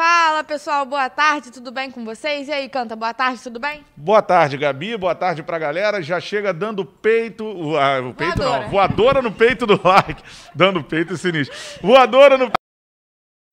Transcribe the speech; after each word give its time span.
Fala 0.00 0.44
pessoal, 0.44 0.84
boa 0.84 1.08
tarde, 1.08 1.50
tudo 1.50 1.72
bem 1.72 1.90
com 1.90 2.04
vocês? 2.04 2.48
E 2.48 2.52
aí, 2.52 2.68
Canta, 2.68 2.94
boa 2.94 3.14
tarde, 3.14 3.42
tudo 3.42 3.58
bem? 3.58 3.82
Boa 3.96 4.20
tarde, 4.20 4.58
Gabi, 4.58 4.94
boa 4.94 5.14
tarde 5.14 5.42
pra 5.42 5.58
galera. 5.58 6.02
Já 6.02 6.20
chega 6.20 6.52
dando 6.52 6.84
peito. 6.84 7.46
o- 7.46 7.78
ah, 7.78 8.00
o 8.00 8.12
peito 8.12 8.36
Voadora. 8.36 8.62
não, 8.64 8.68
voadora 8.70 9.22
no 9.22 9.32
peito 9.32 9.66
do 9.66 9.80
like. 9.82 10.22
Dando 10.54 10.84
peito 10.84 11.16
sinistro. 11.16 11.56
Voadora 11.80 12.36
no. 12.36 12.52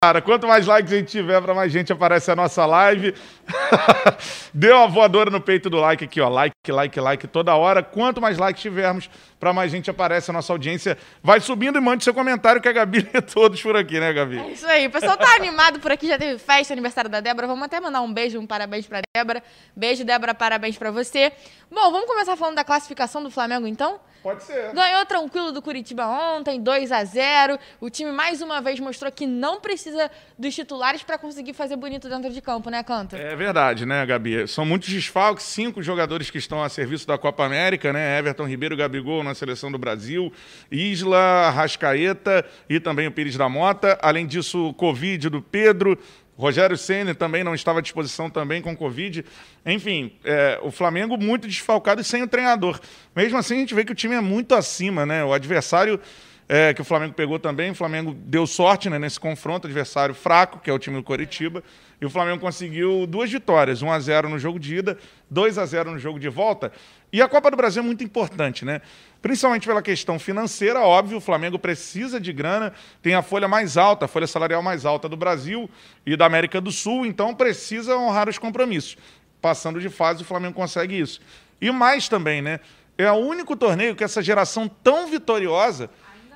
Cara, 0.04 0.22
quanto 0.22 0.46
mais 0.46 0.68
likes 0.68 0.92
a 0.92 0.98
gente 0.98 1.12
tiver, 1.12 1.42
pra 1.42 1.54
mais 1.54 1.72
gente 1.72 1.94
aparece 1.94 2.30
a 2.30 2.36
nossa 2.36 2.66
live. 2.66 3.16
Dê 4.54 4.70
uma 4.70 4.86
voadora 4.86 5.32
no 5.32 5.40
peito 5.40 5.70
do 5.70 5.78
like 5.78 6.04
aqui, 6.04 6.20
ó. 6.20 6.28
Like, 6.28 6.54
like, 6.70 7.00
like 7.00 7.28
toda 7.28 7.56
hora. 7.56 7.82
Quanto 7.82 8.20
mais 8.20 8.38
likes 8.38 8.62
tivermos, 8.62 9.10
pra 9.40 9.54
mais 9.54 9.72
gente 9.72 9.90
aparece 9.90 10.30
a 10.30 10.34
nossa 10.34 10.52
audiência. 10.52 10.98
Vai 11.24 11.40
subindo 11.40 11.78
e 11.78 11.82
mande 11.82 12.04
seu 12.04 12.14
comentário 12.14 12.62
que 12.62 12.68
a 12.68 12.74
Gabi 12.74 13.00
lê 13.14 13.22
todos 13.22 13.62
por 13.62 13.78
aqui, 13.78 13.98
né, 13.98 14.12
Gabi? 14.12 14.40
É 14.40 14.52
isso 14.52 14.68
aí, 14.68 14.88
o 14.88 14.92
pessoal 14.92 15.16
tá 15.16 15.36
animado 15.36 15.80
por 15.80 15.90
aqui, 15.90 16.06
já 16.06 16.18
teve 16.18 16.38
festa, 16.38 16.74
aniversário 16.74 17.10
da 17.10 17.22
Débora. 17.22 17.48
Vamos 17.48 17.64
até 17.64 17.80
mandar 17.80 18.02
um 18.02 18.14
beijo, 18.14 18.38
um 18.38 18.46
parabéns 18.46 18.86
pra 18.86 19.00
Débora. 19.16 19.42
Beijo, 19.74 20.04
Débora, 20.04 20.34
parabéns 20.34 20.78
pra 20.78 20.92
você. 20.92 21.32
Bom, 21.72 21.92
vamos 21.94 22.08
começar 22.08 22.36
falando 22.36 22.56
da 22.56 22.66
classificação 22.66 23.24
do 23.24 23.32
Flamengo 23.32 23.66
então? 23.66 24.02
Pode 24.24 24.42
ser. 24.44 24.72
Ganhou 24.74 25.06
tranquilo 25.06 25.52
do 25.52 25.62
Curitiba 25.62 26.08
ontem, 26.08 26.62
2 26.62 26.94
a 26.94 27.04
0 27.04 27.60
O 27.82 27.90
time 27.90 28.10
mais 28.10 28.42
uma 28.42 28.62
vez 28.62 28.80
mostrou 28.80 29.12
que 29.12 29.28
não 29.28 29.60
precisa 29.60 30.10
dos 30.40 30.56
titulares 30.56 31.04
pra 31.04 31.18
conseguir 31.18 31.52
fazer 31.52 31.76
bonito 31.76 32.08
dentro 32.08 32.32
de 32.32 32.42
campo, 32.42 32.70
né, 32.70 32.82
Canta? 32.84 33.18
É 33.18 33.36
verdade, 33.36 33.86
né, 33.86 34.06
Gabi? 34.06 34.48
São 34.48 34.66
muitos 34.66 34.88
desfalques, 34.88 35.46
cinco 35.46 35.84
jogadores 35.84 36.30
que 36.30 36.38
estão 36.38 36.64
a 36.64 36.70
serviço 36.70 37.06
da 37.06 37.18
Copa 37.18 37.44
América, 37.44 37.92
né? 37.92 38.18
Everton 38.18 38.46
Ribeiro, 38.46 38.78
Gabigol 38.78 39.26
na 39.26 39.36
seleção 39.36 39.70
do 39.70 39.78
Brasil, 39.78 40.32
Isla, 40.72 41.50
Rascaeta 41.50 42.46
e 42.70 42.80
também 42.80 43.08
o 43.08 43.12
Pires 43.12 43.36
da 43.36 43.50
Mota. 43.50 44.00
Além 44.02 44.26
disso, 44.26 44.70
o 44.70 44.74
Covid 44.74 45.30
do 45.30 45.42
Pedro. 45.42 46.00
Rogério 46.38 46.78
Senna 46.78 47.14
também 47.14 47.44
não 47.44 47.54
estava 47.54 47.80
à 47.80 47.82
disposição 47.82 48.30
também 48.30 48.62
com 48.62 48.76
Covid. 48.76 49.24
Enfim, 49.66 50.14
é, 50.24 50.60
o 50.64 50.72
Flamengo 50.72 51.18
muito 51.18 51.48
desfalcado 51.48 52.02
e 52.02 52.04
sem 52.04 52.24
o 52.24 52.28
treinador. 52.28 52.80
Mesmo 53.16 53.38
assim, 53.38 53.56
a 53.56 53.60
gente 53.60 53.76
vê 53.76 53.86
que 53.86 53.92
o 53.92 53.96
time 53.96 54.16
é 54.16 54.22
muito 54.22 54.56
acima, 54.56 55.06
né? 55.06 55.24
O 55.24 55.32
adversário 55.32 56.00
é, 56.48 56.74
que 56.74 56.82
o 56.82 56.86
Flamengo 56.86 57.14
pegou 57.14 57.40
também. 57.40 57.72
O 57.72 57.76
Flamengo 57.76 58.14
deu 58.14 58.46
sorte 58.46 58.90
né, 58.90 59.00
nesse 59.00 59.20
confronto, 59.20 59.68
adversário 59.68 60.16
fraco, 60.16 60.60
que 60.60 60.70
é 60.70 60.74
o 60.74 60.80
time 60.80 60.98
do 60.98 61.04
Coritiba. 61.04 61.64
E 62.02 62.06
o 62.06 62.10
Flamengo 62.10 62.40
conseguiu 62.40 63.08
duas 63.08 63.32
vitórias, 63.32 63.82
1 63.82 63.92
a 63.92 64.00
0 64.00 64.30
no 64.30 64.38
jogo 64.38 64.60
de 64.60 64.76
ida, 64.76 64.98
2 65.30 65.58
a 65.58 65.66
0 65.66 65.92
no 65.92 66.00
jogo 66.00 66.20
de 66.20 66.30
volta. 66.30 66.72
E 67.12 67.22
a 67.22 67.30
Copa 67.30 67.50
do 67.50 67.56
Brasil 67.56 67.82
é 67.82 67.86
muito 67.86 68.04
importante, 68.04 68.66
né? 68.66 68.82
Principalmente 69.24 69.66
pela 69.66 69.82
questão 69.82 70.20
financeira, 70.20 70.82
óbvio, 70.82 71.18
o 71.18 71.22
Flamengo 71.22 71.58
precisa 71.58 72.20
de 72.20 72.34
grana, 72.34 72.74
tem 73.02 73.16
a 73.16 73.22
folha 73.22 73.48
mais 73.48 73.78
alta, 73.78 74.04
a 74.04 74.08
folha 74.10 74.28
salarial 74.28 74.62
mais 74.62 74.86
alta 74.86 75.08
do 75.08 75.16
Brasil 75.16 75.70
e 76.06 76.18
da 76.18 76.26
América 76.26 76.60
do 76.60 76.74
Sul, 76.74 77.06
então 77.06 77.34
precisa 77.34 77.96
honrar 77.96 78.28
os 78.28 78.38
compromissos. 78.38 78.98
Passando 79.42 79.80
de 79.80 79.88
fase, 79.88 80.24
o 80.24 80.26
Flamengo 80.26 80.54
consegue 80.54 81.00
isso. 81.00 81.22
E 81.62 81.72
mais 81.72 82.10
também, 82.10 82.42
né? 82.42 82.60
É 82.98 83.10
o 83.14 83.16
único 83.16 83.56
torneio 83.56 83.96
que 83.96 84.04
essa 84.04 84.22
geração 84.22 84.68
tão 84.68 85.08
vitoriosa 85.08 85.90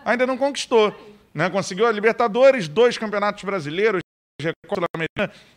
ainda 0.05 0.25
não 0.25 0.37
conquistou. 0.37 0.95
Né? 1.33 1.49
Conseguiu 1.49 1.87
a 1.87 1.91
Libertadores, 1.91 2.69
dois 2.69 2.97
campeonatos 2.97 3.43
brasileiros, 3.43 3.99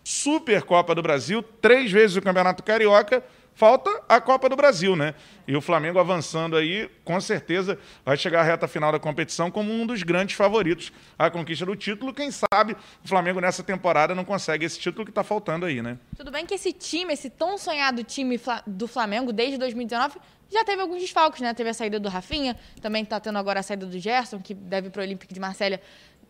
Supercopa 0.02 0.96
do 0.96 1.02
Brasil, 1.02 1.44
três 1.44 1.92
vezes 1.92 2.16
o 2.16 2.22
Campeonato 2.22 2.64
Carioca. 2.64 3.22
Falta 3.54 3.90
a 4.08 4.20
Copa 4.20 4.48
do 4.48 4.56
Brasil, 4.56 4.96
né? 4.96 5.14
E 5.46 5.54
o 5.56 5.60
Flamengo 5.60 5.98
avançando 5.98 6.56
aí, 6.56 6.88
com 7.04 7.20
certeza 7.20 7.78
vai 8.04 8.16
chegar 8.16 8.40
à 8.40 8.42
reta 8.42 8.66
final 8.66 8.90
da 8.90 8.98
competição 8.98 9.50
como 9.50 9.72
um 9.72 9.86
dos 9.86 10.02
grandes 10.02 10.34
favoritos 10.36 10.92
à 11.18 11.30
conquista 11.30 11.66
do 11.66 11.76
título. 11.76 12.14
Quem 12.14 12.30
sabe 12.30 12.76
o 13.04 13.08
Flamengo 13.08 13.40
nessa 13.40 13.62
temporada 13.62 14.14
não 14.14 14.24
consegue 14.24 14.64
esse 14.64 14.78
título 14.78 15.04
que 15.04 15.10
está 15.10 15.22
faltando 15.22 15.66
aí, 15.66 15.82
né? 15.82 15.98
Tudo 16.16 16.30
bem 16.30 16.46
que 16.46 16.54
esse 16.54 16.72
time, 16.72 17.12
esse 17.12 17.28
tão 17.28 17.58
sonhado 17.58 18.02
time 18.02 18.40
do 18.66 18.88
Flamengo 18.88 19.32
desde 19.32 19.58
2019, 19.58 20.18
já 20.50 20.64
teve 20.64 20.82
alguns 20.82 21.00
desfalques, 21.00 21.40
né? 21.40 21.54
Teve 21.54 21.70
a 21.70 21.74
saída 21.74 22.00
do 22.00 22.08
Rafinha, 22.08 22.56
também 22.80 23.04
tá 23.04 23.20
tendo 23.20 23.38
agora 23.38 23.60
a 23.60 23.62
saída 23.62 23.86
do 23.86 23.98
Gerson, 23.98 24.40
que 24.40 24.54
deve 24.54 24.90
pro 24.90 25.02
Olympique 25.02 25.32
de 25.32 25.40
Marselha 25.40 25.80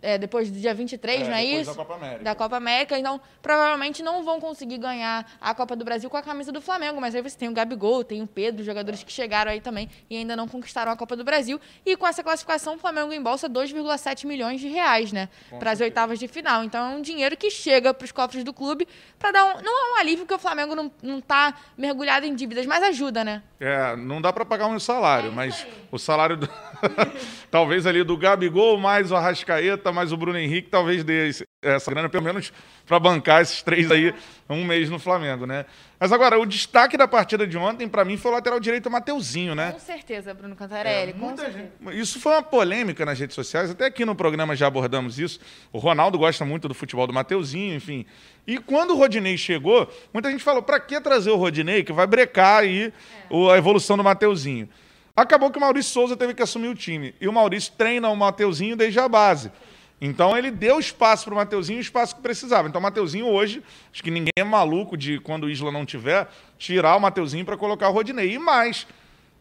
é, 0.03 0.19
depois 0.19 0.51
do 0.51 0.59
dia 0.59 0.73
23, 0.75 1.23
É, 1.23 1.25
não 1.25 1.35
é 1.37 1.43
depois 1.43 1.61
isso? 1.63 1.71
da 1.71 1.77
Copa 1.77 1.95
América. 1.95 2.25
Da 2.25 2.35
Copa 2.35 2.57
América. 2.57 2.99
Então, 2.99 3.21
provavelmente 3.43 4.03
não 4.03 4.25
vão 4.25 4.41
conseguir 4.41 4.79
ganhar 4.79 5.27
a 5.41 5.55
Copa 5.55 5.77
do 5.77 5.85
Brasil 5.85 6.09
com 6.09 6.17
a 6.17 6.23
camisa 6.23 6.51
do 6.53 6.61
Flamengo. 6.61 7.01
Mas 7.01 7.15
aí 7.15 7.23
você 7.23 7.37
tem 7.37 7.49
o 7.49 7.53
Gabigol, 7.53 8.03
tem 8.05 8.23
o 8.23 8.27
Pedro, 8.27 8.65
jogadores 8.65 9.03
que 9.03 9.13
chegaram 9.13 9.51
aí 9.53 9.61
também 9.61 9.89
e 10.09 10.17
ainda 10.17 10.35
não 10.37 10.49
conquistaram 10.49 10.91
a 10.93 10.97
Copa 10.97 11.17
do 11.17 11.25
Brasil. 11.25 11.61
E 11.85 11.97
com 11.97 12.07
essa 12.07 12.23
classificação, 12.23 12.75
o 12.75 12.79
Flamengo 12.79 13.13
embolsa 13.13 13.49
2,7 13.49 14.27
milhões 14.27 14.61
de 14.61 14.69
reais, 14.69 15.13
né? 15.13 15.29
Para 15.59 15.73
as 15.73 15.81
oitavas 15.81 16.19
de 16.19 16.29
final. 16.29 16.65
Então 16.65 16.93
é 16.93 16.97
um 16.97 17.03
dinheiro 17.03 17.37
que 17.37 17.51
chega 17.51 17.93
para 17.93 18.05
os 18.05 18.13
cofres 18.13 18.45
do 18.45 18.53
clube 18.53 18.87
para 19.19 19.33
dar 19.33 19.45
um. 19.45 19.63
Não 19.63 19.73
é 19.73 19.95
um 19.95 20.01
alívio, 20.01 20.21
porque 20.25 20.35
o 20.35 20.39
Flamengo 20.39 20.75
não, 20.75 20.91
não 21.03 21.21
tá 21.21 21.55
mergulhado 21.77 22.27
em 22.27 22.35
dívidas, 22.35 22.67
mas 22.67 22.83
ajuda, 22.83 23.25
né? 23.25 23.43
É, 23.59 23.95
não 23.97 24.21
dá 24.21 24.33
para 24.33 24.45
pagar 24.45 24.67
um 24.67 24.79
salário, 24.81 25.31
mas 25.33 25.67
o 25.91 25.99
salário 25.99 26.37
do... 26.37 26.49
talvez 27.51 27.87
ali 27.87 28.03
do 28.03 28.17
Gabigol 28.17 28.79
mais 28.79 29.11
o 29.11 29.17
Arrascaeta 29.17 29.90
mais 29.93 30.13
o 30.13 30.17
Bruno 30.17 30.39
Henrique 30.39 30.69
talvez 30.71 31.03
dê 31.05 31.31
essa 31.63 31.91
grana 31.91 32.09
pelo 32.09 32.25
menos 32.25 32.53
para 32.87 32.99
bancar 32.99 33.43
esses 33.43 33.63
três 33.63 33.91
aí 33.91 34.15
um 34.49 34.65
mês 34.65 34.89
no 34.91 34.99
Flamengo, 34.99 35.47
né? 35.47 35.65
Mas 35.99 36.13
agora 36.13 36.39
o 36.39 36.47
destaque 36.47 36.97
da 36.97 37.07
partida 37.07 37.47
de 37.47 37.57
ontem 37.59 37.87
para 37.89 38.05
mim 38.05 38.17
foi 38.17 38.31
o 38.31 38.35
lateral 38.35 38.59
direito 38.59 38.91
Mateuzinho, 38.91 39.55
né? 39.55 39.73
Com 39.73 39.79
certeza, 39.79 40.33
Bruno 40.35 40.57
Cantarelli. 40.57 41.13
com 41.13 41.19
Muita 41.27 41.43
certeza. 41.43 41.69
gente- 41.85 41.99
Isso 42.01 42.19
foi 42.19 42.33
uma 42.33 42.43
polêmica 42.43 43.05
nas 43.05 43.19
redes 43.19 43.35
sociais, 43.35 43.71
até 43.71 43.87
aqui 43.87 44.05
no 44.05 44.15
programa 44.15 44.57
já 44.57 44.67
abordamos 44.67 45.19
isso. 45.19 45.39
O 45.73 45.79
Ronaldo 45.79 46.19
gosta 46.19 46.45
muito 46.45 46.67
do 46.69 46.75
futebol 46.75 47.07
do 47.07 47.13
Mateuzinho, 47.13 47.75
enfim. 47.77 48.07
E 48.47 48.59
quando 48.59 48.93
o 48.93 48.97
Rodinei 48.97 49.37
chegou, 49.37 49.89
muita 50.13 50.31
gente 50.31 50.43
falou: 50.43 50.63
para 50.63 50.81
que 50.81 51.01
trazer 51.01 51.31
o 51.31 51.37
Rodinei, 51.37 51.85
que 51.85 51.93
vai 51.93 52.07
brecar 52.07 52.61
aí 52.63 52.93
o- 53.29 53.51
a 53.51 53.59
evolução 53.59 53.97
do 53.97 54.03
Mateuzinho? 54.05 54.69
Acabou 55.15 55.51
que 55.51 55.59
o 55.59 55.61
Maurício 55.61 55.93
Souza 55.93 56.17
teve 56.17 56.33
que 56.33 56.43
assumir 56.43 56.69
o 56.69 56.75
time. 56.75 57.15
E 57.21 57.29
o 57.29 57.33
Maurício 57.33 57.73
treina 57.77 58.09
o 58.09 58.17
Mateuzinho 58.17 58.75
desde 58.75 58.99
a 58.99 59.07
base. 59.09 59.53
Então 60.01 60.37
ele 60.37 60.51
deu 60.51 60.79
espaço 60.79 61.25
para 61.27 61.35
o 61.35 61.37
Mateuzinho, 61.37 61.79
o 61.79 61.83
espaço 61.83 62.17
que 62.17 62.23
precisava. 62.23 62.67
Então 62.69 62.79
o 62.81 62.83
Mateuzinho 62.83 63.27
hoje, 63.27 63.63
acho 63.93 64.03
que 64.03 64.11
ninguém 64.11 64.33
é 64.37 64.45
maluco 64.45 64.97
de 64.97 65.19
quando 65.21 65.45
o 65.45 65.51
Isla 65.51 65.71
não 65.71 65.85
tiver, 65.85 66.27
tirar 66.59 66.97
o 66.97 67.01
Mateuzinho 67.01 67.45
para 67.45 67.57
colocar 67.57 67.89
o 67.89 67.93
Rodinei. 67.93 68.33
E 68.33 68.39
mais, 68.39 68.87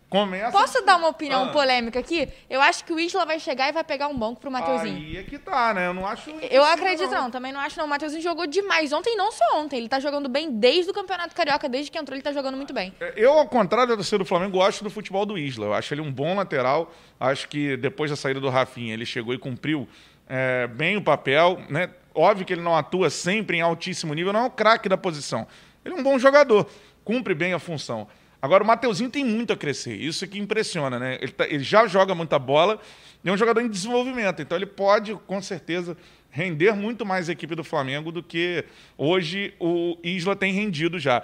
começa. 0.09 0.51
Posso 0.51 0.81
dar 0.83 0.97
uma 0.97 1.07
opinião 1.07 1.45
Ah. 1.45 1.51
polêmica 1.53 1.99
aqui? 1.99 2.27
Eu 2.49 2.59
acho 2.61 2.83
que 2.83 2.91
o 2.91 2.99
Isla 2.99 3.25
vai 3.25 3.39
chegar 3.39 3.69
e 3.69 3.71
vai 3.71 3.83
pegar 3.85 4.07
um 4.09 4.17
banco 4.17 4.41
pro 4.41 4.51
Mateuzinho. 4.51 4.95
Aí 4.97 5.17
é 5.17 5.23
que 5.23 5.37
tá, 5.39 5.73
né? 5.73 5.87
Eu 5.87 5.93
não 5.93 6.05
acho. 6.05 6.29
Eu 6.51 6.63
acredito 6.65 7.09
não, 7.11 7.31
também 7.31 7.53
não 7.53 7.59
acho 7.61 7.77
não. 7.77 7.85
O 7.85 7.89
Mateuzinho 7.89 8.21
jogou 8.21 8.45
demais 8.45 8.91
ontem, 8.91 9.15
não 9.15 9.31
só 9.31 9.45
ontem. 9.55 9.77
Ele 9.77 9.87
tá 9.87 9.99
jogando 10.01 10.27
bem 10.27 10.51
desde 10.51 10.91
o 10.91 10.93
Campeonato 10.93 11.33
Carioca, 11.33 11.69
desde 11.69 11.89
que 11.89 11.97
entrou, 11.97 12.15
ele 12.15 12.23
tá 12.23 12.33
jogando 12.33 12.57
muito 12.57 12.73
bem. 12.73 12.93
Eu, 13.15 13.33
ao 13.33 13.47
contrário 13.47 13.87
da 13.87 13.95
torcida 13.95 14.17
do 14.17 14.25
Flamengo, 14.25 14.51
gosto 14.57 14.83
do 14.83 14.89
futebol 14.89 15.25
do 15.25 15.37
Isla. 15.37 15.67
Eu 15.67 15.73
acho 15.73 15.93
ele 15.93 16.01
um 16.01 16.11
bom 16.11 16.35
lateral. 16.35 16.91
Acho 17.17 17.47
que 17.47 17.77
depois 17.77 18.09
da 18.09 18.17
saída 18.17 18.39
do 18.41 18.49
Rafinha, 18.49 18.93
ele 18.93 19.05
chegou 19.05 19.33
e 19.33 19.37
cumpriu 19.37 19.87
é, 20.29 20.67
bem 20.67 20.95
o 20.95 21.01
papel. 21.01 21.59
Né? 21.69 21.89
Óbvio 22.13 22.45
que 22.45 22.53
ele 22.53 22.61
não 22.61 22.75
atua 22.75 23.09
sempre 23.09 23.57
em 23.57 23.61
altíssimo 23.61 24.13
nível, 24.13 24.31
não 24.31 24.41
é 24.41 24.45
o 24.45 24.51
craque 24.51 24.87
da 24.87 24.97
posição. 24.97 25.47
Ele 25.83 25.95
é 25.95 25.97
um 25.97 26.03
bom 26.03 26.19
jogador, 26.19 26.69
cumpre 27.03 27.33
bem 27.33 27.53
a 27.53 27.59
função. 27.59 28.07
Agora, 28.41 28.63
o 28.63 28.67
Mateuzinho 28.67 29.09
tem 29.09 29.25
muito 29.25 29.51
a 29.51 29.57
crescer. 29.57 29.95
Isso 29.95 30.25
que 30.27 30.39
impressiona, 30.39 30.97
né? 30.97 31.17
Ele, 31.19 31.31
tá- 31.31 31.45
ele 31.45 31.63
já 31.63 31.85
joga 31.87 32.15
muita 32.15 32.39
bola 32.39 32.79
e 33.23 33.27
é 33.27 33.31
um 33.31 33.37
jogador 33.37 33.59
em 33.59 33.67
desenvolvimento. 33.67 34.41
Então, 34.41 34.57
ele 34.57 34.65
pode, 34.65 35.13
com 35.27 35.41
certeza, 35.41 35.97
render 36.29 36.73
muito 36.73 37.05
mais 37.05 37.27
a 37.27 37.33
equipe 37.33 37.53
do 37.53 37.63
Flamengo 37.65 38.11
do 38.11 38.23
que 38.23 38.63
hoje 38.97 39.53
o 39.59 39.97
Isla 40.03 40.35
tem 40.37 40.53
rendido 40.53 40.97
já. 40.99 41.21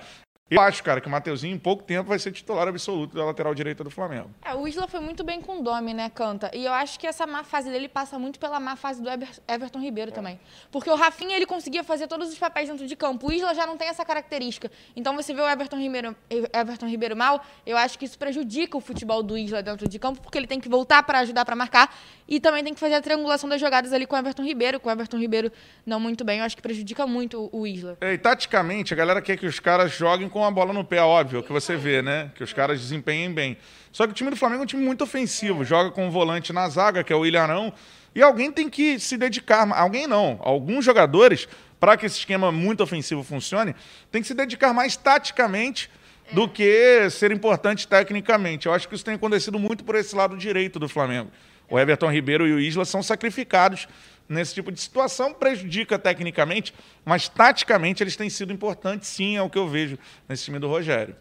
Eu 0.48 0.62
acho, 0.62 0.84
cara, 0.84 1.02
que 1.02 1.08
o 1.08 1.10
Mateuzinho, 1.10 1.56
em 1.56 1.58
pouco 1.58 1.82
tempo, 1.82 2.08
vai 2.08 2.20
ser 2.20 2.32
titular 2.32 2.68
absoluto 2.68 3.16
da 3.16 3.26
lateral 3.26 3.56
direita 3.56 3.84
do 3.84 3.90
Flamengo. 3.90 4.30
É, 4.46 4.54
o 4.54 4.68
Isla 4.68 4.88
foi 4.88 5.00
muito 5.00 5.24
bem 5.24 5.42
com 5.42 5.60
o 5.60 5.64
Domi, 5.64 5.92
né, 5.92 6.08
Canta? 6.08 6.52
E 6.54 6.64
eu 6.64 6.72
acho 6.72 7.00
que 7.00 7.08
essa 7.08 7.26
má 7.26 7.44
fase 7.44 7.72
dele 7.72 7.90
passa 7.90 8.20
muito 8.20 8.40
pela 8.40 8.60
má 8.60 8.76
fase 8.76 9.02
do 9.02 9.10
Eber- 9.10 9.28
Everton 9.48 9.80
Ribeiro 9.80 10.12
também. 10.12 10.40
Porque 10.72 10.88
o 10.88 10.94
Rafinha, 10.94 11.36
ele 11.36 11.48
conseguia 11.48 11.84
fazer 11.84 12.06
todos 12.08 12.30
os 12.32 12.38
papéis 12.38 12.70
dentro 12.70 12.86
de 12.86 12.96
campo. 12.96 13.28
O 13.28 13.32
Isla 13.32 13.56
já 13.56 13.66
não 13.66 13.76
tem 13.76 13.88
essa 13.88 14.06
característica. 14.06 14.70
Então, 14.96 15.16
você 15.16 15.34
vê 15.34 15.42
o 15.42 15.50
Everton 15.50 15.78
Ribeiro, 15.80 16.16
Everton 16.54 16.86
Ribeiro 16.86 17.18
mal, 17.18 17.44
eu 17.66 17.76
acho 17.76 17.98
que 17.98 18.06
isso 18.06 18.20
prejudica 18.20 18.78
o 18.78 18.80
futebol 18.80 19.24
do 19.24 19.36
Isla 19.36 19.64
dentro 19.64 19.90
de 19.90 19.98
campo, 19.98 20.22
porque 20.22 20.38
ele 20.38 20.46
tem 20.46 20.60
que 20.60 20.70
voltar 20.70 21.02
para 21.02 21.18
ajudar 21.22 21.44
para 21.44 21.56
marcar 21.56 21.92
e 22.28 22.40
também 22.40 22.64
tem 22.64 22.74
que 22.76 22.80
fazer 22.80 22.94
a 22.94 23.02
triangulação 23.02 23.50
das 23.50 23.60
jogadas 23.60 23.92
ali 23.92 24.06
com 24.06 24.16
o 24.16 24.20
Everton 24.20 24.44
Ribeiro. 24.44 24.80
Com 24.80 24.90
o 24.90 24.92
Everton 24.92 25.18
Ribeiro 25.18 25.52
não 25.84 26.00
muito 26.00 26.24
bem, 26.24 26.38
eu 26.38 26.46
acho 26.46 26.56
que 26.56 26.62
prejudica 26.62 27.08
muito 27.08 27.50
o 27.52 27.62
o 27.62 27.66
Isla. 27.66 27.98
É, 28.00 28.14
E 28.14 28.18
taticamente, 28.20 28.94
a 28.94 28.98
galera 28.98 29.20
quer 29.24 29.38
que 29.38 29.48
os 29.48 29.60
caras 29.60 29.92
joguem 29.92 30.30
com 30.36 30.44
a 30.44 30.52
bola 30.52 30.74
no 30.74 30.84
pé, 30.84 31.00
óbvio, 31.00 31.42
que 31.42 31.50
você 31.54 31.78
vê, 31.78 32.02
né? 32.02 32.30
Que 32.36 32.44
os 32.44 32.52
caras 32.52 32.82
desempenhem 32.82 33.32
bem. 33.32 33.56
Só 33.90 34.06
que 34.06 34.12
o 34.12 34.14
time 34.14 34.30
do 34.30 34.36
Flamengo 34.36 34.64
é 34.64 34.66
um 34.66 34.68
time 34.68 34.84
muito 34.84 35.02
ofensivo, 35.02 35.64
joga 35.64 35.92
com 35.92 36.06
um 36.06 36.12
volante 36.12 36.52
na 36.52 36.68
zaga, 36.68 37.06
que 37.06 37.14
é 37.14 37.16
o 37.16 37.26
Ilharão, 37.26 37.72
e 38.14 38.22
alguém 38.22 38.52
tem 38.52 38.70
que 38.70 39.00
se 39.00 39.16
dedicar, 39.16 39.66
alguém 39.72 40.08
não, 40.08 40.38
alguns 40.42 40.84
jogadores, 40.84 41.48
para 41.80 41.96
que 41.96 42.06
esse 42.06 42.18
esquema 42.18 42.52
muito 42.52 42.84
ofensivo 42.84 43.24
funcione, 43.24 43.74
tem 44.12 44.22
que 44.22 44.28
se 44.28 44.34
dedicar 44.34 44.74
mais 44.74 44.98
taticamente 44.98 45.90
do 46.34 46.50
que 46.50 47.10
ser 47.12 47.32
importante 47.32 47.88
tecnicamente. 47.88 48.66
Eu 48.66 48.74
acho 48.74 48.90
que 48.90 48.96
isso 48.96 49.06
tem 49.06 49.14
acontecido 49.14 49.58
muito 49.58 49.86
por 49.86 49.96
esse 49.96 50.14
lado 50.14 50.36
direito 50.36 50.78
do 50.80 50.90
Flamengo. 50.90 51.32
O 51.70 51.80
Everton 51.80 52.12
Ribeiro 52.12 52.46
e 52.46 52.52
o 52.52 52.60
Isla 52.60 52.84
são 52.84 53.02
sacrificados 53.02 53.88
nesse 54.28 54.54
tipo 54.54 54.72
de 54.72 54.80
situação, 54.80 55.34
prejudica 55.34 55.98
tecnicamente, 56.00 56.74
mas 57.04 57.30
taticamente 57.30 58.04
eles 58.04 58.16
têm 58.16 58.30
sido 58.30 58.52
importantes, 58.52 59.08
sim, 59.08 59.38
é 59.38 59.42
o 59.42 59.50
que 59.50 59.58
eu 59.58 59.68
vejo 59.68 59.98
nesse 60.28 60.46
time 60.46 60.60
do 60.60 60.68
Rogério. 60.68 61.16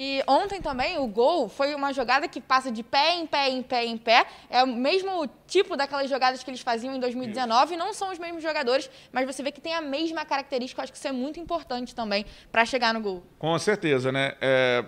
E 0.00 0.22
ontem 0.28 0.62
também 0.62 0.96
o 0.96 1.08
gol 1.08 1.48
foi 1.48 1.74
uma 1.74 1.92
jogada 1.92 2.28
que 2.28 2.40
passa 2.40 2.70
de 2.70 2.84
pé 2.84 3.16
em 3.16 3.26
pé, 3.26 3.48
em 3.48 3.60
pé, 3.64 3.84
em 3.84 3.98
pé. 3.98 4.26
É 4.48 4.62
o 4.62 4.66
mesmo 4.68 5.28
tipo 5.48 5.76
daquelas 5.76 6.08
jogadas 6.08 6.44
que 6.44 6.48
eles 6.48 6.60
faziam 6.60 6.94
em 6.94 7.00
2019. 7.00 7.74
Isso. 7.74 7.84
Não 7.84 7.92
são 7.92 8.12
os 8.12 8.18
mesmos 8.18 8.40
jogadores, 8.40 8.88
mas 9.10 9.26
você 9.26 9.42
vê 9.42 9.50
que 9.50 9.60
tem 9.60 9.74
a 9.74 9.80
mesma 9.80 10.24
característica. 10.24 10.80
Eu 10.80 10.84
acho 10.84 10.92
que 10.92 10.98
isso 10.98 11.08
é 11.08 11.10
muito 11.10 11.40
importante 11.40 11.96
também 11.96 12.24
para 12.52 12.64
chegar 12.64 12.94
no 12.94 13.00
gol. 13.00 13.24
Com 13.40 13.58
certeza, 13.58 14.12
né? 14.12 14.36
É, 14.40 14.84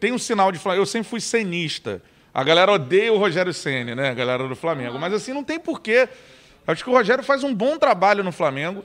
tem 0.00 0.10
um 0.10 0.18
sinal 0.18 0.50
de 0.50 0.60
Eu 0.76 0.86
sempre 0.86 1.08
fui 1.08 1.20
cenista. 1.20 2.02
A 2.34 2.42
galera 2.42 2.72
odeia 2.72 3.12
o 3.12 3.16
Rogério 3.18 3.54
Ceni, 3.54 3.94
né? 3.94 4.10
A 4.10 4.14
galera 4.14 4.48
do 4.48 4.56
Flamengo. 4.56 4.94
Uhum. 4.94 4.98
Mas 4.98 5.12
assim, 5.12 5.32
não 5.32 5.44
tem 5.44 5.60
porquê. 5.60 6.08
Acho 6.68 6.84
que 6.84 6.90
o 6.90 6.92
Rogério 6.92 7.24
faz 7.24 7.42
um 7.42 7.54
bom 7.54 7.78
trabalho 7.78 8.22
no 8.22 8.30
Flamengo 8.30 8.84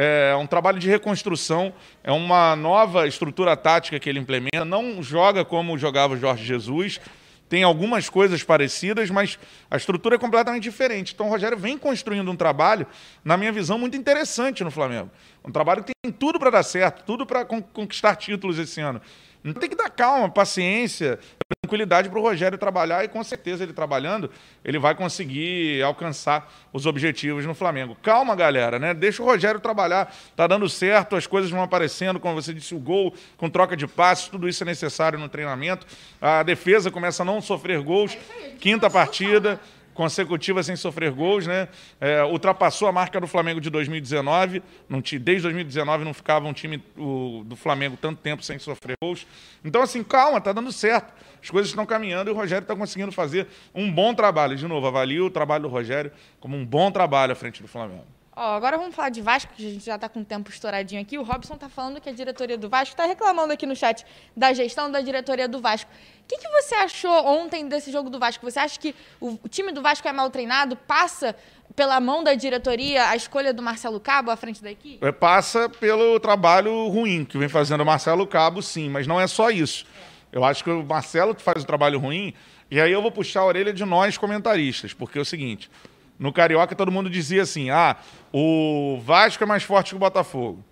é 0.00 0.36
um 0.36 0.46
trabalho 0.46 0.78
de 0.78 0.88
reconstrução, 0.88 1.74
é 2.04 2.12
uma 2.12 2.54
nova 2.54 3.08
estrutura 3.08 3.56
tática 3.56 3.98
que 3.98 4.08
ele 4.08 4.20
implementa. 4.20 4.64
Não 4.64 5.02
joga 5.02 5.44
como 5.44 5.76
jogava 5.76 6.14
o 6.14 6.16
Jorge 6.16 6.44
Jesus, 6.44 7.00
tem 7.48 7.64
algumas 7.64 8.08
coisas 8.08 8.44
parecidas, 8.44 9.10
mas 9.10 9.36
a 9.68 9.76
estrutura 9.76 10.14
é 10.14 10.18
completamente 10.18 10.62
diferente. 10.62 11.14
Então 11.14 11.26
o 11.26 11.30
Rogério 11.30 11.58
vem 11.58 11.76
construindo 11.76 12.30
um 12.30 12.36
trabalho, 12.36 12.86
na 13.24 13.36
minha 13.36 13.50
visão, 13.50 13.76
muito 13.76 13.96
interessante 13.96 14.62
no 14.62 14.70
Flamengo. 14.70 15.10
Um 15.44 15.50
trabalho 15.50 15.82
que 15.82 15.90
tem 16.00 16.12
tudo 16.12 16.38
para 16.38 16.50
dar 16.50 16.62
certo, 16.62 17.02
tudo 17.04 17.26
para 17.26 17.44
conquistar 17.44 18.14
títulos 18.14 18.56
esse 18.56 18.80
ano. 18.80 19.00
Tem 19.42 19.70
que 19.70 19.76
dar 19.76 19.88
calma, 19.88 20.28
paciência, 20.28 21.18
tranquilidade 21.62 22.08
para 22.08 22.18
o 22.18 22.22
Rogério 22.22 22.58
trabalhar 22.58 23.04
e 23.04 23.08
com 23.08 23.22
certeza 23.22 23.62
ele 23.62 23.72
trabalhando, 23.72 24.30
ele 24.64 24.78
vai 24.78 24.94
conseguir 24.94 25.82
alcançar 25.82 26.52
os 26.72 26.86
objetivos 26.86 27.46
no 27.46 27.54
Flamengo. 27.54 27.96
Calma, 28.02 28.34
galera, 28.34 28.78
né? 28.78 28.92
Deixa 28.92 29.22
o 29.22 29.26
Rogério 29.26 29.60
trabalhar, 29.60 30.14
tá 30.34 30.46
dando 30.46 30.68
certo, 30.68 31.16
as 31.16 31.26
coisas 31.26 31.50
vão 31.50 31.62
aparecendo, 31.62 32.18
como 32.18 32.34
você 32.34 32.52
disse, 32.52 32.74
o 32.74 32.78
gol 32.78 33.14
com 33.36 33.48
troca 33.48 33.76
de 33.76 33.86
passes, 33.86 34.28
tudo 34.28 34.48
isso 34.48 34.62
é 34.64 34.66
necessário 34.66 35.18
no 35.18 35.28
treinamento. 35.28 35.86
A 36.20 36.42
defesa 36.42 36.90
começa 36.90 37.22
a 37.22 37.26
não 37.26 37.40
sofrer 37.40 37.80
gols. 37.80 38.16
Quinta 38.58 38.90
partida 38.90 39.60
consecutiva 39.98 40.62
sem 40.62 40.76
sofrer 40.76 41.10
gols, 41.10 41.44
né? 41.44 41.66
É, 42.00 42.22
ultrapassou 42.22 42.86
a 42.86 42.92
marca 42.92 43.20
do 43.20 43.26
Flamengo 43.26 43.60
de 43.60 43.68
2019. 43.68 44.62
Não, 44.88 45.00
desde 45.00 45.42
2019 45.42 46.04
não 46.04 46.14
ficava 46.14 46.46
um 46.46 46.52
time 46.52 46.80
o, 46.96 47.42
do 47.44 47.56
Flamengo 47.56 47.98
tanto 48.00 48.20
tempo 48.20 48.44
sem 48.44 48.60
sofrer 48.60 48.94
gols. 49.02 49.26
Então, 49.64 49.82
assim, 49.82 50.04
calma, 50.04 50.40
tá 50.40 50.52
dando 50.52 50.70
certo. 50.70 51.12
As 51.42 51.50
coisas 51.50 51.70
estão 51.70 51.84
caminhando 51.84 52.30
e 52.30 52.32
o 52.32 52.36
Rogério 52.36 52.62
está 52.62 52.76
conseguindo 52.76 53.10
fazer 53.10 53.48
um 53.74 53.90
bom 53.92 54.14
trabalho. 54.14 54.54
De 54.54 54.68
novo, 54.68 54.86
avalio 54.86 55.26
o 55.26 55.30
trabalho 55.30 55.64
do 55.64 55.68
Rogério 55.68 56.12
como 56.38 56.56
um 56.56 56.64
bom 56.64 56.92
trabalho 56.92 57.32
à 57.32 57.34
frente 57.34 57.60
do 57.60 57.66
Flamengo. 57.66 58.06
Ó, 58.40 58.54
agora 58.54 58.78
vamos 58.78 58.94
falar 58.94 59.08
de 59.08 59.20
Vasco, 59.20 59.52
que 59.52 59.66
a 59.66 59.70
gente 59.72 59.84
já 59.84 59.96
está 59.96 60.08
com 60.08 60.20
o 60.20 60.24
tempo 60.24 60.48
estouradinho 60.48 61.02
aqui. 61.02 61.18
O 61.18 61.24
Robson 61.24 61.54
está 61.54 61.68
falando 61.68 62.00
que 62.00 62.08
a 62.08 62.12
diretoria 62.12 62.56
do 62.56 62.68
Vasco 62.68 62.94
está 62.94 63.04
reclamando 63.04 63.52
aqui 63.52 63.66
no 63.66 63.74
chat 63.74 64.06
da 64.36 64.52
gestão 64.52 64.92
da 64.92 65.00
diretoria 65.00 65.48
do 65.48 65.60
Vasco. 65.60 65.90
O 66.28 66.30
que, 66.30 66.36
que, 66.36 66.48
você 66.50 66.74
achou 66.74 67.26
ontem 67.26 67.66
desse 67.66 67.90
jogo 67.90 68.10
do 68.10 68.18
Vasco? 68.18 68.44
Você 68.44 68.58
acha 68.58 68.78
que 68.78 68.94
o 69.18 69.38
time 69.48 69.72
do 69.72 69.80
Vasco 69.80 70.06
é 70.06 70.12
mal 70.12 70.28
treinado? 70.28 70.76
Passa 70.76 71.34
pela 71.74 71.98
mão 72.00 72.22
da 72.22 72.34
diretoria 72.34 73.08
a 73.08 73.16
escolha 73.16 73.50
do 73.50 73.62
Marcelo 73.62 73.98
Cabo 73.98 74.30
à 74.30 74.36
frente 74.36 74.62
da 74.62 74.70
equipe? 74.70 75.02
É, 75.02 75.10
passa 75.10 75.70
pelo 75.70 76.20
trabalho 76.20 76.86
ruim 76.88 77.24
que 77.24 77.38
vem 77.38 77.48
fazendo 77.48 77.80
o 77.80 77.86
Marcelo 77.86 78.26
Cabo, 78.26 78.60
sim, 78.60 78.90
mas 78.90 79.06
não 79.06 79.18
é 79.18 79.26
só 79.26 79.50
isso. 79.50 79.86
Eu 80.30 80.44
acho 80.44 80.62
que 80.62 80.68
o 80.68 80.84
Marcelo 80.84 81.34
faz 81.38 81.62
o 81.62 81.66
trabalho 81.66 81.98
ruim, 81.98 82.34
e 82.70 82.78
aí 82.78 82.92
eu 82.92 83.00
vou 83.00 83.10
puxar 83.10 83.40
a 83.40 83.46
orelha 83.46 83.72
de 83.72 83.86
nós 83.86 84.18
comentaristas, 84.18 84.92
porque 84.92 85.18
é 85.18 85.22
o 85.22 85.24
seguinte: 85.24 85.70
no 86.18 86.30
Carioca, 86.30 86.76
todo 86.76 86.92
mundo 86.92 87.08
dizia 87.08 87.40
assim: 87.40 87.70
ah, 87.70 87.96
o 88.30 89.00
Vasco 89.02 89.42
é 89.42 89.46
mais 89.46 89.62
forte 89.62 89.92
que 89.92 89.96
o 89.96 89.98
Botafogo. 89.98 90.62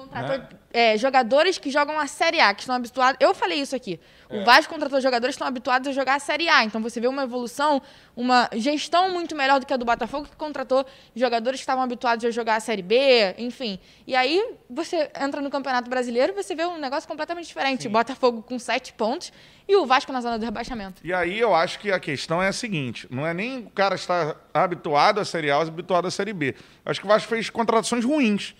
Contratou 0.00 0.38
né? 0.38 0.48
é, 0.72 0.96
jogadores 0.96 1.58
que 1.58 1.70
jogam 1.70 1.98
a 1.98 2.06
Série 2.06 2.40
A, 2.40 2.54
que 2.54 2.62
estão 2.62 2.74
habituados. 2.74 3.18
Eu 3.20 3.34
falei 3.34 3.60
isso 3.60 3.76
aqui. 3.76 4.00
É. 4.30 4.40
O 4.40 4.44
Vasco 4.44 4.72
contratou 4.72 5.00
jogadores 5.00 5.34
que 5.34 5.38
estão 5.38 5.46
habituados 5.46 5.88
a 5.88 5.92
jogar 5.92 6.14
a 6.14 6.18
Série 6.18 6.48
A. 6.48 6.64
Então 6.64 6.80
você 6.80 7.00
vê 7.00 7.06
uma 7.06 7.24
evolução, 7.24 7.82
uma 8.16 8.48
gestão 8.54 9.10
muito 9.10 9.36
melhor 9.36 9.60
do 9.60 9.66
que 9.66 9.74
a 9.74 9.76
do 9.76 9.84
Botafogo, 9.84 10.26
que 10.26 10.36
contratou 10.36 10.86
jogadores 11.14 11.60
que 11.60 11.64
estavam 11.64 11.84
habituados 11.84 12.24
a 12.24 12.30
jogar 12.30 12.56
a 12.56 12.60
Série 12.60 12.82
B, 12.82 13.34
enfim. 13.36 13.78
E 14.06 14.16
aí 14.16 14.42
você 14.70 15.10
entra 15.20 15.40
no 15.40 15.50
Campeonato 15.50 15.90
Brasileiro 15.90 16.32
e 16.32 16.42
você 16.42 16.54
vê 16.54 16.64
um 16.64 16.78
negócio 16.78 17.08
completamente 17.08 17.46
diferente. 17.46 17.86
O 17.86 17.90
Botafogo 17.90 18.42
com 18.42 18.58
sete 18.58 18.92
pontos 18.94 19.32
e 19.68 19.76
o 19.76 19.84
Vasco 19.84 20.12
na 20.12 20.20
zona 20.20 20.38
do 20.38 20.44
rebaixamento. 20.44 21.02
E 21.04 21.12
aí 21.12 21.38
eu 21.38 21.54
acho 21.54 21.78
que 21.78 21.92
a 21.92 22.00
questão 22.00 22.42
é 22.42 22.48
a 22.48 22.52
seguinte: 22.52 23.06
não 23.10 23.26
é 23.26 23.34
nem 23.34 23.58
o 23.58 23.70
cara 23.70 23.96
estar 23.96 24.36
habituado 24.54 25.20
à 25.20 25.24
Série 25.24 25.50
A 25.50 25.58
ou 25.58 25.62
habituado 25.62 26.08
à 26.08 26.10
Série 26.10 26.32
B. 26.32 26.54
Acho 26.86 27.00
que 27.00 27.06
o 27.06 27.08
Vasco 27.08 27.28
fez 27.28 27.50
contratações 27.50 28.04
ruins 28.04 28.54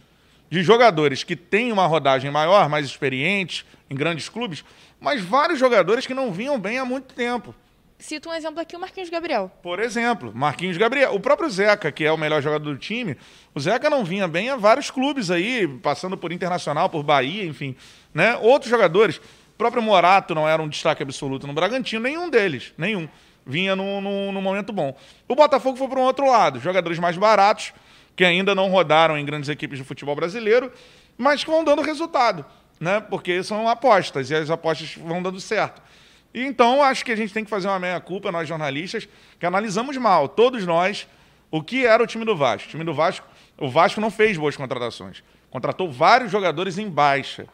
de 0.50 0.62
jogadores 0.62 1.22
que 1.22 1.36
têm 1.36 1.70
uma 1.70 1.86
rodagem 1.86 2.30
maior, 2.30 2.68
mais 2.68 2.84
experientes, 2.84 3.64
em 3.88 3.94
grandes 3.94 4.28
clubes, 4.28 4.64
mas 5.00 5.22
vários 5.22 5.58
jogadores 5.58 6.06
que 6.06 6.12
não 6.12 6.32
vinham 6.32 6.58
bem 6.58 6.78
há 6.78 6.84
muito 6.84 7.14
tempo. 7.14 7.54
Cito 7.98 8.30
um 8.30 8.32
exemplo 8.32 8.58
aqui, 8.60 8.74
o 8.74 8.80
Marquinhos 8.80 9.10
Gabriel. 9.10 9.50
Por 9.62 9.78
exemplo, 9.78 10.32
Marquinhos 10.34 10.78
Gabriel. 10.78 11.14
O 11.14 11.20
próprio 11.20 11.50
Zeca, 11.50 11.92
que 11.92 12.04
é 12.04 12.10
o 12.10 12.16
melhor 12.16 12.40
jogador 12.40 12.72
do 12.72 12.78
time, 12.78 13.16
o 13.54 13.60
Zeca 13.60 13.90
não 13.90 14.04
vinha 14.04 14.26
bem 14.26 14.48
a 14.48 14.56
vários 14.56 14.90
clubes 14.90 15.30
aí, 15.30 15.68
passando 15.68 16.16
por 16.16 16.32
Internacional, 16.32 16.88
por 16.88 17.02
Bahia, 17.02 17.44
enfim. 17.44 17.76
Né? 18.12 18.36
Outros 18.36 18.70
jogadores. 18.70 19.18
O 19.18 19.58
próprio 19.58 19.82
Morato 19.82 20.34
não 20.34 20.48
era 20.48 20.62
um 20.62 20.68
destaque 20.68 21.02
absoluto 21.02 21.46
no 21.46 21.52
Bragantino, 21.52 22.02
nenhum 22.02 22.30
deles, 22.30 22.72
nenhum. 22.78 23.06
Vinha 23.44 23.76
num, 23.76 24.00
num 24.32 24.40
momento 24.40 24.72
bom. 24.72 24.96
O 25.28 25.34
Botafogo 25.34 25.76
foi 25.76 25.86
para 25.86 26.00
um 26.00 26.04
outro 26.04 26.26
lado, 26.26 26.58
jogadores 26.58 26.98
mais 26.98 27.18
baratos, 27.18 27.74
que 28.20 28.24
ainda 28.26 28.54
não 28.54 28.68
rodaram 28.68 29.16
em 29.16 29.24
grandes 29.24 29.48
equipes 29.48 29.78
de 29.78 29.84
futebol 29.84 30.14
brasileiro, 30.14 30.70
mas 31.16 31.42
que 31.42 31.48
vão 31.48 31.64
dando 31.64 31.80
resultado, 31.80 32.44
né? 32.78 33.00
Porque 33.00 33.42
são 33.42 33.66
apostas 33.66 34.28
e 34.28 34.34
as 34.34 34.50
apostas 34.50 34.94
vão 34.94 35.22
dando 35.22 35.40
certo. 35.40 35.80
E 36.34 36.44
então 36.44 36.82
acho 36.82 37.02
que 37.02 37.12
a 37.12 37.16
gente 37.16 37.32
tem 37.32 37.44
que 37.44 37.48
fazer 37.48 37.68
uma 37.68 37.78
meia 37.78 37.98
culpa 37.98 38.30
nós 38.30 38.46
jornalistas 38.46 39.08
que 39.38 39.46
analisamos 39.46 39.96
mal, 39.96 40.28
todos 40.28 40.66
nós, 40.66 41.08
o 41.50 41.62
que 41.62 41.86
era 41.86 42.02
o 42.02 42.06
time 42.06 42.26
do 42.26 42.36
Vasco. 42.36 42.68
O 42.68 42.70
time 42.70 42.84
do 42.84 42.92
Vasco, 42.92 43.26
o 43.56 43.70
Vasco 43.70 44.02
não 44.02 44.10
fez 44.10 44.36
boas 44.36 44.54
contratações. 44.54 45.22
Contratou 45.50 45.90
vários 45.90 46.30
jogadores 46.30 46.76
em 46.76 46.90
baixa. 46.90 47.46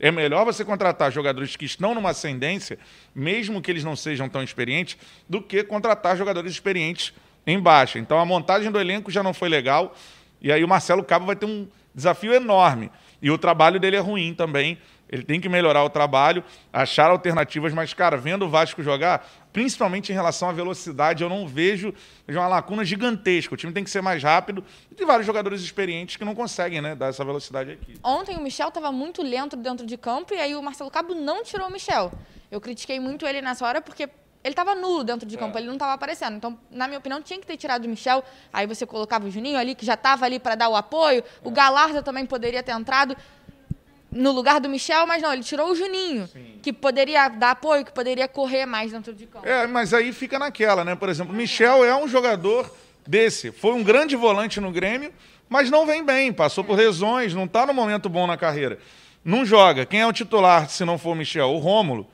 É 0.00 0.10
melhor 0.10 0.46
você 0.46 0.64
contratar 0.64 1.12
jogadores 1.12 1.54
que 1.54 1.66
estão 1.66 1.94
numa 1.94 2.10
ascendência, 2.10 2.78
mesmo 3.14 3.60
que 3.60 3.70
eles 3.70 3.84
não 3.84 3.94
sejam 3.94 4.26
tão 4.26 4.42
experientes, 4.42 4.96
do 5.28 5.42
que 5.42 5.62
contratar 5.64 6.16
jogadores 6.16 6.50
experientes 6.50 7.12
em 7.46 7.58
baixa. 7.58 7.98
Então 7.98 8.18
a 8.18 8.24
montagem 8.24 8.70
do 8.70 8.80
elenco 8.80 9.10
já 9.10 9.22
não 9.22 9.34
foi 9.34 9.48
legal. 9.48 9.94
E 10.40 10.52
aí 10.52 10.62
o 10.62 10.68
Marcelo 10.68 11.02
Cabo 11.02 11.26
vai 11.26 11.36
ter 11.36 11.46
um 11.46 11.66
desafio 11.94 12.32
enorme. 12.34 12.90
E 13.22 13.30
o 13.30 13.38
trabalho 13.38 13.80
dele 13.80 13.96
é 13.96 14.00
ruim 14.00 14.34
também. 14.34 14.78
Ele 15.08 15.22
tem 15.22 15.40
que 15.40 15.48
melhorar 15.48 15.84
o 15.84 15.90
trabalho, 15.90 16.42
achar 16.72 17.10
alternativas, 17.10 17.72
mas, 17.72 17.94
cara, 17.94 18.16
vendo 18.16 18.46
o 18.46 18.48
Vasco 18.48 18.82
jogar, 18.82 19.24
principalmente 19.52 20.10
em 20.10 20.14
relação 20.14 20.48
à 20.48 20.52
velocidade, 20.52 21.22
eu 21.22 21.28
não 21.28 21.46
vejo, 21.46 21.94
uma 22.26 22.48
lacuna 22.48 22.84
gigantesca. 22.84 23.54
O 23.54 23.56
time 23.56 23.72
tem 23.72 23.84
que 23.84 23.90
ser 23.90 24.02
mais 24.02 24.22
rápido 24.22 24.64
e 24.90 24.94
tem 24.94 25.06
vários 25.06 25.26
jogadores 25.26 25.60
experientes 25.60 26.16
que 26.16 26.24
não 26.24 26.34
conseguem 26.34 26.80
né, 26.80 26.96
dar 26.96 27.08
essa 27.08 27.24
velocidade 27.24 27.70
aqui. 27.70 27.94
Ontem 28.02 28.36
o 28.36 28.42
Michel 28.42 28.68
estava 28.68 28.90
muito 28.90 29.22
lento 29.22 29.56
dentro 29.56 29.86
de 29.86 29.96
campo 29.96 30.34
e 30.34 30.38
aí 30.38 30.54
o 30.56 30.62
Marcelo 30.62 30.90
Cabo 30.90 31.14
não 31.14 31.44
tirou 31.44 31.68
o 31.68 31.70
Michel. 31.70 32.10
Eu 32.50 32.60
critiquei 32.60 32.98
muito 32.98 33.26
ele 33.26 33.40
nessa 33.40 33.66
hora 33.66 33.80
porque 33.80 34.08
ele 34.44 34.52
estava 34.52 34.74
nulo 34.74 35.02
dentro 35.02 35.26
de 35.26 35.38
campo, 35.38 35.56
é. 35.56 35.60
ele 35.60 35.66
não 35.66 35.74
estava 35.74 35.94
aparecendo. 35.94 36.36
Então, 36.36 36.58
na 36.70 36.86
minha 36.86 36.98
opinião, 36.98 37.22
tinha 37.22 37.40
que 37.40 37.46
ter 37.46 37.56
tirado 37.56 37.86
o 37.86 37.88
Michel. 37.88 38.22
Aí 38.52 38.66
você 38.66 38.84
colocava 38.84 39.26
o 39.26 39.30
Juninho 39.30 39.58
ali, 39.58 39.74
que 39.74 39.86
já 39.86 39.94
estava 39.94 40.26
ali 40.26 40.38
para 40.38 40.54
dar 40.54 40.68
o 40.68 40.76
apoio. 40.76 41.20
É. 41.20 41.24
O 41.42 41.50
Galarda 41.50 42.02
também 42.02 42.26
poderia 42.26 42.62
ter 42.62 42.72
entrado 42.72 43.16
no 44.12 44.30
lugar 44.30 44.60
do 44.60 44.68
Michel, 44.68 45.06
mas 45.06 45.22
não, 45.22 45.32
ele 45.32 45.42
tirou 45.42 45.70
o 45.70 45.74
Juninho, 45.74 46.28
Sim. 46.28 46.58
que 46.62 46.72
poderia 46.72 47.26
dar 47.28 47.52
apoio, 47.52 47.84
que 47.84 47.90
poderia 47.90 48.28
correr 48.28 48.66
mais 48.66 48.92
dentro 48.92 49.12
de 49.12 49.26
campo. 49.26 49.46
É, 49.46 49.66
mas 49.66 49.92
aí 49.92 50.12
fica 50.12 50.38
naquela, 50.38 50.84
né? 50.84 50.94
Por 50.94 51.08
exemplo, 51.08 51.32
o 51.32 51.36
Michel 51.36 51.82
é 51.82 51.96
um 51.96 52.06
jogador 52.06 52.72
desse. 53.06 53.50
Foi 53.50 53.72
um 53.72 53.82
grande 53.82 54.14
volante 54.14 54.60
no 54.60 54.70
Grêmio, 54.70 55.12
mas 55.48 55.70
não 55.70 55.84
vem 55.84 56.04
bem, 56.04 56.32
passou 56.32 56.62
por 56.62 56.76
lesões, 56.76 57.34
não 57.34 57.46
está 57.46 57.66
no 57.66 57.74
momento 57.74 58.08
bom 58.08 58.26
na 58.26 58.36
carreira. 58.36 58.78
Não 59.24 59.44
joga. 59.44 59.86
Quem 59.86 60.02
é 60.02 60.06
o 60.06 60.12
titular 60.12 60.68
se 60.68 60.84
não 60.84 60.98
for 60.98 61.12
o 61.12 61.14
Michel? 61.14 61.48
O 61.48 61.58
Rômulo. 61.58 62.06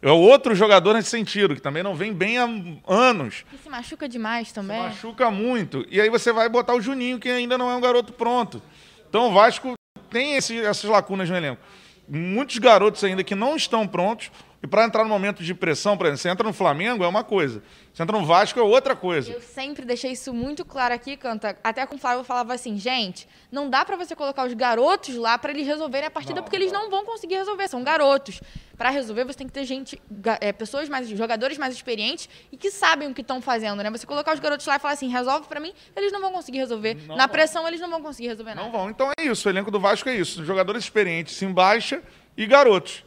É 0.00 0.10
outro 0.10 0.54
jogador 0.54 0.94
nesse 0.94 1.10
sentido, 1.10 1.56
que 1.56 1.60
também 1.60 1.82
não 1.82 1.94
vem 1.94 2.12
bem 2.12 2.38
há 2.38 2.48
anos. 2.86 3.44
E 3.52 3.58
se 3.58 3.68
machuca 3.68 4.08
demais 4.08 4.52
também. 4.52 4.76
Se 4.76 4.82
machuca 4.82 5.30
muito. 5.30 5.84
E 5.90 6.00
aí 6.00 6.08
você 6.08 6.32
vai 6.32 6.48
botar 6.48 6.74
o 6.74 6.80
Juninho, 6.80 7.18
que 7.18 7.28
ainda 7.28 7.58
não 7.58 7.68
é 7.68 7.74
um 7.74 7.80
garoto 7.80 8.12
pronto. 8.12 8.62
Então 9.08 9.28
o 9.28 9.32
Vasco 9.32 9.74
tem 10.08 10.36
esse, 10.36 10.56
essas 10.60 10.88
lacunas 10.88 11.28
no 11.28 11.36
elenco. 11.36 11.60
Muitos 12.08 12.58
garotos 12.58 13.02
ainda 13.02 13.24
que 13.24 13.34
não 13.34 13.56
estão 13.56 13.86
prontos. 13.88 14.30
E 14.60 14.66
para 14.66 14.84
entrar 14.84 15.04
no 15.04 15.08
momento 15.08 15.42
de 15.44 15.54
pressão, 15.54 15.96
por 15.96 16.06
exemplo, 16.06 16.20
você 16.22 16.28
entra 16.28 16.46
no 16.46 16.52
Flamengo 16.52 17.04
é 17.04 17.06
uma 17.08 17.22
coisa, 17.22 17.62
você 17.92 18.02
entra 18.02 18.18
no 18.18 18.24
Vasco 18.26 18.58
é 18.58 18.62
outra 18.62 18.96
coisa. 18.96 19.30
Eu 19.30 19.40
sempre 19.40 19.84
deixei 19.84 20.10
isso 20.10 20.34
muito 20.34 20.64
claro 20.64 20.92
aqui, 20.92 21.16
Canta. 21.16 21.56
Até 21.62 21.86
com 21.86 21.94
o 21.94 21.98
Flávio 21.98 22.20
eu 22.20 22.24
falava 22.24 22.54
assim, 22.54 22.76
gente, 22.76 23.28
não 23.52 23.70
dá 23.70 23.84
para 23.84 23.94
você 23.94 24.16
colocar 24.16 24.44
os 24.44 24.54
garotos 24.54 25.14
lá 25.14 25.38
para 25.38 25.52
eles 25.52 25.64
resolverem 25.64 26.08
a 26.08 26.10
partida, 26.10 26.36
não, 26.36 26.42
porque 26.42 26.56
eles 26.56 26.72
não 26.72 26.90
vão 26.90 27.04
conseguir 27.04 27.36
resolver, 27.36 27.68
são 27.68 27.84
garotos. 27.84 28.40
Para 28.76 28.90
resolver, 28.90 29.24
você 29.24 29.38
tem 29.38 29.46
que 29.46 29.52
ter 29.52 29.64
gente, 29.64 30.00
é, 30.40 30.52
pessoas 30.52 30.88
mais, 30.88 31.08
jogadores 31.08 31.56
mais 31.56 31.72
experientes 31.72 32.28
e 32.50 32.56
que 32.56 32.70
sabem 32.70 33.08
o 33.08 33.14
que 33.14 33.20
estão 33.20 33.40
fazendo, 33.40 33.80
né? 33.80 33.90
Você 33.90 34.06
colocar 34.06 34.34
os 34.34 34.40
garotos 34.40 34.66
lá 34.66 34.74
e 34.74 34.78
falar 34.80 34.94
assim, 34.94 35.08
resolve 35.08 35.46
para 35.46 35.60
mim, 35.60 35.72
eles 35.94 36.10
não 36.12 36.20
vão 36.20 36.32
conseguir 36.32 36.58
resolver. 36.58 36.94
Não 37.06 37.14
Na 37.16 37.26
vão. 37.26 37.32
pressão, 37.32 37.66
eles 37.66 37.80
não 37.80 37.90
vão 37.90 38.02
conseguir 38.02 38.28
resolver 38.28 38.54
nada. 38.56 38.66
Não 38.66 38.72
vão. 38.72 38.90
Então 38.90 39.10
é 39.18 39.22
isso, 39.24 39.48
o 39.48 39.52
elenco 39.52 39.70
do 39.70 39.78
Vasco 39.78 40.08
é 40.08 40.16
isso. 40.16 40.44
Jogadores 40.44 40.82
experientes 40.82 41.36
se 41.36 41.44
embaixa 41.44 42.02
e 42.36 42.44
garotos. 42.44 43.04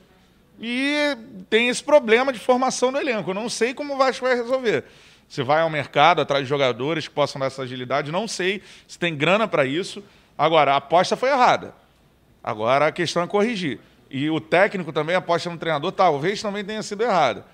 E 0.62 1.18
tem 1.50 1.70
esse 1.70 1.84
problema 1.84 2.32
de 2.32 2.38
formação 2.38 2.92
no 2.92 3.00
elenco. 3.00 3.32
Eu 3.32 3.34
não 3.34 3.50
sei 3.50 3.74
como 3.74 3.96
o 3.96 3.98
Vasco 3.98 4.24
vai 4.24 4.36
resolver. 4.36 4.86
Se 5.28 5.42
vai 5.42 5.62
ao 5.62 5.70
mercado 5.70 6.22
atrás 6.22 6.44
de 6.44 6.50
jogadores 6.50 7.08
que 7.08 7.14
possam 7.14 7.40
dar 7.40 7.48
essa 7.48 7.64
agilidade, 7.64 8.12
não 8.12 8.28
sei 8.28 8.62
se 8.88 9.00
tem 9.00 9.16
grana 9.16 9.48
para 9.48 9.66
isso. 9.66 10.04
Agora, 10.38 10.74
a 10.74 10.76
aposta 10.78 11.18
foi 11.18 11.30
errada. 11.30 11.74
Agora 12.44 12.88
a 12.88 12.92
questão 12.92 13.24
é 13.24 13.28
corrigir. 13.28 13.80
E 14.10 14.30
o 14.30 14.40
técnico 14.40 14.92
também 14.94 15.16
aposta 15.16 15.50
no 15.50 15.58
treinador, 15.58 15.92
talvez 15.92 16.42
também 16.42 16.64
tenha 16.64 16.84
sido 16.84 17.02
errada. 17.02 17.46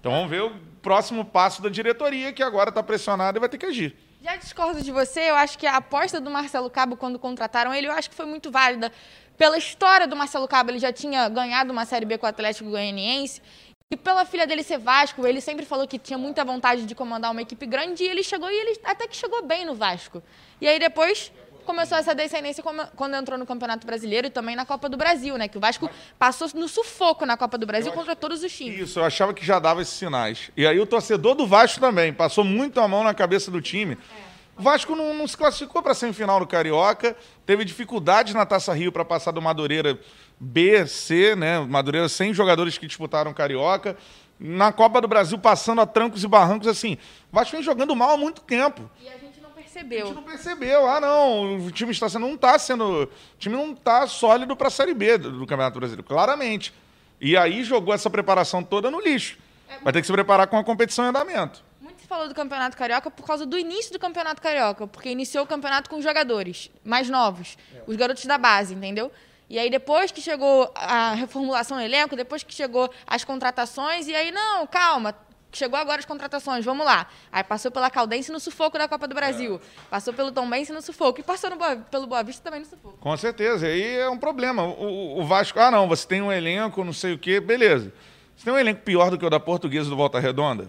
Então 0.00 0.10
vamos 0.10 0.30
ver 0.30 0.42
o 0.42 0.52
próximo 0.82 1.24
passo 1.24 1.60
da 1.62 1.68
diretoria, 1.68 2.32
que 2.32 2.42
agora 2.42 2.70
está 2.70 2.82
pressionada 2.82 3.38
e 3.38 3.40
vai 3.40 3.48
ter 3.48 3.58
que 3.58 3.66
agir. 3.66 3.94
Já 4.22 4.34
discordo 4.34 4.82
de 4.82 4.90
você, 4.90 5.30
eu 5.30 5.34
acho 5.34 5.58
que 5.58 5.66
a 5.66 5.76
aposta 5.76 6.20
do 6.20 6.30
Marcelo 6.30 6.70
Cabo 6.70 6.96
quando 6.96 7.18
contrataram 7.18 7.72
ele, 7.72 7.86
eu 7.86 7.92
acho 7.92 8.08
que 8.08 8.16
foi 8.16 8.26
muito 8.26 8.50
válida 8.50 8.90
pela 9.36 9.58
história 9.58 10.06
do 10.06 10.16
Marcelo 10.16 10.48
Cabo, 10.48 10.70
ele 10.70 10.78
já 10.78 10.92
tinha 10.92 11.28
ganhado 11.28 11.72
uma 11.72 11.84
Série 11.84 12.06
B 12.06 12.18
com 12.18 12.26
o 12.26 12.28
Atlético 12.28 12.70
Goianiense. 12.70 13.40
E 13.88 13.96
pela 13.96 14.24
filha 14.24 14.46
dele 14.46 14.64
ser 14.64 14.78
Vasco, 14.78 15.24
ele 15.24 15.40
sempre 15.40 15.64
falou 15.64 15.86
que 15.86 15.98
tinha 15.98 16.18
muita 16.18 16.44
vontade 16.44 16.84
de 16.84 16.94
comandar 16.94 17.30
uma 17.30 17.42
equipe 17.42 17.64
grande 17.66 18.02
e 18.02 18.08
ele 18.08 18.22
chegou 18.22 18.50
e 18.50 18.54
ele 18.54 18.80
até 18.82 19.06
que 19.06 19.14
chegou 19.14 19.44
bem 19.44 19.64
no 19.64 19.74
Vasco. 19.74 20.20
E 20.60 20.66
aí 20.66 20.76
depois 20.78 21.30
começou 21.64 21.98
essa 21.98 22.14
descendência 22.14 22.64
quando 22.96 23.14
entrou 23.14 23.38
no 23.38 23.46
Campeonato 23.46 23.86
Brasileiro 23.86 24.26
e 24.26 24.30
também 24.30 24.56
na 24.56 24.64
Copa 24.64 24.88
do 24.88 24.96
Brasil, 24.96 25.36
né? 25.36 25.46
Que 25.46 25.58
o 25.58 25.60
Vasco 25.60 25.88
passou 26.18 26.48
no 26.54 26.68
sufoco 26.68 27.26
na 27.26 27.36
Copa 27.36 27.58
do 27.58 27.66
Brasil 27.66 27.92
contra 27.92 28.16
todos 28.16 28.42
os 28.42 28.56
times. 28.56 28.80
Isso, 28.80 28.98
eu 28.98 29.04
achava 29.04 29.34
que 29.34 29.44
já 29.44 29.58
dava 29.58 29.82
esses 29.82 29.94
sinais. 29.94 30.50
E 30.56 30.66
aí 30.66 30.80
o 30.80 30.86
torcedor 30.86 31.34
do 31.34 31.46
Vasco 31.46 31.78
também 31.78 32.12
passou 32.12 32.42
muito 32.42 32.80
a 32.80 32.88
mão 32.88 33.04
na 33.04 33.14
cabeça 33.14 33.50
do 33.50 33.60
time. 33.60 33.94
É. 33.94 34.25
O 34.58 34.62
Vasco 34.62 34.96
não, 34.96 35.12
não 35.12 35.28
se 35.28 35.36
classificou 35.36 35.82
para 35.82 35.92
a 35.92 35.94
semifinal 35.94 36.40
do 36.40 36.46
Carioca, 36.46 37.14
teve 37.44 37.62
dificuldades 37.62 38.32
na 38.32 38.46
Taça 38.46 38.72
Rio 38.72 38.90
para 38.90 39.04
passar 39.04 39.30
do 39.30 39.42
Madureira 39.42 39.98
B, 40.40 40.86
C, 40.86 41.36
né? 41.36 41.60
Madureira 41.60 42.08
sem 42.08 42.32
jogadores 42.32 42.78
que 42.78 42.86
disputaram 42.86 43.34
Carioca. 43.34 43.96
Na 44.40 44.72
Copa 44.72 45.00
do 45.00 45.08
Brasil, 45.08 45.38
passando 45.38 45.80
a 45.80 45.86
trancos 45.86 46.24
e 46.24 46.28
barrancos, 46.28 46.68
assim. 46.68 46.98
O 47.30 47.36
Vasco 47.36 47.54
vem 47.54 47.62
jogando 47.62 47.94
mal 47.94 48.12
há 48.12 48.16
muito 48.16 48.40
tempo. 48.42 48.90
E 49.02 49.08
a 49.08 49.16
gente 49.18 49.40
não 49.42 49.50
percebeu. 49.50 50.04
A 50.04 50.06
gente 50.06 50.14
não 50.14 50.22
percebeu. 50.22 50.86
Ah, 50.86 51.00
não. 51.00 51.66
O 51.66 51.70
time 51.70 51.90
está 51.90 52.08
sendo. 52.08 52.26
Não 52.26 52.34
está 52.34 52.58
sendo. 52.58 53.04
O 53.04 53.08
time 53.38 53.56
não 53.56 53.72
está 53.72 54.06
sólido 54.06 54.54
para 54.54 54.68
a 54.68 54.70
Série 54.70 54.92
B 54.92 55.18
do, 55.18 55.32
do 55.32 55.46
Campeonato 55.46 55.78
Brasileiro, 55.78 56.02
claramente. 56.06 56.72
E 57.18 57.34
aí 57.36 57.64
jogou 57.64 57.94
essa 57.94 58.10
preparação 58.10 58.62
toda 58.62 58.90
no 58.90 59.00
lixo. 59.00 59.38
É, 59.68 59.78
Vai 59.82 59.92
ter 59.92 60.00
que 60.00 60.06
se 60.06 60.12
preparar 60.12 60.46
com 60.46 60.58
a 60.58 60.64
competição 60.64 61.04
em 61.04 61.08
andamento 61.08 61.65
falou 62.06 62.28
do 62.28 62.34
Campeonato 62.34 62.76
Carioca 62.76 63.10
por 63.10 63.26
causa 63.26 63.44
do 63.44 63.58
início 63.58 63.92
do 63.92 63.98
Campeonato 63.98 64.40
Carioca, 64.40 64.86
porque 64.86 65.08
iniciou 65.08 65.44
o 65.44 65.46
campeonato 65.46 65.90
com 65.90 66.00
jogadores 66.00 66.70
mais 66.84 67.08
novos, 67.10 67.56
é. 67.74 67.82
os 67.86 67.96
garotos 67.96 68.24
da 68.24 68.38
base, 68.38 68.74
entendeu? 68.74 69.10
E 69.48 69.58
aí 69.58 69.70
depois 69.70 70.10
que 70.10 70.20
chegou 70.20 70.70
a 70.74 71.14
reformulação 71.14 71.76
do 71.76 71.82
elenco, 71.82 72.16
depois 72.16 72.42
que 72.42 72.52
chegou 72.52 72.90
as 73.06 73.24
contratações, 73.24 74.08
e 74.08 74.14
aí, 74.14 74.32
não, 74.32 74.66
calma, 74.66 75.14
chegou 75.52 75.78
agora 75.78 76.00
as 76.00 76.04
contratações, 76.04 76.64
vamos 76.64 76.84
lá. 76.84 77.06
Aí 77.30 77.44
passou 77.44 77.70
pela 77.70 77.88
Caldense 77.88 78.32
no 78.32 78.40
sufoco 78.40 78.76
da 78.76 78.88
Copa 78.88 79.06
do 79.06 79.14
Brasil, 79.14 79.56
é. 79.56 79.60
passou 79.88 80.12
pelo 80.12 80.32
Tombense 80.32 80.72
no 80.72 80.82
sufoco, 80.82 81.20
e 81.20 81.22
passou 81.22 81.54
Boa, 81.56 81.76
pelo 81.76 82.06
Boa 82.06 82.22
Vista 82.22 82.42
também 82.42 82.60
no 82.60 82.66
sufoco. 82.66 82.98
Com 82.98 83.16
certeza, 83.16 83.66
aí 83.66 83.98
é 83.98 84.08
um 84.08 84.18
problema. 84.18 84.64
O, 84.64 85.20
o, 85.20 85.24
Vasco, 85.24 85.58
ah 85.60 85.70
não, 85.70 85.86
você 85.88 86.06
tem 86.06 86.22
um 86.22 86.32
elenco, 86.32 86.84
não 86.84 86.92
sei 86.92 87.14
o 87.14 87.18
quê, 87.18 87.40
beleza. 87.40 87.92
Você 88.36 88.44
tem 88.44 88.52
um 88.52 88.58
elenco 88.58 88.82
pior 88.82 89.10
do 89.10 89.18
que 89.18 89.24
o 89.24 89.30
da 89.30 89.40
Portuguesa 89.40 89.88
do 89.88 89.96
Volta 89.96 90.18
Redonda? 90.18 90.68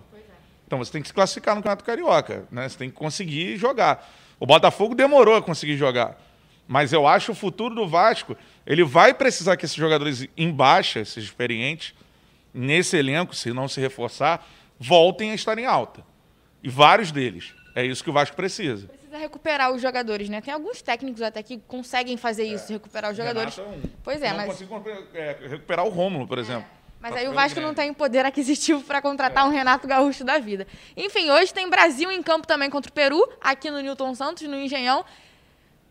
Então 0.67 0.77
você 0.77 0.91
tem 0.91 1.01
que 1.01 1.07
se 1.07 1.13
classificar 1.13 1.55
no 1.55 1.61
Campeonato 1.61 1.85
Carioca, 1.85 2.45
né? 2.51 2.67
Você 2.67 2.77
tem 2.77 2.89
que 2.89 2.95
conseguir 2.95 3.55
jogar. 3.55 4.05
O 4.37 4.45
Botafogo 4.45 4.93
demorou 4.93 5.35
a 5.35 5.41
conseguir 5.41 5.77
jogar. 5.77 6.21
Mas 6.67 6.91
eu 6.91 7.07
acho 7.07 7.31
o 7.31 7.35
futuro 7.35 7.73
do 7.73 7.87
Vasco, 7.87 8.35
ele 8.65 8.83
vai 8.83 9.13
precisar 9.13 9.55
que 9.55 9.63
esses 9.63 9.77
jogadores 9.77 10.27
em 10.35 10.51
baixa, 10.51 10.99
esses 10.99 11.23
experientes, 11.23 11.95
nesse 12.53 12.97
elenco, 12.97 13.33
se 13.33 13.53
não 13.53 13.69
se 13.69 13.79
reforçar, 13.79 14.45
voltem 14.77 15.31
a 15.31 15.35
estar 15.35 15.57
em 15.57 15.65
alta. 15.65 16.03
E 16.61 16.69
vários 16.69 17.11
deles. 17.11 17.55
É 17.73 17.85
isso 17.85 18.03
que 18.03 18.09
o 18.09 18.13
Vasco 18.13 18.35
precisa. 18.35 18.87
Precisa 18.87 19.17
recuperar 19.17 19.71
os 19.71 19.81
jogadores, 19.81 20.27
né? 20.27 20.41
Tem 20.41 20.53
alguns 20.53 20.81
técnicos 20.81 21.21
até 21.21 21.41
que 21.41 21.59
conseguem 21.59 22.17
fazer 22.17 22.43
isso, 22.43 22.71
é. 22.71 22.75
recuperar 22.75 23.11
os 23.11 23.15
jogadores. 23.15 23.57
É 23.57 23.61
um. 23.61 23.81
Pois 24.03 24.21
é, 24.21 24.29
não 24.31 24.37
mas. 24.37 24.47
Consigo 24.47 24.83
é, 25.13 25.37
recuperar 25.47 25.85
o 25.85 25.89
Rômulo, 25.89 26.27
por 26.27 26.39
exemplo. 26.39 26.67
Mas 26.99 27.15
aí 27.15 27.27
o 27.27 27.33
Vasco 27.33 27.59
não 27.59 27.73
tem 27.73 27.93
poder 27.93 28.25
aquisitivo 28.25 28.81
para 28.81 29.01
contratar 29.01 29.45
é. 29.45 29.47
um 29.47 29.51
Renato 29.51 29.87
Gaúcho 29.87 30.23
da 30.23 30.39
vida. 30.39 30.65
Enfim, 30.95 31.29
hoje 31.29 31.53
tem 31.53 31.69
Brasil 31.69 32.11
em 32.11 32.21
campo 32.23 32.47
também 32.47 32.69
contra 32.69 32.89
o 32.89 32.93
Peru, 32.93 33.27
aqui 33.39 33.69
no 33.69 33.79
Newton 33.79 34.15
Santos, 34.15 34.47
no 34.47 34.55
Engenhão. 34.55 35.05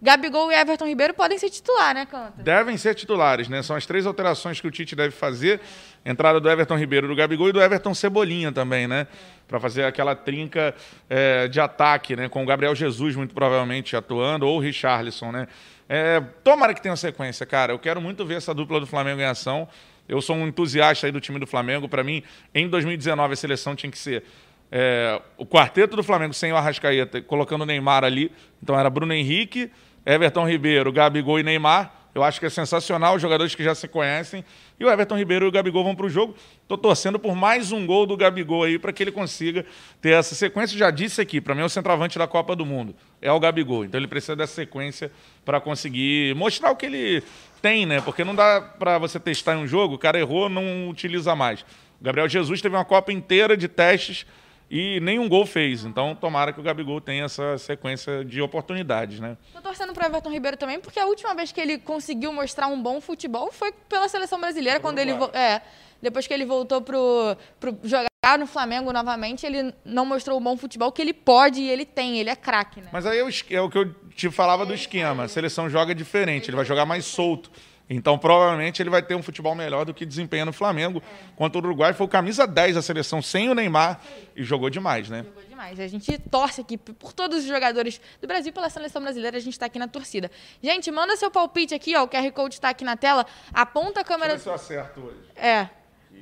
Gabigol 0.00 0.52
e 0.52 0.54
Everton 0.54 0.86
Ribeiro 0.86 1.14
podem 1.14 1.38
ser 1.38 1.48
titular, 1.48 1.94
né, 1.94 2.04
Canta? 2.04 2.42
Devem 2.42 2.76
ser 2.76 2.94
titulares, 2.94 3.48
né? 3.48 3.62
São 3.62 3.74
as 3.74 3.86
três 3.86 4.04
alterações 4.04 4.60
que 4.60 4.66
o 4.66 4.70
Tite 4.70 4.94
deve 4.94 5.10
fazer. 5.10 5.60
Entrada 6.04 6.38
do 6.38 6.50
Everton 6.50 6.76
Ribeiro, 6.76 7.08
do 7.08 7.16
Gabigol 7.16 7.48
e 7.48 7.52
do 7.52 7.62
Everton 7.62 7.94
Cebolinha 7.94 8.52
também, 8.52 8.86
né? 8.86 9.06
Para 9.48 9.58
fazer 9.58 9.84
aquela 9.84 10.14
trinca 10.14 10.74
é, 11.08 11.48
de 11.48 11.58
ataque, 11.58 12.14
né? 12.14 12.28
Com 12.28 12.42
o 12.42 12.46
Gabriel 12.46 12.74
Jesus, 12.74 13.16
muito 13.16 13.34
provavelmente, 13.34 13.96
atuando, 13.96 14.46
ou 14.46 14.58
o 14.58 14.60
Richarlison, 14.60 15.32
né? 15.32 15.48
É, 15.88 16.20
tomara 16.44 16.74
que 16.74 16.82
tenha 16.82 16.96
sequência, 16.96 17.46
cara. 17.46 17.72
Eu 17.72 17.78
quero 17.78 18.00
muito 18.00 18.24
ver 18.26 18.34
essa 18.34 18.52
dupla 18.52 18.78
do 18.78 18.86
Flamengo 18.86 19.20
em 19.20 19.24
ação. 19.24 19.66
Eu 20.08 20.20
sou 20.20 20.36
um 20.36 20.46
entusiasta 20.46 21.06
aí 21.06 21.12
do 21.12 21.20
time 21.20 21.38
do 21.38 21.46
Flamengo. 21.46 21.88
Para 21.88 22.04
mim, 22.04 22.22
em 22.54 22.68
2019, 22.68 23.32
a 23.32 23.36
seleção 23.36 23.74
tinha 23.74 23.90
que 23.90 23.98
ser 23.98 24.24
é, 24.70 25.20
o 25.36 25.46
quarteto 25.46 25.96
do 25.96 26.02
Flamengo 26.02 26.34
sem 26.34 26.52
o 26.52 26.56
Arrascaeta, 26.56 27.20
colocando 27.22 27.62
o 27.62 27.66
Neymar 27.66 28.04
ali. 28.04 28.30
Então 28.62 28.78
era 28.78 28.90
Bruno 28.90 29.12
Henrique, 29.12 29.70
Everton 30.04 30.48
Ribeiro, 30.48 30.92
Gabigol 30.92 31.40
e 31.40 31.42
Neymar. 31.42 31.92
Eu 32.16 32.22
acho 32.22 32.40
que 32.40 32.46
é 32.46 32.48
sensacional, 32.48 33.16
os 33.16 33.20
jogadores 33.20 33.54
que 33.54 33.62
já 33.62 33.74
se 33.74 33.86
conhecem. 33.86 34.42
E 34.80 34.84
o 34.86 34.90
Everton 34.90 35.18
Ribeiro 35.18 35.44
e 35.44 35.48
o 35.48 35.52
Gabigol 35.52 35.84
vão 35.84 35.94
para 35.94 36.06
o 36.06 36.08
jogo. 36.08 36.34
Estou 36.62 36.78
torcendo 36.78 37.18
por 37.18 37.36
mais 37.36 37.72
um 37.72 37.84
gol 37.84 38.06
do 38.06 38.16
Gabigol 38.16 38.64
aí 38.64 38.78
para 38.78 38.90
que 38.90 39.02
ele 39.02 39.12
consiga 39.12 39.66
ter 40.00 40.14
essa 40.14 40.34
sequência. 40.34 40.78
Já 40.78 40.90
disse 40.90 41.20
aqui, 41.20 41.42
para 41.42 41.54
mim 41.54 41.60
é 41.60 41.64
o 41.66 41.68
centroavante 41.68 42.18
da 42.18 42.26
Copa 42.26 42.56
do 42.56 42.64
Mundo. 42.64 42.96
É 43.20 43.30
o 43.30 43.38
Gabigol. 43.38 43.84
Então 43.84 44.00
ele 44.00 44.08
precisa 44.08 44.34
dessa 44.34 44.54
sequência 44.54 45.12
para 45.44 45.60
conseguir 45.60 46.34
mostrar 46.34 46.70
o 46.70 46.76
que 46.76 46.86
ele 46.86 47.22
tem, 47.66 47.84
né? 47.84 48.00
Porque 48.00 48.22
não 48.22 48.32
dá 48.32 48.60
para 48.60 48.96
você 48.96 49.18
testar 49.18 49.56
em 49.56 49.58
um 49.58 49.66
jogo, 49.66 49.96
o 49.96 49.98
cara 49.98 50.16
errou, 50.16 50.48
não 50.48 50.88
utiliza 50.88 51.34
mais. 51.34 51.62
O 52.00 52.04
Gabriel 52.04 52.28
Jesus 52.28 52.62
teve 52.62 52.76
uma 52.76 52.84
Copa 52.84 53.12
inteira 53.12 53.56
de 53.56 53.66
testes 53.66 54.24
e 54.70 55.00
nenhum 55.00 55.28
gol 55.28 55.44
fez. 55.44 55.84
Então, 55.84 56.14
tomara 56.14 56.52
que 56.52 56.60
o 56.60 56.62
Gabigol 56.62 57.00
tenha 57.00 57.24
essa 57.24 57.58
sequência 57.58 58.24
de 58.24 58.40
oportunidades, 58.40 59.18
né? 59.18 59.36
Tô 59.52 59.60
torcendo 59.60 59.92
para 59.92 60.06
Everton 60.06 60.30
Ribeiro 60.30 60.56
também, 60.56 60.78
porque 60.78 61.00
a 61.00 61.06
última 61.06 61.34
vez 61.34 61.50
que 61.50 61.60
ele 61.60 61.76
conseguiu 61.76 62.32
mostrar 62.32 62.68
um 62.68 62.80
bom 62.80 63.00
futebol 63.00 63.50
foi 63.50 63.72
pela 63.88 64.08
seleção 64.08 64.40
brasileira, 64.40 64.78
quando 64.78 65.00
ele 65.00 65.10
é, 65.32 65.60
depois 66.00 66.24
que 66.24 66.32
ele 66.34 66.44
voltou 66.44 66.80
pro, 66.80 67.36
pro 67.58 67.76
jogar 67.82 68.06
no 68.38 68.46
Flamengo 68.46 68.92
novamente, 68.92 69.46
ele 69.46 69.72
não 69.84 70.04
mostrou 70.04 70.36
o 70.36 70.40
bom 70.40 70.56
futebol 70.56 70.90
que 70.90 71.00
ele 71.00 71.12
pode 71.12 71.60
e 71.60 71.70
ele 71.70 71.84
tem, 71.84 72.18
ele 72.18 72.30
é 72.30 72.36
craque, 72.36 72.80
né? 72.80 72.88
Mas 72.92 73.06
aí 73.06 73.18
é 73.18 73.24
o, 73.24 73.28
é 73.50 73.60
o 73.60 73.70
que 73.70 73.78
eu 73.78 73.94
te 74.16 74.30
falava 74.30 74.66
do 74.66 74.74
esquema. 74.74 75.24
A 75.24 75.28
seleção 75.28 75.70
joga 75.70 75.94
diferente, 75.94 76.50
ele 76.50 76.56
vai 76.56 76.64
jogar 76.64 76.84
mais 76.84 77.04
solto. 77.04 77.50
Então, 77.88 78.18
provavelmente, 78.18 78.82
ele 78.82 78.90
vai 78.90 79.00
ter 79.00 79.14
um 79.14 79.22
futebol 79.22 79.54
melhor 79.54 79.84
do 79.84 79.94
que 79.94 80.04
desempenha 80.04 80.44
no 80.44 80.52
Flamengo. 80.52 81.00
Contra 81.36 81.60
o 81.60 81.64
Uruguai, 81.64 81.92
foi 81.92 82.06
o 82.06 82.08
camisa 82.08 82.46
10 82.46 82.74
da 82.74 82.82
seleção 82.82 83.22
sem 83.22 83.48
o 83.48 83.54
Neymar 83.54 84.00
e 84.34 84.42
jogou 84.42 84.68
demais, 84.68 85.08
né? 85.08 85.22
Jogou 85.22 85.44
demais. 85.44 85.78
A 85.78 85.86
gente 85.86 86.18
torce 86.18 86.60
aqui 86.60 86.76
por 86.76 87.12
todos 87.12 87.38
os 87.38 87.44
jogadores 87.44 88.00
do 88.20 88.26
Brasil 88.26 88.52
pela 88.52 88.68
seleção 88.68 89.00
brasileira, 89.00 89.36
a 89.36 89.40
gente 89.40 89.52
está 89.52 89.66
aqui 89.66 89.78
na 89.78 89.86
torcida. 89.86 90.30
Gente, 90.60 90.90
manda 90.90 91.16
seu 91.16 91.30
palpite 91.30 91.74
aqui, 91.74 91.94
ó. 91.94 92.02
O 92.02 92.08
QR 92.08 92.30
Code 92.32 92.56
está 92.56 92.70
aqui 92.70 92.84
na 92.84 92.96
tela. 92.96 93.24
Aponta 93.54 94.00
a 94.00 94.04
câmera. 94.04 94.34
Deixa 94.34 94.50
eu 94.50 94.52
ver 94.52 94.58
se 94.58 94.72
eu 94.72 94.80
acerto 94.80 95.00
hoje. 95.00 95.18
É. 95.36 95.68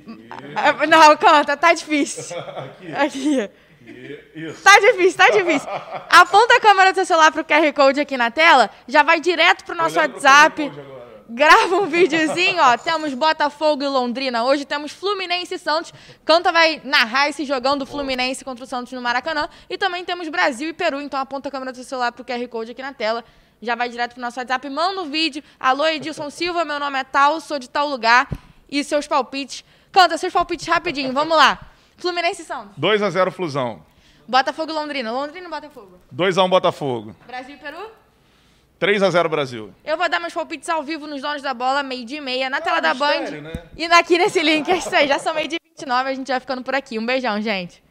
E... 0.07 0.87
Não, 0.87 1.17
canta, 1.17 1.55
tá 1.55 1.73
difícil. 1.73 2.37
aqui. 2.37 2.93
Aqui. 2.93 3.49
Isso. 4.35 4.63
Tá 4.63 4.79
difícil, 4.79 5.17
tá 5.17 5.29
difícil. 5.29 5.69
Aponta 6.09 6.57
a 6.57 6.59
câmera 6.59 6.91
do 6.91 6.95
seu 6.95 7.05
celular 7.05 7.31
pro 7.31 7.43
QR 7.43 7.71
Code 7.73 7.99
aqui 7.99 8.17
na 8.17 8.31
tela, 8.31 8.69
já 8.87 9.03
vai 9.03 9.19
direto 9.19 9.63
pro 9.63 9.75
nosso 9.75 9.97
WhatsApp. 9.97 10.71
Grava 11.27 11.77
um 11.77 11.87
videozinho, 11.87 12.61
ó. 12.61 12.77
Temos 12.77 13.13
Botafogo 13.15 13.83
e 13.83 13.87
Londrina. 13.87 14.43
Hoje 14.43 14.63
temos 14.63 14.91
Fluminense 14.91 15.55
e 15.55 15.57
Santos. 15.57 15.91
Canta 16.23 16.51
vai 16.51 16.79
narrar 16.83 17.29
esse 17.29 17.45
jogão 17.45 17.75
do 17.75 17.85
Fluminense 17.85 18.45
contra 18.45 18.63
o 18.63 18.67
Santos 18.67 18.93
no 18.93 19.01
Maracanã. 19.01 19.49
E 19.67 19.75
também 19.75 20.05
temos 20.05 20.29
Brasil 20.29 20.69
e 20.69 20.73
Peru. 20.73 21.01
Então 21.01 21.19
aponta 21.19 21.49
a 21.49 21.51
câmera 21.51 21.71
do 21.71 21.75
seu 21.75 21.83
celular 21.83 22.11
pro 22.11 22.23
QR 22.23 22.47
Code 22.47 22.71
aqui 22.71 22.81
na 22.81 22.93
tela. 22.93 23.23
Já 23.59 23.73
vai 23.73 23.89
direto 23.89 24.13
pro 24.13 24.21
nosso 24.21 24.39
WhatsApp. 24.39 24.69
Manda 24.69 25.01
um 25.01 25.09
vídeo. 25.09 25.43
Alô, 25.59 25.87
Edilson 25.87 26.29
Silva, 26.29 26.63
meu 26.63 26.79
nome 26.79 26.99
é 26.99 27.03
tal, 27.03 27.41
sou 27.41 27.57
de 27.57 27.69
tal 27.69 27.89
lugar. 27.89 28.29
E 28.69 28.83
seus 28.83 29.07
palpites 29.07 29.63
Canta 29.95 30.17
seus 30.17 30.33
palpites 30.33 30.67
rapidinho, 30.67 31.13
vamos 31.13 31.37
lá. 31.37 31.57
Fluminense 31.95 32.41
e 32.41 32.45
Santos. 32.45 32.75
2x0 32.77 33.31
Flusão. 33.31 33.81
Botafogo 34.27 34.69
e 34.69 34.73
Londrina. 34.73 35.09
Londrina 35.09 35.47
e 35.47 35.49
Botafogo. 35.49 35.97
2x1 36.13 36.49
Botafogo. 36.49 37.15
Brasil 37.25 37.55
e 37.55 37.57
Peru? 37.57 37.77
3x0 38.77 39.29
Brasil. 39.29 39.73
Eu 39.85 39.95
vou 39.95 40.09
dar 40.09 40.19
meus 40.19 40.33
palpites 40.33 40.67
ao 40.67 40.83
vivo 40.83 41.07
nos 41.07 41.21
donos 41.21 41.41
da 41.41 41.53
bola, 41.53 41.81
meio 41.81 42.03
dia 42.03 42.17
e 42.17 42.21
meia, 42.21 42.49
na 42.49 42.59
tela 42.59 42.81
da 42.81 42.93
mistério, 42.93 43.41
Band. 43.41 43.49
né? 43.49 43.63
E 43.77 43.85
aqui 43.85 44.17
nesse 44.17 44.41
link, 44.41 44.69
é 44.69 44.75
isso 44.75 44.93
aí. 44.93 45.07
Já 45.07 45.17
são 45.17 45.33
meio 45.33 45.47
dia 45.47 45.59
e 45.63 45.69
29, 45.69 46.09
a 46.09 46.13
gente 46.13 46.27
vai 46.27 46.41
ficando 46.41 46.61
por 46.61 46.75
aqui. 46.75 46.99
Um 46.99 47.05
beijão, 47.05 47.39
gente. 47.39 47.81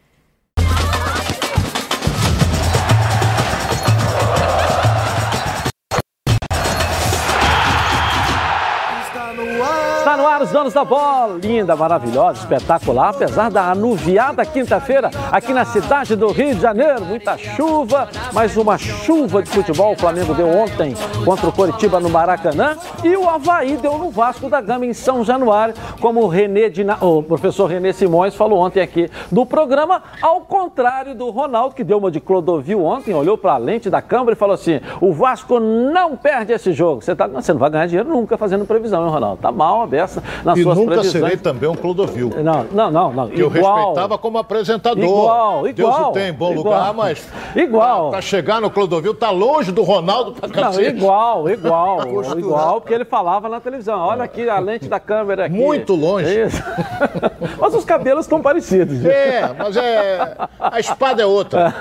Está 10.05 10.17
no 10.17 10.27
ar 10.27 10.39
os 10.39 10.51
donos 10.51 10.71
da 10.71 10.85
bola. 10.85 11.39
Linda, 11.41 11.75
maravilhosa, 11.75 12.41
espetacular. 12.41 13.09
Apesar 13.09 13.49
da 13.49 13.71
anuviada 13.71 14.45
quinta-feira 14.45 15.09
aqui 15.31 15.51
na 15.51 15.65
cidade 15.65 16.15
do 16.15 16.27
Rio 16.27 16.53
de 16.53 16.61
Janeiro. 16.61 17.03
Muita 17.05 17.35
chuva, 17.39 18.07
mas 18.31 18.55
uma 18.55 18.77
chuva 18.77 19.41
de 19.41 19.49
futebol. 19.49 19.93
O 19.93 19.97
Flamengo 19.97 20.35
deu 20.35 20.47
ontem 20.47 20.93
contra 21.25 21.49
o 21.49 21.51
Coritiba 21.51 21.99
no 21.99 22.07
Maracanã. 22.07 22.77
E 23.03 23.17
o 23.17 23.27
Havaí 23.27 23.77
deu 23.77 23.97
no 23.97 24.11
Vasco 24.11 24.47
da 24.47 24.61
Gama 24.61 24.85
em 24.85 24.93
São 24.93 25.23
Januário. 25.23 25.73
Como 25.99 26.21
o, 26.21 26.27
René 26.27 26.69
Dina... 26.69 27.03
o 27.03 27.23
professor 27.23 27.65
René 27.65 27.91
Simões 27.91 28.35
falou 28.35 28.59
ontem 28.59 28.81
aqui 28.81 29.09
no 29.31 29.43
programa. 29.43 30.03
Ao 30.21 30.41
contrário 30.41 31.15
do 31.15 31.31
Ronaldo, 31.31 31.73
que 31.73 31.83
deu 31.83 31.97
uma 31.97 32.11
de 32.11 32.19
Clodovil 32.19 32.85
ontem, 32.85 33.11
olhou 33.15 33.39
para 33.39 33.53
a 33.53 33.57
lente 33.57 33.89
da 33.89 34.03
câmera 34.03 34.33
e 34.33 34.35
falou 34.35 34.53
assim: 34.53 34.79
o 35.01 35.11
Vasco 35.11 35.59
não 35.59 36.15
perde 36.15 36.53
esse 36.53 36.73
jogo. 36.73 37.01
Você, 37.01 37.15
tá... 37.15 37.25
Você 37.25 37.51
não 37.51 37.59
vai 37.59 37.71
ganhar 37.71 37.87
dinheiro 37.87 38.07
nunca 38.07 38.37
fazendo 38.37 38.65
previsão, 38.65 39.03
hein, 39.03 39.11
Ronaldo? 39.11 39.41
Tá 39.41 39.51
mal 39.51 39.94
beça 39.95 40.21
nas 40.43 40.57
E 40.57 40.63
suas 40.63 40.77
nunca 40.77 40.91
previsões. 40.95 41.23
serei 41.23 41.37
também 41.37 41.69
um 41.69 41.75
Clodovil. 41.75 42.31
Não, 42.43 42.63
não, 42.71 42.91
não, 42.91 43.13
não. 43.13 43.27
Que 43.29 43.39
eu 43.41 43.47
Igual. 43.55 43.75
respeitava 43.77 44.17
como 44.17 44.37
apresentador. 44.37 45.03
Igual, 45.03 45.67
igual. 45.67 45.93
Deus 45.95 46.07
o 46.07 46.11
tem 46.11 46.29
em 46.29 46.33
bom 46.33 46.51
igual. 46.51 46.63
lugar, 46.65 46.93
mas 46.93 47.27
Igual. 47.55 48.09
para 48.11 48.21
chegar 48.21 48.59
no 48.59 48.69
Clodovil 48.69 49.13
tá 49.13 49.29
longe 49.31 49.71
do 49.71 49.83
Ronaldo 49.83 50.33
pra 50.33 50.47
Não, 50.47 50.53
cacete. 50.55 50.97
igual, 50.97 51.49
igual, 51.49 52.01
igual, 52.37 52.81
porque 52.81 52.93
ele 52.93 53.05
falava 53.05 53.47
na 53.47 53.59
televisão. 53.59 53.99
Olha 53.99 54.23
aqui 54.23 54.47
a 54.49 54.59
lente 54.59 54.87
da 54.87 54.99
câmera 54.99 55.45
aqui. 55.45 55.55
Muito 55.55 55.95
longe. 55.95 56.27
Isso. 56.45 56.61
Mas 57.59 57.73
os 57.73 57.85
cabelos 57.85 58.25
estão 58.25 58.41
parecidos. 58.41 58.97
gente. 58.97 59.09
É, 59.09 59.53
mas 59.57 59.77
é. 59.77 60.35
A 60.59 60.79
espada 60.79 61.21
é 61.21 61.25
outra. 61.25 61.73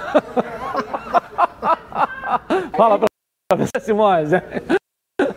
Fala 2.77 2.99
pra 2.99 3.09
você, 3.59 3.81
Simões. 3.81 4.31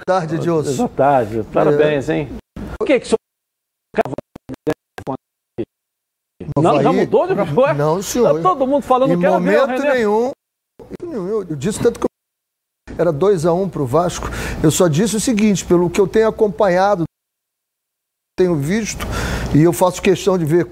tarde, 0.05 0.35
Edilson. 0.35 0.75
Boa 0.75 0.89
tarde. 0.89 1.43
Parabéns, 1.53 2.09
hein? 2.09 2.29
O 2.81 2.85
que 2.85 2.99
que 2.99 3.05
o 3.05 3.09
senhor 3.09 3.17
Não, 6.61 6.81
já 6.81 6.93
mudou 6.93 7.27
de 7.27 7.33
Ué, 7.33 7.73
Não, 7.73 8.01
senhor. 8.01 8.35
Tá 8.35 8.49
todo 8.49 8.67
mundo 8.67 8.83
falando 8.83 9.13
Em 9.13 9.19
que 9.19 9.25
era 9.25 9.33
momento 9.39 9.67
René. 9.69 9.93
nenhum. 9.95 10.31
nenhum. 11.01 11.27
Eu, 11.27 11.43
eu 11.43 11.55
disse 11.55 11.81
tanto 11.81 11.99
que 11.99 12.07
era 12.97 13.11
2 13.11 13.45
a 13.45 13.53
1 13.53 13.61
um 13.61 13.69
para 13.69 13.81
o 13.81 13.85
Vasco. 13.85 14.27
Eu 14.63 14.71
só 14.71 14.87
disse 14.87 15.15
o 15.15 15.19
seguinte, 15.19 15.65
pelo 15.65 15.89
que 15.89 15.99
eu 15.99 16.07
tenho 16.07 16.27
acompanhado, 16.27 17.03
tenho 18.37 18.55
visto, 18.55 19.05
e 19.55 19.61
eu 19.63 19.73
faço 19.73 20.01
questão 20.01 20.37
de 20.37 20.45
ver 20.45 20.67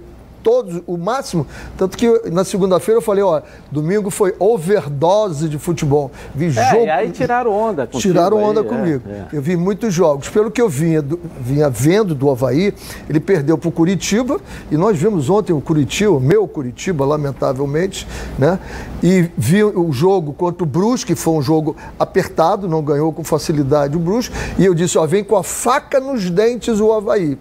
todos, 0.46 0.80
o 0.86 0.96
máximo, 0.96 1.48
tanto 1.76 1.98
que 1.98 2.08
na 2.32 2.44
segunda-feira 2.44 3.00
eu 3.00 3.02
falei, 3.02 3.24
ó, 3.24 3.42
domingo 3.72 4.12
foi 4.12 4.36
overdose 4.38 5.50
de 5.50 5.58
futebol. 5.58 6.12
Vi 6.36 6.46
É, 6.46 6.50
jogo. 6.52 6.86
e 6.86 6.90
aí 6.92 7.10
tiraram 7.10 7.52
onda 7.52 7.88
contigo 7.88 8.14
Tiraram 8.14 8.38
onda 8.44 8.62
aí, 8.62 8.66
é, 8.68 8.70
comigo. 8.70 9.02
é. 9.10 9.26
Eu 9.34 9.42
vi 9.42 9.58
muitos 9.58 9.92
jogos. 9.92 10.30
Pelo 10.30 10.52
que 10.52 10.62
eu 10.62 10.70
vinha, 10.70 11.02
do- 11.02 11.20
vinha 11.42 11.68
vendo 11.68 12.14
do 12.14 12.30
Havaí, 12.30 12.72
ele 13.10 13.20
perdeu 13.20 13.58
para 13.58 13.70
o 13.70 13.72
Curitiba, 13.72 14.40
e 14.70 14.78
nós 14.78 14.96
vimos 15.00 15.32
ontem 15.32 15.52
o 15.52 15.60
Curitiba, 15.60 16.12
o 16.12 16.20
meu 16.20 16.48
Curitiba, 16.48 17.04
lamentavelmente, 17.06 18.08
né? 18.38 18.60
E 19.02 19.28
vi 19.36 19.64
o 19.64 19.92
jogo 19.92 20.32
contra 20.32 20.64
o 20.64 20.68
Brusque, 20.68 21.16
que 21.16 21.20
foi 21.20 21.34
um 21.34 21.42
jogo 21.42 21.76
apertado, 22.00 22.68
não 22.68 22.84
ganhou 22.84 23.12
com 23.12 23.24
facilidade 23.24 23.98
o 23.98 24.00
Brusque, 24.00 24.36
e 24.60 24.66
eu 24.66 24.76
disse, 24.76 24.96
ó, 24.96 25.08
vem 25.08 25.24
com 25.24 25.36
a 25.36 25.44
faca 25.44 26.00
nos 26.00 26.30
dentes 26.30 26.80
o 26.80 26.94
Havaí. 26.94 27.36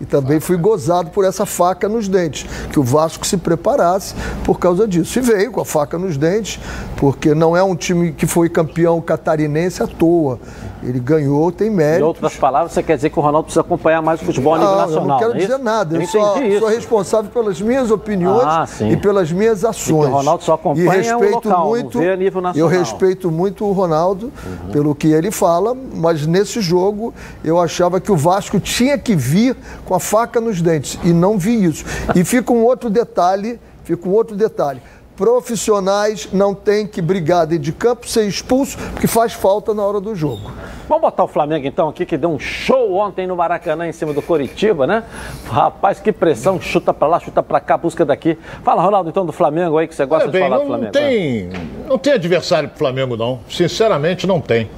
E 0.00 0.04
também 0.04 0.40
fui 0.40 0.56
gozado 0.56 1.10
por 1.10 1.24
essa 1.24 1.46
faca 1.46 1.88
nos 1.88 2.08
dentes, 2.08 2.46
que 2.70 2.78
o 2.78 2.82
Vasco 2.82 3.26
se 3.26 3.36
preparasse 3.36 4.14
por 4.44 4.58
causa 4.58 4.86
disso. 4.86 5.18
E 5.18 5.22
veio 5.22 5.50
com 5.50 5.60
a 5.60 5.64
faca 5.64 5.98
nos 5.98 6.16
dentes, 6.16 6.60
porque 6.96 7.34
não 7.34 7.56
é 7.56 7.62
um 7.62 7.74
time 7.74 8.12
que 8.12 8.26
foi 8.26 8.48
campeão 8.48 9.00
catarinense 9.00 9.82
à 9.82 9.86
toa. 9.86 10.38
Ele 10.86 11.00
ganhou, 11.00 11.50
tem 11.50 11.66
Em 11.66 11.70
mérito. 11.70 12.06
outras 12.06 12.36
palavras, 12.36 12.70
você 12.72 12.80
quer 12.80 12.94
dizer 12.94 13.10
que 13.10 13.18
o 13.18 13.22
Ronaldo 13.22 13.46
precisa 13.46 13.60
acompanhar 13.62 14.00
mais 14.00 14.22
o 14.22 14.24
futebol 14.24 14.54
a 14.54 14.58
nível 14.58 14.72
Não, 14.72 14.78
nacional. 14.78 15.02
eu 15.02 15.08
não 15.08 15.18
quero 15.18 15.30
é 15.32 15.34
dizer 15.38 15.54
isso? 15.54 15.64
nada. 15.64 15.96
Eu 15.96 16.00
Eu, 16.02 16.06
só 16.06 16.34
sou 16.60 16.68
responsável 16.68 17.30
pelas 17.32 17.60
minhas 17.60 17.90
opiniões 17.90 18.44
Ah, 18.44 18.66
e 18.88 18.96
pelas 18.96 19.32
minhas 19.32 19.64
ações. 19.64 20.06
E 20.06 20.10
o 20.10 20.14
Ronaldo 20.14 20.44
só 20.44 20.54
acompanha 20.54 20.84
e 20.84 20.86
o 20.86 20.90
respeito 20.90 21.34
local, 21.34 21.50
não 21.64 21.68
muito, 21.70 21.98
a 22.00 22.16
nível 22.16 22.38
Eu 22.38 22.42
nacional. 22.42 22.68
respeito 22.70 23.30
muito 23.32 23.64
o 23.64 23.72
Ronaldo 23.72 24.32
pelo 24.72 24.94
que 24.94 25.08
ele 25.08 25.32
fala, 25.32 25.74
mas 25.74 26.24
nesse 26.24 26.60
jogo 26.60 27.12
eu 27.42 27.60
achava 27.60 28.00
que 28.00 28.12
o 28.12 28.16
Vasco 28.16 28.60
tinha 28.60 28.96
que 28.96 29.16
vir 29.16 29.56
com 29.84 29.94
a 29.94 29.98
faca 30.00 30.40
nos 30.40 30.62
dentes 30.62 30.98
e 31.02 31.12
não 31.12 31.36
vi 31.36 31.64
isso. 31.64 31.84
E 32.14 32.22
fica 32.22 32.52
um 32.52 32.62
outro 32.64 32.88
detalhe, 32.88 33.58
fica 33.82 34.08
um 34.08 34.12
outro 34.12 34.36
detalhe. 34.36 34.80
Profissionais 35.16 36.28
não 36.30 36.54
têm 36.54 36.86
que 36.86 37.00
brigar 37.00 37.46
dentro 37.46 37.64
de 37.64 37.72
campo, 37.72 38.06
ser 38.06 38.26
expulso, 38.28 38.76
porque 38.92 39.06
faz 39.06 39.32
falta 39.32 39.72
na 39.72 39.82
hora 39.82 39.98
do 39.98 40.14
jogo. 40.14 40.52
Vamos 40.86 41.00
botar 41.00 41.24
o 41.24 41.28
Flamengo 41.28 41.66
então 41.66 41.88
aqui, 41.88 42.04
que 42.04 42.18
deu 42.18 42.30
um 42.30 42.38
show 42.38 42.94
ontem 42.94 43.26
no 43.26 43.34
Maracanã 43.34 43.88
em 43.88 43.92
cima 43.92 44.12
do 44.12 44.20
Coritiba, 44.20 44.86
né? 44.86 45.02
Rapaz, 45.50 45.98
que 45.98 46.12
pressão, 46.12 46.60
chuta 46.60 46.92
pra 46.92 47.08
lá, 47.08 47.18
chuta 47.18 47.42
pra 47.42 47.58
cá, 47.60 47.78
busca 47.78 48.04
daqui. 48.04 48.38
Fala, 48.62 48.82
Ronaldo, 48.82 49.08
então 49.08 49.24
do 49.24 49.32
Flamengo 49.32 49.78
aí, 49.78 49.88
que 49.88 49.94
você 49.94 50.04
gosta 50.04 50.26
de 50.26 50.32
bem, 50.32 50.42
falar 50.42 50.56
não, 50.56 50.64
do 50.64 50.68
Flamengo. 50.68 50.84
não 50.84 50.92
tem, 50.92 51.50
não 51.88 51.98
tem 51.98 52.12
adversário 52.12 52.68
pro 52.68 52.78
Flamengo, 52.78 53.16
não. 53.16 53.40
Sinceramente, 53.48 54.26
não 54.26 54.40
tem. 54.40 54.70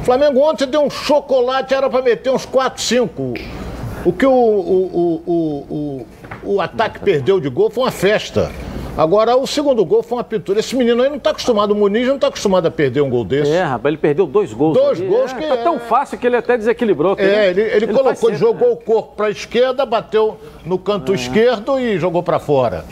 O 0.00 0.04
Flamengo 0.04 0.40
ontem 0.40 0.66
deu 0.66 0.82
um 0.82 0.90
chocolate, 0.90 1.74
era 1.74 1.90
para 1.90 2.00
meter 2.00 2.30
uns 2.30 2.46
4, 2.46 2.80
5. 2.80 3.34
O 4.04 4.12
que 4.12 4.24
o, 4.24 4.32
o, 4.32 4.86
o, 4.96 5.22
o, 5.26 6.06
o, 6.44 6.54
o 6.54 6.60
ataque 6.60 7.00
perdeu 7.00 7.38
de 7.38 7.50
gol 7.50 7.68
foi 7.70 7.84
uma 7.84 7.90
festa. 7.90 8.50
Agora, 8.96 9.36
o 9.36 9.46
segundo 9.46 9.84
gol 9.84 10.02
foi 10.02 10.18
uma 10.18 10.24
pintura. 10.24 10.60
Esse 10.60 10.76
menino 10.76 11.02
aí 11.02 11.08
não 11.08 11.16
está 11.16 11.30
acostumado, 11.30 11.70
o 11.70 11.74
Muniz 11.74 12.06
não 12.06 12.16
está 12.16 12.26
acostumado 12.26 12.66
a 12.66 12.70
perder 12.70 13.00
um 13.00 13.08
gol 13.08 13.24
desse. 13.24 13.50
É, 13.50 13.62
rapaz, 13.62 13.92
ele 13.92 13.96
perdeu 14.00 14.26
dois 14.26 14.52
gols. 14.52 14.76
Dois 14.76 15.00
ali. 15.00 15.08
gols 15.08 15.32
é, 15.32 15.34
que 15.36 15.46
Tá 15.46 15.54
é- 15.54 15.62
tão 15.62 15.78
fácil 15.78 16.18
que 16.18 16.26
ele 16.26 16.36
até 16.36 16.56
desequilibrou. 16.58 17.14
É, 17.18 17.48
ele, 17.48 17.62
ele 17.62 17.86
faz 17.86 17.98
colocou, 17.98 18.28
ele 18.30 18.38
sempre, 18.38 18.38
jogou 18.38 18.68
né? 18.68 18.74
o 18.74 18.76
corpo 18.76 19.14
para 19.16 19.26
a 19.26 19.30
esquerda, 19.30 19.86
bateu 19.86 20.38
no 20.66 20.78
canto 20.78 21.14
esquerdo 21.14 21.78
e 21.78 21.98
jogou 21.98 22.22
para 22.22 22.38
fora. 22.38 22.84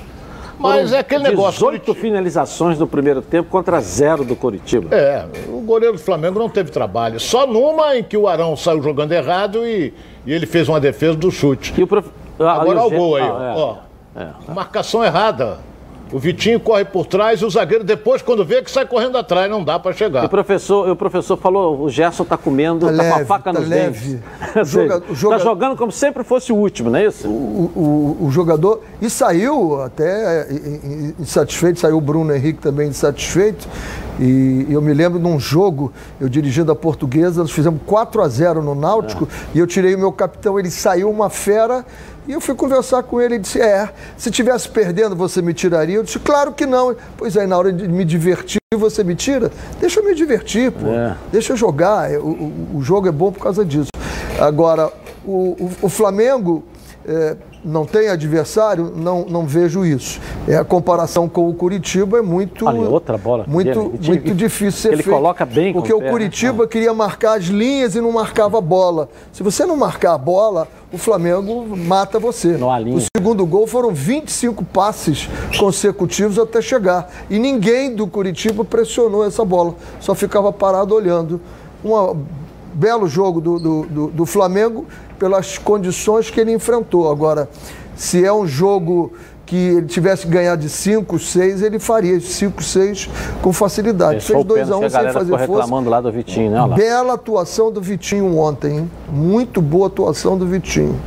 Mas 0.59 0.93
é 0.93 0.99
aquele 0.99 1.23
negócio. 1.23 1.53
18 1.71 1.95
finalizações 1.95 2.79
no 2.79 2.87
primeiro 2.87 3.23
tempo 3.23 3.49
contra 3.49 3.81
zero 3.81 4.25
do 4.25 4.35
Coritiba. 4.35 4.93
É, 4.95 5.25
o 5.49 5.61
goleiro 5.61 5.97
do 5.97 6.03
Flamengo 6.03 6.39
não 6.39 6.49
teve 6.49 6.71
trabalho. 6.73 7.21
Só 7.21 7.47
numa 7.47 7.97
em 7.97 8.03
que 8.03 8.17
o 8.17 8.27
Arão 8.27 8.57
saiu 8.57 8.83
jogando 8.83 9.13
errado 9.13 9.65
e, 9.65 9.95
e 10.27 10.33
ele 10.33 10.47
fez 10.47 10.69
uma 10.69 10.81
defesa 10.81 11.17
do 11.17 11.31
chute. 11.31 11.73
E 11.79 11.83
o 11.83 11.87
prof... 11.87 12.09
ah, 12.41 12.55
Agora 12.61 12.85
o 12.87 12.91
Gé- 12.91 12.97
gol 12.97 13.17
aí, 13.17 13.23
ah, 13.23 13.55
é. 13.57 13.61
ó. 13.61 13.77
É. 14.17 14.53
Marcação 14.53 15.05
errada. 15.05 15.59
O 16.11 16.19
Vitinho 16.19 16.59
corre 16.59 16.85
por 16.85 17.05
trás 17.07 17.41
e 17.41 17.45
o 17.45 17.51
zagueiro 17.51 17.85
depois, 17.85 18.23
quando 18.23 18.45
vê, 18.45 18.63
que 18.63 18.71
sai 18.71 18.87
correndo 18.87 19.19
atrás, 19.19 19.51
não 19.51 19.63
dá 19.63 19.79
para 19.79 19.93
chegar. 19.93 20.25
o 20.25 20.29
professor, 20.29 20.89
e 20.89 20.91
o 20.91 20.97
professor 20.97 21.37
falou, 21.37 21.83
o 21.83 21.91
Gerson 21.91 22.25
tá 22.25 22.37
comendo, 22.37 22.87
Tá 22.87 22.93
tá, 22.93 22.97
com 22.97 23.03
a 23.13 23.15
leve, 23.17 23.25
faca 23.27 23.53
tá 23.53 23.61
nos 23.61 23.69
leve. 23.69 24.09
dentes. 24.15 24.23
Seja, 24.55 24.65
Joga- 24.89 25.03
joga- 25.15 25.37
Tá 25.39 25.45
jogando 25.45 25.77
como 25.77 25.93
se 25.93 25.99
sempre 25.99 26.25
fosse 26.25 26.53
o 26.53 26.57
último, 26.57 26.89
não 26.91 26.99
é 26.99 27.07
isso? 27.07 27.29
o, 27.29 27.71
o- 28.21 28.27
o 28.27 28.31
jogador 28.31 28.83
e 29.03 29.11
saiu 29.11 29.83
até 29.83 30.49
é, 30.49 30.53
in- 30.53 30.57
in- 31.09 31.15
insatisfeito, 31.21 31.79
saiu 31.81 31.99
o 31.99 32.01
Bruno 32.01 32.35
Henrique 32.35 32.61
também 32.61 32.89
insatisfeito. 32.89 33.69
E 34.19 34.67
eu 34.71 34.83
me 34.83 34.93
lembro 34.93 35.19
de 35.19 35.27
um 35.27 35.39
jogo, 35.39 35.93
eu 36.21 36.29
dirigindo 36.29 36.73
a 36.73 36.75
portuguesa, 36.77 37.41
nós 37.43 37.51
fizemos 37.53 37.81
4 37.87 38.21
a 38.23 38.29
0 38.29 38.63
no 38.63 38.75
Náutico 38.75 39.29
e 39.55 39.59
eu 39.59 39.67
tirei 39.67 39.95
o 39.95 39.99
meu 39.99 40.11
capitão, 40.13 40.59
ele 40.59 40.71
saiu 40.71 41.09
uma 41.11 41.31
fera. 41.31 41.85
E 42.27 42.33
eu 42.33 42.41
fui 42.41 42.55
conversar 42.55 43.03
com 43.05 43.21
ele 43.21 43.37
e 43.37 43.39
disse: 43.39 43.61
É, 43.61 43.89
se 44.17 44.31
tivesse 44.31 44.69
perdendo, 44.69 45.17
você 45.17 45.41
me 45.41 45.55
tiraria? 45.55 45.97
Eu 45.97 46.03
disse: 46.03 46.19
Claro 46.19 46.53
que 46.53 46.67
não. 46.67 46.95
Pois 47.17 47.37
aí, 47.37 47.47
na 47.47 47.57
hora 47.57 47.73
de 47.73 47.89
me 47.89 48.05
divertir, 48.05 48.59
você 48.77 49.03
me 49.03 49.15
tira? 49.15 49.51
Deixa 49.81 50.01
eu 50.01 50.05
me 50.05 50.15
divertir, 50.15 50.71
pô. 50.73 50.89
É. 50.89 51.17
Deixa 51.33 51.55
eu 51.55 51.57
jogar. 51.57 52.11
O, 52.19 52.27
o- 52.29 52.69
o 52.75 52.83
jogo 52.83 53.09
é 53.09 53.13
bom 53.13 53.33
por 53.33 53.43
causa 53.43 53.65
disso. 53.65 53.89
Agora, 54.39 54.93
o, 55.25 55.57
o- 55.59 55.71
o 55.83 55.89
Flamengo 55.89 56.65
é, 57.07 57.35
não 57.69 57.85
tem 57.85 58.09
adversário, 58.09 58.93
não, 58.97 59.25
não 59.29 59.47
vejo 59.47 59.85
isso. 59.85 60.21
É, 60.47 60.57
a 60.57 60.65
comparação 60.65 61.29
com 61.29 61.49
o 61.49 61.55
Curitiba 61.55 62.19
é 62.19 62.23
muito. 62.23 62.67
Olha, 62.67 62.81
outra 62.89 63.19
bola 63.19 63.45
Muito. 63.47 63.69
Ele 63.71 64.09
muito 64.09 64.35
difícil 64.35 64.81
ser 64.81 64.89
ele 64.95 65.03
feito, 65.03 65.15
coloca 65.15 65.45
bem 65.45 65.73
com 65.73 65.81
Porque 65.81 65.93
o 65.93 65.99
o 65.99 66.01
né? 66.01 66.11
Curitiba 66.11 66.67
queria 66.67 66.95
marcar 66.95 67.39
as 67.39 67.45
linhas 67.45 67.95
e 67.95 68.01
não 68.01 68.11
marcava 68.11 68.59
a 68.59 68.61
bola. 68.61 69.09
Se 69.33 69.43
você 69.43 69.67
não 69.67 69.77
marcar 69.77 70.15
a 70.15 70.19
bola, 70.19 70.67
o 70.93 70.97
Flamengo 70.99 71.67
mata 71.77 72.19
você. 72.19 72.57
O 72.97 73.01
segundo 73.17 73.45
gol 73.45 73.67
foram 73.67 73.93
25 73.93 74.65
passes 74.65 75.29
consecutivos 75.59 76.39
até 76.39 76.63
chegar. 76.63 77.11
E 77.29 77.39
ninguém 77.39 77.95
do 77.95 78.07
Curitiba 78.07 78.65
pressionou 78.65 79.25
essa 79.27 79.45
bola. 79.45 79.75
Só 80.01 80.15
ficava 80.15 80.51
parado 80.53 80.95
olhando. 80.95 81.41
Um 81.85 82.17
belo 82.73 83.07
jogo 83.09 83.41
do, 83.41 83.59
do, 83.59 83.83
do- 83.87 84.07
do 84.09 84.27
Flamengo 84.27 84.87
pelas 85.19 85.59
condições 85.59 86.31
que 86.31 86.41
ele 86.41 86.53
enfrentou. 86.53 87.11
Agora, 87.11 87.49
Se 87.95 88.25
é 88.25 88.33
um 88.33 88.47
jogo 88.47 89.13
que 89.45 89.57
ele 89.57 89.87
tivesse 89.87 90.25
que 90.25 90.29
ganhar 90.29 90.57
de 90.57 90.69
5, 90.69 91.19
6, 91.19 91.63
ele 91.63 91.81
faria 91.81 92.21
5, 92.21 92.63
6 92.63 93.11
com 93.43 93.53
facilidade. 93.53 94.21
Fez 94.21 94.45
2 94.45 94.71
a 94.71 94.77
1 94.77 94.85
um, 94.85 94.91
sem 94.91 95.13
fazer 95.13 95.31
força. 95.31 95.37
reclamando 95.37 95.91
lá 95.91 96.01
do 96.01 96.13
Vitinho, 96.13 96.51
né? 96.51 96.77
Bela 96.77 97.15
atuação 97.15 97.73
do 97.73 97.81
Vitinho 97.81 98.37
ontem, 98.39 98.79
hein? 98.79 98.91
Muito 99.11 99.61
boa 99.61 99.89
atuação 99.89 100.39
do 100.39 100.47
Vitinho. 100.47 101.01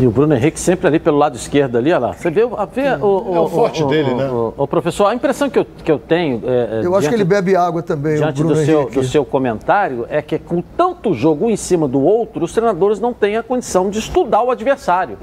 E 0.00 0.06
o 0.06 0.10
Bruno 0.12 0.32
Henrique 0.34 0.60
sempre 0.60 0.86
ali 0.86 1.00
pelo 1.00 1.18
lado 1.18 1.34
esquerdo 1.34 1.76
ali, 1.76 1.90
olha 1.90 1.98
lá. 1.98 2.12
Você 2.12 2.30
vê, 2.30 2.42
vê 2.46 2.88
o, 3.02 3.30
o, 3.30 3.34
É 3.34 3.40
o 3.40 3.48
forte 3.48 3.82
o, 3.82 3.88
dele, 3.88 4.14
né? 4.14 4.30
O, 4.30 4.54
o 4.56 4.66
professor, 4.68 5.06
a 5.06 5.14
impressão 5.14 5.50
que 5.50 5.58
eu, 5.58 5.66
que 5.84 5.90
eu 5.90 5.98
tenho. 5.98 6.40
É, 6.44 6.80
é, 6.82 6.86
Eu 6.86 6.94
acho 6.94 7.00
diante- 7.00 7.08
que 7.08 7.14
ele 7.16 7.24
bebe 7.24 7.56
água 7.56 7.82
também, 7.82 8.14
o 8.14 8.18
diante 8.18 8.36
Bruno 8.42 8.54
do 8.54 8.64
seu, 8.64 8.80
Henrique. 8.82 8.94
do 9.00 9.04
seu 9.04 9.24
comentário 9.24 10.06
é 10.08 10.22
que 10.22 10.38
com 10.38 10.62
tanto 10.76 11.12
jogo 11.14 11.46
um 11.46 11.50
em 11.50 11.56
cima 11.56 11.88
do 11.88 12.00
outro, 12.00 12.44
os 12.44 12.52
treinadores 12.52 13.00
não 13.00 13.12
têm 13.12 13.36
a 13.36 13.42
condição 13.42 13.90
de 13.90 13.98
estudar 13.98 14.42
o 14.42 14.52
adversário. 14.52 15.18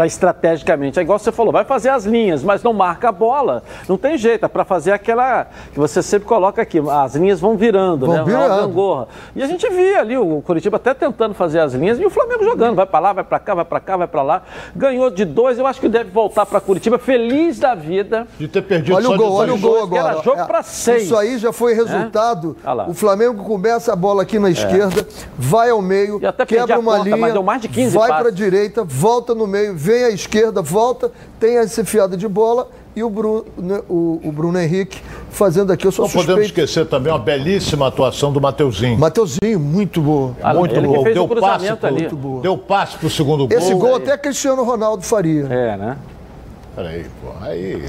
Para 0.00 0.06
estrategicamente, 0.06 0.98
é 0.98 1.02
igual 1.02 1.18
você 1.18 1.30
falou, 1.30 1.52
vai 1.52 1.62
fazer 1.62 1.90
as 1.90 2.06
linhas, 2.06 2.42
mas 2.42 2.62
não 2.62 2.72
marca 2.72 3.10
a 3.10 3.12
bola. 3.12 3.62
Não 3.86 3.98
tem 3.98 4.16
jeito, 4.16 4.46
é 4.46 4.48
para 4.48 4.64
fazer 4.64 4.92
aquela 4.92 5.48
que 5.74 5.78
você 5.78 6.02
sempre 6.02 6.26
coloca 6.26 6.62
aqui, 6.62 6.78
as 6.90 7.16
linhas 7.16 7.38
vão 7.38 7.54
virando, 7.54 8.06
Vão 8.06 8.16
né? 8.16 8.24
virando. 8.24 8.46
Uma 8.46 8.60
gangorra. 8.62 9.08
E 9.36 9.42
a 9.42 9.46
gente 9.46 9.68
via 9.68 10.00
ali 10.00 10.16
o 10.16 10.40
Curitiba 10.40 10.78
até 10.78 10.94
tentando 10.94 11.34
fazer 11.34 11.60
as 11.60 11.74
linhas 11.74 12.00
e 12.00 12.06
o 12.06 12.08
Flamengo 12.08 12.42
jogando, 12.42 12.76
vai 12.76 12.86
para 12.86 12.98
lá, 12.98 13.12
vai 13.12 13.24
para 13.24 13.38
cá, 13.38 13.54
vai 13.54 13.64
para 13.66 13.78
cá, 13.78 13.96
vai 13.98 14.08
para 14.08 14.22
lá. 14.22 14.42
Ganhou 14.74 15.10
de 15.10 15.26
dois, 15.26 15.58
eu 15.58 15.66
acho 15.66 15.78
que 15.78 15.86
deve 15.86 16.08
voltar 16.08 16.46
para 16.46 16.62
Curitiba 16.62 16.98
feliz 16.98 17.58
da 17.58 17.74
vida. 17.74 18.26
De 18.38 18.48
ter 18.48 18.62
perdido 18.62 18.96
Olha 18.96 19.04
só 19.04 19.12
o 19.12 19.18
gol, 19.18 19.28
de 19.28 19.34
olha 19.34 19.52
o 19.52 19.58
gol 19.58 19.70
dois, 19.80 19.90
que 19.90 19.96
era 19.98 20.08
agora. 20.12 20.24
jogo 20.24 20.40
É, 20.40 20.44
pra 20.46 20.62
seis. 20.62 21.02
Isso 21.02 21.14
aí 21.14 21.36
já 21.36 21.52
foi 21.52 21.74
resultado. 21.74 22.56
Olha 22.64 22.72
lá. 22.72 22.88
O 22.88 22.94
Flamengo 22.94 23.44
começa 23.44 23.92
a 23.92 23.96
bola 23.96 24.22
aqui 24.22 24.38
na 24.38 24.48
esquerda, 24.48 25.06
vai 25.36 25.68
ao 25.68 25.82
meio, 25.82 26.18
E 26.22 26.46
quebra 26.46 26.78
uma 26.78 26.92
conta, 26.92 27.04
linha, 27.04 27.16
mas 27.18 27.34
deu 27.34 27.42
mais 27.42 27.60
de 27.60 27.68
15 27.68 27.98
vai 27.98 28.08
para 28.08 28.28
a 28.28 28.32
direita, 28.32 28.82
volta 28.82 29.34
no 29.34 29.46
meio, 29.46 29.76
vem 29.90 30.04
à 30.04 30.10
esquerda, 30.10 30.62
volta, 30.62 31.10
tem 31.40 31.56
essa 31.58 31.80
enfiada 31.80 32.16
de 32.16 32.28
bola 32.28 32.68
e 32.94 33.02
o 33.02 33.10
Bruno, 33.10 33.44
né, 33.58 33.80
o, 33.88 34.20
o 34.22 34.32
Bruno 34.32 34.58
Henrique 34.58 35.00
fazendo 35.30 35.72
aqui. 35.72 35.86
Eu 35.86 35.92
sou 35.92 36.04
Não 36.04 36.12
podemos 36.12 36.44
suspeito. 36.46 36.60
esquecer 36.70 36.86
também 36.88 37.12
uma 37.12 37.18
belíssima 37.18 37.88
atuação 37.88 38.32
do 38.32 38.40
Mateuzinho. 38.40 38.98
Mateuzinho, 38.98 39.58
muito 39.58 40.00
boa. 40.00 40.36
Ah, 40.42 40.54
Muito 40.54 40.74
ele 40.74 40.88
fez 41.02 41.14
Deu 41.14 41.24
o 41.24 41.40
passe, 41.40 41.74
pro, 41.76 41.86
ali. 41.88 42.00
Muito 42.00 42.16
boa. 42.16 42.42
deu 42.42 42.58
passe 42.58 42.96
pro 42.98 43.10
segundo 43.10 43.48
gol. 43.48 43.58
Esse 43.58 43.74
gol 43.74 43.96
até 43.96 44.16
Cristiano 44.16 44.62
Ronaldo 44.62 45.02
faria. 45.02 45.46
É, 45.50 45.76
né? 45.76 45.96
Peraí, 46.74 47.04
pô. 47.20 47.32
Aí, 47.44 47.82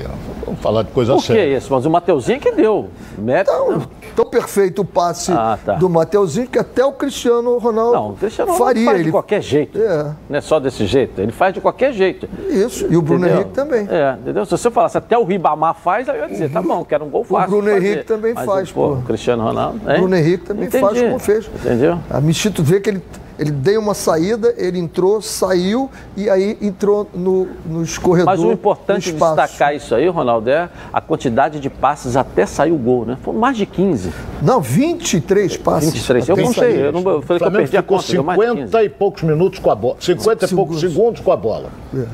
vamos 0.45 0.59
falar 0.59 0.83
de 0.83 0.91
coisa 0.91 1.13
Por 1.13 1.21
que 1.21 1.27
séria. 1.27 1.57
isso? 1.57 1.71
Mas 1.71 1.85
o 1.85 1.89
Mateuzinho 1.89 2.37
é 2.37 2.39
que 2.39 2.51
deu. 2.51 2.89
Mérito. 3.17 3.51
Tão, 3.51 3.81
tão 4.15 4.25
perfeito 4.25 4.81
o 4.81 4.85
passe 4.85 5.31
Ah, 5.31 5.57
tá. 5.63 5.73
do 5.75 5.87
Mateuzinho 5.87 6.47
que 6.47 6.57
até 6.57 6.83
o 6.83 6.91
Cristiano 6.91 7.57
Ronaldo 7.59 7.93
Não, 7.93 8.09
o 8.09 8.15
Cristiano 8.15 8.51
Ronaldo 8.51 8.73
faria. 8.73 8.85
faz 8.85 8.95
ele... 8.97 9.05
de 9.05 9.11
qualquer 9.11 9.41
jeito. 9.41 9.77
É. 9.79 10.11
Não 10.29 10.37
é 10.37 10.41
só 10.41 10.59
desse 10.59 10.85
jeito. 10.87 11.21
Ele 11.21 11.31
faz 11.31 11.53
de 11.53 11.61
qualquer 11.61 11.93
jeito. 11.93 12.27
Isso, 12.49 12.87
e 12.89 12.97
o 12.97 13.01
Bruno 13.01 13.25
entendeu? 13.25 13.41
Henrique 13.41 13.53
também. 13.55 13.87
É, 13.89 14.17
entendeu? 14.19 14.45
Se 14.45 14.51
você 14.51 14.71
falasse 14.71 14.97
até 14.97 15.17
o 15.17 15.23
Ribamar 15.23 15.75
faz, 15.75 16.09
aí 16.09 16.17
eu 16.17 16.23
ia 16.23 16.29
dizer, 16.29 16.51
tá 16.51 16.61
bom, 16.61 16.83
quero 16.83 17.05
um 17.05 17.09
gol 17.09 17.23
fácil. 17.23 17.49
Bruno 17.51 17.69
fazer. 17.71 17.85
Henrique 17.85 18.03
também 18.05 18.33
Mas, 18.33 18.45
faz, 18.45 18.71
pô. 18.71 18.93
O 18.93 19.01
Cristiano 19.03 19.43
Ronaldo. 19.43 19.79
O 19.85 19.97
Bruno 19.99 20.15
Henrique 20.15 20.43
também 20.45 20.69
faz 20.69 20.99
como 21.01 21.19
fez. 21.19 21.47
Entendeu? 21.53 21.99
A 22.09 22.19
Michito 22.19 22.63
vê 22.63 22.79
que 22.79 22.89
ele, 22.89 23.01
ele 23.41 23.49
deu 23.51 23.81
uma 23.81 23.95
saída, 23.95 24.53
ele 24.55 24.77
entrou, 24.77 25.19
saiu 25.19 25.89
e 26.15 26.29
aí 26.29 26.55
entrou 26.61 27.09
no, 27.11 27.47
no 27.65 27.81
escorredor. 27.81 28.27
Mas 28.27 28.39
o 28.39 28.51
importante 28.51 29.11
destacar 29.11 29.75
isso 29.75 29.95
aí, 29.95 30.07
Ronaldo, 30.07 30.47
é 30.47 30.69
a 30.93 31.01
quantidade 31.01 31.59
de 31.59 31.67
passes 31.67 32.15
até 32.15 32.45
sair 32.45 32.71
o 32.71 32.77
gol, 32.77 33.03
né? 33.03 33.17
Foram 33.23 33.39
mais 33.39 33.57
de 33.57 33.65
15. 33.65 34.13
Não, 34.43 34.61
23 34.61 35.57
passes. 35.57 35.91
23. 35.91 36.29
Eu 36.29 36.37
não 36.37 36.53
sair. 36.53 36.73
sei, 36.73 36.85
eu, 36.87 36.91
não, 36.91 36.99
eu 36.99 37.03
falei 37.03 37.21
que 37.23 37.33
eu 37.33 37.37
Flamengo 37.39 37.57
perdi 37.57 37.77
a 37.77 37.81
ficou 37.81 37.97
conta, 37.97 38.11
deu 38.11 38.23
mais 38.23 38.39
de 38.39 38.45
15. 38.45 38.61
50 38.67 38.83
e 38.83 38.89
poucos 38.89 39.23
minutos 39.23 39.59
com 39.59 39.71
a 39.71 39.75
bola. 39.75 39.95
50 39.99 40.45
e 40.45 40.47
poucos 40.49 40.79
Segundos. 40.79 40.79
segundos 40.79 41.21
com 41.21 41.31
a 41.31 41.37
bola. 41.37 41.69
É. 41.95 42.05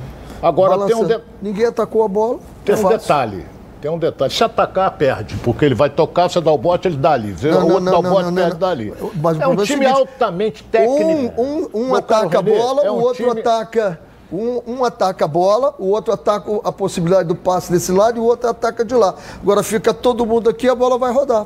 Agora 0.42 0.78
tem 0.86 0.96
um, 0.96 1.00
Balançando. 1.02 1.08
de- 1.42 1.46
Ninguém 1.50 1.66
atacou 1.66 2.04
a 2.06 2.08
bola. 2.08 2.40
tem 2.63 2.74
é 2.74 2.78
um 2.78 2.82
fácil. 2.82 3.00
detalhe. 3.00 3.46
Tem 3.82 3.92
um 3.92 4.00
detalhe. 4.00 4.32
Se 4.34 4.44
atacar, 4.44 4.92
perde. 4.92 5.36
Porque 5.38 5.63
ele 5.63 5.76
vai 5.76 5.90
tocar, 5.90 6.30
você 6.30 6.42
dá 6.42 6.52
o 6.52 6.58
bote, 6.58 6.88
ele 6.88 6.98
dá 6.98 7.12
ali. 7.12 7.34
Você, 7.34 7.52
Não, 7.52 7.60
o 7.60 7.68
outro 7.70 7.80
não, 7.82 7.92
dá 7.92 8.00
o 8.00 8.02
bote, 8.12 8.26
não, 8.26 8.34
perde, 8.34 8.52
não. 8.52 8.60
dá 8.60 8.70
ali. 8.70 8.94
Mas 9.22 9.38
o 9.38 9.42
é 9.42 9.48
um 9.48 9.52
é 9.52 9.54
o 9.54 9.58
time 9.58 9.86
seguinte, 9.86 10.00
altamente 10.00 10.63
técnico. 10.63 11.42
Um, 11.42 11.70
um, 11.74 11.88
um 11.90 11.96
ataca 11.96 12.40
a 12.40 12.42
bola, 12.42 12.84
é 12.84 12.90
o 12.92 12.96
um 12.96 13.02
outro 13.02 13.28
time- 13.28 13.40
ataca. 13.40 14.00
Um, 14.32 14.62
um 14.68 14.84
ataca 14.84 15.24
a 15.24 15.28
bola, 15.28 15.74
o 15.80 15.88
outro 15.88 16.13
ataca 16.13 16.52
a 16.63 16.72
possibilidade 16.72 17.28
do 17.30 17.36
passe 17.36 17.72
desse 17.72 17.92
lado 17.94 18.18
e 18.18 18.20
o 18.20 18.26
outro 18.26 18.50
ataca 18.50 18.84
de 18.84 18.94
lá. 18.94 19.16
Agora 19.42 19.63
fica 19.63 19.94
todo 19.94 20.26
mundo 20.26 20.50
aqui, 20.50 20.68
a 20.68 20.76
bola 20.76 20.98
vai 20.98 21.13
rodar. 21.13 21.46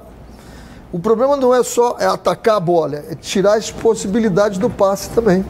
O 0.92 1.00
problema 1.00 1.38
não 1.38 1.54
é 1.54 1.64
só 1.64 1.96
é 2.00 2.06
atacar 2.08 2.56
a 2.58 2.60
bola, 2.60 2.96
é 2.96 3.16
tirar 3.16 3.54
as 3.56 3.70
possibilidades 3.70 4.58
do 4.58 4.70
passe 4.70 5.10
também. 5.12 5.46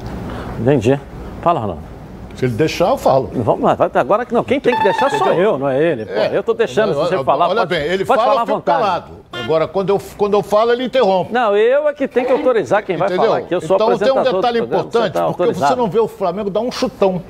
Entendi. 0.60 1.00
Fala, 1.42 1.60
Ronaldo. 1.62 1.91
Se 2.36 2.46
ele 2.46 2.54
deixar, 2.54 2.90
eu 2.90 2.98
falo. 2.98 3.30
Vamos 3.34 3.62
lá, 3.62 3.76
vai, 3.76 3.90
agora 3.94 4.26
que 4.26 4.34
não. 4.34 4.44
Quem 4.44 4.60
tem 4.60 4.76
que 4.76 4.84
deixar 4.84 5.10
sou 5.12 5.34
eu, 5.34 5.58
não 5.58 5.70
é 5.70 5.82
ele. 5.82 6.06
Pô, 6.06 6.12
eu 6.14 6.44
tô 6.44 6.54
deixando 6.54 6.98
Olha- 6.98 7.18
você 7.18 7.24
falar. 7.24 7.48
Olha 7.50 7.58
pode, 7.62 7.70
bem, 7.70 7.84
ele 7.84 8.06
pode 8.06 8.20
fala, 8.20 8.32
falar 8.32 8.42
eu 8.42 8.48
fico 8.48 8.62
calado. 8.62 9.12
Agora, 9.32 9.68
quando 9.68 9.90
eu, 9.90 10.02
quando 10.18 10.34
eu 10.34 10.44
falo, 10.44 10.72
ele 10.72 10.86
interrompe. 10.86 11.32
Não, 11.34 11.56
eu 11.56 11.88
é 11.88 11.94
que 11.94 12.08
tenho 12.08 12.26
que 12.26 12.32
autorizar 12.32 12.84
quem 12.84 12.98
vai 12.98 13.08
Entendeu? 13.08 13.26
falar 13.26 13.38
aqui. 13.40 13.54
Eu 13.54 13.62
sou 13.62 13.76
então 13.76 13.98
tem 13.98 14.12
um 14.12 14.24
detalhe 14.24 14.60
importante, 14.60 15.14
você 15.14 15.20
tá 15.20 15.26
porque 15.26 15.54
você 15.54 15.76
não 15.76 15.90
vê 15.90 16.00
o 16.00 16.08
Flamengo 16.08 16.50
dar 16.50 16.62
um 16.62 16.72
chutão. 16.72 17.22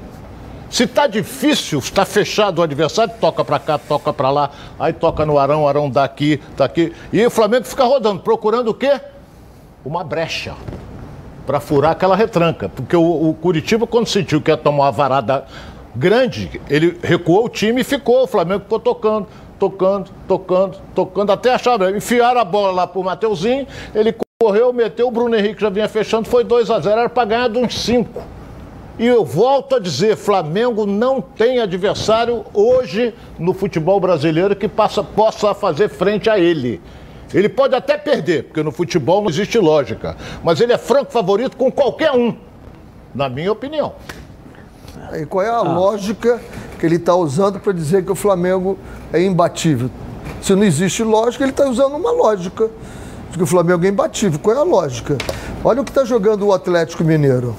Se 0.69 0.87
tá 0.87 1.05
difícil, 1.05 1.79
está 1.79 2.05
fechado 2.05 2.59
o 2.59 2.61
adversário, 2.61 3.13
toca 3.19 3.43
para 3.43 3.59
cá, 3.59 3.77
toca 3.77 4.13
para 4.13 4.29
lá, 4.29 4.51
aí 4.79 4.93
toca 4.93 5.25
no 5.25 5.37
Arão, 5.37 5.63
o 5.63 5.67
Arão 5.67 5.89
dá 5.89 6.05
aqui, 6.05 6.39
tá 6.55 6.63
aqui. 6.63 6.93
E 7.11 7.25
o 7.25 7.29
Flamengo 7.29 7.65
fica 7.65 7.83
rodando, 7.83 8.21
procurando 8.21 8.69
o 8.69 8.73
quê? 8.73 8.99
Uma 9.83 10.01
brecha 10.03 10.53
para 11.45 11.59
furar 11.59 11.91
aquela 11.91 12.15
retranca. 12.15 12.69
Porque 12.69 12.95
o, 12.95 13.29
o 13.29 13.33
Curitiba, 13.33 13.87
quando 13.87 14.07
sentiu 14.07 14.41
que 14.41 14.51
ia 14.51 14.57
tomar 14.57 14.85
uma 14.85 14.91
varada 14.91 15.45
grande, 15.95 16.61
ele 16.69 16.97
recuou 17.03 17.45
o 17.45 17.49
time 17.49 17.81
e 17.81 17.83
ficou. 17.83 18.23
O 18.23 18.27
Flamengo 18.27 18.61
ficou 18.61 18.79
tocando, 18.79 19.27
tocando, 19.59 20.11
tocando, 20.27 20.77
tocando, 20.95 21.31
até 21.31 21.53
achar. 21.53 21.79
Enfiaram 21.95 22.41
a 22.41 22.45
bola 22.45 22.71
lá 22.71 22.87
pro 22.87 23.03
Mateuzinho, 23.03 23.67
ele 23.93 24.15
correu, 24.41 24.73
meteu, 24.73 25.07
o 25.07 25.11
Bruno 25.11 25.35
Henrique 25.35 25.61
já 25.61 25.69
vinha 25.69 25.87
fechando, 25.87 26.27
foi 26.27 26.43
2 26.43 26.71
a 26.71 26.79
0 26.79 26.99
era 27.01 27.09
para 27.09 27.25
ganhar 27.25 27.49
de 27.49 27.59
uns 27.59 27.79
5. 27.83 28.21
E 28.97 29.05
eu 29.07 29.23
volto 29.23 29.75
a 29.75 29.79
dizer, 29.79 30.15
Flamengo 30.15 30.85
não 30.85 31.21
tem 31.21 31.59
adversário 31.59 32.43
hoje 32.53 33.13
no 33.39 33.53
futebol 33.53 33.99
brasileiro 33.99 34.55
que 34.55 34.67
passa- 34.67 35.03
possa 35.03 35.53
fazer 35.53 35.89
frente 35.89 36.29
a 36.29 36.37
ele. 36.37 36.81
Ele 37.33 37.49
pode 37.49 37.75
até 37.75 37.97
perder, 37.97 38.45
porque 38.45 38.61
no 38.61 38.71
futebol 38.71 39.21
não 39.21 39.29
existe 39.29 39.57
lógica. 39.57 40.17
Mas 40.43 40.59
ele 40.59 40.73
é 40.73 40.77
franco 40.77 41.11
favorito 41.11 41.55
com 41.55 41.71
qualquer 41.71 42.11
um, 42.11 42.35
na 43.13 43.29
minha 43.29 43.51
opinião. 43.51 43.93
Aí 45.11 45.25
qual 45.25 45.45
é 45.45 45.49
a 45.49 45.61
lógica 45.61 46.41
que 46.79 46.85
ele 46.85 46.95
está 46.95 47.15
usando 47.15 47.59
para 47.59 47.73
dizer 47.73 48.03
que 48.03 48.11
o 48.11 48.15
Flamengo 48.15 48.77
é 49.11 49.21
imbatível? 49.21 49.89
Se 50.41 50.55
não 50.55 50.63
existe 50.63 51.03
lógica, 51.03 51.43
ele 51.43 51.51
está 51.51 51.69
usando 51.69 51.95
uma 51.95 52.11
lógica 52.11 52.69
de 53.29 53.37
que 53.37 53.43
o 53.43 53.47
Flamengo 53.47 53.85
é 53.85 53.89
imbatível. 53.89 54.39
Qual 54.39 54.55
é 54.55 54.59
a 54.59 54.63
lógica? 54.63 55.17
Olha 55.63 55.81
o 55.81 55.85
que 55.85 55.91
está 55.91 56.03
jogando 56.03 56.45
o 56.47 56.53
Atlético 56.53 57.03
Mineiro. 57.03 57.55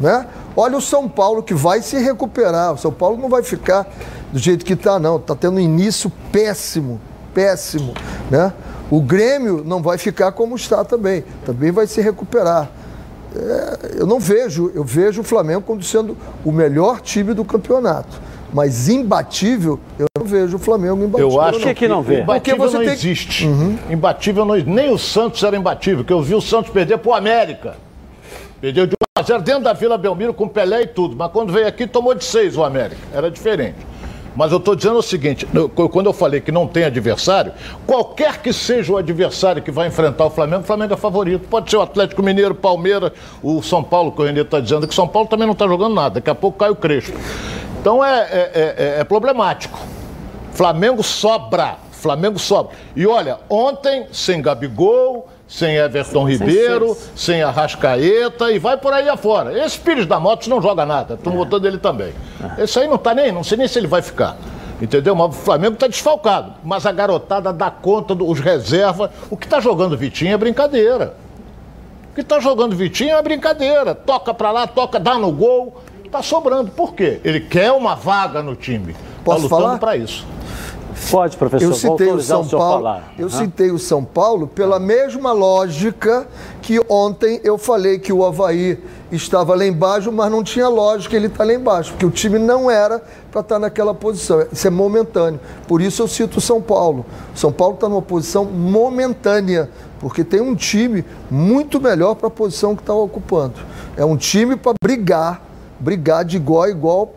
Né? 0.00 0.26
Olha 0.56 0.76
o 0.76 0.80
São 0.80 1.08
Paulo 1.08 1.42
que 1.42 1.54
vai 1.54 1.82
se 1.82 1.98
recuperar. 1.98 2.72
O 2.72 2.78
São 2.78 2.92
Paulo 2.92 3.16
não 3.16 3.28
vai 3.28 3.42
ficar 3.42 3.86
do 4.32 4.38
jeito 4.38 4.64
que 4.64 4.72
está, 4.72 4.98
não. 4.98 5.16
Está 5.16 5.34
tendo 5.34 5.56
um 5.56 5.60
início 5.60 6.10
péssimo, 6.30 7.00
péssimo. 7.34 7.94
Né? 8.30 8.52
O 8.90 9.00
Grêmio 9.00 9.62
não 9.64 9.80
vai 9.82 9.96
ficar 9.98 10.32
como 10.32 10.54
está 10.56 10.84
também. 10.84 11.24
Também 11.44 11.70
vai 11.70 11.86
se 11.86 12.00
recuperar. 12.00 12.70
É, 13.34 14.00
eu 14.00 14.06
não 14.06 14.20
vejo, 14.20 14.70
eu 14.74 14.84
vejo 14.84 15.22
o 15.22 15.24
Flamengo 15.24 15.62
como 15.62 15.82
sendo 15.82 16.16
o 16.44 16.52
melhor 16.52 17.00
time 17.00 17.32
do 17.32 17.44
campeonato. 17.44 18.20
Mas 18.52 18.90
imbatível, 18.90 19.80
eu 19.98 20.06
não 20.18 20.26
vejo 20.26 20.56
o 20.56 20.58
Flamengo 20.58 21.02
imbatível. 21.02 21.30
Eu 21.30 21.40
acho 21.40 21.58
Por 21.58 21.68
que 21.68 21.74
que 21.74 21.88
não 21.88 22.02
vê? 22.02 22.20
imbatível 22.20 22.58
Porque 22.58 22.70
você 22.70 22.76
não 22.76 22.84
tem- 22.84 22.92
existe. 22.92 23.48
Imbatível 23.88 24.44
não. 24.44 24.56
Nem 24.56 24.92
o 24.92 24.98
Santos 24.98 25.42
era 25.42 25.56
imbatível, 25.56 26.04
que 26.04 26.12
eu 26.12 26.20
vi 26.20 26.34
o 26.34 26.40
Santos 26.42 26.70
perder 26.70 26.98
pro 26.98 27.14
América. 27.14 27.76
Perdeu 28.60 28.86
de 28.86 28.92
1 28.92 28.96
a 29.18 29.22
0 29.22 29.40
dentro 29.42 29.62
da 29.64 29.72
Vila 29.72 29.96
Belmiro 29.96 30.34
com 30.34 30.46
Pelé 30.46 30.82
e 30.82 30.86
tudo. 30.86 31.16
Mas 31.16 31.32
quando 31.32 31.50
veio 31.50 31.66
aqui, 31.66 31.86
tomou 31.86 32.14
de 32.14 32.24
6 32.24 32.56
o 32.58 32.62
América. 32.62 33.00
Era 33.14 33.30
diferente. 33.30 33.78
Mas 34.34 34.50
eu 34.50 34.58
estou 34.58 34.74
dizendo 34.74 34.98
o 34.98 35.02
seguinte: 35.02 35.46
quando 35.92 36.06
eu 36.06 36.12
falei 36.12 36.40
que 36.40 36.50
não 36.50 36.66
tem 36.66 36.84
adversário, 36.84 37.52
qualquer 37.86 38.40
que 38.40 38.52
seja 38.52 38.92
o 38.92 38.96
adversário 38.96 39.62
que 39.62 39.70
vai 39.70 39.88
enfrentar 39.88 40.24
o 40.26 40.30
Flamengo, 40.30 40.62
o 40.62 40.66
Flamengo 40.66 40.94
é 40.94 40.96
favorito. 40.96 41.46
Pode 41.48 41.70
ser 41.70 41.76
o 41.76 41.82
Atlético 41.82 42.22
Mineiro, 42.22 42.54
Palmeiras, 42.54 43.12
o 43.42 43.62
São 43.62 43.82
Paulo, 43.82 44.12
que 44.12 44.22
o 44.22 44.24
Renê 44.24 44.40
está 44.40 44.60
dizendo, 44.60 44.86
que 44.86 44.92
o 44.92 44.96
São 44.96 45.06
Paulo 45.08 45.28
também 45.28 45.46
não 45.46 45.52
está 45.52 45.66
jogando 45.66 45.94
nada. 45.94 46.14
Daqui 46.16 46.30
a 46.30 46.34
pouco 46.34 46.58
cai 46.58 46.70
o 46.70 46.76
Crespo. 46.76 47.16
Então 47.80 48.04
é, 48.04 48.20
é- 48.20 48.74
é- 48.96 49.00
é 49.00 49.04
problemático. 49.04 49.78
Flamengo 50.52 51.02
sobra. 51.02 51.76
Flamengo 51.90 52.38
sobra. 52.38 52.74
E 52.96 53.06
olha, 53.06 53.38
ontem, 53.48 54.06
sem 54.12 54.42
Gabigol, 54.42 55.28
sem 55.52 55.76
Everton 55.76 56.26
Ribeiro, 56.26 56.96
sem 57.14 57.42
Arrascaeta 57.42 58.50
e 58.50 58.58
vai 58.58 58.78
por 58.78 58.90
aí 58.90 59.06
afora. 59.06 59.56
Esse 59.62 59.78
Pires 59.78 60.06
da 60.06 60.18
Motos 60.18 60.48
não 60.48 60.62
joga 60.62 60.86
nada. 60.86 61.12
Estão 61.12 61.34
botando 61.34 61.66
ele 61.66 61.76
também. 61.76 62.14
Esse 62.56 62.78
aí 62.78 62.88
não 62.88 62.96
tá 62.96 63.14
nem, 63.14 63.30
não 63.30 63.44
sei 63.44 63.58
nem 63.58 63.68
se 63.68 63.78
ele 63.78 63.86
vai 63.86 64.00
ficar. 64.00 64.38
Entendeu? 64.80 65.14
Mas 65.14 65.28
o 65.28 65.32
Flamengo 65.32 65.74
está 65.74 65.86
desfalcado. 65.86 66.54
Mas 66.64 66.86
a 66.86 66.92
garotada 66.92 67.52
dá 67.52 67.70
conta 67.70 68.14
dos 68.14 68.40
reservas. 68.40 69.10
O 69.30 69.36
que 69.36 69.44
está 69.44 69.60
jogando 69.60 69.94
Vitinho 69.94 70.32
é 70.32 70.38
brincadeira. 70.38 71.16
O 72.10 72.14
que 72.14 72.24
tá 72.24 72.40
jogando 72.40 72.74
Vitinho 72.74 73.14
é 73.14 73.22
brincadeira. 73.22 73.94
Toca 73.94 74.32
pra 74.32 74.50
lá, 74.52 74.66
toca, 74.66 74.98
dá 74.98 75.18
no 75.18 75.30
gol. 75.30 75.82
Tá 76.10 76.22
sobrando. 76.22 76.70
Por 76.70 76.94
quê? 76.94 77.20
Ele 77.22 77.40
quer 77.40 77.72
uma 77.72 77.94
vaga 77.94 78.42
no 78.42 78.56
time. 78.56 78.96
Posso 79.22 79.50
tá 79.50 79.56
lutando 79.56 79.78
pra 79.78 79.96
isso. 79.98 80.26
Pode, 81.10 81.36
professor. 81.36 81.66
Eu 81.66 81.74
citei 81.74 82.12
o 82.12 82.20
São 82.20 82.46
Paulo. 82.46 82.74
falar. 82.74 83.14
Eu 83.18 83.30
citei 83.30 83.70
o 83.70 83.78
São 83.78 84.04
Paulo 84.04 84.46
pela 84.46 84.78
mesma 84.78 85.32
lógica 85.32 86.26
que 86.60 86.80
ontem 86.88 87.40
eu 87.42 87.58
falei 87.58 87.98
que 87.98 88.12
o 88.12 88.24
Havaí 88.24 88.78
estava 89.10 89.54
lá 89.54 89.66
embaixo, 89.66 90.10
mas 90.10 90.30
não 90.30 90.42
tinha 90.42 90.68
lógica 90.68 91.16
ele 91.16 91.26
estar 91.26 91.44
lá 91.44 91.52
embaixo, 91.52 91.92
porque 91.92 92.06
o 92.06 92.10
time 92.10 92.38
não 92.38 92.70
era 92.70 93.02
para 93.30 93.40
estar 93.40 93.58
naquela 93.58 93.94
posição. 93.94 94.44
Isso 94.50 94.66
é 94.66 94.70
momentâneo. 94.70 95.40
Por 95.66 95.82
isso 95.82 96.02
eu 96.02 96.08
cito 96.08 96.38
o 96.38 96.40
São 96.40 96.60
Paulo. 96.60 97.04
O 97.34 97.38
São 97.38 97.52
Paulo 97.52 97.74
está 97.74 97.88
numa 97.88 98.02
posição 98.02 98.44
momentânea, 98.44 99.68
porque 100.00 100.24
tem 100.24 100.40
um 100.40 100.54
time 100.54 101.04
muito 101.30 101.80
melhor 101.80 102.14
para 102.14 102.28
a 102.28 102.30
posição 102.30 102.74
que 102.74 102.82
está 102.82 102.94
ocupando. 102.94 103.54
É 103.96 104.04
um 104.04 104.16
time 104.16 104.56
para 104.56 104.72
brigar, 104.82 105.42
brigar 105.78 106.24
de 106.24 106.36
igual 106.36 106.62
a 106.62 106.70
igual 106.70 107.14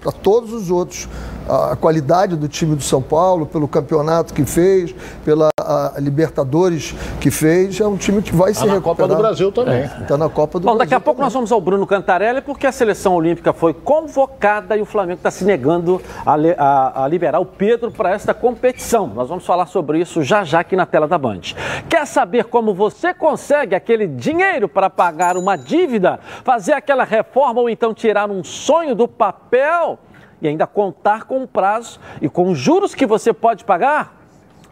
para 0.00 0.12
todos 0.12 0.52
os 0.52 0.70
outros. 0.70 1.08
A 1.48 1.76
qualidade 1.76 2.36
do 2.36 2.48
time 2.48 2.74
do 2.76 2.82
São 2.82 3.02
Paulo, 3.02 3.46
pelo 3.46 3.66
campeonato 3.68 4.32
que 4.32 4.44
fez, 4.44 4.94
pela 5.24 5.48
a 5.60 5.94
Libertadores 5.98 6.94
que 7.20 7.30
fez, 7.30 7.80
é 7.80 7.86
um 7.86 7.96
time 7.96 8.20
que 8.22 8.34
vai 8.34 8.52
se 8.54 8.60
Tá 8.60 8.66
na 8.66 8.72
recuperar. 8.74 8.96
Copa 8.96 9.08
do 9.08 9.16
Brasil 9.22 9.52
também. 9.52 9.84
Está 9.84 10.16
na 10.16 10.28
Copa 10.28 10.58
do 10.58 10.64
Bom, 10.66 10.72
Brasil. 10.72 10.78
daqui 10.78 10.94
a 10.94 11.00
pouco 11.00 11.18
também. 11.18 11.26
nós 11.26 11.32
vamos 11.34 11.52
ao 11.52 11.60
Bruno 11.60 11.86
Cantarelli, 11.86 12.40
porque 12.40 12.66
a 12.66 12.72
seleção 12.72 13.14
olímpica 13.14 13.52
foi 13.52 13.72
convocada 13.74 14.76
e 14.76 14.80
o 14.82 14.84
Flamengo 14.86 15.18
está 15.18 15.30
se 15.30 15.44
negando 15.44 16.00
a, 16.26 16.34
a- 16.58 17.04
a 17.04 17.08
liberar 17.08 17.40
o 17.40 17.46
Pedro 17.46 17.90
para 17.90 18.10
esta 18.10 18.32
competição. 18.34 19.06
Nós 19.08 19.28
vamos 19.28 19.44
falar 19.46 19.66
sobre 19.66 19.98
isso 20.00 20.22
já 20.22 20.44
já 20.44 20.60
aqui 20.60 20.74
na 20.76 20.86
tela 20.86 21.06
da 21.08 21.18
Band. 21.18 21.40
Quer 21.88 22.06
saber 22.06 22.44
como 22.44 22.74
você 22.74 23.12
consegue 23.14 23.74
aquele 23.74 24.06
dinheiro 24.06 24.68
para 24.68 24.88
pagar 24.90 25.36
uma 25.36 25.56
dívida, 25.56 26.18
fazer 26.44 26.72
aquela 26.72 27.04
reforma 27.04 27.60
ou 27.60 27.68
então 27.70 27.92
tirar 27.94 28.30
um 28.30 28.42
sonho 28.44 28.94
do 28.94 29.06
papel 29.06 29.98
e 30.42 30.48
ainda 30.48 30.66
contar 30.66 31.24
com 31.24 31.42
o 31.42 31.48
prazo 31.48 32.00
e 32.20 32.28
com 32.28 32.50
os 32.50 32.58
juros 32.58 32.94
que 32.94 33.06
você 33.06 33.32
pode 33.32 33.64
pagar? 33.64 34.20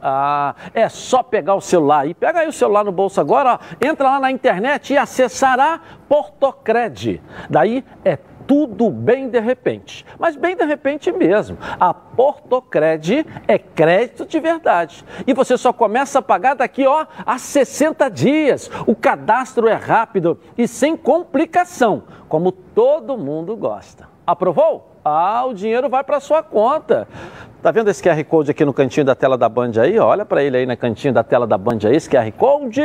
Ah, 0.03 0.55
é 0.75 0.89
só 0.89 1.23
pegar 1.23 1.55
o 1.55 1.61
celular 1.61 2.09
e 2.09 2.15
pega 2.15 2.41
aí 2.41 2.49
o 2.49 2.53
celular 2.53 2.85
no 2.85 2.91
bolso 2.91 3.21
agora, 3.21 3.55
ó, 3.55 3.59
entra 3.87 4.11
lá 4.11 4.21
na 4.21 4.31
internet 4.31 4.93
e 4.93 4.99
acessará 4.99 5.81
Portocred. 6.09 7.23
Daí 7.49 7.85
é 8.05 8.19
tudo 8.47 8.91
bem 8.91 9.29
de 9.29 9.39
repente, 9.39 10.05
mas 10.19 10.35
bem 10.35 10.57
de 10.57 10.65
repente 10.65 11.13
mesmo. 11.13 11.57
A 11.79 11.95
Portocred 11.95 13.25
é 13.47 13.59
crédito 13.59 14.27
de 14.27 14.41
verdade 14.41 15.05
e 15.25 15.33
você 15.33 15.57
só 15.57 15.73
começa 15.73 16.19
a 16.19 16.23
pagar 16.23 16.55
daqui 16.55 16.85
ó 16.87 17.07
a 17.25 17.39
60 17.39 18.09
dias. 18.09 18.71
O 18.87 18.97
cadastro 18.97 19.69
é 19.69 19.75
rápido 19.75 20.41
e 20.59 20.67
sem 20.67 20.97
complicação, 20.97 22.05
como 22.29 22.51
todo 22.51 23.17
mundo 23.17 23.55
gosta. 23.55 24.09
Aprovou? 24.27 24.90
Ah, 25.05 25.45
o 25.47 25.55
dinheiro 25.55 25.89
vai 25.89 26.05
para 26.05 26.21
sua 26.21 26.43
conta. 26.43 27.09
Tá 27.63 27.71
vendo 27.71 27.89
esse 27.89 28.03
QR 28.03 28.23
Code 28.25 28.51
aqui 28.51 28.65
no 28.65 28.73
cantinho 28.73 29.07
da 29.07 29.15
tela 29.15 29.37
da 29.37 29.49
Band 29.49 29.73
aí? 29.81 29.99
Olha 29.99 30.25
para 30.25 30.43
ele 30.43 30.59
aí 30.59 30.67
no 30.67 30.77
cantinho 30.77 31.13
da 31.13 31.23
tela 31.23 31.47
da 31.47 31.57
Band 31.57 31.79
aí, 31.85 31.97
esse 31.97 32.09
QR 32.09 32.31
Code. 32.33 32.83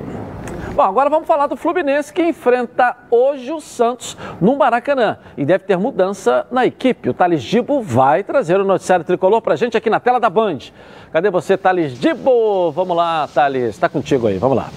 Bom, 0.81 0.87
agora 0.87 1.11
vamos 1.11 1.27
falar 1.27 1.45
do 1.45 1.55
Fluminense 1.55 2.11
que 2.11 2.23
enfrenta 2.23 2.97
hoje 3.11 3.51
o 3.51 3.61
Santos 3.61 4.17
no 4.41 4.57
Maracanã 4.57 5.19
e 5.37 5.45
deve 5.45 5.63
ter 5.63 5.77
mudança 5.77 6.47
na 6.49 6.65
equipe. 6.65 7.07
O 7.07 7.13
Thales 7.13 7.43
Dibo 7.43 7.83
vai 7.83 8.23
trazer 8.23 8.59
o 8.59 8.65
noticiário 8.65 9.05
tricolor 9.05 9.43
pra 9.43 9.55
gente 9.55 9.77
aqui 9.77 9.91
na 9.91 9.99
tela 9.99 10.19
da 10.19 10.27
Band. 10.27 10.57
Cadê 11.13 11.29
você, 11.29 11.55
Thales 11.55 11.93
Dibo? 11.99 12.71
Vamos 12.71 12.97
lá, 12.97 13.29
Thales, 13.31 13.77
tá 13.77 13.87
contigo 13.87 14.25
aí, 14.25 14.39
vamos 14.39 14.57
lá. 14.57 14.71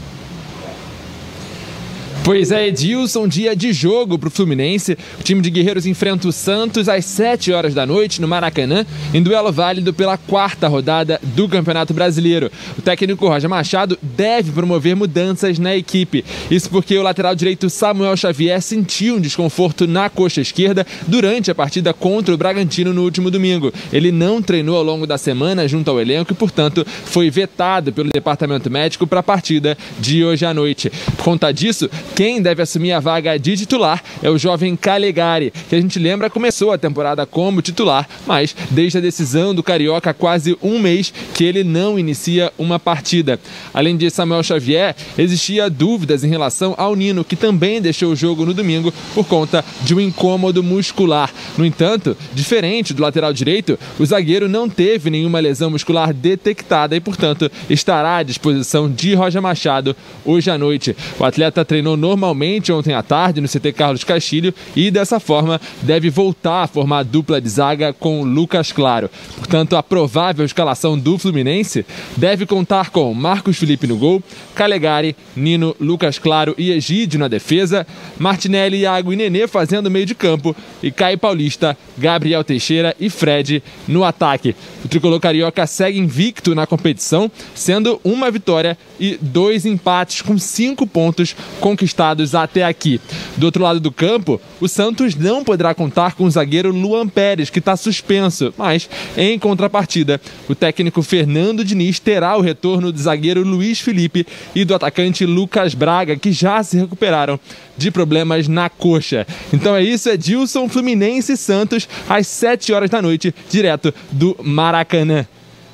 Pois 2.25 2.51
é, 2.51 2.69
Edilson, 2.69 3.29
dia 3.29 3.55
de 3.55 3.71
jogo 3.71 4.19
para 4.19 4.29
o 4.29 4.31
Fluminense. 4.31 4.97
O 5.21 5.23
time 5.23 5.43
de 5.43 5.51
Guerreiros 5.51 5.85
enfrenta 5.85 6.27
o 6.27 6.33
Santos 6.33 6.89
às 6.89 7.05
7 7.05 7.53
horas 7.53 7.75
da 7.75 7.85
noite 7.85 8.19
no 8.19 8.27
Maracanã, 8.27 8.87
em 9.13 9.23
duelo 9.23 9.53
válido 9.53 9.93
pela 9.93 10.17
quarta 10.17 10.67
rodada 10.67 11.21
do 11.23 11.47
Campeonato 11.47 11.93
Brasileiro. 11.93 12.51
O 12.79 12.81
técnico 12.81 13.29
Roger 13.29 13.51
Machado 13.51 13.99
deve 14.01 14.53
promover 14.53 14.97
mudanças 14.97 15.59
na 15.59 15.77
equipe. 15.77 16.25
Isso 16.51 16.71
porque 16.71 16.97
o 16.97 17.03
lateral 17.03 17.35
direito 17.35 17.69
Samuel 17.69 18.17
Xavier 18.17 18.63
sentiu 18.63 19.17
um 19.17 19.21
desconforto 19.21 19.87
na 19.87 20.09
coxa 20.09 20.41
esquerda 20.41 20.87
durante 21.07 21.51
a 21.51 21.55
partida 21.55 21.93
contra 21.93 22.35
o 22.35 22.39
Bragantino 22.39 22.95
no 22.95 23.03
último 23.03 23.31
domingo. 23.31 23.71
Ele 23.93 24.11
não 24.11 24.41
treinou 24.41 24.79
ao 24.79 24.83
longo 24.83 25.07
da 25.07 25.19
semana 25.19 25.69
junto 25.69 25.91
ao 25.91 26.01
elenco 26.01 26.33
e, 26.33 26.35
portanto, 26.35 26.87
foi 27.05 27.29
vetado 27.29 27.93
pelo 27.93 28.09
departamento 28.09 28.71
médico 28.71 29.07
para 29.07 29.21
a 29.21 29.23
partida 29.23 29.77
de 30.01 30.25
hoje 30.25 30.47
à 30.47 30.55
noite. 30.55 30.91
Por 31.19 31.25
conta 31.25 31.53
disso, 31.53 31.91
quem 32.15 32.41
deve 32.41 32.63
assumir 32.63 32.93
a 32.93 33.01
vaga 33.01 33.37
de 33.37 33.57
titular 33.57 34.03
é 34.23 34.31
o 34.31 34.39
jovem 34.39 34.77
Calegari, 34.77 35.53
que 35.69 35.75
a 35.75 35.81
gente 35.81 35.99
lembra 35.99 36.31
começou 36.31 36.71
a 36.71 36.79
temporada 36.79 37.27
como 37.27 37.61
titular, 37.61 38.09
mas 38.25 38.55
desde 38.71 38.99
a 38.99 39.01
decisão 39.01 39.55
do 39.55 39.63
Carioca 39.63 40.11
há 40.11 40.15
quase 40.15 40.57
um 40.63 40.79
mês 40.79 41.13
que 41.35 41.43
ele 41.43 41.65
não 41.65 41.99
inicia 41.99 42.53
uma 42.57 42.79
partida. 42.79 43.41
Além 43.73 43.97
de 43.97 44.09
Samuel 44.11 44.45
Xavier, 44.45 44.95
existia 45.19 45.69
dúvidas 45.69 46.23
em 46.23 46.29
relação 46.29 46.75
ao 46.79 46.95
Nino, 46.95 47.25
que 47.25 47.35
também 47.35 47.83
deixou 47.83 48.13
o 48.13 48.17
jogo 48.17 48.47
no 48.47 48.55
domingo 48.55 48.93
por 49.13 49.27
conta 49.27 49.65
de 49.83 49.95
um 49.95 50.01
incômodo 50.01 50.63
muscular. 50.63 51.33
No 51.59 51.65
entanto, 51.65 52.17
diferente 52.33 52.95
do 52.95 53.03
lateral 53.03 53.33
direito, 53.33 53.79
o 53.99 54.07
zagueiro 54.07 54.49
não 54.49 54.69
teve 54.69 55.11
nenhuma 55.11 55.41
lesão 55.41 55.71
muscular 55.71 56.15
detectada 56.15 56.95
e, 56.95 57.01
portanto, 57.01 57.51
estará 57.69 58.19
à 58.19 58.23
disposição 58.23 58.89
de 58.91 59.15
Roger 59.15 59.43
Machado 59.43 59.97
hoje 60.25 60.51
à 60.51 60.57
noite. 60.57 60.97
O 61.19 61.25
atleta 61.25 61.65
treinou 61.65 61.97
normalmente 62.05 62.71
ontem 62.71 62.93
à 62.93 63.03
tarde 63.03 63.41
no 63.41 63.49
CT 63.49 63.73
Carlos 63.73 64.05
Castilho 64.05 64.53
e 64.77 64.91
dessa 64.91 65.19
forma 65.19 65.59
deve 65.81 66.11
voltar 66.11 66.65
a 66.65 66.67
formar 66.67 66.99
a 66.99 67.03
dupla 67.03 67.41
de 67.41 67.49
zaga 67.49 67.95
com 67.95 68.23
Lucas 68.23 68.71
Claro. 68.71 69.09
Portanto, 69.37 69.75
a 69.75 69.83
provável 69.83 70.45
escalação 70.45 70.99
do 70.99 71.17
Fluminense 71.17 71.87
deve 72.15 72.45
contar 72.45 72.91
com 72.91 73.15
Marcos 73.15 73.57
Felipe 73.57 73.87
no 73.87 73.97
gol, 73.97 74.23
Calegari, 74.55 75.17
Nino, 75.35 75.75
Lucas 75.81 76.19
Claro 76.19 76.55
e 76.59 76.73
Egídio 76.73 77.19
na 77.19 77.27
defesa, 77.27 77.87
Martinelli, 78.19 78.81
Iago 78.81 79.11
e 79.11 79.17
Nenê 79.17 79.49
fazendo 79.49 79.91
meio 79.91 80.05
de 80.05 80.15
campo 80.15 80.55
e 80.83 80.91
Caio 80.91 81.17
Paulista, 81.17 81.75
Gabriel 81.97 82.45
Teixeira 82.45 82.95
e 83.01 83.09
Fred 83.09 83.63
no 83.89 84.05
ataque. 84.05 84.55
O 84.85 84.89
tricolor 84.89 85.19
carioca 85.21 85.67
segue 85.67 85.99
invicto 85.99 86.55
na 86.55 86.67
competição, 86.67 87.31
sendo 87.55 87.99
uma 88.05 88.31
vitória 88.31 88.77
e 89.01 89.17
dois 89.19 89.65
empates 89.65 90.21
com 90.21 90.37
cinco 90.37 90.87
pontos 90.87 91.35
conquistados 91.61 91.94
até 92.35 92.65
aqui. 92.65 93.01
Do 93.37 93.47
outro 93.47 93.63
lado 93.63 93.81
do 93.81 93.93
campo, 93.93 94.41
o 94.61 94.69
Santos 94.69 95.15
não 95.15 95.45
poderá 95.45 95.75
contar 95.75 96.15
com 96.15 96.25
o 96.25 96.31
zagueiro 96.31 96.71
Luan 96.71 97.09
Pérez, 97.09 97.51
que 97.51 97.59
está 97.59 97.77
suspenso, 97.77 98.53
mas 98.57 98.89
em 99.17 99.39
contrapartida, 99.39 100.21
o 100.49 100.55
técnico 100.55 101.03
Fernando 101.03 101.65
Diniz 101.65 101.99
terá 101.99 102.37
o 102.37 102.41
retorno 102.41 102.93
do 102.93 102.99
zagueiro 102.99 103.43
Luiz 103.43 103.81
Felipe 103.81 104.27
e 104.55 104.65
do 104.65 104.75
atacante 104.75 105.27
Lucas 105.27 105.75
Braga, 105.75 106.17
que 106.17 106.33
já 106.33 106.63
se 106.63 106.77
recuperaram 106.77 107.39
de 107.77 107.91
problemas 107.91 108.49
na 108.49 108.69
coxa. 108.69 109.27
Então 109.53 109.75
é 109.75 109.83
isso, 109.83 110.09
é 110.09 110.17
Dilson 110.17 110.69
Fluminense 110.69 111.33
e 111.33 111.37
Santos 111.37 111.89
às 112.09 112.27
7 112.27 112.73
horas 112.73 112.91
da 112.91 113.03
noite, 113.03 113.35
direto 113.51 113.93
do 114.11 114.37
Maracanã. 114.43 115.27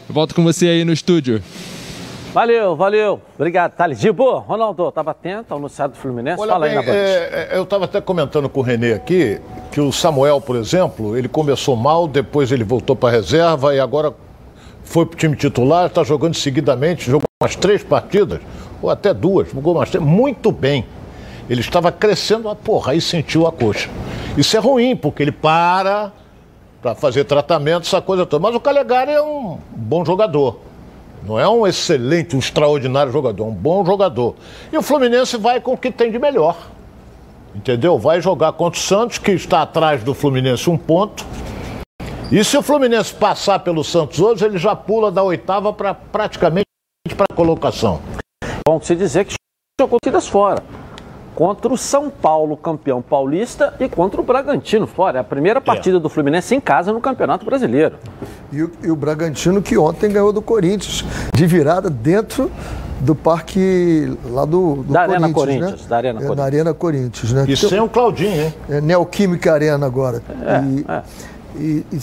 Volto 0.08 0.34
com 0.34 0.42
você 0.42 0.66
aí 0.66 0.84
no 0.84 0.92
estúdio. 0.92 1.42
Valeu, 2.32 2.76
valeu. 2.76 3.20
Obrigado, 3.34 3.72
Thales 3.72 3.98
Dibo. 3.98 4.38
Ronaldo, 4.38 4.88
estava 4.88 5.10
atento 5.10 5.52
ao 5.52 5.58
noticiário 5.58 5.94
do 5.94 5.98
Fluminense? 5.98 6.40
Olha 6.40 6.52
Fala 6.52 6.66
aí 6.66 6.70
bem, 6.70 6.78
na 6.78 6.86
Band. 6.86 6.96
é, 6.96 7.48
é, 7.50 7.56
eu 7.56 7.64
estava 7.64 7.86
até 7.86 8.00
comentando 8.00 8.48
com 8.48 8.60
o 8.60 8.62
Renê 8.62 8.92
aqui 8.92 9.40
que 9.72 9.80
o 9.80 9.90
Samuel, 9.90 10.40
por 10.40 10.54
exemplo, 10.54 11.16
ele 11.16 11.28
começou 11.28 11.74
mal, 11.74 12.06
depois 12.06 12.52
ele 12.52 12.62
voltou 12.62 12.94
para 12.94 13.08
a 13.08 13.12
reserva 13.12 13.74
e 13.74 13.80
agora 13.80 14.14
foi 14.84 15.06
para 15.06 15.14
o 15.14 15.18
time 15.18 15.34
titular, 15.34 15.86
está 15.86 16.04
jogando 16.04 16.34
seguidamente, 16.34 17.10
jogou 17.10 17.26
umas 17.42 17.56
três 17.56 17.82
partidas, 17.82 18.40
ou 18.80 18.90
até 18.90 19.12
duas, 19.12 19.50
jogou 19.50 19.74
umas 19.74 19.90
três, 19.90 20.04
muito 20.04 20.52
bem. 20.52 20.86
Ele 21.48 21.60
estava 21.60 21.90
crescendo, 21.90 22.48
ah, 22.48 22.54
porra, 22.54 22.92
aí 22.92 23.00
sentiu 23.00 23.46
a 23.46 23.52
coxa. 23.52 23.90
Isso 24.36 24.56
é 24.56 24.60
ruim, 24.60 24.94
porque 24.94 25.22
ele 25.22 25.32
para 25.32 26.12
para 26.80 26.94
fazer 26.94 27.24
tratamento, 27.24 27.82
essa 27.82 28.00
coisa 28.00 28.24
toda. 28.24 28.42
Mas 28.42 28.54
o 28.54 28.60
Calegari 28.60 29.10
é 29.10 29.20
um 29.20 29.58
bom 29.70 30.02
jogador. 30.04 30.69
Não 31.22 31.38
é 31.38 31.48
um 31.48 31.66
excelente, 31.66 32.34
um 32.34 32.38
extraordinário 32.38 33.12
jogador, 33.12 33.44
é 33.44 33.46
um 33.46 33.54
bom 33.54 33.84
jogador. 33.84 34.34
E 34.72 34.78
o 34.78 34.82
Fluminense 34.82 35.36
vai 35.36 35.60
com 35.60 35.72
o 35.72 35.76
que 35.76 35.90
tem 35.90 36.10
de 36.10 36.18
melhor. 36.18 36.56
Entendeu? 37.54 37.98
Vai 37.98 38.20
jogar 38.20 38.52
contra 38.52 38.78
o 38.78 38.82
Santos, 38.82 39.18
que 39.18 39.32
está 39.32 39.62
atrás 39.62 40.02
do 40.02 40.14
Fluminense 40.14 40.70
um 40.70 40.78
ponto. 40.78 41.26
E 42.30 42.42
se 42.44 42.56
o 42.56 42.62
Fluminense 42.62 43.12
passar 43.12 43.58
pelo 43.58 43.82
Santos 43.82 44.20
hoje, 44.20 44.44
ele 44.44 44.56
já 44.56 44.74
pula 44.76 45.10
da 45.10 45.22
oitava 45.22 45.72
para 45.72 45.92
praticamente 45.92 46.66
para 47.16 47.26
a 47.30 47.34
colocação. 47.34 48.00
Bom 48.66 48.80
se 48.80 48.94
dizer 48.94 49.24
que 49.24 49.34
jogou 49.80 49.98
tiras 50.02 50.28
fora. 50.28 50.62
Contra 51.34 51.72
o 51.72 51.76
São 51.76 52.08
Paulo, 52.08 52.56
campeão 52.56 53.02
paulista, 53.02 53.74
e 53.80 53.88
contra 53.88 54.20
o 54.20 54.24
Bragantino 54.24 54.86
fora. 54.86 55.18
É 55.18 55.20
a 55.20 55.24
primeira 55.24 55.60
partida 55.60 55.98
do 55.98 56.08
Fluminense 56.08 56.54
em 56.54 56.60
casa 56.60 56.92
no 56.92 57.00
Campeonato 57.00 57.44
Brasileiro. 57.44 57.98
E 58.52 58.62
o, 58.62 58.70
e 58.82 58.90
o 58.90 58.96
Bragantino 58.96 59.62
que 59.62 59.78
ontem 59.78 60.10
ganhou 60.10 60.32
do 60.32 60.42
Corinthians, 60.42 61.04
de 61.32 61.46
virada 61.46 61.88
dentro 61.88 62.50
do 63.00 63.14
parque 63.14 64.12
lá 64.30 64.44
do, 64.44 64.76
do 64.82 64.92
Da 64.92 65.02
Arena 65.02 65.30
Corinthians, 65.30 65.34
Corinthians, 65.34 65.80
né? 65.82 65.86
da 65.88 65.96
Arena 65.96 66.08
É, 66.10 66.12
Corinthians. 66.22 66.36
Na 66.36 66.44
Arena 66.44 66.74
Corinthians, 66.74 67.32
né? 67.32 67.42
E 67.44 67.46
Que- 67.46 67.56
sem 67.68 67.80
o 67.80 67.88
Claudinho, 67.88 68.42
hein? 68.42 68.54
é 68.68 68.80
Neoquímica 68.80 69.52
Arena 69.52 69.86
agora. 69.86 70.22
e, 70.28 70.84
é. 70.90 71.02
e- 71.56 71.86
e- 71.92 71.98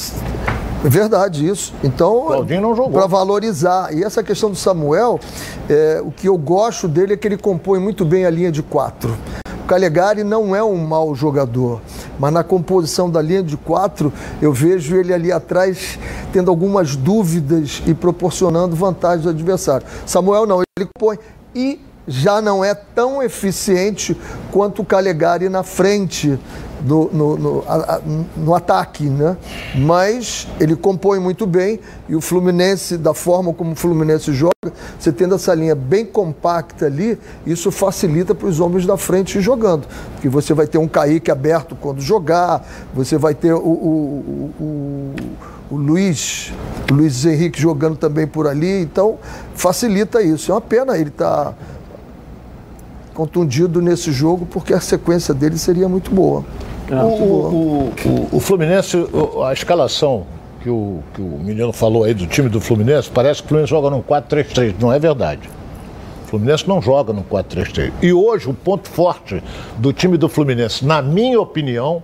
é 0.85 0.89
verdade 0.89 1.47
isso. 1.47 1.73
Então, 1.83 2.25
Claudinho 2.27 2.61
não 2.61 2.75
jogou. 2.75 2.91
para 2.93 3.07
valorizar. 3.07 3.93
E 3.93 4.03
essa 4.03 4.23
questão 4.23 4.49
do 4.49 4.55
Samuel, 4.55 5.19
é, 5.69 5.99
o 6.03 6.11
que 6.11 6.27
eu 6.29 6.37
gosto 6.37 6.87
dele 6.87 7.13
é 7.13 7.17
que 7.17 7.27
ele 7.27 7.37
compõe 7.37 7.79
muito 7.79 8.05
bem 8.05 8.25
a 8.25 8.29
linha 8.29 8.51
de 8.51 8.63
quatro. 8.63 9.15
Calegari 9.67 10.23
não 10.23 10.55
é 10.55 10.63
um 10.63 10.77
mau 10.77 11.13
jogador, 11.13 11.81
mas 12.17 12.31
na 12.31 12.41
composição 12.41 13.09
da 13.09 13.21
linha 13.21 13.43
de 13.43 13.57
quatro, 13.57 14.13
eu 14.41 14.53
vejo 14.53 14.95
ele 14.95 15.13
ali 15.13 15.29
atrás 15.29 15.99
tendo 16.31 16.49
algumas 16.49 16.95
dúvidas 16.95 17.83
e 17.85 17.93
proporcionando 17.93 18.75
vantagens 18.77 19.25
ao 19.25 19.33
adversário. 19.33 19.85
Samuel 20.05 20.45
não, 20.45 20.61
ele 20.61 20.89
compõe 20.95 21.19
e 21.53 21.81
já 22.07 22.41
não 22.41 22.63
é 22.63 22.73
tão 22.73 23.21
eficiente 23.21 24.15
quanto 24.51 24.81
o 24.81 24.85
Calegari 24.85 25.49
na 25.49 25.63
frente 25.63 26.39
no, 26.85 27.09
no, 27.11 27.37
no, 27.37 27.63
a- 27.67 28.01
no 28.35 28.53
ataque, 28.55 29.05
né? 29.05 29.35
Mas 29.75 30.47
ele 30.59 30.75
compõe 30.75 31.19
muito 31.19 31.45
bem 31.45 31.79
e 32.09 32.15
o 32.15 32.21
Fluminense, 32.21 32.97
da 32.97 33.13
forma 33.13 33.53
como 33.53 33.71
o 33.71 33.75
Fluminense 33.75 34.31
joga, 34.33 34.53
você 34.99 35.11
tendo 35.11 35.35
essa 35.35 35.53
linha 35.53 35.75
bem 35.75 36.05
compacta 36.05 36.85
ali, 36.85 37.17
isso 37.45 37.71
facilita 37.71 38.33
para 38.35 38.47
os 38.47 38.59
homens 38.59 38.85
da 38.85 38.97
frente 38.97 39.39
jogando. 39.41 39.87
Porque 40.13 40.29
você 40.29 40.53
vai 40.53 40.67
ter 40.67 40.77
um 40.77 40.87
Kaique 40.87 41.31
aberto 41.31 41.75
quando 41.75 42.01
jogar, 42.01 42.65
você 42.93 43.17
vai 43.17 43.33
ter 43.33 43.53
o, 43.53 43.57
o, 43.59 44.53
o, 44.59 44.63
o- 44.63 45.15
Luiz, 45.69 46.53
Luiz 46.89 47.25
Henrique 47.25 47.59
jogando 47.61 47.97
também 47.97 48.25
por 48.25 48.47
ali, 48.47 48.81
então 48.81 49.17
facilita 49.53 50.21
isso. 50.21 50.49
É 50.49 50.53
uma 50.55 50.61
pena 50.61 50.97
ele 50.97 51.09
estar 51.09 51.53
contundido 53.13 53.81
nesse 53.81 54.11
jogo, 54.11 54.45
porque 54.45 54.73
a 54.73 54.79
sequência 54.79 55.33
dele 55.33 55.57
seria 55.57 55.89
muito 55.89 56.09
boa. 56.09 56.45
O, 56.89 56.95
o, 56.95 57.93
o, 58.05 58.37
o 58.37 58.39
Fluminense, 58.39 58.97
a 59.45 59.51
escalação 59.51 60.25
que 60.61 60.69
o, 60.69 61.03
que 61.13 61.21
o 61.21 61.39
menino 61.39 61.71
falou 61.71 62.03
aí 62.03 62.13
do 62.13 62.25
time 62.27 62.49
do 62.49 62.59
Fluminense, 62.59 63.09
parece 63.09 63.41
que 63.41 63.45
o 63.45 63.49
Fluminense 63.49 63.69
joga 63.69 63.89
num 63.89 64.01
4-3-3. 64.01 64.75
Não 64.79 64.91
é 64.91 64.99
verdade. 64.99 65.49
O 66.25 66.27
Fluminense 66.27 66.67
não 66.67 66.81
joga 66.81 67.13
num 67.13 67.23
4-3-3. 67.23 67.91
E 68.01 68.11
hoje 68.13 68.49
o 68.49 68.53
ponto 68.53 68.89
forte 68.89 69.41
do 69.77 69.93
time 69.93 70.17
do 70.17 70.27
Fluminense, 70.27 70.85
na 70.85 71.01
minha 71.01 71.39
opinião, 71.39 72.01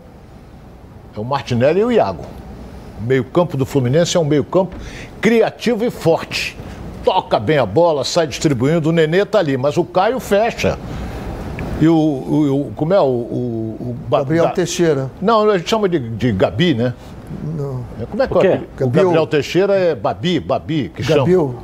é 1.16 1.20
o 1.20 1.24
Martinelli 1.24 1.82
e 1.82 1.84
o 1.84 1.92
Iago. 1.92 2.26
O 3.00 3.06
meio-campo 3.06 3.58
do 3.58 3.66
Fluminense 3.66 4.16
é 4.16 4.20
um 4.20 4.26
meio-campo 4.26 4.76
criativo 5.20 5.84
e 5.84 5.90
forte. 5.90 6.58
Toca 7.04 7.40
bem 7.40 7.58
a 7.58 7.66
bola, 7.66 8.06
sai 8.06 8.28
distribuindo, 8.28 8.90
o 8.90 8.92
Nenê 8.94 9.26
tá 9.26 9.40
ali, 9.40 9.58
mas 9.58 9.76
o 9.76 9.84
Caio 9.84 10.20
fecha. 10.20 10.80
E 11.84 11.88
o. 11.88 11.94
o- 11.96 12.62
o- 12.68 12.72
como 12.76 12.94
é 12.94 13.00
o. 13.02 13.04
o, 13.06 13.96
Gabriel 14.10 14.46
Ga- 14.46 14.52
Teixeira. 14.52 15.12
Não, 15.22 15.50
a 15.50 15.58
gente 15.58 15.70
chama 15.70 15.90
de, 15.90 16.00
de 16.00 16.32
Gabi, 16.32 16.74
né? 16.74 16.94
Não. 17.58 17.84
Como 18.10 18.24
é 18.24 18.28
que 18.28 18.34
O 18.38 18.40
quê? 18.40 18.48
é? 18.48 18.84
O. 18.84 18.90
Gabriel 18.90 19.28
Teixeira 19.28 19.74
é 19.74 19.94
Babi, 19.96 20.40
Babi, 20.40 20.92
que 20.96 21.04
chama. 21.04 21.18
Gabriel, 21.20 21.56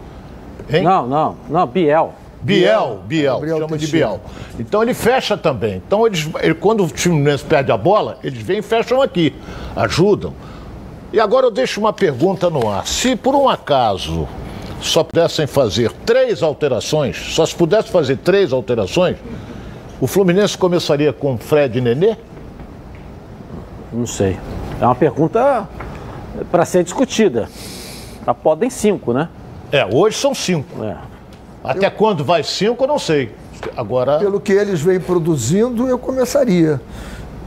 Hein? 0.71 0.83
Não, 0.83 1.07
não, 1.07 1.35
não, 1.49 1.65
Biel. 1.65 2.13
Biel, 2.41 2.99
Biel, 3.05 3.33
Gabriel 3.35 3.57
chama 3.59 3.77
de 3.77 3.85
Teixeira. 3.85 4.07
Biel. 4.07 4.21
Então 4.59 4.81
ele 4.83 4.93
fecha 4.93 5.35
também. 5.37 5.81
Então 5.85 6.05
eles, 6.05 6.29
ele- 6.41 6.53
quando 6.53 6.83
o 6.83 6.87
Fluminense 6.87 7.43
perde 7.43 7.71
a 7.71 7.77
bola, 7.77 8.17
eles 8.23 8.41
vêm 8.41 8.59
e 8.59 8.61
fecham 8.61 9.01
aqui, 9.01 9.33
ajudam. 9.75 10.33
E 11.11 11.19
agora 11.19 11.45
eu 11.47 11.51
deixo 11.51 11.79
uma 11.79 11.91
pergunta 11.93 12.49
no 12.49 12.69
ar. 12.69 12.85
Se 12.85 13.15
por 13.15 13.33
um 13.35 13.49
acaso 13.49 14.27
só 14.81 15.03
pudessem 15.03 15.47
fazer 15.47 15.91
três 16.05 16.43
alterações, 16.43 17.17
só 17.33 17.45
se 17.45 17.55
pudesse 17.55 17.89
fazer 17.89 18.17
três 18.17 18.53
alterações, 18.53 19.17
o 19.99 20.07
Fluminense 20.07 20.57
começaria 20.57 21.11
com 21.11 21.37
Fred 21.37 21.77
e 21.77 21.81
Nenê? 21.81 22.15
Não 23.91 24.05
sei. 24.05 24.37
É 24.79 24.85
uma 24.85 24.95
pergunta 24.95 25.67
para 26.51 26.63
ser 26.65 26.83
discutida. 26.83 27.49
Já 28.25 28.33
podem 28.33 28.69
cinco, 28.69 29.11
né? 29.13 29.27
É, 29.71 29.85
hoje 29.85 30.17
são 30.17 30.33
cinco. 30.33 30.83
É. 30.83 30.95
Até 31.63 31.89
quando 31.89 32.23
vai 32.23 32.43
cinco, 32.43 32.83
eu 32.83 32.87
não 32.87 32.99
sei. 32.99 33.33
Agora. 33.75 34.19
pelo 34.19 34.39
que 34.39 34.53
eles 34.53 34.79
vêm 34.81 35.01
produzindo, 35.01 35.85
eu 35.87 35.99
começaria. 35.99 36.79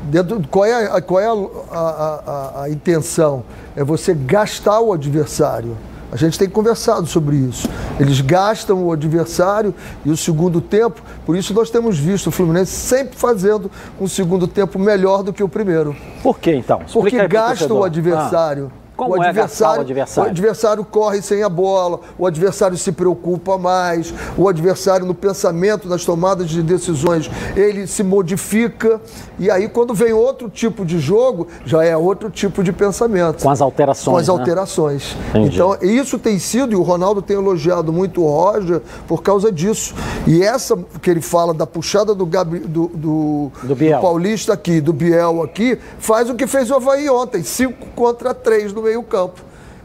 Dentro, 0.05 0.43
qual 0.51 0.67
é, 0.67 0.87
a, 0.97 1.01
qual 1.01 1.21
é 1.21 1.27
a, 1.27 1.79
a- 1.79 2.23
a- 2.27 2.63
a 2.65 2.71
intenção? 2.71 3.45
É 3.75 3.83
você 3.83 4.13
gastar 4.13 4.79
o 4.81 4.93
adversário. 4.93 5.75
A 6.13 6.17
gente 6.17 6.39
tem 6.39 6.47
conversado 6.47 7.07
sobre 7.07 7.37
isso. 7.37 7.67
Eles 7.99 8.21
gastam 8.21 8.85
o 8.85 8.93
adversário 8.93 9.75
e 10.05 10.11
o 10.11 10.17
segundo 10.17 10.61
tempo, 10.61 11.01
por 11.25 11.35
isso 11.35 11.55
nós 11.55 11.71
temos 11.71 11.99
visto 11.99 12.27
o 12.27 12.31
Fluminense 12.31 12.71
sempre 12.71 13.17
fazendo 13.17 13.71
um 13.99 14.07
segundo 14.07 14.47
tempo 14.47 14.79
melhor 14.79 15.23
do 15.23 15.33
que 15.33 15.43
o 15.43 15.49
primeiro. 15.49 15.97
Por 16.23 16.39
que 16.39 16.55
então? 16.55 16.83
Explica 16.83 17.01
Porque 17.01 17.17
aí 17.17 17.29
pro 17.29 17.39
gasta 17.39 17.55
torcedor. 17.67 17.79
o 17.81 17.85
adversário. 17.85 18.73
Ah, 18.75 18.82
como 19.07 19.21
o 19.21 19.25
é 19.25 19.33
gastar 19.33 19.75
o 19.75 19.79
O 19.79 19.81
adversário? 19.81 20.31
adversário 20.31 20.85
corre 20.85 21.23
sem 21.23 21.43
a 21.43 21.49
bola, 21.49 22.01
o 22.19 22.27
adversário 22.27 22.77
se 22.77 22.93
preocupa 22.93 23.59
mais, 23.59 24.13
o 24.37 24.49
adversário 24.49 25.07
no 25.07 25.15
pensamento, 25.15 25.89
nas 25.89 26.05
tomadas 26.05 26.49
de 26.49 26.63
decisões, 26.63 27.31
ele 27.57 27.87
se 27.87 28.03
modifica. 28.03 29.01
E 29.39 29.51
aí, 29.51 29.69
quando 29.69 29.95
vem 29.95 30.13
outro 30.13 30.49
tipo 30.49 30.85
de 30.85 30.99
jogo, 30.99 31.47
já 31.65 31.85
é 31.85 31.97
outro 31.97 32.31
tipo 32.31 32.63
de 32.63 32.73
pensamento. 32.73 33.43
Com 33.43 33.51
as 33.51 33.61
alterações. 33.61 34.15
Com 34.15 34.17
as 34.17 34.29
né? 34.29 34.33
alterações. 34.33 35.17
Entendi. 35.31 35.55
Então, 35.55 35.77
isso 35.81 36.19
tem 36.19 36.39
sido, 36.39 36.73
e 36.73 36.77
o 36.77 36.83
Ronaldo 36.83 37.23
tem 37.23 37.37
elogiado 37.37 37.93
muito 37.93 38.23
o 38.23 38.27
Roger 38.27 38.81
por 39.07 39.23
causa 39.23 39.51
disso. 39.51 39.95
E 40.27 40.43
essa 40.43 40.77
que 41.01 41.11
ele 41.11 41.21
fala 41.21 41.53
da 41.53 41.67
puxada 41.67 42.15
do, 42.15 42.27
Gabri, 42.27 42.61
do, 42.61 42.89
do, 42.89 43.53
Do 43.63 43.75
Biel. 43.75 44.01
Paulista 44.01 44.53
aqui, 44.53 44.81
do 44.81 44.93
Biel 44.93 45.43
aqui, 45.43 45.79
faz 45.99 46.29
o 46.31 46.35
que 46.35 46.47
fez 46.47 46.71
o 46.71 46.75
Havaí 46.75 47.09
ontem, 47.09 47.43
5 47.43 47.89
contra 47.95 48.35
3 48.35 48.73
no 48.73 48.83
meio-campo. 48.93 49.41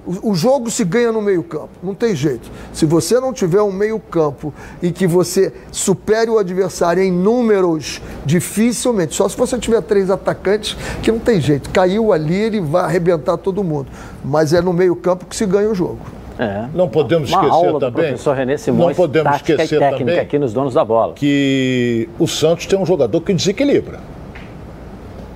O, 0.06 0.32
o 0.32 0.36
jogo 0.36 0.72
se 0.72 0.86
ganha 0.86 1.12
no 1.12 1.22
meio-campo, 1.22 1.70
não 1.84 1.93
tem 1.93 2.15
jeito. 2.15 2.50
Se 2.72 2.86
você 2.86 3.20
não 3.20 3.34
tiver 3.34 3.62
um 3.62 3.74
meio-campo 3.74 4.54
em 4.82 4.91
que 4.91 5.06
você 5.06 5.52
supere 5.70 6.30
o 6.32 6.38
adversário 6.38 7.04
em 7.04 7.12
números, 7.12 8.02
dificilmente, 8.26 9.13
só 9.15 9.28
se 9.28 9.38
você 9.38 9.58
tiver 9.58 9.82
três 9.82 10.10
atacantes, 10.10 10.78
que 11.04 11.12
não 11.12 11.20
tem 11.20 11.41
jeito. 11.41 11.70
Caiu 11.72 12.13
ali, 12.13 12.36
ele 12.36 12.62
vai 12.62 12.84
arrebentar 12.84 13.38
todo 13.38 13.62
mundo. 13.63 13.88
Mas 14.24 14.54
é 14.54 14.62
no 14.62 14.72
meio-campo 14.72 15.26
que 15.26 15.36
se 15.36 15.46
ganha 15.46 15.70
o 15.70 15.76
jogo. 15.76 16.00
É. 16.39 16.67
Não 16.74 16.88
podemos 16.88 17.32
Uma 17.32 17.46
esquecer 17.46 17.74
também. 17.80 17.91
professor 17.91 18.36
René 18.36 18.58
Simões, 18.58 18.88
não 18.89 18.96
podemos 18.96 19.36
esquecer 19.38 19.76
e 19.76 19.80
técnica 19.80 19.98
também 19.98 20.20
aqui 20.20 20.38
nos 20.39 20.54
donos 20.54 20.74
da 20.74 20.86
bola. 20.86 21.15
que 21.15 22.08
o 22.20 22.28
Santos 22.28 22.65
tem 22.67 22.78
um 22.80 22.86
jogador 22.86 23.20
que 23.22 23.34
desequilibra. 23.34 24.00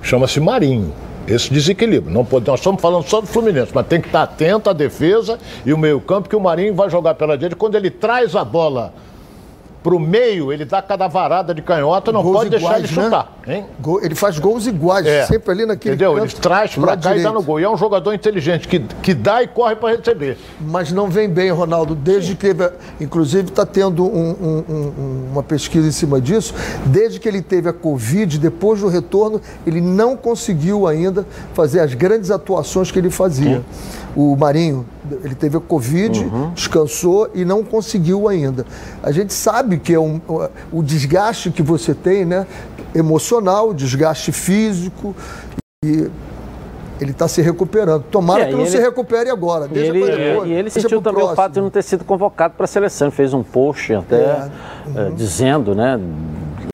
Chama-se 0.00 0.40
Marinho. 0.40 0.92
Esse 1.26 1.52
desequilíbrio. 1.52 2.12
Não 2.12 2.24
pode, 2.24 2.46
nós 2.46 2.60
estamos 2.60 2.80
falando 2.80 3.04
só 3.08 3.20
do 3.20 3.26
Fluminense, 3.26 3.70
mas 3.74 3.86
tem 3.86 4.00
que 4.00 4.08
estar 4.08 4.22
atento 4.22 4.68
à 4.68 4.72
defesa 4.72 5.38
e 5.64 5.72
o 5.72 5.78
meio-campo, 5.78 6.28
que 6.28 6.36
o 6.36 6.40
Marinho 6.40 6.74
vai 6.74 6.90
jogar 6.90 7.14
pela 7.14 7.36
direita. 7.36 7.56
Quando 7.56 7.76
ele 7.76 7.90
traz 7.90 8.34
a 8.34 8.44
bola 8.44 8.92
pro 9.82 9.98
meio, 9.98 10.52
ele 10.52 10.64
dá 10.64 10.80
cada 10.80 11.08
varada 11.08 11.52
de 11.54 11.60
canhota, 11.60 12.12
não 12.12 12.22
Gols 12.22 12.36
pode 12.36 12.50
deixar 12.50 12.78
iguais, 12.78 12.84
ele 12.84 12.96
né? 13.00 13.04
chutar. 13.04 13.38
Gol- 13.80 14.00
ele 14.02 14.14
faz 14.14 14.38
gols 14.38 14.66
iguais, 14.66 15.04
É. 15.06 15.26
sempre 15.26 15.50
ali 15.50 15.66
naquele 15.66 15.94
Entendeu? 15.96 16.14
canto, 16.14 16.24
Ele 16.24 16.32
traz 16.40 16.74
pra 16.74 16.86
lado 16.86 17.02
cá 17.02 17.10
e 17.10 17.14
dá 17.14 17.16
direito. 17.18 17.34
no 17.34 17.42
gol. 17.42 17.58
E 17.60 17.64
é 17.64 17.68
um 17.68 17.76
jogador 17.76 18.14
inteligente, 18.14 18.68
que, 18.68 18.78
que 18.78 19.12
dá 19.12 19.42
e 19.42 19.48
corre 19.48 19.74
para 19.74 19.96
receber. 19.96 20.38
Mas 20.60 20.92
não 20.92 21.08
vem 21.10 21.28
bem, 21.28 21.50
Ronaldo, 21.50 21.94
desde 21.96 22.34
que 22.36 22.40
teve, 22.40 22.70
inclusive 23.00 23.48
está 23.48 23.66
tendo 23.66 24.04
um- 24.04 24.30
um- 24.40 24.64
um- 24.72 25.28
uma 25.32 25.42
pesquisa 25.42 25.88
em 25.88 25.92
cima 25.92 26.20
disso, 26.20 26.54
desde 26.86 27.18
que 27.18 27.28
ele 27.28 27.42
teve 27.42 27.68
a 27.68 27.72
Covid, 27.72 28.38
depois 28.38 28.80
do 28.80 28.88
retorno, 28.88 29.40
ele 29.66 29.80
não 29.80 30.16
conseguiu 30.16 30.86
ainda 30.86 31.26
fazer 31.54 31.80
as 31.80 31.92
grandes 31.94 32.30
atuações 32.30 32.90
que 32.92 32.98
ele 32.98 33.10
fazia. 33.10 33.62
O 34.14 34.36
Marinho, 34.36 34.86
ele 35.24 35.34
teve 35.34 35.56
a 35.56 35.60
Covid, 35.60 36.24
descansou 36.54 37.28
e 37.34 37.44
não 37.44 37.62
conseguiu 37.64 38.28
ainda. 38.28 38.64
A 39.02 39.10
gente 39.12 39.32
sabe 39.32 39.78
que 39.78 39.92
é 39.94 39.98
um, 40.00 40.20
o 40.72 40.82
desgaste 40.82 41.50
que 41.50 41.62
você 41.62 41.94
tem, 41.94 42.24
né? 42.24 42.46
Emocional, 42.94 43.72
desgaste 43.74 44.32
físico, 44.32 45.14
e 45.84 46.08
Ele 47.00 47.10
está 47.10 47.26
se 47.26 47.42
recuperando. 47.42 48.04
Tomara 48.12 48.42
É, 48.42 48.46
que 48.46 48.52
não 48.52 48.60
ele- 48.60 48.70
se 48.70 48.78
recupere 48.78 49.28
agora. 49.28 49.64
E 49.64 49.68
Deixa 49.70 49.88
ele, 49.90 50.04
pra 50.06 50.14
depois, 50.14 50.48
e 50.48 50.52
ele 50.52 50.62
deixa 50.70 50.80
sentiu 50.82 51.02
também 51.02 51.22
o 51.22 51.26
próximo. 51.26 51.36
fato 51.36 51.52
de 51.54 51.60
não 51.60 51.68
ter 51.70 51.82
sido 51.82 52.04
convocado 52.04 52.54
para 52.56 52.62
a 52.64 52.68
seleção. 52.68 53.08
Ele 53.08 53.16
fez 53.16 53.34
um 53.34 53.42
post 53.42 53.92
até 53.92 54.16
É. 54.16 54.48
eh, 54.94 55.10
dizendo, 55.16 55.74
né, 55.74 55.98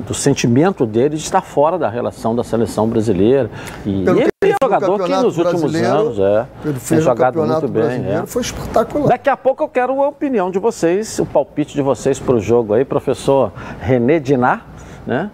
do 0.07 0.13
sentimento 0.13 0.85
dele 0.85 1.17
de 1.17 1.23
estar 1.23 1.41
fora 1.41 1.79
da 1.79 1.89
relação 1.89 2.37
da 2.37 2.45
seleção 2.45 2.87
brasileira. 2.87 3.51
E 3.87 4.05
Pelo 4.05 4.21
ele 4.21 4.29
jogador 4.75 5.05
que 5.05 5.15
nos 5.17 5.39
últimos 5.39 5.75
anos 5.75 6.19
é, 6.19 6.47
Ele 6.65 6.73
tem 6.73 6.81
fez 6.81 7.01
o 7.01 7.05
jogado 7.05 7.39
muito 7.39 7.69
bem. 7.69 8.07
é. 8.07 8.23
foi 8.27 8.43
espetacular. 8.43 9.09
Daqui 9.09 9.31
a 9.31 9.37
pouco 9.37 9.63
eu 9.63 9.69
quero 9.69 10.03
a 10.03 10.09
opinião 10.09 10.51
de 10.51 10.59
vocês, 10.59 11.19
o 11.19 11.27
palpite 11.27 11.75
de 11.75 11.83
vocês 11.83 12.19
para 12.19 12.35
o 12.35 12.41
jogo 12.41 12.75
aí, 12.75 12.85
professor 12.85 13.53
René 13.81 14.19
Dinar, 14.19 14.67
né? 15.07 15.31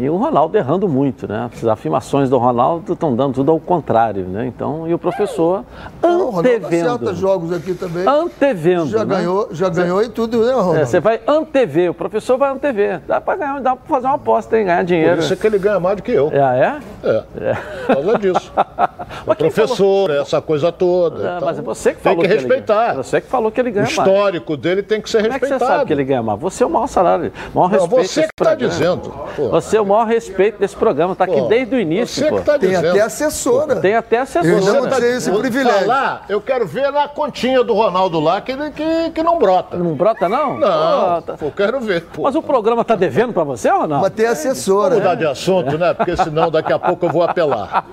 E 0.00 0.08
o 0.08 0.16
Ronaldo 0.16 0.56
errando 0.56 0.88
muito, 0.88 1.26
né? 1.28 1.50
As 1.54 1.64
afirmações 1.66 2.28
do 2.28 2.38
Ronaldo 2.38 2.92
estão 2.94 3.14
dando 3.14 3.34
tudo 3.34 3.50
ao 3.52 3.60
contrário, 3.60 4.24
né? 4.24 4.46
Então, 4.46 4.88
e 4.88 4.94
o 4.94 4.98
professor 4.98 5.64
Não, 6.02 6.30
o 6.30 6.38
antevendo. 6.38 7.14
jogos 7.14 7.52
aqui 7.52 7.74
também. 7.74 8.06
Antevendo. 8.06 8.86
Já 8.86 9.04
né? 9.04 9.16
ganhou, 9.16 9.48
já 9.52 9.68
ganhou 9.68 10.02
em 10.02 10.10
tudo, 10.10 10.44
né, 10.44 10.52
Ronaldo? 10.52 10.78
É, 10.78 10.84
você 10.84 11.00
vai 11.00 11.20
antever, 11.26 11.90
o 11.90 11.94
professor 11.94 12.36
vai 12.36 12.50
antever. 12.52 13.00
Dá 13.06 13.20
para 13.20 13.36
ganhar, 13.36 13.60
dá 13.60 13.76
para 13.76 13.86
fazer 13.86 14.06
uma 14.06 14.16
aposta, 14.16 14.58
hein? 14.58 14.64
Ganhar 14.66 14.78
Por 14.78 14.84
dinheiro. 14.86 15.20
isso 15.20 15.32
é 15.32 15.36
que 15.36 15.46
ele 15.46 15.58
ganha 15.58 15.78
mais 15.80 15.96
do 15.96 16.02
que 16.02 16.12
eu. 16.12 16.30
É, 16.32 16.40
ah, 16.40 16.56
é? 16.56 17.08
É. 17.08 17.54
Por 17.86 17.94
causa 17.94 18.18
disso. 18.18 18.52
Quem 19.36 19.50
Professor, 19.50 20.10
essa 20.10 20.40
coisa 20.40 20.72
toda. 20.72 21.34
Ah, 21.34 21.36
Então, 21.36 21.48
mas 21.48 21.58
é 21.58 21.62
você 21.62 21.90
que 21.94 21.96
tem 22.00 22.12
falou 22.12 22.20
que 22.20 22.26
ele 22.26 22.34
respeitar. 22.34 22.94
Você 22.94 23.20
que 23.20 23.28
falou 23.28 23.50
que 23.52 23.60
ele 23.60 23.70
O 23.70 23.72
ganha 23.72 23.84
mais. 23.86 23.96
histórico 23.98 24.56
dele 24.56 24.82
tem 24.82 25.00
que 25.00 25.08
ser 25.10 25.22
Como 25.22 25.32
é 25.34 25.38
que 25.38 25.44
respeitado. 25.46 25.64
você 25.70 25.76
sabe 25.78 25.86
que 25.86 25.92
ele 25.92 26.04
ganha 26.04 26.22
mais? 26.22 26.40
Você 26.40 26.62
é 26.62 26.66
o 26.66 26.70
maior 26.70 26.86
salário, 26.86 27.32
maior 27.54 27.70
Não, 27.70 27.78
respeito 27.78 28.08
você 28.08 28.20
que 28.22 28.28
está 28.40 28.54
dizendo. 28.54 29.12
Pô, 29.36 29.48
Você 29.50 29.76
é 29.76 29.80
o 29.84 29.88
maior 29.88 30.06
respeito 30.06 30.58
desse 30.58 30.74
programa, 30.74 31.12
está 31.12 31.24
aqui 31.24 31.36
pô, 31.40 31.46
desde 31.46 31.74
o 31.74 31.78
início, 31.80 32.22
Você 32.24 32.28
pô. 32.28 32.34
que 32.36 32.40
está 32.40 32.58
Tem 32.58 32.70
dizendo. 32.70 32.90
até 32.90 33.00
assessora. 33.00 33.76
Tem 33.76 33.94
até 33.94 34.18
assessor. 34.18 34.50
Eu 34.50 34.60
não 34.74 34.82
né? 34.84 34.90
tenho 34.96 35.16
esse 35.16 35.30
privilégio. 35.30 35.80
Falar, 35.80 36.24
eu 36.28 36.40
quero 36.40 36.66
ver 36.66 36.90
na 36.90 37.06
continha 37.08 37.62
do 37.62 37.74
Ronaldo 37.74 38.18
lá 38.20 38.40
que, 38.40 38.56
que, 38.72 39.10
que 39.10 39.22
não 39.22 39.38
brota. 39.38 39.76
Não 39.76 39.94
brota, 39.94 40.28
não? 40.28 40.58
Não, 40.58 41.22
Pô, 41.22 41.22
tá- 41.22 41.36
eu 41.40 41.52
quero 41.52 41.80
ver. 41.80 42.02
Pô. 42.12 42.22
Mas 42.22 42.34
o 42.34 42.42
programa 42.42 42.82
está 42.82 42.94
devendo 42.94 43.32
para 43.32 43.44
você 43.44 43.70
ou 43.70 43.86
não? 43.86 44.00
Mas 44.00 44.12
tem 44.12 44.26
assessora. 44.26 44.90
Vamos 44.90 45.04
mudar 45.04 45.14
de 45.14 45.26
assunto, 45.26 45.78
né? 45.78 45.94
Porque 45.94 46.16
senão 46.16 46.50
daqui 46.50 46.72
a 46.72 46.78
pouco 46.78 47.06
eu 47.06 47.10
vou 47.10 47.22
apelar. 47.22 47.84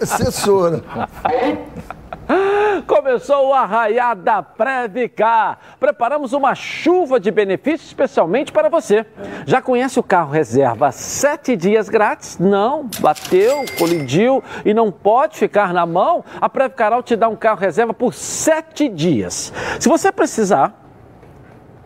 Assessora. 0.00 0.82
Começou 2.86 3.48
o 3.48 3.54
Arraiá 3.54 4.14
da 4.14 4.42
Previcar. 4.42 5.58
Preparamos 5.78 6.32
uma 6.32 6.54
chuva 6.54 7.20
de 7.20 7.30
benefícios 7.30 7.88
especialmente 7.88 8.52
para 8.52 8.68
você. 8.68 9.06
Já 9.46 9.60
conhece 9.60 9.98
o 9.98 10.02
carro 10.02 10.30
reserva 10.30 10.92
sete 10.92 11.56
dias 11.56 11.88
grátis? 11.88 12.38
Não, 12.38 12.88
bateu, 13.00 13.64
colidiu 13.78 14.42
e 14.64 14.72
não 14.72 14.90
pode 14.90 15.36
ficar 15.36 15.72
na 15.72 15.86
mão? 15.86 16.24
A 16.40 16.48
Previcaral 16.48 17.02
te 17.02 17.16
dá 17.16 17.28
um 17.28 17.36
carro 17.36 17.60
reserva 17.60 17.94
por 17.94 18.14
sete 18.14 18.88
dias. 18.88 19.52
Se 19.78 19.88
você 19.88 20.10
precisar, 20.10 20.89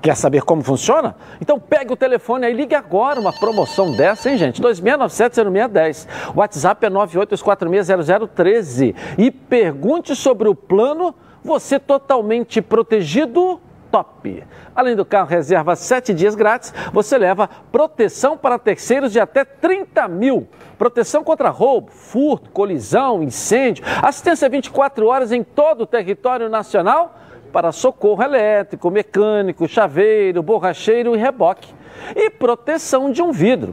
Quer 0.04 0.14
saber 0.16 0.42
como 0.42 0.62
funciona? 0.62 1.16
Então 1.40 1.58
pegue 1.58 1.94
o 1.94 1.96
telefone 1.96 2.44
aí 2.44 2.52
ligue 2.52 2.74
agora 2.74 3.18
uma 3.18 3.32
promoção 3.32 3.90
dessa, 3.90 4.30
hein, 4.30 4.36
gente? 4.36 4.60
2697-0610. 4.60 6.06
O 6.34 6.40
WhatsApp 6.40 6.84
é 6.84 6.90
982460013. 6.90 8.94
E 9.16 9.30
pergunte 9.30 10.14
sobre 10.14 10.46
o 10.46 10.54
plano 10.54 11.14
Você 11.42 11.78
Totalmente 11.78 12.60
Protegido 12.60 13.58
Top. 13.90 14.44
Além 14.76 14.94
do 14.94 15.06
carro 15.06 15.30
reserva 15.30 15.74
7 15.74 16.12
dias 16.12 16.34
grátis, 16.34 16.74
você 16.92 17.16
leva 17.16 17.48
proteção 17.72 18.36
para 18.36 18.58
terceiros 18.58 19.10
de 19.10 19.18
até 19.18 19.42
30 19.42 20.06
mil. 20.06 20.46
Proteção 20.76 21.24
contra 21.24 21.48
roubo, 21.48 21.90
furto, 21.90 22.50
colisão, 22.50 23.22
incêndio, 23.22 23.82
assistência 24.02 24.50
24 24.50 25.06
horas 25.06 25.32
em 25.32 25.42
todo 25.42 25.84
o 25.84 25.86
território 25.86 26.50
nacional 26.50 27.23
para 27.54 27.70
socorro 27.70 28.20
elétrico, 28.20 28.90
mecânico, 28.90 29.68
chaveiro, 29.68 30.42
borracheiro 30.42 31.14
e 31.14 31.18
reboque. 31.18 31.72
E 32.16 32.28
proteção 32.28 33.12
de 33.12 33.22
um 33.22 33.30
vidro. 33.30 33.72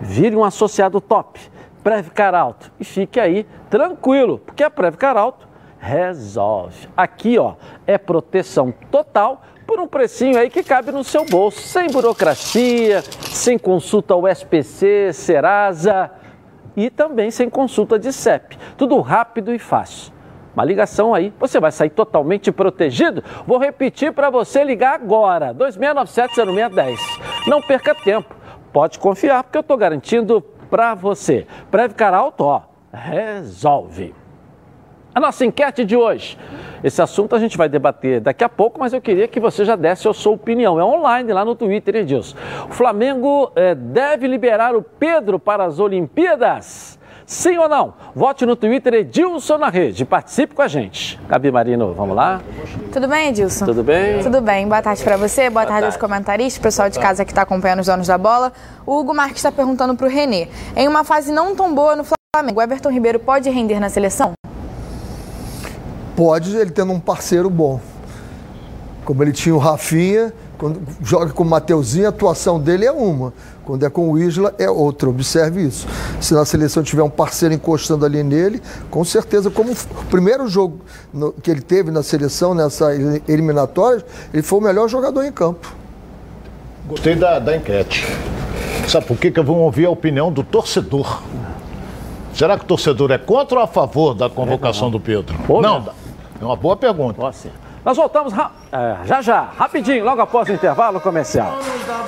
Vire 0.00 0.34
um 0.34 0.42
associado 0.42 1.00
top. 1.00 1.38
Previcar 1.80 2.34
Alto. 2.34 2.72
E 2.80 2.84
fique 2.84 3.20
aí 3.20 3.46
tranquilo, 3.70 4.40
porque 4.40 4.64
a 4.64 4.68
Previcar 4.68 5.16
Alto 5.16 5.48
resolve. 5.78 6.88
Aqui, 6.96 7.38
ó, 7.38 7.54
é 7.86 7.96
proteção 7.96 8.74
total 8.90 9.42
por 9.64 9.78
um 9.78 9.86
precinho 9.86 10.36
aí 10.36 10.50
que 10.50 10.64
cabe 10.64 10.90
no 10.90 11.04
seu 11.04 11.24
bolso, 11.24 11.60
sem 11.60 11.86
burocracia, 11.86 13.00
sem 13.02 13.56
consulta 13.56 14.12
ao 14.12 14.26
SPC, 14.26 15.12
Serasa 15.12 16.10
e 16.76 16.90
também 16.90 17.30
sem 17.30 17.48
consulta 17.48 17.96
de 17.96 18.12
CEP. 18.12 18.58
Tudo 18.76 19.00
rápido 19.00 19.54
e 19.54 19.58
fácil. 19.60 20.19
Uma 20.54 20.64
ligação 20.64 21.14
aí, 21.14 21.32
você 21.38 21.60
vai 21.60 21.70
sair 21.70 21.90
totalmente 21.90 22.50
protegido. 22.50 23.22
Vou 23.46 23.58
repetir 23.58 24.12
para 24.12 24.30
você 24.30 24.64
ligar 24.64 24.94
agora, 24.94 25.54
2697-0610. 25.54 26.98
Não 27.46 27.62
perca 27.62 27.94
tempo, 27.94 28.34
pode 28.72 28.98
confiar, 28.98 29.44
porque 29.44 29.58
eu 29.58 29.62
estou 29.62 29.76
garantindo 29.76 30.40
para 30.68 30.94
você. 30.94 31.46
Previcar 31.70 32.14
Alto, 32.14 32.44
ó, 32.44 32.62
resolve. 32.92 34.14
A 35.12 35.18
nossa 35.18 35.44
enquete 35.44 35.84
de 35.84 35.96
hoje. 35.96 36.38
Esse 36.84 37.02
assunto 37.02 37.34
a 37.34 37.38
gente 37.38 37.58
vai 37.58 37.68
debater 37.68 38.20
daqui 38.20 38.44
a 38.44 38.48
pouco, 38.48 38.78
mas 38.78 38.92
eu 38.92 39.00
queria 39.00 39.26
que 39.26 39.40
você 39.40 39.64
já 39.64 39.74
desse 39.74 40.08
a 40.08 40.14
sua 40.14 40.32
opinião. 40.32 40.78
É 40.78 40.84
online 40.84 41.32
lá 41.32 41.44
no 41.44 41.56
Twitter, 41.56 41.96
Edilson. 41.96 42.36
O 42.68 42.72
Flamengo 42.72 43.50
eh, 43.56 43.74
deve 43.74 44.28
liberar 44.28 44.76
o 44.76 44.82
Pedro 44.82 45.38
para 45.38 45.64
as 45.64 45.80
Olimpíadas? 45.80 46.99
Sim 47.30 47.58
ou 47.58 47.68
não? 47.68 47.94
Vote 48.12 48.44
no 48.44 48.56
Twitter 48.56 48.92
Edilson 48.92 49.56
na 49.56 49.68
rede. 49.68 50.04
Participe 50.04 50.52
com 50.52 50.62
a 50.62 50.66
gente. 50.66 51.16
Gabi 51.28 51.52
Marino, 51.52 51.94
vamos 51.94 52.16
lá? 52.16 52.40
Tudo 52.92 53.06
bem, 53.06 53.28
Edilson? 53.28 53.66
Tudo 53.66 53.84
bem? 53.84 54.20
Tudo 54.20 54.40
bem. 54.40 54.66
Boa 54.66 54.82
tarde 54.82 55.00
para 55.04 55.16
você, 55.16 55.48
boa, 55.48 55.64
tarde, 55.64 55.84
aos 55.84 55.94
tarde. 55.94 55.98
comentaristas, 56.00 56.60
pessoal 56.60 56.90
de 56.90 56.98
casa 56.98 57.24
que 57.24 57.30
está 57.30 57.42
acompanhando 57.42 57.78
os 57.78 57.86
donos 57.86 58.08
da 58.08 58.18
bola. 58.18 58.52
O 58.84 58.98
Hugo 58.98 59.14
Marques 59.14 59.36
está 59.36 59.52
perguntando 59.52 59.94
para 59.94 60.08
o 60.08 60.10
Renê. 60.10 60.48
Em 60.74 60.88
uma 60.88 61.04
fase 61.04 61.30
não 61.30 61.54
tão 61.54 61.72
boa 61.72 61.94
no 61.94 62.02
Flamengo, 62.02 62.58
o 62.58 62.62
Everton 62.64 62.90
Ribeiro 62.90 63.20
pode 63.20 63.48
render 63.48 63.78
na 63.78 63.88
seleção? 63.88 64.32
Pode 66.16 66.56
ele 66.56 66.72
tendo 66.72 66.92
um 66.92 66.98
parceiro 66.98 67.48
bom. 67.48 67.80
Como 69.04 69.22
ele 69.22 69.30
tinha 69.30 69.54
o 69.54 69.58
Rafinha, 69.58 70.32
quando 70.58 70.82
joga 71.00 71.32
com 71.32 71.44
o 71.44 71.46
Mateuzinho, 71.46 72.06
a 72.06 72.08
atuação 72.08 72.58
dele 72.58 72.86
é 72.86 72.92
uma. 72.92 73.32
Quando 73.70 73.86
é 73.86 73.88
com 73.88 74.10
o 74.10 74.18
Isla, 74.18 74.52
é 74.58 74.68
outra. 74.68 75.08
Observe 75.08 75.62
isso. 75.64 75.86
Se 76.20 76.34
na 76.34 76.44
seleção 76.44 76.82
tiver 76.82 77.04
um 77.04 77.08
parceiro 77.08 77.54
encostando 77.54 78.04
ali 78.04 78.20
nele, 78.24 78.60
com 78.90 79.04
certeza, 79.04 79.48
como 79.48 79.70
o 79.70 80.04
primeiro 80.10 80.48
jogo 80.48 80.80
no- 81.14 81.32
que 81.32 81.48
ele 81.52 81.60
teve 81.60 81.92
na 81.92 82.02
seleção, 82.02 82.52
nessa 82.52 82.92
eliminatória, 83.28 84.04
ele 84.34 84.42
foi 84.42 84.58
o 84.58 84.62
melhor 84.62 84.88
jogador 84.88 85.22
em 85.24 85.30
campo. 85.30 85.72
Gostei 86.88 87.14
da, 87.14 87.38
da 87.38 87.56
enquete. 87.56 88.04
Sabe 88.88 89.06
por 89.06 89.16
quê? 89.16 89.30
Que 89.30 89.38
eu 89.38 89.44
vou 89.44 89.58
ouvir 89.58 89.86
a 89.86 89.90
opinião 89.90 90.32
do 90.32 90.42
torcedor. 90.42 91.22
Será 92.34 92.58
que 92.58 92.64
o 92.64 92.66
torcedor 92.66 93.12
é 93.12 93.18
contra 93.18 93.58
ou 93.58 93.62
a 93.62 93.68
favor 93.68 94.14
da 94.14 94.28
convocação 94.28 94.90
do 94.90 94.98
Pedro? 94.98 95.36
Não, 95.62 95.92
é 96.40 96.44
uma 96.44 96.56
boa 96.56 96.74
pergunta. 96.76 97.20
Ó, 97.22 97.30
sim. 97.30 97.50
Nós 97.84 97.96
voltamos 97.96 98.32
ra- 98.32 98.50
é, 98.70 99.06
já 99.06 99.22
já, 99.22 99.40
rapidinho, 99.42 100.04
logo 100.04 100.20
após 100.20 100.48
o 100.48 100.52
intervalo 100.52 101.00
comercial. 101.00 101.52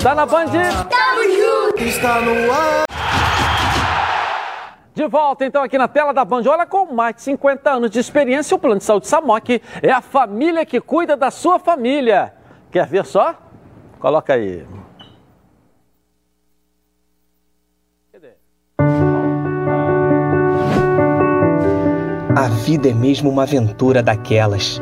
Tá 0.01 0.13
na 0.13 0.25
Band? 0.25 0.45
De 4.93 5.07
volta 5.07 5.43
então 5.45 5.63
aqui 5.63 5.77
na 5.77 5.87
tela 5.87 6.13
da 6.13 6.23
Band. 6.23 6.43
Olha, 6.47 6.65
com 6.67 6.93
mais 6.93 7.15
de 7.15 7.21
50 7.23 7.71
anos 7.71 7.89
de 7.89 7.99
experiência, 7.99 8.55
o 8.55 8.59
Plano 8.59 8.77
de 8.77 8.83
Saúde 8.83 9.07
Samok 9.07 9.59
é 9.81 9.91
a 9.91 10.01
família 10.01 10.63
que 10.65 10.79
cuida 10.79 11.17
da 11.17 11.31
sua 11.31 11.57
família. 11.57 12.33
Quer 12.71 12.85
ver 12.85 13.05
só? 13.05 13.33
Coloca 13.99 14.33
aí. 14.33 14.63
A 22.35 22.47
vida 22.49 22.89
é 22.89 22.93
mesmo 22.93 23.29
uma 23.29 23.43
aventura 23.43 24.01
daquelas. 24.01 24.81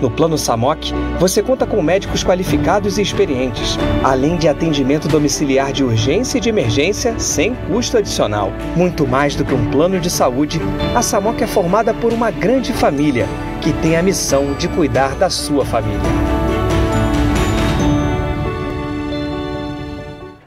No 0.00 0.10
Plano 0.10 0.36
Samok, 0.36 0.92
você 1.18 1.42
conta 1.42 1.66
com 1.66 1.80
médicos 1.80 2.22
qualificados 2.22 2.98
e 2.98 3.02
experientes, 3.02 3.78
além 4.04 4.36
de 4.36 4.46
atendimento 4.46 5.08
domiciliar 5.08 5.72
de 5.72 5.82
urgência 5.82 6.36
e 6.36 6.40
de 6.40 6.50
emergência 6.50 7.18
sem 7.18 7.54
custo 7.54 7.96
adicional. 7.96 8.52
Muito 8.76 9.06
mais 9.06 9.34
do 9.34 9.44
que 9.44 9.54
um 9.54 9.70
plano 9.70 9.98
de 9.98 10.10
saúde, 10.10 10.60
a 10.94 11.00
Samok 11.00 11.42
é 11.42 11.46
formada 11.46 11.94
por 11.94 12.12
uma 12.12 12.30
grande 12.30 12.74
família, 12.74 13.26
que 13.62 13.72
tem 13.72 13.96
a 13.96 14.02
missão 14.02 14.52
de 14.52 14.68
cuidar 14.68 15.14
da 15.14 15.30
sua 15.30 15.64
família. 15.64 16.26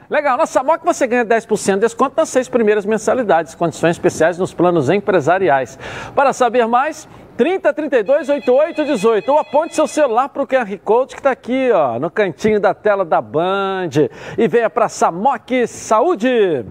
Legal, 0.08 0.36
na 0.36 0.44
Samok 0.44 0.84
você 0.84 1.06
ganha 1.06 1.24
10% 1.24 1.74
de 1.74 1.80
desconto 1.80 2.14
nas 2.16 2.28
seis 2.28 2.48
primeiras 2.48 2.84
mensalidades, 2.84 3.54
condições 3.54 3.92
especiais 3.92 4.38
nos 4.38 4.52
planos 4.52 4.90
empresariais. 4.90 5.78
Para 6.16 6.32
saber 6.32 6.66
mais, 6.66 7.08
30 7.40 7.72
32 7.72 8.28
88 8.28 8.84
18 8.84 9.32
ou 9.32 9.38
aponte 9.38 9.74
seu 9.74 9.86
celular 9.86 10.28
para 10.28 10.42
o 10.42 10.46
QR 10.46 10.78
Code 10.84 11.14
que 11.14 11.20
está 11.20 11.30
aqui 11.30 11.70
ó, 11.72 11.98
no 11.98 12.10
cantinho 12.10 12.60
da 12.60 12.74
tela 12.74 13.02
da 13.02 13.22
Band 13.22 13.88
e 14.36 14.46
venha 14.46 14.68
para 14.68 14.90
Samok 14.90 15.66
Saúde. 15.66 16.66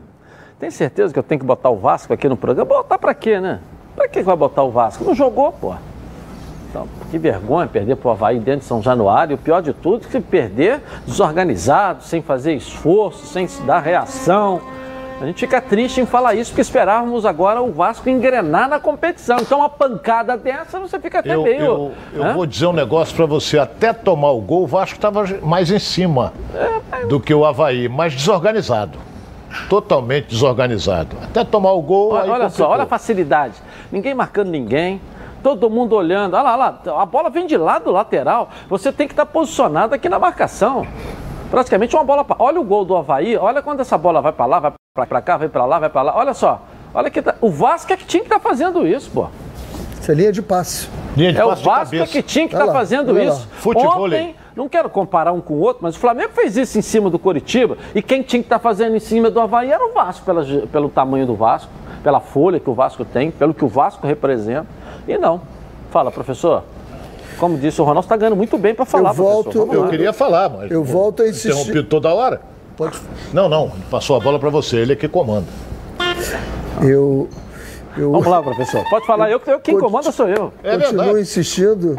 Tem 0.59 0.70
certeza 0.70 1.11
que 1.11 1.17
eu 1.17 1.24
tenho 1.24 1.39
que 1.39 1.45
botar 1.45 1.72
o 1.72 1.78
Vasco 1.78 2.13
aqui 2.13 2.30
no 2.30 2.38
programa? 2.38 2.70
Botar 2.70 2.99
para 2.99 3.15
quê, 3.15 3.39
né? 3.39 3.61
Para 3.95 4.07
que 4.07 4.22
vai 4.22 4.36
botar 4.36 4.61
o 4.61 4.70
Vasco? 4.70 5.03
Não 5.03 5.15
jogou, 5.15 5.51
pô. 5.53 5.74
Então, 6.70 6.88
que 7.09 7.17
vergonha 7.17 7.65
perder 7.65 7.95
para 7.95 8.09
o 8.09 8.11
Havaí 8.11 8.38
dentro 8.38 8.59
de 8.59 8.65
São 8.65 8.80
Januário. 8.80 9.34
E 9.34 9.36
o 9.36 9.38
pior 9.39 9.63
de 9.63 9.74
tudo 9.74 10.07
que 10.07 10.22
perder 10.22 10.84
desorganizado, 11.03 12.03
sem 12.03 12.22
fazer 12.22 12.53
esforço, 12.53 13.26
sem 13.26 13.47
se 13.47 13.59
dar 13.63 13.80
reação. 13.80 14.61
A 15.22 15.26
gente 15.26 15.39
fica 15.41 15.59
triste 15.59 15.99
em 15.99 16.05
falar 16.05 16.34
isso, 16.36 16.51
porque 16.51 16.61
esperávamos 16.61 17.26
agora 17.26 17.61
o 17.61 17.74
Vasco 17.74 18.09
engrenar 18.09 18.70
na 18.70 18.80
competição. 18.80 19.38
Então, 19.41 19.59
uma 19.59 19.67
pancada 19.70 20.38
dessa, 20.38 20.80
você 20.80 20.97
fica 20.97 21.20
até 21.20 21.36
Eu, 21.36 21.43
meio. 21.43 21.59
eu, 21.59 21.91
eu 22.13 22.24
Hã? 22.24 22.34
vou 22.34 22.45
dizer 22.45 22.67
um 22.67 22.74
negócio 22.74 23.13
pra 23.15 23.26
você. 23.26 23.59
Até 23.59 23.91
tomar 23.91 24.32
o 24.32 24.39
gol, 24.39 24.63
o 24.63 24.67
Vasco 24.67 24.95
estava 24.95 25.26
mais 25.41 25.70
em 25.72 25.80
cima 25.80 26.32
do 27.09 27.20
que 27.20 27.34
o 27.34 27.45
Havaí, 27.45 27.89
mas 27.89 28.15
desorganizado. 28.15 28.97
Totalmente 29.67 30.28
desorganizado. 30.28 31.17
Até 31.24 31.43
tomar 31.43 31.74
o 31.74 31.82
gol. 31.82 32.13
Olha, 32.13 32.32
olha 32.32 32.49
só, 32.49 32.70
olha 32.70 32.84
a 32.84 32.88
facilidade. 32.88 33.55
Ninguém 33.91 34.13
marcando 34.13 34.49
ninguém. 34.49 35.01
Todo 35.43 35.70
mundo 35.70 35.95
olhando. 35.95 36.36
Olha 36.36 36.43
lá, 36.43 36.51
olha 36.84 36.93
lá, 36.95 37.01
a 37.01 37.05
bola 37.05 37.30
vem 37.30 37.45
de 37.45 37.57
lá 37.57 37.78
do 37.80 37.91
lateral. 37.91 38.49
Você 38.70 38.91
tem 38.91 39.05
que 39.07 39.13
estar 39.13 39.26
posicionado 39.26 39.93
aqui 39.95 40.07
na 40.07 40.20
marcação. 40.20 40.86
Praticamente 41.51 41.95
uma 41.95 42.03
bola. 42.03 42.24
pra- 42.24 42.36
Olha 42.39 42.61
o 42.61 42.63
gol 42.63 42.86
do 42.86 42.95
Havaí. 42.95 43.36
Olha 43.36 43.61
quando 43.61 43.80
essa 43.82 43.97
bola 43.97 44.22
vai 44.22 44.32
para 44.32 44.45
lá, 44.45 44.59
vai 44.59 44.72
para 45.07 45.21
cá, 45.21 45.37
vai 45.37 45.49
para 45.49 45.65
lá, 45.65 45.79
vai 45.79 45.89
para 45.89 46.01
lá. 46.01 46.15
Olha 46.17 46.33
só. 46.33 46.61
Olha 46.93 47.09
que 47.09 47.21
tá- 47.21 47.35
o 47.41 47.49
Vasco 47.49 47.91
é 47.93 47.97
que 47.97 48.05
tinha 48.05 48.21
que 48.23 48.27
estar 48.27 48.39
fazendo 48.39 48.87
isso, 48.87 49.09
pô. 49.11 49.27
Isso 50.01 50.11
é 50.11 50.15
linha 50.15 50.31
de 50.31 50.41
passe. 50.41 50.87
Linha 51.15 51.33
de 51.33 51.39
É 51.39 51.45
o 51.45 51.49
passe 51.49 51.61
de 51.61 51.65
Vasco 51.67 51.95
é 51.95 52.05
que 52.07 52.21
tinha 52.23 52.47
que 52.47 52.53
estar 52.55 52.65
lá, 52.65 52.73
fazendo 52.73 53.19
isso. 53.19 53.47
Futevôlei. 53.59 54.19
Ontem, 54.21 54.35
não 54.55 54.67
quero 54.69 54.89
comparar 54.89 55.31
um 55.31 55.41
com 55.41 55.53
o 55.55 55.59
outro, 55.59 55.79
mas 55.83 55.95
o 55.95 55.99
Flamengo 55.99 56.31
fez 56.33 56.57
isso 56.57 56.77
em 56.79 56.81
cima 56.81 57.09
do 57.09 57.19
Coritiba 57.19 57.77
e 57.93 58.01
quem 58.01 58.21
tinha 58.23 58.41
que 58.41 58.45
estar 58.47 58.59
fazendo 58.59 58.95
em 58.95 58.99
cima 58.99 59.29
do 59.29 59.39
Havaí 59.39 59.71
era 59.71 59.85
o 59.85 59.93
Vasco, 59.93 60.25
pela, 60.25 60.43
pelo 60.67 60.89
tamanho 60.89 61.25
do 61.27 61.35
Vasco, 61.35 61.69
pela 62.03 62.19
folha 62.19 62.59
que 62.59 62.69
o 62.69 62.73
Vasco 62.73 63.03
tem, 63.05 63.29
pelo 63.29 63.53
que 63.53 63.63
o 63.63 63.67
Vasco 63.67 64.07
representa. 64.07 64.65
E 65.07 65.17
não. 65.17 65.41
Fala, 65.91 66.11
professor. 66.11 66.63
Como 67.39 67.57
disse 67.57 67.79
o 67.79 67.83
Ronaldo, 67.83 68.05
está 68.05 68.17
ganhando 68.17 68.35
muito 68.35 68.57
bem 68.57 68.73
para 68.75 68.85
falar, 68.85 69.09
Eu 69.09 69.15
volto- 69.15 69.57
Eu 69.73 69.87
queria 69.87 70.11
falar, 70.11 70.49
mas. 70.49 70.71
Eu 70.71 70.83
volto 70.83 71.21
a 71.23 71.27
insistir. 71.27 71.49
Interrompido 71.49 71.83
toda 71.83 72.13
hora? 72.13 72.41
Pode. 72.80 72.97
Não, 73.34 73.49
não. 73.49 73.69
Passou 73.91 74.15
a 74.15 74.19
bola 74.21 74.39
pra 74.39 74.49
você. 74.49 74.77
Ele 74.77 74.93
é 74.93 74.95
que 74.95 75.09
comanda. 75.09 75.45
Eu. 76.82 77.27
Eu 77.97 78.11
Vamos 78.11 78.27
lá, 78.27 78.41
professor. 78.41 78.82
Pode 78.89 79.05
falar. 79.05 79.30
Eu, 79.30 79.41
eu- 79.45 79.59
quem 79.59 79.73
Conti- 79.75 79.84
comanda 79.84 80.11
sou 80.13 80.30
eu. 80.30 80.53
É 80.63 80.77
continuo 80.77 80.97
verdade. 81.03 81.19
insistindo 81.21 81.97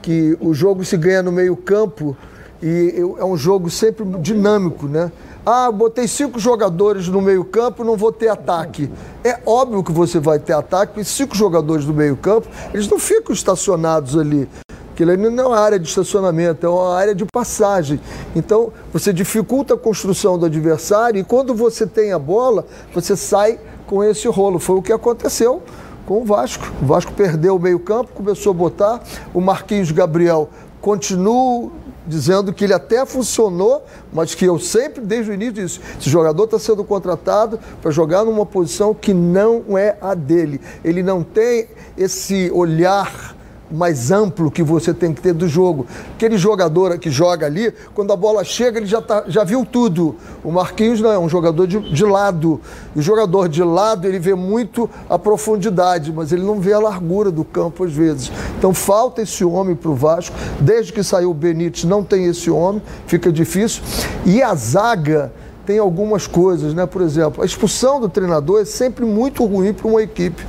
que 0.00 0.34
o 0.40 0.54
jogo 0.54 0.82
se 0.82 0.96
ganha 0.96 1.22
no 1.22 1.30
meio-campo 1.30 2.16
e 2.62 2.94
eu- 2.96 3.18
é 3.18 3.24
um 3.24 3.36
jogo 3.36 3.68
sempre 3.68 4.02
dinâmico, 4.20 4.86
né? 4.86 5.12
Ah, 5.44 5.70
botei 5.70 6.08
cinco 6.08 6.38
jogadores 6.38 7.06
no 7.08 7.20
meio-campo, 7.20 7.84
não 7.84 7.94
vou 7.98 8.10
ter 8.10 8.28
ataque. 8.28 8.88
É 9.22 9.40
óbvio 9.44 9.84
que 9.84 9.92
você 9.92 10.18
vai 10.18 10.38
ter 10.38 10.54
ataque, 10.54 10.94
porque 10.94 11.04
cinco 11.04 11.36
jogadores 11.36 11.84
no 11.84 11.92
meio-campo, 11.92 12.48
eles 12.72 12.88
não 12.88 12.98
ficam 12.98 13.34
estacionados 13.34 14.16
ali. 14.16 14.48
Aquilo 14.94 15.10
ali 15.10 15.28
não 15.28 15.42
é 15.42 15.46
uma 15.48 15.58
área 15.58 15.76
de 15.76 15.88
estacionamento, 15.88 16.64
é 16.64 16.68
uma 16.68 16.94
área 16.94 17.16
de 17.16 17.24
passagem. 17.24 18.00
Então, 18.36 18.72
você 18.92 19.12
dificulta 19.12 19.74
a 19.74 19.76
construção 19.76 20.38
do 20.38 20.46
adversário 20.46 21.18
e 21.18 21.24
quando 21.24 21.52
você 21.52 21.84
tem 21.84 22.12
a 22.12 22.18
bola, 22.18 22.64
você 22.94 23.16
sai 23.16 23.58
com 23.88 24.04
esse 24.04 24.28
rolo. 24.28 24.60
Foi 24.60 24.76
o 24.76 24.82
que 24.82 24.92
aconteceu 24.92 25.60
com 26.06 26.22
o 26.22 26.24
Vasco. 26.24 26.64
O 26.80 26.86
Vasco 26.86 27.12
perdeu 27.12 27.56
o 27.56 27.58
meio-campo, 27.58 28.12
começou 28.14 28.50
a 28.50 28.54
botar. 28.54 29.02
O 29.34 29.40
Marquinhos 29.40 29.90
Gabriel 29.90 30.48
continua 30.80 31.72
dizendo 32.06 32.52
que 32.52 32.62
ele 32.62 32.74
até 32.74 33.04
funcionou, 33.04 33.84
mas 34.12 34.32
que 34.32 34.44
eu 34.44 34.60
sempre, 34.60 35.04
desde 35.04 35.32
o 35.32 35.34
início, 35.34 35.54
disse: 35.54 35.80
esse 35.98 36.08
jogador 36.08 36.44
está 36.44 36.58
sendo 36.60 36.84
contratado 36.84 37.58
para 37.82 37.90
jogar 37.90 38.24
numa 38.24 38.46
posição 38.46 38.94
que 38.94 39.12
não 39.12 39.76
é 39.76 39.96
a 40.00 40.14
dele. 40.14 40.60
Ele 40.84 41.02
não 41.02 41.24
tem 41.24 41.66
esse 41.96 42.48
olhar 42.52 43.33
mais 43.70 44.10
amplo 44.10 44.50
que 44.50 44.62
você 44.62 44.92
tem 44.92 45.12
que 45.12 45.20
ter 45.20 45.32
do 45.32 45.48
jogo. 45.48 45.86
Aquele 46.14 46.36
jogador 46.36 46.98
que 46.98 47.10
joga 47.10 47.46
ali, 47.46 47.72
quando 47.94 48.12
a 48.12 48.16
bola 48.16 48.44
chega, 48.44 48.78
ele 48.78 48.86
já, 48.86 49.00
tá, 49.00 49.24
já 49.26 49.44
viu 49.44 49.64
tudo. 49.64 50.16
O 50.42 50.50
Marquinhos 50.50 51.00
não 51.00 51.10
é 51.10 51.18
um 51.18 51.28
jogador 51.28 51.66
de, 51.66 51.78
de 51.92 52.04
lado. 52.04 52.60
O 52.94 53.02
jogador 53.02 53.48
de 53.48 53.62
lado, 53.62 54.06
ele 54.06 54.18
vê 54.18 54.34
muito 54.34 54.88
a 55.08 55.18
profundidade, 55.18 56.12
mas 56.12 56.32
ele 56.32 56.42
não 56.42 56.60
vê 56.60 56.72
a 56.72 56.78
largura 56.78 57.30
do 57.30 57.44
campo 57.44 57.84
às 57.84 57.92
vezes. 57.92 58.30
Então 58.58 58.72
falta 58.74 59.22
esse 59.22 59.44
homem 59.44 59.74
para 59.74 59.90
o 59.90 59.94
Vasco. 59.94 60.36
Desde 60.60 60.92
que 60.92 61.02
saiu 61.02 61.30
o 61.30 61.34
Benítez, 61.34 61.84
não 61.84 62.04
tem 62.04 62.26
esse 62.26 62.50
homem, 62.50 62.82
fica 63.06 63.32
difícil. 63.32 63.82
E 64.24 64.42
a 64.42 64.54
zaga 64.54 65.32
tem 65.66 65.78
algumas 65.78 66.26
coisas, 66.26 66.74
né? 66.74 66.86
Por 66.86 67.02
exemplo, 67.02 67.42
a 67.42 67.46
expulsão 67.46 68.00
do 68.00 68.08
treinador 68.08 68.60
é 68.60 68.64
sempre 68.64 69.04
muito 69.04 69.44
ruim 69.44 69.72
para 69.72 69.88
uma 69.88 70.02
equipe. 70.02 70.44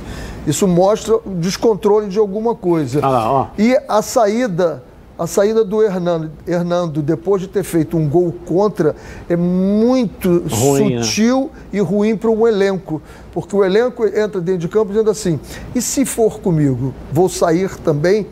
Isso 0.46 0.66
mostra 0.68 1.16
o 1.16 1.34
descontrole 1.34 2.08
de 2.08 2.18
alguma 2.18 2.54
coisa. 2.54 3.00
Ah 3.02 3.08
lá, 3.08 3.32
ó. 3.32 3.46
E 3.58 3.76
a 3.88 4.00
saída, 4.00 4.82
a 5.18 5.26
saída 5.26 5.64
do 5.64 5.82
Hernando, 5.82 6.30
Hernando, 6.46 7.02
depois 7.02 7.42
de 7.42 7.48
ter 7.48 7.64
feito 7.64 7.96
um 7.96 8.08
gol 8.08 8.32
contra, 8.46 8.94
é 9.28 9.36
muito 9.36 10.44
Ruim, 10.48 10.96
né? 10.96 11.02
sutil 11.02 11.50
e 11.72 11.80
ruim 11.80 12.16
para 12.16 12.30
um 12.30 12.46
elenco. 12.46 13.02
Porque 13.32 13.56
o 13.56 13.64
elenco 13.64 14.06
entra 14.06 14.40
dentro 14.40 14.60
de 14.60 14.68
campo 14.68 14.92
dizendo 14.92 15.10
assim: 15.10 15.40
e 15.74 15.82
se 15.82 16.04
for 16.04 16.40
comigo, 16.40 16.94
vou 17.12 17.28
sair 17.28 17.76
também? 17.78 18.26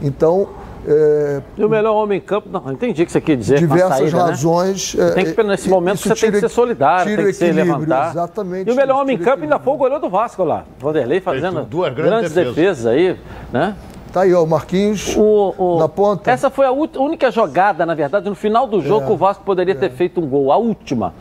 Então, 0.00 0.48
é, 0.86 1.42
E 1.56 1.64
o 1.64 1.68
melhor 1.68 1.94
homem 1.94 2.18
em 2.18 2.20
campo, 2.20 2.48
não, 2.50 2.72
entendi 2.72 3.02
o 3.02 3.06
que 3.06 3.12
você 3.12 3.20
quer 3.20 3.36
dizer. 3.36 3.58
diversas 3.58 3.98
saída, 3.98 4.16
né? 4.16 4.22
razões. 4.30 4.96
Tem 5.14 5.24
que, 5.32 5.42
nesse 5.42 5.68
momento 5.68 5.98
você 5.98 6.14
tem 6.14 6.30
que 6.30 6.40
ser 6.40 6.48
solidário, 6.48 7.16
tem 7.16 7.26
que 7.26 7.32
se 7.32 7.50
levantar. 7.50 8.10
Exatamente. 8.10 8.68
E 8.68 8.72
o 8.72 8.76
melhor 8.76 9.02
homem 9.02 9.16
em 9.16 9.18
campo 9.18 9.42
ainda 9.42 9.58
foi 9.58 9.74
o 9.74 9.76
goleiro 9.76 10.00
do 10.00 10.08
Vasco 10.08 10.44
lá. 10.44 10.64
Vanderlei 10.78 11.20
fazendo 11.20 11.56
Feito 11.56 11.68
duas 11.68 11.92
grandes 11.94 12.10
grandes 12.10 12.32
defesas. 12.32 12.54
defesas 12.54 12.86
aí, 12.86 13.16
né? 13.52 13.74
Tá 14.12 14.22
aí, 14.22 14.32
ó, 14.32 14.42
o 14.42 14.46
Marquinhos 14.46 15.14
O- 15.16 15.54
o- 15.58 15.78
na 15.78 15.88
ponta. 15.88 16.30
Essa 16.30 16.48
foi 16.48 16.64
a 16.64 16.72
única 16.72 17.30
jogada, 17.30 17.84
na 17.84 17.94
verdade, 17.94 18.28
no 18.28 18.34
final 18.34 18.66
do 18.66 18.80
jogo 18.80 19.02
É, 19.02 19.06
que 19.08 19.12
o 19.12 19.16
Vasco 19.16 19.42
poderia 19.44 19.74
ter 19.74 19.90
feito 19.90 20.20
um 20.20 20.26
gol, 20.26 20.50
a 20.52 20.56
última. 20.56 21.12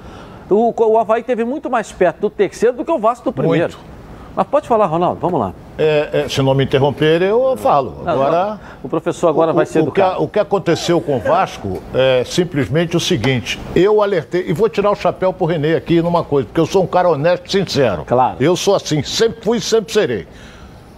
O, 0.49 0.71
o 0.79 0.97
Havaí 0.99 1.23
teve 1.23 1.43
muito 1.43 1.69
mais 1.69 1.91
perto 1.91 2.19
do 2.21 2.29
terceiro 2.29 2.77
do 2.77 2.85
que 2.85 2.91
o 2.91 2.99
Vasco 2.99 3.25
do 3.25 3.33
primeiro. 3.33 3.73
Muito. 3.73 3.95
Mas 4.35 4.47
pode 4.47 4.67
falar, 4.67 4.85
Ronaldo, 4.85 5.19
vamos 5.19 5.39
lá. 5.39 5.53
É, 5.77 6.21
é, 6.25 6.29
se 6.29 6.41
não 6.41 6.53
me 6.53 6.63
interromper, 6.63 7.21
eu 7.21 7.57
falo. 7.57 8.01
Agora. 8.05 8.59
O 8.81 8.87
professor 8.87 9.27
agora 9.27 9.51
vai 9.51 9.65
ser 9.65 9.81
o, 9.81 9.91
que, 9.91 10.01
o 10.01 10.27
que 10.27 10.39
aconteceu 10.39 11.01
com 11.01 11.17
o 11.17 11.19
Vasco 11.19 11.81
é 11.93 12.23
simplesmente 12.25 12.95
o 12.95 12.99
seguinte: 12.99 13.59
eu 13.75 14.01
alertei, 14.01 14.45
e 14.47 14.53
vou 14.53 14.69
tirar 14.69 14.91
o 14.91 14.95
chapéu 14.95 15.33
pro 15.33 15.45
Renê 15.45 15.75
aqui 15.75 16.01
numa 16.01 16.23
coisa, 16.23 16.47
porque 16.47 16.61
eu 16.61 16.65
sou 16.65 16.83
um 16.83 16.87
cara 16.87 17.09
honesto 17.09 17.45
e 17.47 17.51
sincero. 17.51 18.05
Claro. 18.05 18.37
Eu 18.39 18.55
sou 18.55 18.75
assim, 18.75 19.03
sempre 19.03 19.43
fui 19.43 19.57
e 19.57 19.61
sempre 19.61 19.91
serei. 19.91 20.27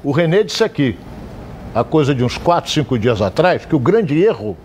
O 0.04 0.12
Renê 0.12 0.44
disse 0.44 0.64
aqui, 0.64 0.98
a 1.74 1.84
coisa 1.84 2.14
de 2.14 2.24
uns 2.24 2.38
4, 2.38 2.70
5 2.70 3.00
dias 3.00 3.22
atrás, 3.22 3.66
que 3.66 3.76
o 3.76 3.80
grande 3.80 4.22
erro 4.22 4.56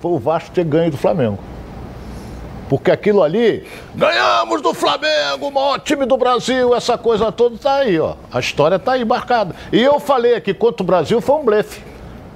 foi 0.00 0.12
o 0.12 0.18
Vasco 0.18 0.50
ter 0.50 0.64
ganho 0.64 0.90
do 0.90 0.96
Flamengo. 0.96 1.38
Porque 2.68 2.90
aquilo 2.90 3.22
ali, 3.22 3.64
ganhamos 3.94 4.62
do 4.62 4.72
Flamengo, 4.72 5.48
o 5.48 5.50
maior 5.50 5.78
time 5.78 6.06
do 6.06 6.16
Brasil, 6.16 6.74
essa 6.74 6.96
coisa 6.96 7.30
toda 7.30 7.58
tá 7.58 7.76
aí, 7.76 7.98
ó. 7.98 8.14
A 8.32 8.40
história 8.40 8.78
tá 8.78 8.92
aí 8.92 9.04
marcada. 9.04 9.54
E 9.72 9.82
eu 9.82 10.00
falei 10.00 10.34
aqui 10.34 10.54
contra 10.54 10.82
o 10.82 10.86
Brasil 10.86 11.20
foi 11.20 11.36
um 11.36 11.44
blefe. 11.44 11.82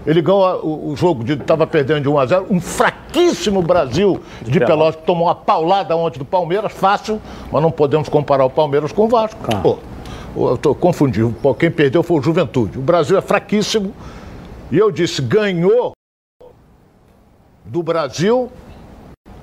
Ele 0.07 0.23
ganhou 0.23 0.65
o, 0.65 0.91
o 0.93 0.97
jogo, 0.97 1.25
de, 1.25 1.37
tava 1.37 1.67
perdendo 1.67 2.03
de 2.03 2.09
1 2.09 2.19
a 2.19 2.27
0 2.27 2.47
um 2.51 2.61
fraquíssimo 2.61 3.61
Brasil 3.63 4.23
de, 4.43 4.59
Pelotas, 4.61 4.97
que 4.97 5.07
tomou 5.07 5.27
uma 5.27 5.35
paulada 5.35 5.97
ontem 5.97 6.19
do 6.19 6.25
Palmeiras, 6.25 6.73
fácil, 6.73 7.21
mas 7.51 7.63
não 7.63 7.71
podemos 7.71 8.09
comparar 8.09 8.45
o 8.45 8.51
Palmeiras 8.51 8.93
com 8.93 9.05
o 9.05 9.09
Vasco. 9.09 9.39
Pô, 9.63 9.79
eu 10.37 10.57
tô 10.57 10.75
confundindo, 10.75 11.35
quem 11.59 11.71
perdeu 11.71 12.03
foi 12.03 12.19
o 12.19 12.23
Juventude. 12.23 12.79
O 12.79 12.83
Brasil 12.83 13.19
é 13.19 13.21
fraquíssimo, 13.21 13.95
e 14.71 14.79
eu 14.79 14.91
disse, 14.91 15.21
ganhou 15.21 15.93
do 17.65 17.83
Brasil 17.83 18.51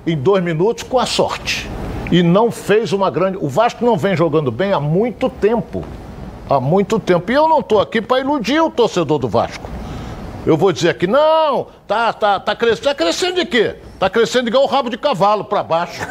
em 0.06 0.18
dois 0.18 0.44
minutos 0.44 0.84
com 0.84 1.00
a 1.00 1.06
sorte. 1.06 1.70
E 2.12 2.22
não 2.22 2.52
fez 2.52 2.94
uma 2.94 3.10
grande. 3.10 3.38
O 3.42 3.48
Vasco 3.48 3.84
não 3.84 3.98
vem 3.98 4.16
jogando 4.16 4.52
bem 4.52 4.74
há 4.74 4.80
muito 4.80 5.30
tempo. 5.30 5.84
Há 6.50 6.60
muito 6.60 7.00
tempo. 7.00 7.32
E 7.32 7.36
eu 7.36 7.48
não 7.48 7.60
estou 7.60 7.82
aqui 7.82 8.02
para 8.02 8.20
iludir 8.20 8.60
o 8.60 8.70
torcedor 8.70 9.18
do 9.18 9.28
Vasco. 9.28 9.70
Eu 10.46 10.56
vou 10.56 10.72
dizer 10.72 10.96
que 10.98 11.08
não, 11.08 11.68
tá, 11.88 12.14
tá, 12.14 12.40
tá 12.40 12.56
crescendo. 12.56 12.84
Tá 12.84 12.96
crescendo 12.96 13.36
de 13.36 13.46
quê? 13.46 13.76
Tá 13.98 14.10
crescendo 14.10 14.48
igual 14.48 14.64
o 14.64 14.68
rabo 14.68 14.90
de 14.90 14.98
cavalo 14.98 15.46
para 15.46 15.64
baixo. 15.64 16.02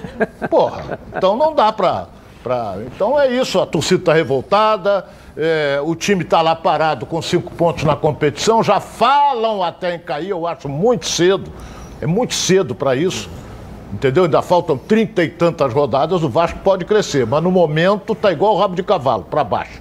Porra, 0.50 0.98
então 1.12 1.36
não 1.36 1.54
dá 1.54 1.72
para 1.72 2.08
Pra... 2.44 2.76
Então 2.94 3.18
é 3.18 3.26
isso, 3.34 3.58
a 3.58 3.64
torcida 3.64 4.02
está 4.02 4.12
revoltada, 4.12 5.06
é, 5.34 5.80
o 5.82 5.94
time 5.94 6.22
está 6.22 6.42
lá 6.42 6.54
parado 6.54 7.06
com 7.06 7.22
cinco 7.22 7.50
pontos 7.54 7.84
na 7.84 7.96
competição, 7.96 8.62
já 8.62 8.78
falam 8.78 9.62
até 9.62 9.94
em 9.94 9.98
cair, 9.98 10.28
eu 10.28 10.46
acho 10.46 10.68
muito 10.68 11.08
cedo, 11.08 11.50
é 12.02 12.06
muito 12.06 12.34
cedo 12.34 12.74
para 12.74 12.94
isso. 12.94 13.30
Entendeu? 13.94 14.24
Ainda 14.24 14.42
faltam 14.42 14.76
trinta 14.76 15.22
e 15.22 15.28
tantas 15.28 15.72
rodadas, 15.72 16.22
o 16.24 16.28
Vasco 16.28 16.58
pode 16.64 16.84
crescer, 16.84 17.24
mas 17.24 17.40
no 17.42 17.50
momento 17.50 18.12
está 18.12 18.32
igual 18.32 18.56
o 18.56 18.58
rabo 18.58 18.74
de 18.74 18.82
cavalo, 18.82 19.22
para 19.30 19.44
baixo. 19.44 19.80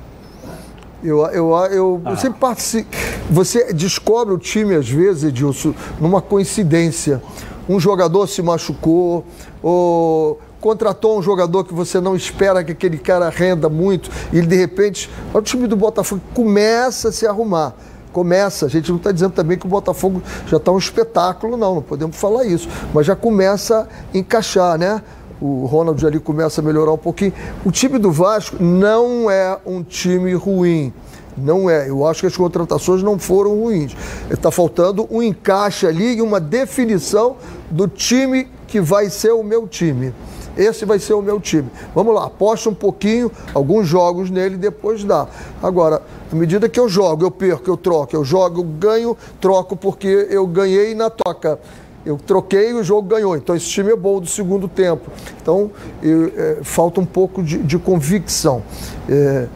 Eu, 1.03 1.25
eu, 1.27 1.51
eu, 1.71 2.01
eu 2.05 2.15
sempre 2.15 2.39
participo. 2.39 2.95
Você 3.29 3.73
descobre 3.73 4.33
o 4.33 4.37
time, 4.37 4.75
às 4.75 4.87
vezes, 4.87 5.23
Edilson, 5.23 5.73
numa 5.99 6.21
coincidência. 6.21 7.21
Um 7.67 7.79
jogador 7.79 8.27
se 8.27 8.41
machucou, 8.43 9.25
ou 9.61 10.39
contratou 10.61 11.17
um 11.17 11.21
jogador 11.21 11.63
que 11.63 11.73
você 11.73 11.99
não 11.99 12.15
espera 12.15 12.63
que 12.63 12.71
aquele 12.71 12.99
cara 12.99 13.29
renda 13.29 13.67
muito, 13.67 14.11
e 14.31 14.41
de 14.41 14.55
repente, 14.55 15.09
o 15.33 15.41
time 15.41 15.65
do 15.65 15.75
Botafogo 15.75 16.21
começa 16.35 17.09
a 17.09 17.11
se 17.11 17.25
arrumar. 17.25 17.73
Começa, 18.13 18.67
a 18.67 18.69
gente 18.69 18.89
não 18.89 18.97
está 18.97 19.11
dizendo 19.11 19.33
também 19.33 19.57
que 19.57 19.65
o 19.65 19.69
Botafogo 19.69 20.21
já 20.47 20.57
está 20.57 20.71
um 20.71 20.77
espetáculo, 20.77 21.57
não, 21.57 21.75
não 21.75 21.81
podemos 21.81 22.15
falar 22.15 22.45
isso, 22.45 22.69
mas 22.93 23.05
já 23.05 23.15
começa 23.15 23.89
a 24.13 24.17
encaixar, 24.17 24.77
né? 24.77 25.01
o 25.41 25.65
Ronald 25.65 26.05
ali 26.05 26.19
começa 26.19 26.61
a 26.61 26.63
melhorar 26.63 26.93
um 26.93 26.97
pouquinho. 26.97 27.33
O 27.65 27.71
time 27.71 27.99
do 27.99 28.11
Vasco 28.11 28.63
não 28.63 29.29
é 29.29 29.57
um 29.65 29.83
time 29.83 30.33
ruim. 30.33 30.93
Não 31.37 31.69
é. 31.69 31.89
Eu 31.89 32.07
acho 32.07 32.21
que 32.21 32.27
as 32.27 32.37
contratações 32.37 33.03
não 33.03 33.19
foram 33.19 33.59
ruins. 33.59 33.93
Está 34.29 34.49
faltando 34.51 35.05
um 35.11 35.21
encaixe 35.21 35.85
ali 35.85 36.15
e 36.15 36.21
uma 36.21 36.39
definição 36.39 37.35
do 37.69 37.89
time 37.89 38.47
que 38.67 38.79
vai 38.79 39.09
ser 39.09 39.33
o 39.33 39.43
meu 39.43 39.67
time. 39.67 40.13
Esse 40.57 40.85
vai 40.85 40.99
ser 40.99 41.13
o 41.13 41.21
meu 41.21 41.39
time. 41.39 41.69
Vamos 41.95 42.13
lá, 42.13 42.25
aposta 42.25 42.69
um 42.69 42.73
pouquinho, 42.73 43.31
alguns 43.53 43.87
jogos 43.87 44.29
nele, 44.29 44.55
depois 44.55 45.03
dá. 45.03 45.27
Agora, 45.61 46.01
à 46.31 46.35
medida 46.35 46.69
que 46.69 46.79
eu 46.79 46.87
jogo, 46.87 47.25
eu 47.25 47.31
perco, 47.31 47.69
eu 47.69 47.77
troco, 47.77 48.15
eu 48.15 48.23
jogo, 48.23 48.61
eu 48.61 48.63
ganho, 48.63 49.17
troco 49.41 49.75
porque 49.75 50.27
eu 50.29 50.45
ganhei 50.45 50.93
na 50.93 51.09
toca. 51.09 51.59
Eu 52.05 52.17
troquei 52.17 52.71
e 52.71 52.73
o 52.73 52.83
jogo 52.83 53.07
ganhou. 53.07 53.35
Então 53.37 53.55
esse 53.55 53.67
time 53.67 53.91
é 53.91 53.95
bom 53.95 54.19
do 54.19 54.27
segundo 54.27 54.67
tempo. 54.67 55.09
Então 55.41 55.71
eu, 56.01 56.31
é, 56.35 56.57
falta 56.61 56.99
um 56.99 57.05
pouco 57.05 57.41
de, 57.41 57.59
de 57.59 57.79
convicção. 57.79 58.61
É, 59.07 59.47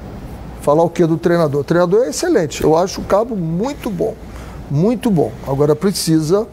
falar 0.62 0.84
o 0.84 0.90
que 0.90 1.06
do 1.06 1.18
treinador? 1.18 1.62
O 1.62 1.64
treinador 1.64 2.06
é 2.06 2.10
excelente. 2.10 2.64
Eu 2.64 2.78
acho 2.78 3.02
o 3.02 3.04
Cabo 3.04 3.36
muito 3.36 3.90
bom. 3.90 4.16
Muito 4.72 5.12
bom. 5.12 5.32
Agora 5.46 5.76
precisa 5.76 6.48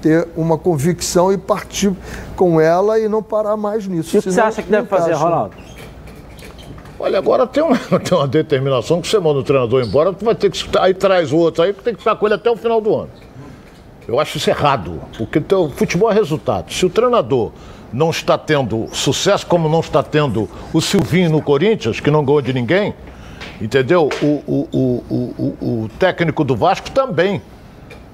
ter 0.00 0.28
uma 0.36 0.56
convicção 0.56 1.32
e 1.32 1.38
partir 1.38 1.92
com 2.36 2.60
ela 2.60 2.98
e 2.98 3.08
não 3.08 3.22
parar 3.22 3.56
mais 3.56 3.86
nisso. 3.86 4.16
E 4.16 4.18
o 4.18 4.22
que 4.22 4.30
você 4.30 4.40
acha 4.40 4.62
que 4.62 4.70
deve 4.70 4.88
fazer, 4.88 5.12
Ronaldo? 5.14 5.56
Olha, 7.00 7.18
agora 7.18 7.46
tem 7.46 7.62
uma, 7.62 7.78
tem 8.00 8.16
uma 8.16 8.26
determinação 8.26 9.00
que 9.00 9.08
você 9.08 9.18
manda 9.18 9.38
o 9.38 9.42
treinador 9.44 9.82
embora, 9.82 10.12
tu 10.12 10.24
vai 10.24 10.34
ter 10.34 10.50
que. 10.50 10.66
Aí 10.78 10.92
traz 10.94 11.32
o 11.32 11.36
outro 11.36 11.62
aí, 11.62 11.72
tem 11.72 11.94
que 11.94 12.00
ficar 12.00 12.16
com 12.16 12.26
ele 12.26 12.34
até 12.34 12.50
o 12.50 12.56
final 12.56 12.80
do 12.80 12.94
ano. 12.94 13.10
Eu 14.06 14.18
acho 14.18 14.38
isso 14.38 14.48
errado, 14.48 15.00
porque 15.18 15.42
o 15.54 15.68
futebol 15.68 16.10
é 16.10 16.14
resultado. 16.14 16.72
Se 16.72 16.86
o 16.86 16.90
treinador 16.90 17.52
não 17.92 18.10
está 18.10 18.36
tendo 18.36 18.88
sucesso, 18.92 19.46
como 19.46 19.68
não 19.68 19.80
está 19.80 20.02
tendo 20.02 20.48
o 20.72 20.80
Silvinho 20.80 21.30
no 21.30 21.42
Corinthians, 21.42 22.00
que 22.00 22.10
não 22.10 22.24
ganhou 22.24 22.42
de 22.42 22.52
ninguém, 22.52 22.94
entendeu? 23.60 24.08
O, 24.22 24.26
o, 24.26 24.68
o, 24.72 25.56
o, 25.60 25.90
técnico 25.98 26.44
do 26.44 26.56
Vasco 26.56 26.90
também. 26.90 27.42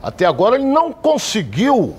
Até 0.05 0.27
agora 0.27 0.57
ele 0.57 0.67
não 0.67 0.93
conseguiu 0.93 1.95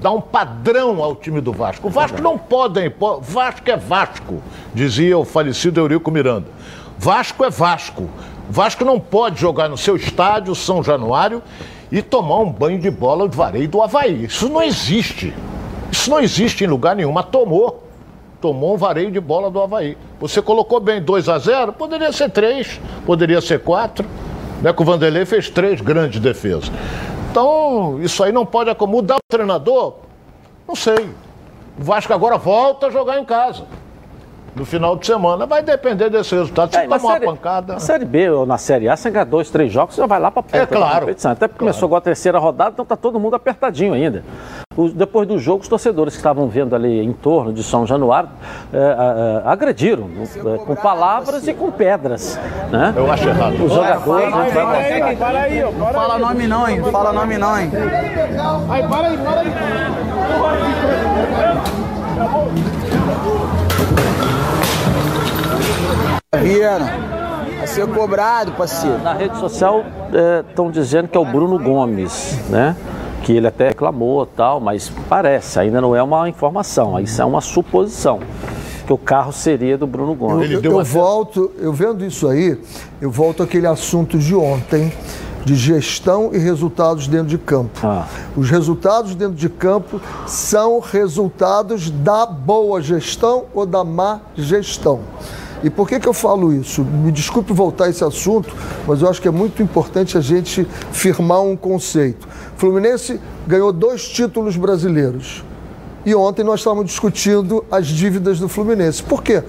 dar 0.00 0.12
um 0.12 0.20
padrão 0.20 1.02
ao 1.02 1.14
time 1.14 1.42
do 1.42 1.52
Vasco. 1.52 1.88
O 1.88 1.90
Vasco 1.90 2.22
não 2.22 2.38
pode, 2.38 2.80
Vasco 3.20 3.70
é 3.70 3.76
Vasco, 3.76 4.42
dizia 4.72 5.18
o 5.18 5.26
falecido 5.26 5.78
Eurico 5.78 6.10
Miranda. 6.10 6.46
Vasco 6.98 7.44
é 7.44 7.50
Vasco. 7.50 8.08
Vasco 8.48 8.82
não 8.82 8.98
pode 8.98 9.38
jogar 9.38 9.68
no 9.68 9.76
seu 9.76 9.94
estádio, 9.94 10.54
São 10.54 10.82
Januário, 10.82 11.42
e 11.92 12.00
tomar 12.00 12.38
um 12.38 12.50
banho 12.50 12.78
de 12.78 12.90
bola 12.90 13.28
de 13.28 13.36
vareio 13.36 13.68
do 13.68 13.82
Havaí. 13.82 14.24
Isso 14.24 14.48
não 14.48 14.62
existe. 14.62 15.34
Isso 15.92 16.08
não 16.08 16.20
existe 16.20 16.64
em 16.64 16.66
lugar 16.66 16.96
nenhum, 16.96 17.12
mas 17.12 17.26
tomou. 17.26 17.84
Tomou 18.40 18.74
um 18.74 18.78
vareio 18.78 19.10
de 19.10 19.20
bola 19.20 19.50
do 19.50 19.60
Havaí. 19.60 19.98
Você 20.18 20.40
colocou 20.40 20.80
bem 20.80 21.02
2 21.02 21.28
a 21.28 21.38
0 21.38 21.74
poderia 21.74 22.10
ser 22.10 22.30
3, 22.30 22.80
poderia 23.04 23.42
ser 23.42 23.60
4. 23.60 24.06
Né, 24.64 24.72
que 24.72 24.80
o 24.80 24.84
Vanderlei 24.84 25.26
fez 25.26 25.50
três 25.50 25.82
grandes 25.82 26.18
defesas. 26.18 26.72
Então, 27.30 27.98
isso 28.00 28.24
aí 28.24 28.32
não 28.32 28.46
pode 28.46 28.74
mudar 28.86 29.16
o 29.16 29.18
treinador? 29.28 29.96
Não 30.66 30.74
sei. 30.74 31.10
O 31.78 31.84
Vasco 31.84 32.10
agora 32.14 32.38
volta 32.38 32.86
a 32.86 32.90
jogar 32.90 33.18
em 33.18 33.26
casa 33.26 33.64
no 34.56 34.64
final 34.64 34.96
de 34.96 35.04
semana. 35.04 35.44
Vai 35.44 35.62
depender 35.62 36.08
desse 36.08 36.34
resultado. 36.34 36.72
Se 36.72 36.78
é, 36.78 36.84
tomar 36.84 36.98
série, 36.98 37.26
uma 37.26 37.34
pancada. 37.34 37.74
Na 37.74 37.78
Série 37.78 38.06
B 38.06 38.30
ou 38.30 38.46
na 38.46 38.56
Série 38.56 38.88
A, 38.88 38.96
você 38.96 39.10
ganha 39.10 39.26
dois, 39.26 39.50
três 39.50 39.70
jogos, 39.70 39.96
você 39.96 40.00
já 40.00 40.06
vai 40.06 40.18
lá 40.18 40.30
para 40.30 40.42
perto 40.42 40.72
é, 40.72 40.76
claro. 40.78 41.10
Até 41.10 41.10
porque 41.10 41.36
claro. 41.36 41.58
começou 41.58 41.86
agora 41.86 41.98
a 41.98 42.02
terceira 42.04 42.38
rodada, 42.38 42.70
então 42.70 42.86
tá 42.86 42.96
todo 42.96 43.20
mundo 43.20 43.36
apertadinho 43.36 43.92
ainda. 43.92 44.24
Depois 44.94 45.28
do 45.28 45.38
jogo, 45.38 45.62
os 45.62 45.68
torcedores 45.68 46.14
que 46.14 46.18
estavam 46.18 46.48
vendo 46.48 46.74
ali 46.74 47.00
em 47.00 47.12
torno 47.12 47.52
de 47.52 47.62
São 47.62 47.86
Januário 47.86 48.28
é, 48.72 48.78
é, 48.78 49.42
agrediram 49.48 50.10
é, 50.20 50.58
com 50.58 50.74
palavras 50.74 51.46
e 51.46 51.54
com 51.54 51.70
pedras. 51.70 52.38
Né? 52.70 52.92
Eu 52.96 53.10
acho 53.10 53.28
errado. 53.28 53.64
Os 53.64 53.72
jogadores. 53.72 54.30
Para 54.30 54.42
aí, 54.42 54.52
para 54.52 54.70
aí, 55.06 55.16
para 55.16 55.40
aí, 55.40 55.62
Não 55.62 55.86
fala 55.92 56.18
nome 56.18 56.46
não, 56.48 56.68
hein? 56.68 56.82
Fala 56.90 57.12
nome 57.12 57.38
não, 57.38 57.60
hein? 57.60 57.70
Aí, 58.68 58.88
para 58.88 59.06
aí, 59.08 59.18
para 59.18 59.40
aí. 59.40 59.54
Viana, 66.42 66.90
a 67.62 67.66
ser 67.66 67.86
cobrado, 67.86 68.52
parceiro. 68.52 68.98
Na 68.98 69.12
rede 69.12 69.38
social 69.38 69.84
estão 70.48 70.68
é, 70.68 70.70
dizendo 70.70 71.08
que 71.08 71.16
é 71.16 71.20
o 71.20 71.24
Bruno 71.24 71.58
Gomes, 71.58 72.38
né? 72.50 72.76
Que 73.24 73.32
ele 73.32 73.46
até 73.46 73.68
reclamou 73.68 74.24
tal, 74.26 74.60
mas 74.60 74.92
parece, 75.08 75.58
ainda 75.58 75.80
não 75.80 75.96
é 75.96 76.02
uma 76.02 76.28
informação, 76.28 77.00
isso 77.00 77.20
é 77.20 77.24
uma 77.24 77.40
suposição. 77.40 78.20
Que 78.86 78.92
o 78.92 78.98
carro 78.98 79.32
seria 79.32 79.78
do 79.78 79.86
Bruno 79.86 80.14
Gomes. 80.14 80.50
Eu, 80.50 80.60
eu, 80.60 80.72
eu 80.72 80.84
volto, 80.84 81.50
eu 81.58 81.72
vendo 81.72 82.04
isso 82.04 82.28
aí, 82.28 82.60
eu 83.00 83.10
volto 83.10 83.42
àquele 83.42 83.66
assunto 83.66 84.18
de 84.18 84.34
ontem 84.34 84.92
de 85.44 85.54
gestão 85.54 86.30
e 86.32 86.38
resultados 86.38 87.06
dentro 87.06 87.28
de 87.28 87.38
campo. 87.38 87.78
Ah. 87.86 88.06
Os 88.34 88.50
resultados 88.50 89.14
dentro 89.14 89.34
de 89.34 89.48
campo 89.48 90.00
são 90.26 90.80
resultados 90.80 91.90
da 91.90 92.24
boa 92.24 92.80
gestão 92.80 93.44
ou 93.54 93.66
da 93.66 93.84
má 93.84 94.20
gestão. 94.34 95.00
E 95.64 95.70
por 95.70 95.88
que, 95.88 95.98
que 95.98 96.06
eu 96.06 96.12
falo 96.12 96.52
isso? 96.52 96.84
Me 96.84 97.10
desculpe 97.10 97.50
voltar 97.54 97.86
a 97.86 97.88
esse 97.88 98.04
assunto, 98.04 98.54
mas 98.86 99.00
eu 99.00 99.08
acho 99.08 99.18
que 99.18 99.26
é 99.26 99.30
muito 99.30 99.62
importante 99.62 100.18
a 100.18 100.20
gente 100.20 100.66
firmar 100.92 101.40
um 101.40 101.56
conceito. 101.56 102.28
Fluminense 102.58 103.18
ganhou 103.46 103.72
dois 103.72 104.06
títulos 104.06 104.58
brasileiros. 104.58 105.42
E 106.04 106.14
ontem 106.14 106.44
nós 106.44 106.60
estávamos 106.60 106.84
discutindo 106.84 107.64
as 107.70 107.86
dívidas 107.86 108.38
do 108.38 108.46
Fluminense. 108.46 109.02
Por 109.02 109.22
quê? 109.22 109.42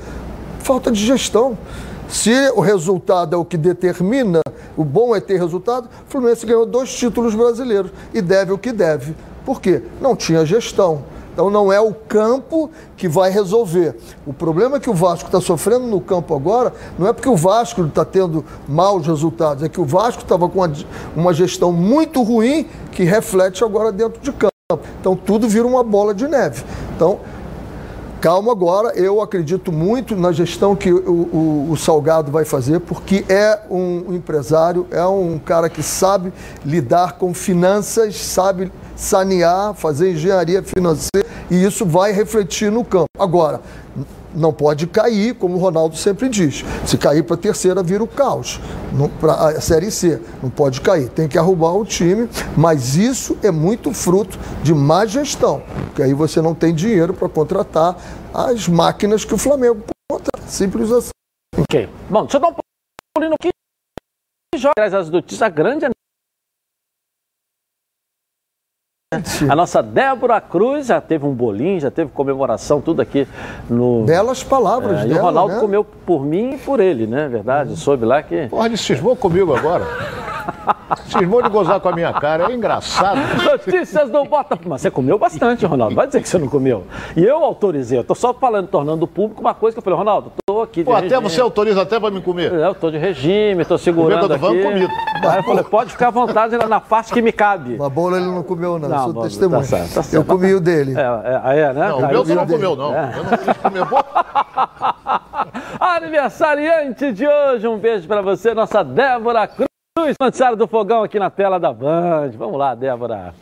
Falta 0.60 0.90
de 0.90 1.06
gestão. 1.06 1.58
Se 2.08 2.32
o 2.56 2.62
resultado 2.62 3.36
é 3.36 3.38
o 3.38 3.44
que 3.44 3.58
determina, 3.58 4.40
o 4.78 4.86
bom 4.86 5.14
é 5.14 5.20
ter 5.20 5.38
resultado, 5.38 5.90
o 6.08 6.10
Fluminense 6.10 6.46
ganhou 6.46 6.66
dois 6.66 6.96
títulos 6.96 7.36
brasileiros 7.36 7.92
e 8.14 8.22
deve 8.22 8.54
o 8.54 8.58
que 8.58 8.72
deve. 8.72 9.14
Por 9.46 9.60
quê? 9.60 9.84
Não 10.00 10.16
tinha 10.16 10.46
gestão 10.46 11.04
então 11.36 11.50
não 11.50 11.72
é 11.72 11.82
o 11.82 11.94
campo 11.94 12.72
que 12.96 13.10
vai 13.10 13.30
resolver. 13.30 13.98
O 14.26 14.32
problema 14.32 14.80
que 14.80 14.90
o 14.90 14.94
Vasco 14.94 15.26
está 15.26 15.42
sofrendo 15.42 15.86
no 15.86 16.00
campo 16.00 16.34
agora 16.34 16.72
não 16.98 17.10
é 17.10 17.12
porque 17.12 17.28
o 17.28 17.36
Vasco 17.36 17.84
está 17.84 18.06
tendo 18.06 18.46
maus 18.70 19.06
resultados, 19.06 19.62
é 19.62 19.68
que 19.68 19.82
o 19.82 19.84
Vasco 19.84 20.22
estava 20.22 20.48
com 20.48 20.60
uma, 20.60 20.72
uma 21.14 21.34
gestão 21.34 21.74
muito 21.74 22.24
ruim 22.24 22.66
que 22.94 23.04
reflete 23.04 23.66
agora 23.66 23.92
dentro 23.92 24.22
de 24.22 24.32
campo. 24.32 24.54
Então 25.02 25.14
tudo 25.14 25.50
vira 25.50 25.68
uma 25.68 25.84
bola 25.84 26.14
de 26.14 26.26
neve. 26.26 26.64
Então 26.96 27.20
calma 28.22 28.54
agora, 28.54 28.98
eu 28.98 29.22
acredito 29.22 29.74
muito 29.74 30.16
na 30.16 30.32
gestão 30.32 30.74
que 30.74 30.92
o, 30.92 30.98
o, 30.98 31.68
o, 31.72 31.78
Salgado 31.78 32.32
vai 32.32 32.46
fazer, 32.46 32.80
porque 32.80 33.26
é 33.28 33.60
um 33.70 34.14
empresário, 34.14 34.88
é 34.90 35.06
um 35.06 35.38
cara 35.38 35.70
que 35.70 35.84
sabe 35.84 36.32
lidar 36.66 37.18
com 37.18 37.34
finanças, 37.34 38.16
sabe 38.16 38.72
sanear, 38.96 39.74
fazer 39.74 40.12
engenharia 40.14 40.64
financeira 40.64 41.28
e 41.50 41.64
isso 41.64 41.86
vai 41.86 42.12
refletir 42.12 42.72
no 42.72 42.84
campo. 42.84 43.08
Agora, 43.20 43.62
não 44.36 44.52
pode 44.52 44.88
cair, 44.88 45.34
como 45.36 45.56
o 45.56 45.58
Ronaldo 45.58 45.96
sempre 45.96 46.28
diz. 46.28 46.64
Se 46.86 46.98
cair 46.98 47.24
para 47.24 47.36
a 47.36 47.40
terceira, 47.40 47.82
vira 47.82 48.04
o 48.04 48.08
caos. 48.08 48.60
Para 49.20 49.34
a 49.34 49.62
Série 49.62 49.90
C, 49.90 50.22
não 50.44 50.50
pode 50.50 50.82
cair. 50.82 51.10
Tem 51.10 51.28
que 51.28 51.38
arrumar 51.38 51.74
o 51.74 51.86
time, 51.86 52.30
mas 52.58 52.96
isso 52.96 53.38
é 53.42 53.52
muito 53.52 53.94
fruto 53.94 54.38
de 54.62 54.74
má 54.74 55.06
gestão, 55.06 55.64
porque 55.86 56.04
aí 56.04 56.14
você 56.14 56.42
não 56.42 56.54
tem 56.54 56.74
dinheiro 56.74 57.14
para 57.14 57.30
contratar 57.30 57.98
as 58.34 58.68
máquinas 58.68 59.24
que 59.24 59.34
o 59.34 59.38
Flamengo 59.38 59.82
contrata. 60.12 60.48
Simples 60.48 60.92
assim. 60.92 61.12
Ok. 61.58 61.90
Bom, 62.10 62.24
deixa 62.24 62.38
eu 62.38 62.42
dar 62.42 62.50
um 62.50 62.56
pulinho 63.14 63.36
que 63.42 63.50
joga 64.58 64.86
as 64.86 65.10
notícias. 65.10 65.42
A 65.42 65.50
grande 65.50 65.86
A 69.50 69.56
nossa 69.56 69.82
Débora 69.82 70.40
Cruz 70.42 70.88
já 70.88 71.00
teve 71.02 71.26
um 71.26 71.34
bolinho, 71.34 71.80
já 71.80 71.92
teve 71.92 72.12
comemoração, 72.12 72.82
tudo 72.82 73.02
aqui 73.02 73.28
no. 73.70 74.04
Belas 74.04 74.44
palavras 74.44 75.02
É, 75.02 75.06
e 75.06 75.10
dela, 75.10 75.22
o 75.22 75.24
Ronaldo 75.26 75.54
né? 75.56 75.60
comeu 75.60 75.84
por 75.84 76.26
mim 76.26 76.56
e 76.56 76.58
por 76.58 76.80
ele, 76.80 77.08
né? 77.08 77.28
Verdade? 77.28 77.76
Soube 77.78 78.06
lá 78.06 78.22
que. 78.24 78.48
Porra, 78.48 78.66
ele 78.68 78.78
cismou 78.78 79.16
comigo 79.16 79.56
agora. 79.56 79.86
Cismou 81.08 81.42
de 81.42 81.50
gozar 81.50 81.80
com 81.80 81.90
a 81.90 81.92
minha 81.92 82.14
cara. 82.14 82.52
É 82.52 82.56
engraçado. 82.56 83.20
Notícias 83.44 84.10
do 84.10 84.24
Botafogo. 84.26 84.70
Mas 84.70 84.82
você 84.82 84.92
comeu 84.92 85.18
bastante, 85.18 85.66
Ronaldo. 85.66 85.96
Vai 85.96 86.08
dizer 86.08 86.22
que 86.22 86.30
você 86.30 86.38
não 86.38 86.48
comeu. 86.48 86.84
E 87.16 87.24
eu 87.24 87.44
autorizei. 87.44 87.98
Eu 87.98 88.04
tô 88.04 88.14
só 88.14 88.34
falando, 88.34 88.68
tornando 88.68 89.08
público 89.08 89.42
uma 89.42 89.54
coisa 89.54 89.74
que 89.76 89.80
eu 89.80 89.84
falei, 89.84 89.98
Ronaldo, 89.98 90.32
tô 90.56 90.62
aqui 90.62 90.80
de 90.82 90.86
Pô, 90.86 90.94
até 90.94 91.08
regime. 91.08 91.22
você 91.30 91.42
autoriza 91.42 91.82
até 91.82 92.00
pra 92.00 92.10
me 92.10 92.22
comer. 92.22 92.54
É, 92.54 92.68
Eu 92.68 92.76
tô 92.76 92.90
de 92.90 92.98
regime, 92.98 93.66
tô 93.66 93.78
segurando 93.78 94.32
aqui. 94.32 94.42
vamos, 94.42 94.64
comido. 94.64 94.90
Aí 95.24 95.38
eu 95.38 95.44
falei, 95.44 95.64
pode 95.64 95.92
ficar 95.92 96.08
à 96.08 96.12
vontade 96.12 96.56
lá 96.56 96.68
na 96.68 96.80
parte 96.80 97.12
que 97.14 97.22
me 97.22 97.32
cabe. 97.32 97.76
Uma 97.76 97.90
bola 97.90 98.18
ele 98.18 98.28
não 98.28 98.44
comeu, 98.44 98.80
não. 98.80 98.88
Não, 98.88 99.04
sou 99.04 99.14
bom, 99.14 99.22
testemunha. 99.24 99.62
tá 99.62 99.68
certo, 99.68 99.94
tá 99.94 100.04
certo. 100.04 100.14
Eu 100.14 100.24
comi 100.24 100.54
o 100.54 100.62
dele. 100.62 100.94
É, 100.98 101.02
é, 101.02 101.42
aí 101.44 101.60
é, 101.60 101.74
né? 101.74 101.90
Não, 101.90 101.98
o 101.98 102.08
meu 102.08 102.12
eu 102.12 102.26
você 102.26 102.36
não 102.36 102.48
comeu, 102.48 102.76
não. 102.76 102.96
É. 102.96 103.14
Eu 103.18 103.24
não 103.24 103.38
quis 103.38 103.58
comer. 103.58 103.86
Pô, 103.86 103.98
Aniversariante 105.86 107.12
de 107.12 107.28
hoje, 107.28 107.68
um 107.68 107.78
beijo 107.78 108.08
pra 108.08 108.22
você, 108.22 108.54
nossa 108.54 108.84
Débora 108.84 109.48
Cruz. 109.48 110.16
Noticiário 110.20 110.58
do 110.58 110.68
Fogão 110.68 111.04
aqui 111.04 111.20
na 111.20 111.30
tela 111.30 111.60
da 111.60 111.74
Band. 111.74 112.32
Vamos 112.38 112.58
lá, 112.58 112.76
Débora. 112.76 113.34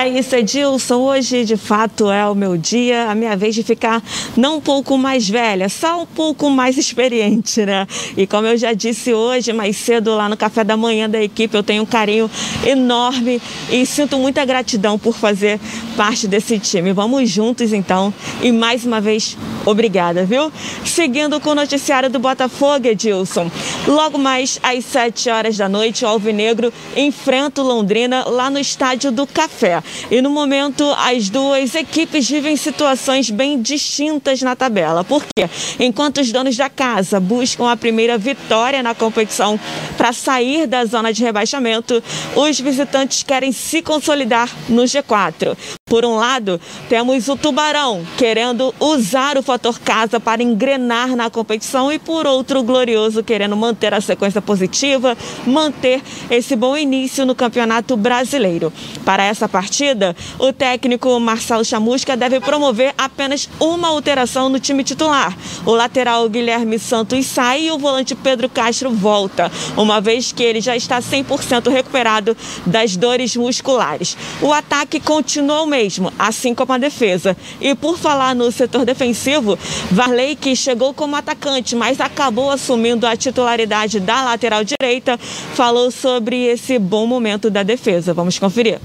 É 0.00 0.08
isso, 0.08 0.34
Edilson. 0.34 0.96
Hoje, 0.96 1.44
de 1.44 1.58
fato, 1.58 2.10
é 2.10 2.26
o 2.26 2.34
meu 2.34 2.56
dia, 2.56 3.10
a 3.10 3.14
minha 3.14 3.36
vez 3.36 3.54
de 3.54 3.62
ficar 3.62 4.02
não 4.34 4.56
um 4.56 4.60
pouco 4.60 4.96
mais 4.96 5.28
velha, 5.28 5.68
só 5.68 6.00
um 6.00 6.06
pouco 6.06 6.48
mais 6.48 6.78
experiente, 6.80 7.66
né? 7.66 7.86
E 8.16 8.26
como 8.26 8.46
eu 8.46 8.56
já 8.56 8.72
disse 8.72 9.12
hoje, 9.12 9.52
mais 9.52 9.76
cedo, 9.76 10.14
lá 10.14 10.26
no 10.26 10.38
café 10.38 10.64
da 10.64 10.74
manhã 10.74 11.08
da 11.08 11.22
equipe, 11.22 11.54
eu 11.54 11.62
tenho 11.62 11.82
um 11.82 11.86
carinho 11.86 12.30
enorme 12.64 13.42
e 13.70 13.84
sinto 13.84 14.16
muita 14.16 14.42
gratidão 14.42 14.98
por 14.98 15.14
fazer 15.14 15.60
parte 15.98 16.26
desse 16.26 16.58
time. 16.58 16.94
Vamos 16.94 17.28
juntos, 17.28 17.70
então. 17.70 18.10
E 18.42 18.50
mais 18.52 18.86
uma 18.86 19.02
vez, 19.02 19.36
obrigada, 19.66 20.24
viu? 20.24 20.50
Seguindo 20.82 21.38
com 21.40 21.50
o 21.50 21.54
noticiário 21.54 22.08
do 22.08 22.18
Botafogo, 22.18 22.86
Edilson. 22.86 23.50
Logo 23.86 24.16
mais 24.16 24.58
às 24.62 24.82
7 24.82 25.28
horas 25.28 25.58
da 25.58 25.68
noite, 25.68 26.06
o 26.06 26.08
Alvinegro 26.08 26.72
enfrenta 26.96 27.60
o 27.60 27.66
Londrina 27.66 28.24
lá 28.26 28.48
no 28.48 28.58
Estádio 28.58 29.12
do 29.12 29.26
Café. 29.26 29.82
E 30.10 30.20
no 30.20 30.30
momento, 30.30 30.84
as 30.98 31.28
duas 31.28 31.74
equipes 31.74 32.28
vivem 32.28 32.56
situações 32.56 33.30
bem 33.30 33.60
distintas 33.60 34.42
na 34.42 34.54
tabela. 34.54 35.04
Por 35.04 35.24
quê? 35.24 35.48
Enquanto 35.78 36.20
os 36.20 36.30
donos 36.32 36.56
da 36.56 36.68
casa 36.68 37.20
buscam 37.20 37.70
a 37.70 37.76
primeira 37.76 38.18
vitória 38.18 38.82
na 38.82 38.94
competição 38.94 39.58
para 39.96 40.12
sair 40.12 40.66
da 40.66 40.84
zona 40.84 41.12
de 41.12 41.22
rebaixamento, 41.22 42.02
os 42.36 42.60
visitantes 42.60 43.22
querem 43.22 43.52
se 43.52 43.82
consolidar 43.82 44.48
no 44.68 44.82
G4. 44.82 45.56
Por 45.90 46.04
um 46.04 46.14
lado, 46.14 46.60
temos 46.88 47.26
o 47.26 47.36
Tubarão 47.36 48.06
querendo 48.16 48.72
usar 48.78 49.36
o 49.36 49.42
fator 49.42 49.80
casa 49.80 50.20
para 50.20 50.40
engrenar 50.40 51.16
na 51.16 51.28
competição 51.28 51.90
e 51.90 51.98
por 51.98 52.28
outro, 52.28 52.60
o 52.60 52.62
Glorioso 52.62 53.24
querendo 53.24 53.56
manter 53.56 53.92
a 53.92 54.00
sequência 54.00 54.40
positiva, 54.40 55.18
manter 55.44 56.00
esse 56.30 56.54
bom 56.54 56.76
início 56.76 57.26
no 57.26 57.34
Campeonato 57.34 57.96
Brasileiro. 57.96 58.72
Para 59.04 59.24
essa 59.24 59.48
partida, 59.48 60.14
o 60.38 60.52
técnico 60.52 61.18
Marcelo 61.18 61.64
Chamusca 61.64 62.16
deve 62.16 62.38
promover 62.38 62.94
apenas 62.96 63.50
uma 63.58 63.88
alteração 63.88 64.48
no 64.48 64.60
time 64.60 64.84
titular. 64.84 65.36
O 65.66 65.72
lateral 65.72 66.28
Guilherme 66.28 66.78
Santos 66.78 67.26
sai 67.26 67.62
e 67.62 67.72
o 67.72 67.78
volante 67.78 68.14
Pedro 68.14 68.48
Castro 68.48 68.92
volta, 68.92 69.50
uma 69.76 70.00
vez 70.00 70.30
que 70.30 70.44
ele 70.44 70.60
já 70.60 70.76
está 70.76 71.00
100% 71.00 71.68
recuperado 71.68 72.36
das 72.64 72.96
dores 72.96 73.34
musculares. 73.34 74.16
O 74.40 74.52
ataque 74.52 75.00
continua 75.00 75.62
o 75.62 75.79
assim 76.18 76.54
como 76.54 76.72
a 76.72 76.78
defesa. 76.78 77.36
E 77.60 77.74
por 77.74 77.96
falar 77.98 78.34
no 78.34 78.50
setor 78.50 78.84
defensivo, 78.84 79.58
Varley, 79.90 80.36
que 80.36 80.54
chegou 80.54 80.92
como 80.92 81.16
atacante, 81.16 81.74
mas 81.74 82.00
acabou 82.00 82.50
assumindo 82.50 83.06
a 83.06 83.16
titularidade 83.16 84.00
da 84.00 84.24
lateral 84.24 84.62
direita, 84.64 85.18
falou 85.18 85.90
sobre 85.90 86.44
esse 86.46 86.78
bom 86.78 87.06
momento 87.06 87.50
da 87.50 87.62
defesa. 87.62 88.12
Vamos 88.12 88.38
conferir. 88.38 88.78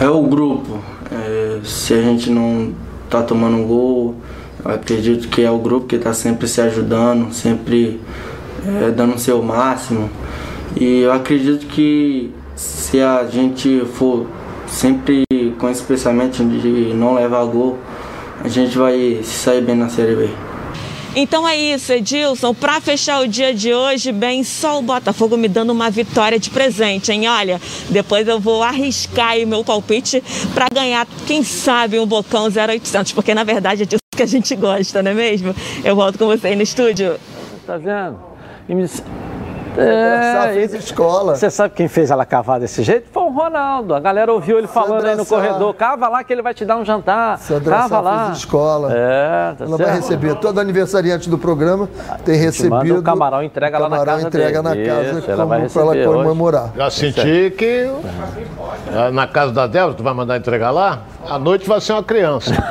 É 0.00 0.08
o 0.08 0.22
grupo. 0.22 0.78
É, 1.10 1.60
se 1.64 1.94
a 1.94 2.02
gente 2.02 2.30
não 2.30 2.74
tá 3.08 3.22
tomando 3.22 3.66
gol, 3.66 4.16
acredito 4.64 5.28
que 5.28 5.42
é 5.42 5.50
o 5.50 5.58
grupo 5.58 5.86
que 5.86 5.96
está 5.96 6.12
sempre 6.12 6.46
se 6.46 6.60
ajudando, 6.60 7.32
sempre 7.32 8.00
é, 8.66 8.90
dando 8.90 9.14
o 9.14 9.18
seu 9.18 9.42
máximo. 9.42 10.10
E 10.76 11.00
eu 11.00 11.12
acredito 11.12 11.66
que 11.66 12.30
se 12.54 13.00
a 13.00 13.24
gente 13.26 13.82
for 13.94 14.26
sempre 14.66 15.24
com 15.58 15.68
esse 15.68 15.82
pensamento 15.82 16.44
de 16.44 16.94
não 16.94 17.14
levar 17.14 17.44
gol, 17.44 17.78
a 18.42 18.48
gente 18.48 18.78
vai 18.78 19.20
se 19.22 19.34
sair 19.34 19.60
bem 19.62 19.76
na 19.76 19.88
Série 19.88 20.14
B. 20.14 20.30
Então 21.16 21.48
é 21.48 21.56
isso, 21.56 21.92
Edilson. 21.92 22.54
Para 22.54 22.80
fechar 22.80 23.20
o 23.20 23.26
dia 23.26 23.52
de 23.52 23.74
hoje, 23.74 24.12
bem, 24.12 24.44
só 24.44 24.78
o 24.78 24.82
Botafogo 24.82 25.36
me 25.36 25.48
dando 25.48 25.70
uma 25.70 25.90
vitória 25.90 26.38
de 26.38 26.48
presente, 26.48 27.10
hein? 27.10 27.28
Olha, 27.28 27.60
depois 27.90 28.28
eu 28.28 28.38
vou 28.38 28.62
arriscar 28.62 29.30
aí 29.30 29.44
meu 29.44 29.64
palpite 29.64 30.22
para 30.54 30.68
ganhar, 30.72 31.06
quem 31.26 31.42
sabe, 31.42 31.98
um 31.98 32.06
bocão 32.06 32.44
0800, 32.44 33.12
porque 33.12 33.34
na 33.34 33.42
verdade 33.42 33.82
é 33.82 33.86
disso 33.86 33.98
que 34.14 34.22
a 34.22 34.26
gente 34.26 34.54
gosta, 34.54 35.02
não 35.02 35.10
é 35.10 35.14
mesmo? 35.14 35.54
Eu 35.82 35.96
volto 35.96 36.18
com 36.18 36.26
você 36.26 36.48
aí 36.48 36.56
no 36.56 36.62
estúdio. 36.62 37.18
Tá 37.66 37.76
vendo? 37.78 38.18
Me- 39.78 39.84
Essa 39.84 40.48
É, 40.48 40.52
fez 40.54 40.74
escola. 40.74 41.36
Você 41.36 41.50
sabe 41.50 41.74
quem 41.74 41.86
fez 41.88 42.10
ela 42.10 42.24
cavar 42.26 42.58
desse 42.60 42.82
jeito? 42.82 43.08
Foi 43.12 43.22
o 43.22 43.28
Ronaldo. 43.30 43.94
A 43.94 44.00
galera 44.00 44.32
ouviu 44.32 44.58
ele 44.58 44.66
falando 44.66 45.04
aí 45.06 45.14
no 45.16 45.24
Sá. 45.24 45.36
corredor. 45.36 45.72
Cava 45.74 46.08
lá 46.08 46.24
que 46.24 46.32
ele 46.32 46.42
vai 46.42 46.52
te 46.54 46.64
dar 46.64 46.76
um 46.76 46.84
jantar. 46.84 47.38
Sandra 47.38 47.76
Cava 47.76 47.88
Sá 47.88 48.00
lá. 48.00 48.24
fez 48.26 48.38
escola. 48.38 48.88
É, 48.92 49.54
tá 49.56 49.64
Ela 49.64 49.76
vai 49.76 49.86
certo. 49.86 49.96
receber. 50.00 50.34
Todo 50.36 50.58
aniversariante 50.60 51.28
do 51.30 51.38
programa 51.38 51.88
tem 52.24 52.36
recebido. 52.36 52.98
o 52.98 53.02
camarão, 53.02 53.42
entrega 53.42 53.78
o 53.78 53.82
lá 53.82 53.88
na 53.88 53.96
camarão 53.98 54.14
casa 54.16 54.28
entrega 54.28 54.62
dele. 54.62 54.88
na 54.88 54.94
casa 54.94 55.18
Isso, 55.18 55.30
ela 55.30 55.44
vai 55.44 55.58
ela 55.58 55.64
receber 55.68 56.08
hoje. 56.08 56.18
comemorar. 56.22 56.70
Já 56.76 56.90
senti 56.90 57.54
que 57.56 57.88
na 59.12 59.26
casa 59.26 59.52
da 59.52 59.66
Débora, 59.66 59.94
tu 59.94 60.02
vai 60.02 60.14
mandar 60.14 60.36
entregar 60.36 60.70
lá, 60.70 61.00
à 61.28 61.38
noite 61.38 61.68
vai 61.68 61.80
ser 61.80 61.92
uma 61.92 62.02
criança. 62.02 62.52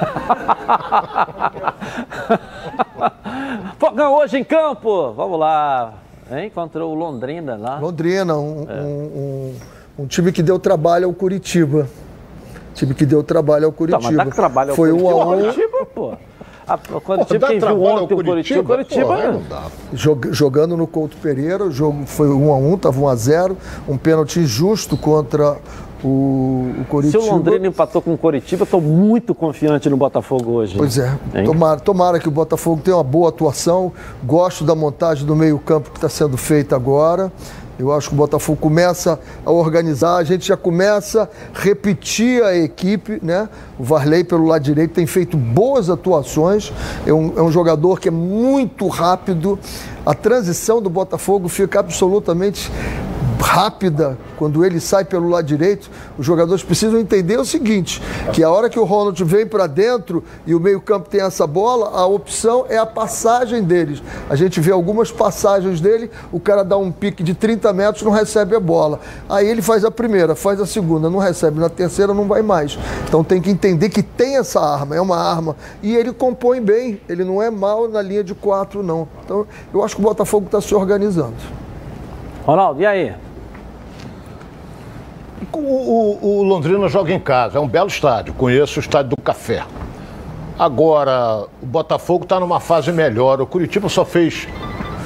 Fogão 3.80 4.14
hoje 4.16 4.38
em 4.39 4.43
campo. 4.43 5.14
Vamos 5.14 5.39
lá. 5.39 5.93
Hein? 6.32 6.51
Contra 6.53 6.86
o 6.86 6.93
Londrina 6.93 7.55
lá. 7.55 7.80
Londrina, 7.80 8.36
um, 8.36 8.61
um- 8.61 8.65
um- 8.67 9.53
um 9.99 10.05
time 10.07 10.32
que 10.32 10.43
deu 10.43 10.59
trabalho 10.59 11.05
ao 11.05 11.13
Curitiba. 11.13 11.88
Time 12.73 12.93
que 12.93 13.05
deu 13.05 13.23
trabalho 13.23 13.65
ao 13.65 13.71
Tá, 13.71 13.78
Curitiba. 13.78 14.11
mas 14.13 14.15
dá 14.30 14.36
trabalho 14.36 14.69
ao 14.71 14.75
Foi 14.75 14.91
um 14.91 14.99
Curitiba. 14.99 15.21
a 15.23 15.25
um. 15.28 15.39
Curitiba, 15.41 15.86
pô. 15.95 16.13
A, 16.67 16.78
quando, 16.78 17.25
Pô, 17.25 17.38
dá 17.38 17.47
quem 17.47 17.59
viu 17.59 17.65
trabalho 17.67 17.88
ao 17.89 18.03
ontem 18.03 18.13
o 18.13 18.17
Curitiba, 18.17 18.63
Curitiba, 18.63 19.05
Porra, 19.05 19.17
aí 19.21 19.32
não 19.32 19.41
dá. 19.43 19.63
Jog- 19.93 20.34
jogando 20.34 20.75
no 20.75 20.86
Couto 20.86 21.15
Pereira, 21.17 21.63
o 21.63 21.71
jogo 21.71 22.05
foi 22.05 22.28
1 22.28 22.51
a 22.51 22.57
1 22.57 22.75
estava 22.75 22.99
1 22.99 23.07
a 23.07 23.15
0 23.15 23.57
um 23.88 23.97
pênalti 23.97 24.41
injusto 24.41 24.97
contra 24.97 25.57
o, 26.04 26.74
o 26.74 26.80
se 26.80 26.86
Curitiba. 26.86 27.24
o 27.24 27.32
Londrina 27.32 27.68
empatou 27.68 28.02
com 28.02 28.14
o 28.14 28.18
Curitiba, 28.18 28.64
eu 28.64 28.68
tô 28.68 28.80
muito 28.80 29.34
confiante 29.34 29.89
no 29.89 29.98
Botafogo 29.98 30.52
hoje. 30.52 30.78
Pois 30.78 30.98
é, 30.98 31.18
tomara, 31.43 31.80
tomara 31.80 32.20
que 32.20 32.28
o 32.28 32.32
Botafogo 32.32 32.82
tenha 32.84 32.98
uma 32.98 33.04
boa 33.04 33.30
atuação. 33.30 33.91
Gosto 34.24 34.64
da 34.64 34.76
montagem 34.76 35.26
do 35.26 35.36
meio-campo 35.36 35.89
que 35.89 35.98
está 35.98 36.10
sendo 36.10 36.38
feita 36.38 36.76
agora. 36.76 37.32
Eu 37.80 37.93
acho 37.93 38.10
que 38.10 38.16
o 38.16 38.18
Botafogo 38.18 38.58
começa 38.60 39.20
a 39.45 39.52
organizar, 39.52 40.18
a 40.18 40.24
gente 40.24 40.48
já 40.48 40.58
começa 40.58 41.30
a 41.54 41.60
repetir 41.60 42.43
a 42.43 42.56
equipe, 42.56 43.20
né? 43.22 43.48
O 43.78 43.84
Varley 43.84 44.24
pelo 44.24 44.45
lado 44.45 44.64
direito 44.64 44.95
tem 44.95 45.06
feito 45.06 45.38
boas 45.38 45.88
atuações, 45.88 46.74
é 47.06 47.14
um, 47.14 47.38
é 47.38 47.41
um 47.41 47.52
jogador 47.52 48.00
que 48.00 48.08
é 48.08 48.12
muito 48.12 48.88
rápido. 48.88 49.60
A 50.04 50.16
transição 50.16 50.82
do 50.82 50.89
Botafogo 50.89 51.48
fica 51.48 51.80
absolutamente 51.80 52.72
rápida 53.39 54.17
quando 54.38 54.63
ele 54.65 54.79
sai 54.79 55.03
pelo 55.03 55.29
lado 55.29 55.45
direito, 55.45 55.89
os 56.17 56.25
jogadores 56.25 56.63
precisam 56.63 56.99
entender 56.99 57.38
o 57.38 57.45
seguinte, 57.45 58.01
que 58.33 58.43
a 58.43 58.49
hora 58.49 58.69
que 58.69 58.79
o 58.79 58.83
Ronald 58.83 59.23
vem 59.23 59.45
para 59.45 59.67
dentro 59.67 60.23
e 60.45 60.53
o 60.53 60.59
meio-campo 60.59 61.09
tem 61.09 61.21
essa 61.21 61.47
bola, 61.47 61.89
a 61.89 62.05
opção 62.05 62.65
é 62.69 62.77
a 62.77 62.85
passagem 62.85 63.63
deles. 63.63 64.01
A 64.29 64.35
gente 64.35 64.59
vê 64.59 64.71
algumas 64.71 65.11
passagens 65.11 65.81
dele, 65.81 66.11
o 66.31 66.39
cara 66.39 66.63
dá 66.63 66.77
um 66.77 66.91
pique 66.91 67.23
de 67.23 67.33
30 67.33 67.73
metros, 67.73 68.03
não 68.03 68.11
recebe 68.11 68.55
a 68.55 68.59
bola. 68.59 68.99
Aí 69.27 69.47
ele 69.47 69.61
faz 69.61 69.83
a 69.83 69.91
primeira, 69.91 70.35
faz 70.35 70.59
a 70.59 70.65
segunda, 70.65 71.09
não 71.09 71.19
recebe, 71.19 71.59
na 71.59 71.69
terceira 71.69 72.13
não 72.13 72.27
vai 72.27 72.41
mais. 72.41 72.77
Então 73.07 73.23
tem 73.23 73.41
que 73.41 73.49
entender 73.49 73.89
que 73.89 74.03
tem 74.03 74.38
essa 74.38 74.59
arma, 74.59 74.95
é 74.95 75.01
uma 75.01 75.17
arma 75.17 75.55
e 75.81 75.95
ele 75.95 76.13
compõe 76.13 76.61
bem, 76.61 77.01
ele 77.09 77.23
não 77.23 77.41
é 77.41 77.49
mal 77.49 77.88
na 77.88 78.01
linha 78.01 78.23
de 78.23 78.35
quatro 78.35 78.83
não. 78.83 79.07
Então 79.23 79.47
eu 79.73 79.83
acho 79.83 79.95
que 79.95 80.01
o 80.01 80.05
Botafogo 80.05 80.45
está 80.45 80.61
se 80.61 80.73
organizando. 80.75 81.35
Ronaldo, 82.45 82.81
e 82.81 82.85
aí? 82.85 83.26
O, 85.53 85.57
o- 85.59 86.39
o 86.39 86.43
Londrina 86.43 86.88
joga 86.88 87.13
em 87.13 87.19
casa, 87.19 87.57
é 87.57 87.61
um 87.61 87.67
belo 87.67 87.88
estádio, 87.88 88.33
conheço 88.33 88.79
o 88.79 88.81
estádio 88.81 89.11
do 89.15 89.21
Café. 89.21 89.63
Agora, 90.57 91.45
o 91.61 91.65
Botafogo 91.65 92.23
está 92.23 92.39
numa 92.39 92.59
fase 92.59 92.91
melhor, 92.91 93.39
o 93.41 93.45
Curitiba 93.45 93.88
só 93.89 94.03
fez 94.03 94.47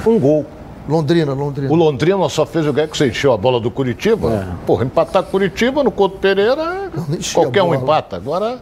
um 0.06 0.18
gol. 0.18 0.46
Londrina, 0.88 1.32
Londrina. 1.32 1.70
O 1.70 1.76
Londrina 1.76 2.28
só 2.28 2.44
fez 2.44 2.66
o 2.66 2.74
que 2.74 2.86
que 2.88 2.96
você 2.96 3.06
encheu 3.08 3.32
a 3.32 3.36
bola 3.36 3.60
do 3.60 3.70
Curitiba. 3.70 4.32
É. 4.32 4.66
Porra, 4.66 4.84
empatar 4.84 5.22
Curitiba 5.22 5.84
no 5.84 5.92
Couto 5.92 6.18
Pereira, 6.18 6.90
qualquer 7.34 7.62
um 7.62 7.74
empata. 7.74 8.16
Agora, 8.16 8.58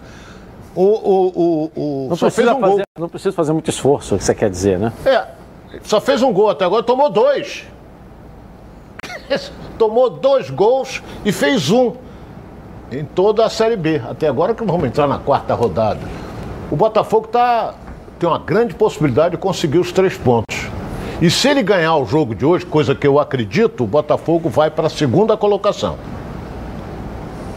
o, 0.75 0.83
o, 0.83 1.27
o, 1.29 1.71
o- 1.75 2.07
Não 2.11 2.17
só 2.17 2.31
fez 2.31 2.47
um 2.49 2.61
gol. 2.61 2.71
fazer, 2.73 2.85
não 2.99 3.09
precisa 3.09 3.33
fazer 3.33 3.53
muito 3.53 3.71
esforço, 3.71 4.17
o 4.17 4.19
que 4.19 4.25
você 4.25 4.35
quer 4.35 4.51
dizer, 4.51 4.79
né? 4.79 4.93
É, 5.07 5.25
só 5.83 5.99
fez 6.01 6.21
um 6.23 6.33
gol 6.33 6.51
até 6.51 6.65
agora, 6.65 6.83
tomou 6.83 7.09
dois. 7.09 7.65
Tomou 9.79 10.11
dois 10.11 10.51
gols 10.51 11.03
e 11.25 11.33
fez 11.33 11.71
um 11.71 11.95
em 12.91 13.05
toda 13.05 13.45
a 13.45 13.51
Série 13.51 13.77
B. 13.77 14.01
Até 14.09 14.29
agora 14.29 14.55
que 14.55 14.65
vamos 14.65 14.85
entrar 14.85 15.07
na 15.07 15.19
quarta 15.19 15.55
rodada. 15.55 16.01
O 16.71 16.77
Botafogo 16.77 17.29
tá, 17.29 17.75
tem 18.19 18.29
uma 18.29 18.39
grande 18.39 18.75
possibilidade 18.75 19.37
de 19.37 19.41
conseguir 19.41 19.79
os 19.79 19.93
três 19.93 20.17
pontos. 20.17 20.71
E 21.21 21.31
se 21.31 21.49
ele 21.49 21.63
ganhar 21.63 21.97
o 21.97 22.07
jogo 22.07 22.35
de 22.35 22.47
hoje, 22.47 22.65
coisa 22.65 22.95
que 22.95 23.07
eu 23.07 23.19
acredito, 23.19 23.85
o 23.85 23.87
Botafogo 23.87 24.49
vai 24.49 24.71
para 24.71 24.87
a 24.87 24.91
segunda 24.91 25.37
colocação. 25.37 25.97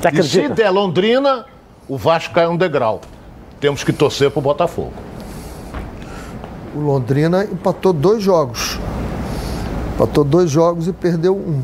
Você 0.02 0.20
E 0.20 0.24
se 0.24 0.50
der 0.50 0.70
Londrina, 0.70 1.46
o 1.88 1.98
Vasco 1.98 2.34
cai 2.34 2.48
um 2.48 2.58
degrau. 2.58 3.00
Temos 3.62 3.84
que 3.84 3.94
torcer 3.94 4.30
para 4.30 4.40
o 4.40 4.42
Botafogo. 4.42 4.92
O 6.76 6.80
Londrina 6.80 7.46
empatou 7.46 7.94
dois 7.94 8.22
jogos. 8.22 8.78
Empatou 9.94 10.24
dois 10.24 10.50
jogos 10.50 10.88
e 10.88 10.94
perdeu 10.94 11.36
um. 11.36 11.62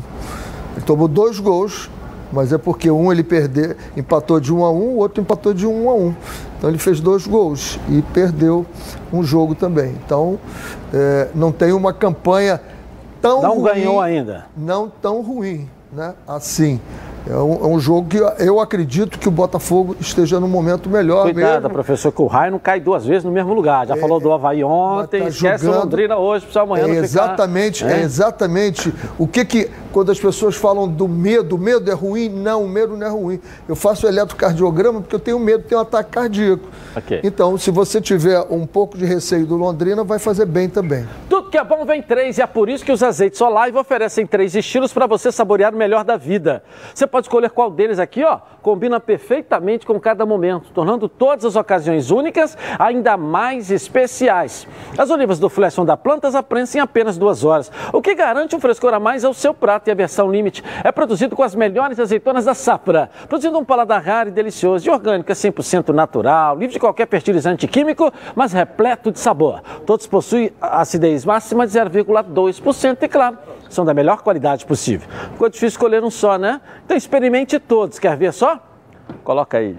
Ele 0.76 0.84
tomou 0.86 1.08
dois 1.08 1.38
gols, 1.38 1.90
mas 2.32 2.52
é 2.52 2.58
porque 2.58 2.90
um 2.90 3.10
ele 3.10 3.24
perdeu, 3.24 3.74
empatou 3.96 4.38
de 4.38 4.52
um 4.52 4.64
a 4.64 4.70
um, 4.70 4.94
o 4.94 4.96
outro 4.98 5.20
empatou 5.20 5.52
de 5.52 5.66
um 5.66 5.90
a 5.90 5.94
um. 5.94 6.14
Então 6.56 6.70
ele 6.70 6.78
fez 6.78 7.00
dois 7.00 7.26
gols 7.26 7.78
e 7.88 8.02
perdeu 8.02 8.64
um 9.12 9.22
jogo 9.22 9.54
também. 9.54 9.94
Então 10.04 10.38
é, 10.94 11.28
não 11.34 11.50
tem 11.50 11.72
uma 11.72 11.92
campanha 11.92 12.60
tão 13.20 13.42
Não 13.42 13.58
ruim, 13.60 13.72
ganhou 13.72 14.00
ainda. 14.00 14.46
Não 14.56 14.88
tão 14.88 15.22
ruim, 15.22 15.68
né? 15.92 16.14
Assim. 16.26 16.80
É 17.28 17.36
um, 17.36 17.64
é 17.64 17.66
um 17.66 17.78
jogo 17.78 18.08
que 18.08 18.16
eu 18.42 18.60
acredito 18.60 19.18
que 19.18 19.28
o 19.28 19.30
Botafogo 19.30 19.94
esteja 20.00 20.40
num 20.40 20.48
momento 20.48 20.88
melhor 20.88 21.24
Cuidado, 21.24 21.62
mesmo. 21.62 21.70
professor, 21.70 22.10
que 22.10 22.22
o 22.22 22.26
raio 22.26 22.52
não 22.52 22.58
cai 22.58 22.80
duas 22.80 23.04
vezes 23.04 23.24
no 23.24 23.30
mesmo 23.30 23.52
lugar. 23.52 23.86
Já 23.86 23.96
falou 23.96 24.18
do 24.18 24.32
Havaí 24.32 24.64
ontem, 24.64 25.22
tá 25.22 25.28
esquece 25.28 25.64
o 25.64 25.66
jogando. 25.68 25.84
Londrina 25.84 26.16
hoje, 26.16 26.44
precisa 26.46 26.62
amanhã 26.62 26.84
É 26.84 26.86
não 26.86 26.94
ficar... 26.94 27.04
exatamente, 27.04 27.84
é 27.84 27.86
né? 27.88 28.02
exatamente. 28.02 28.94
O 29.18 29.26
que 29.26 29.44
que, 29.44 29.70
quando 29.92 30.10
as 30.10 30.18
pessoas 30.18 30.56
falam 30.56 30.88
do 30.88 31.06
medo, 31.06 31.58
medo 31.58 31.90
é 31.90 31.94
ruim? 31.94 32.28
Não, 32.28 32.64
o 32.64 32.68
medo 32.68 32.96
não 32.96 33.06
é 33.06 33.10
ruim. 33.10 33.40
Eu 33.68 33.76
faço 33.76 34.06
eletrocardiograma 34.06 35.00
porque 35.00 35.14
eu 35.14 35.20
tenho 35.20 35.38
medo 35.38 35.62
de 35.62 35.68
ter 35.68 35.76
um 35.76 35.80
ataque 35.80 36.10
cardíaco. 36.10 36.68
Ok. 36.96 37.20
Então, 37.22 37.56
se 37.58 37.70
você 37.70 38.00
tiver 38.00 38.40
um 38.50 38.66
pouco 38.66 38.96
de 38.96 39.04
receio 39.04 39.46
do 39.46 39.56
Londrina, 39.56 40.02
vai 40.04 40.18
fazer 40.18 40.46
bem 40.46 40.68
também. 40.68 41.06
Tudo 41.28 41.50
que 41.50 41.58
é 41.58 41.64
bom 41.64 41.84
vem 41.84 42.00
três 42.02 42.38
e 42.38 42.42
é 42.42 42.46
por 42.46 42.68
isso 42.68 42.84
que 42.84 42.92
os 42.92 43.02
azeites 43.02 43.40
Olive 43.40 43.76
oferecem 43.76 44.26
três 44.26 44.54
estilos 44.54 44.92
para 44.92 45.06
você 45.06 45.30
saborear 45.30 45.74
o 45.74 45.76
melhor 45.76 46.02
da 46.04 46.16
vida. 46.16 46.62
Você 46.94 47.06
pode 47.10 47.26
escolher 47.26 47.50
qual 47.50 47.70
deles 47.70 47.98
aqui, 47.98 48.24
ó, 48.24 48.38
combina 48.62 49.00
perfeitamente 49.00 49.84
com 49.86 49.98
cada 49.98 50.24
momento, 50.24 50.70
tornando 50.72 51.08
todas 51.08 51.44
as 51.44 51.56
ocasiões 51.56 52.10
únicas 52.10 52.56
ainda 52.78 53.16
mais 53.16 53.70
especiais. 53.70 54.66
As 54.96 55.10
olivas 55.10 55.38
do 55.38 55.50
são 55.70 55.84
da 55.84 55.96
plantas 55.96 56.34
prensa 56.42 56.78
em 56.78 56.80
apenas 56.80 57.18
duas 57.18 57.44
horas, 57.44 57.70
o 57.92 58.00
que 58.00 58.14
garante 58.14 58.56
um 58.56 58.60
frescor 58.60 58.94
a 58.94 59.00
mais 59.00 59.24
ao 59.24 59.34
seu 59.34 59.52
prato 59.52 59.88
e 59.88 59.90
a 59.90 59.94
versão 59.94 60.30
limite 60.30 60.64
é 60.82 60.90
produzido 60.90 61.36
com 61.36 61.42
as 61.42 61.54
melhores 61.54 62.00
azeitonas 62.00 62.44
da 62.44 62.54
safra, 62.54 63.10
produzindo 63.28 63.58
um 63.58 63.64
paladar 63.64 64.02
raro 64.02 64.28
e 64.28 64.32
delicioso, 64.32 64.86
e 64.86 64.90
orgânico, 64.90 65.30
é 65.30 65.34
100% 65.34 65.90
natural, 65.90 66.56
livre 66.56 66.72
de 66.72 66.80
qualquer 66.80 67.08
fertilizante 67.08 67.66
químico, 67.66 68.12
mas 68.34 68.52
repleto 68.52 69.12
de 69.12 69.18
sabor. 69.18 69.60
Todos 69.84 70.06
possuem 70.06 70.52
acidez 70.60 71.24
máxima 71.24 71.66
de 71.66 71.72
0,2% 71.72 73.02
e, 73.02 73.08
claro, 73.08 73.38
são 73.68 73.84
da 73.84 73.94
melhor 73.94 74.22
qualidade 74.22 74.66
possível. 74.66 75.08
Ficou 75.32 75.48
difícil 75.48 75.68
escolher 75.68 76.02
um 76.02 76.10
só, 76.10 76.36
né? 76.36 76.60
Então 76.84 76.96
experimente 77.00 77.58
todos. 77.58 77.98
Quer 77.98 78.16
ver 78.16 78.32
só? 78.32 78.60
Coloca 79.24 79.58
aí. 79.58 79.76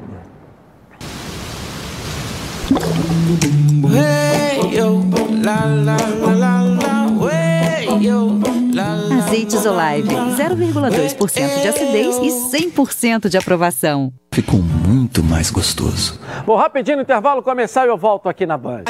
Azeites 9.31 9.65
Olive, 9.65 10.09
0,2% 10.09 11.61
de 11.61 11.67
acidez 11.67 12.17
e 12.17 12.57
100% 12.71 13.29
de 13.29 13.37
aprovação. 13.37 14.11
Ficou 14.33 14.61
muito 14.61 15.23
mais 15.23 15.49
gostoso. 15.49 16.19
Vou 16.45 16.55
rapidinho 16.57 16.97
no 16.97 17.03
intervalo 17.03 17.41
começar 17.41 17.85
e 17.85 17.89
eu 17.89 17.97
volto 17.97 18.27
aqui 18.27 18.45
na 18.45 18.57
Band. 18.57 18.83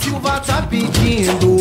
Silva 0.00 0.40
tá 0.40 0.62
pedindo. 0.62 1.56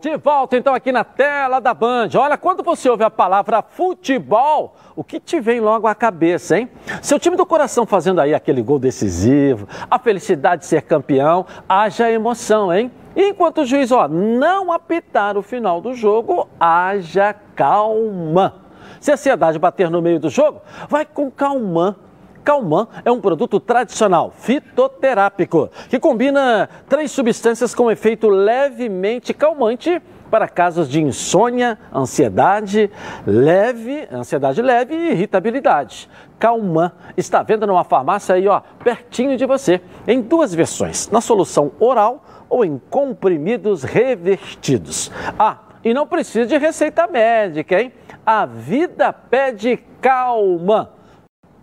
De 0.00 0.16
volta 0.16 0.56
então 0.56 0.74
aqui 0.74 0.90
na 0.90 1.04
tela 1.04 1.60
da 1.60 1.74
Band. 1.74 2.08
Olha, 2.16 2.38
quando 2.38 2.62
você 2.62 2.88
ouve 2.88 3.04
a 3.04 3.10
palavra 3.10 3.60
futebol, 3.60 4.74
o 4.96 5.04
que 5.04 5.20
te 5.20 5.38
vem 5.38 5.60
logo 5.60 5.86
à 5.86 5.94
cabeça, 5.94 6.58
hein? 6.58 6.70
Seu 7.02 7.18
time 7.18 7.36
do 7.36 7.44
coração 7.44 7.84
fazendo 7.84 8.18
aí 8.18 8.32
aquele 8.32 8.62
gol 8.62 8.78
decisivo, 8.78 9.68
a 9.90 9.98
felicidade 9.98 10.62
de 10.62 10.68
ser 10.68 10.82
campeão, 10.82 11.44
haja 11.68 12.10
emoção, 12.10 12.72
hein? 12.72 12.90
Enquanto 13.14 13.60
o 13.60 13.66
juiz, 13.66 13.92
ó, 13.92 14.08
não 14.08 14.72
apitar 14.72 15.36
o 15.36 15.42
final 15.42 15.82
do 15.82 15.92
jogo, 15.92 16.48
haja 16.58 17.34
calma. 17.54 18.54
Se 19.00 19.10
a 19.10 19.14
ansiedade 19.14 19.58
bater 19.58 19.90
no 19.90 20.00
meio 20.00 20.18
do 20.18 20.30
jogo, 20.30 20.62
vai 20.88 21.04
com 21.04 21.30
calmã. 21.30 21.94
Calman 22.44 22.88
é 23.04 23.10
um 23.10 23.20
produto 23.20 23.60
tradicional 23.60 24.32
fitoterápico 24.36 25.70
que 25.88 25.98
combina 25.98 26.68
três 26.88 27.10
substâncias 27.10 27.74
com 27.74 27.90
efeito 27.90 28.28
levemente 28.28 29.34
calmante 29.34 30.00
para 30.30 30.48
casos 30.48 30.88
de 30.88 31.02
insônia, 31.02 31.78
ansiedade 31.92 32.90
leve, 33.26 34.06
ansiedade 34.12 34.62
leve 34.62 34.94
e 34.94 35.10
irritabilidade. 35.10 36.08
Calman 36.38 36.92
está 37.16 37.40
à 37.40 37.42
venda 37.42 37.66
numa 37.66 37.84
farmácia 37.84 38.36
aí, 38.36 38.46
ó, 38.46 38.60
pertinho 38.82 39.36
de 39.36 39.44
você, 39.44 39.80
em 40.06 40.20
duas 40.22 40.54
versões, 40.54 41.08
na 41.10 41.20
solução 41.20 41.72
oral 41.80 42.24
ou 42.48 42.64
em 42.64 42.80
comprimidos 42.90 43.82
revestidos. 43.82 45.10
Ah, 45.38 45.58
e 45.82 45.92
não 45.92 46.06
precisa 46.06 46.46
de 46.46 46.56
receita 46.56 47.06
médica, 47.06 47.80
hein? 47.80 47.92
A 48.24 48.46
vida 48.46 49.12
pede 49.12 49.78
Calman. 50.00 50.88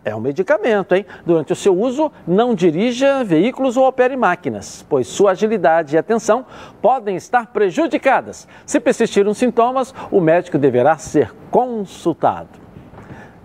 É 0.07 0.15
um 0.15 0.21
medicamento, 0.21 0.95
hein? 0.95 1.05
Durante 1.25 1.51
o 1.51 1.55
seu 1.55 1.77
uso, 1.77 2.09
não 2.25 2.55
dirija 2.55 3.25
veículos 3.25 3.75
ou 3.75 3.85
opere 3.85 4.15
máquinas, 4.15 4.85
pois 4.87 5.05
sua 5.05 5.31
agilidade 5.31 5.95
e 5.95 5.97
atenção 5.97 6.45
podem 6.81 7.17
estar 7.17 7.47
prejudicadas. 7.47 8.47
Se 8.65 8.79
persistirem 8.79 9.33
sintomas, 9.33 9.93
o 10.09 10.21
médico 10.21 10.57
deverá 10.57 10.97
ser 10.97 11.35
consultado. 11.51 12.66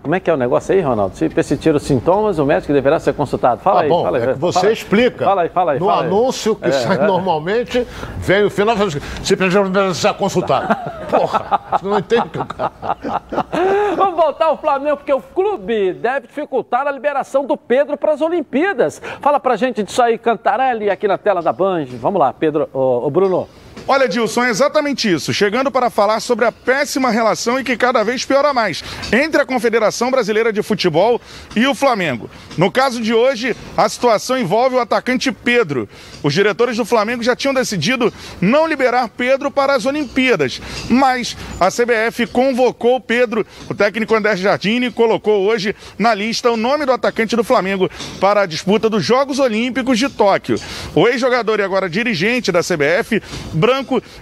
Como 0.03 0.13
é 0.15 0.19
que 0.19 0.29
é 0.29 0.33
o 0.33 0.37
negócio 0.37 0.75
aí, 0.75 0.81
Ronaldo? 0.81 1.15
Se 1.15 1.29
persistir 1.29 1.73
os 1.73 1.81
sintomas, 1.83 2.37
o 2.37 2.45
médico 2.45 2.73
deverá 2.73 2.99
ser 2.99 3.13
consultado. 3.13 3.61
Fala 3.61 3.77
Tá 3.77 3.83
aí, 3.83 3.89
bom, 3.89 4.03
fala 4.03 4.17
aí. 4.17 4.23
é 4.25 4.33
você 4.33 4.53
fala 4.59 4.67
aí. 4.67 4.73
explica. 4.73 5.25
Fala 5.25 5.41
aí, 5.43 5.49
fala 5.49 5.71
aí. 5.71 5.79
No 5.79 5.85
fala 5.85 6.01
aí. 6.01 6.07
anúncio 6.07 6.55
que 6.57 6.67
É, 6.67 6.71
sai 6.73 6.97
é. 6.97 7.07
normalmente, 7.07 7.87
vem 8.17 8.43
o 8.43 8.49
final 8.49 8.75
se 9.23 9.35
precisa 9.37 9.93
ser 9.93 10.13
consultado. 10.15 10.67
Porra, 11.09 11.61
você 11.71 11.85
não 11.87 11.99
entende 11.99 12.27
que 12.29 12.37
o 12.37 12.45
cara... 12.45 12.71
Vamos 13.95 14.15
voltar 14.15 14.47
ao 14.47 14.57
Flamengo, 14.57 14.97
porque 14.97 15.13
o 15.13 15.21
clube 15.21 15.93
deve 15.93 16.27
dificultar 16.27 16.85
a 16.85 16.91
liberação 16.91 17.45
do 17.45 17.55
Pedro 17.55 17.95
para 17.95 18.11
as 18.11 18.19
Olimpíadas. 18.21 19.01
Fala 19.21 19.39
pra 19.39 19.55
gente 19.55 19.83
disso 19.83 20.01
aí, 20.01 20.17
Cantarelli, 20.17 20.89
aqui 20.89 21.07
na 21.07 21.17
tela 21.17 21.41
da 21.41 21.53
Band. 21.53 21.85
Vamos 21.91 22.19
lá, 22.19 22.33
Pedro, 22.33 22.67
ô, 22.73 23.05
ô, 23.05 23.09
Bruno. 23.09 23.47
Olha, 23.85 24.07
Dilson, 24.07 24.45
é 24.45 24.49
exatamente 24.49 25.11
isso. 25.11 25.33
Chegando 25.33 25.69
para 25.69 25.89
falar 25.89 26.21
sobre 26.21 26.45
a 26.45 26.51
péssima 26.51 27.11
relação 27.11 27.59
e 27.59 27.65
que 27.65 27.75
cada 27.75 28.01
vez 28.01 28.23
piora 28.23 28.53
mais 28.53 28.81
entre 29.11 29.41
a 29.41 29.45
Confederação 29.45 30.09
Brasileira 30.09 30.53
de 30.53 30.63
Futebol 30.63 31.19
e 31.53 31.67
o 31.67 31.75
Flamengo. 31.75 32.29
No 32.57 32.71
caso 32.71 33.01
de 33.01 33.13
hoje, 33.13 33.55
a 33.75 33.89
situação 33.89 34.37
envolve 34.37 34.77
o 34.77 34.79
atacante 34.79 35.33
Pedro. 35.33 35.89
Os 36.23 36.33
diretores 36.33 36.77
do 36.77 36.85
Flamengo 36.85 37.23
já 37.23 37.35
tinham 37.35 37.53
decidido 37.53 38.13
não 38.39 38.65
liberar 38.65 39.09
Pedro 39.09 39.51
para 39.51 39.75
as 39.75 39.85
Olimpíadas, 39.85 40.61
mas 40.89 41.35
a 41.59 41.69
CBF 41.69 42.27
convocou 42.27 43.01
Pedro. 43.01 43.45
O 43.69 43.73
técnico 43.73 44.15
André 44.15 44.37
Jardini 44.37 44.91
colocou 44.91 45.45
hoje 45.45 45.75
na 45.99 46.13
lista 46.13 46.49
o 46.49 46.55
nome 46.55 46.85
do 46.85 46.93
atacante 46.93 47.35
do 47.35 47.43
Flamengo 47.43 47.89
para 48.21 48.43
a 48.43 48.45
disputa 48.45 48.89
dos 48.89 49.03
Jogos 49.03 49.39
Olímpicos 49.39 49.99
de 49.99 50.07
Tóquio. 50.07 50.57
O 50.95 51.05
ex-jogador 51.05 51.59
e 51.59 51.63
agora 51.63 51.89
dirigente 51.89 52.49
da 52.49 52.61
CBF, 52.61 53.21
Branco, 53.51 53.72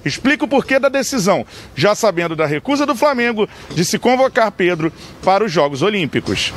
explica 0.06 0.46
o 0.46 0.48
porquê 0.48 0.80
da 0.80 0.90
decisão, 0.90 1.46
já 1.76 1.94
sabendo 1.96 2.36
da 2.36 2.46
recusa 2.46 2.86
do 2.86 2.96
Flamengo 2.96 3.48
de 3.74 3.84
se 3.84 4.00
convocar 4.00 4.52
Pedro 4.52 4.92
para 5.24 5.44
os 5.44 5.52
Jogos 5.52 5.82
Olímpicos. 5.82 6.54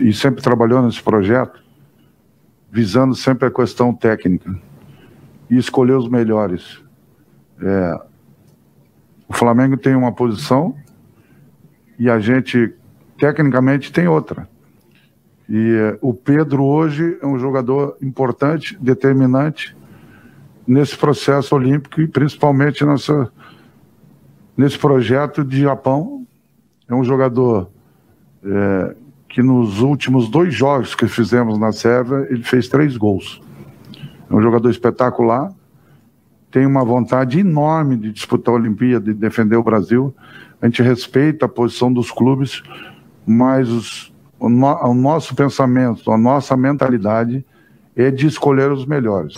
e 0.00 0.12
sempre 0.12 0.42
trabalhou 0.42 0.82
nesse 0.82 1.02
projeto, 1.02 1.60
visando 2.70 3.14
sempre 3.14 3.48
a 3.48 3.50
questão 3.50 3.92
técnica 3.92 4.54
e 5.50 5.56
escolher 5.56 5.94
os 5.94 6.08
melhores. 6.08 6.80
É, 7.60 8.00
o 9.28 9.32
Flamengo 9.32 9.76
tem 9.76 9.94
uma 9.94 10.12
posição 10.12 10.76
e 11.98 12.08
a 12.08 12.20
gente, 12.20 12.72
tecnicamente, 13.18 13.92
tem 13.92 14.06
outra. 14.06 14.48
E 15.48 15.72
é, 15.72 15.98
o 16.00 16.14
Pedro 16.14 16.64
hoje 16.64 17.18
é 17.20 17.26
um 17.26 17.38
jogador 17.38 17.96
importante, 18.00 18.78
determinante 18.80 19.76
nesse 20.70 20.96
processo 20.96 21.56
olímpico 21.56 22.00
e 22.00 22.06
principalmente 22.06 22.84
nessa, 22.84 23.28
nesse 24.56 24.78
projeto 24.78 25.42
de 25.42 25.62
Japão. 25.62 26.24
É 26.88 26.94
um 26.94 27.02
jogador 27.02 27.68
é, 28.44 28.94
que 29.28 29.42
nos 29.42 29.80
últimos 29.80 30.28
dois 30.28 30.54
jogos 30.54 30.94
que 30.94 31.08
fizemos 31.08 31.58
na 31.58 31.72
Sérvia, 31.72 32.24
ele 32.30 32.44
fez 32.44 32.68
três 32.68 32.96
gols. 32.96 33.42
É 34.30 34.34
um 34.34 34.40
jogador 34.40 34.70
espetacular, 34.70 35.52
tem 36.52 36.64
uma 36.64 36.84
vontade 36.84 37.40
enorme 37.40 37.96
de 37.96 38.12
disputar 38.12 38.54
a 38.54 38.58
Olimpíada, 38.58 39.12
de 39.12 39.14
defender 39.14 39.56
o 39.56 39.64
Brasil. 39.64 40.14
A 40.62 40.66
gente 40.66 40.82
respeita 40.82 41.46
a 41.46 41.48
posição 41.48 41.92
dos 41.92 42.12
clubes, 42.12 42.62
mas 43.26 43.68
os, 43.68 44.14
o, 44.38 44.48
no, 44.48 44.66
o 44.84 44.94
nosso 44.94 45.34
pensamento, 45.34 46.12
a 46.12 46.18
nossa 46.18 46.56
mentalidade 46.56 47.44
é 47.96 48.08
de 48.08 48.28
escolher 48.28 48.70
os 48.70 48.86
melhores. 48.86 49.34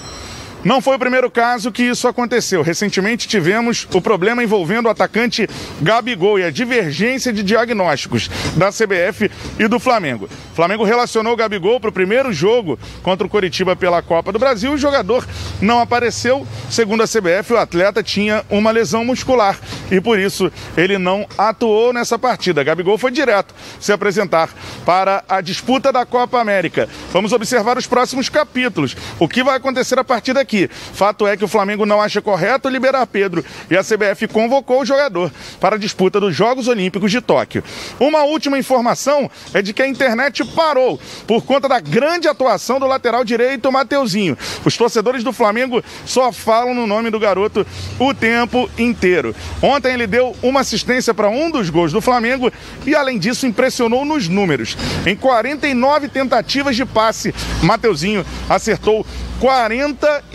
Não 0.64 0.80
foi 0.80 0.94
o 0.94 0.98
primeiro 0.98 1.28
caso 1.28 1.72
que 1.72 1.82
isso 1.82 2.06
aconteceu. 2.06 2.62
Recentemente 2.62 3.26
tivemos 3.26 3.88
o 3.92 4.00
problema 4.00 4.44
envolvendo 4.44 4.86
o 4.86 4.88
atacante 4.88 5.48
Gabigol 5.80 6.38
e 6.38 6.44
a 6.44 6.50
divergência 6.50 7.32
de 7.32 7.42
diagnósticos 7.42 8.30
da 8.56 8.70
CBF 8.70 9.28
e 9.58 9.66
do 9.66 9.80
Flamengo. 9.80 10.28
O 10.52 10.54
Flamengo 10.54 10.84
relacionou 10.84 11.32
o 11.32 11.36
Gabigol 11.36 11.80
para 11.80 11.90
o 11.90 11.92
primeiro 11.92 12.32
jogo 12.32 12.78
contra 13.02 13.26
o 13.26 13.30
Coritiba 13.30 13.74
pela 13.74 14.00
Copa 14.02 14.30
do 14.30 14.38
Brasil. 14.38 14.72
O 14.72 14.78
jogador 14.78 15.26
não 15.60 15.80
apareceu. 15.80 16.46
Segundo 16.70 17.02
a 17.02 17.08
CBF, 17.08 17.54
o 17.54 17.58
atleta 17.58 18.00
tinha 18.00 18.44
uma 18.48 18.70
lesão 18.70 19.04
muscular 19.04 19.58
e 19.90 20.00
por 20.00 20.16
isso 20.16 20.50
ele 20.76 20.96
não 20.96 21.26
atuou 21.36 21.92
nessa 21.92 22.16
partida. 22.16 22.62
Gabigol 22.62 22.96
foi 22.96 23.10
direto 23.10 23.52
se 23.80 23.92
apresentar 23.92 24.48
para 24.86 25.24
a 25.28 25.40
disputa 25.40 25.92
da 25.92 26.06
Copa 26.06 26.40
América. 26.40 26.88
Vamos 27.12 27.32
observar 27.32 27.76
os 27.76 27.86
próximos 27.86 28.28
capítulos. 28.28 28.96
O 29.18 29.28
que 29.28 29.42
vai 29.42 29.56
acontecer 29.56 29.98
a 29.98 30.04
partir 30.04 30.32
daqui? 30.32 30.51
Aqui. 30.52 30.68
Fato 30.92 31.26
é 31.26 31.36
que 31.36 31.44
o 31.44 31.48
Flamengo 31.48 31.86
não 31.86 32.00
acha 32.00 32.20
correto 32.20 32.68
liberar 32.68 33.06
Pedro 33.06 33.44
e 33.70 33.76
a 33.76 33.82
CBF 33.82 34.28
convocou 34.28 34.82
o 34.82 34.84
jogador 34.84 35.32
para 35.58 35.76
a 35.76 35.78
disputa 35.78 36.20
dos 36.20 36.36
Jogos 36.36 36.68
Olímpicos 36.68 37.10
de 37.10 37.20
Tóquio. 37.20 37.64
Uma 37.98 38.24
última 38.24 38.58
informação 38.58 39.30
é 39.54 39.62
de 39.62 39.72
que 39.72 39.82
a 39.82 39.88
internet 39.88 40.44
parou 40.44 41.00
por 41.26 41.44
conta 41.44 41.68
da 41.68 41.80
grande 41.80 42.28
atuação 42.28 42.78
do 42.78 42.86
lateral 42.86 43.24
direito 43.24 43.72
Mateuzinho. 43.72 44.36
Os 44.64 44.76
torcedores 44.76 45.24
do 45.24 45.32
Flamengo 45.32 45.82
só 46.04 46.30
falam 46.30 46.74
no 46.74 46.86
nome 46.86 47.10
do 47.10 47.18
garoto 47.18 47.66
o 47.98 48.12
tempo 48.12 48.68
inteiro. 48.76 49.34
Ontem 49.62 49.94
ele 49.94 50.06
deu 50.06 50.36
uma 50.42 50.60
assistência 50.60 51.14
para 51.14 51.30
um 51.30 51.50
dos 51.50 51.70
gols 51.70 51.92
do 51.92 52.00
Flamengo 52.00 52.52
e, 52.84 52.94
além 52.94 53.18
disso, 53.18 53.46
impressionou 53.46 54.04
nos 54.04 54.28
números. 54.28 54.76
Em 55.06 55.16
49 55.16 56.08
tentativas 56.08 56.76
de 56.76 56.84
passe, 56.84 57.34
Mateuzinho 57.62 58.24
acertou 58.48 59.06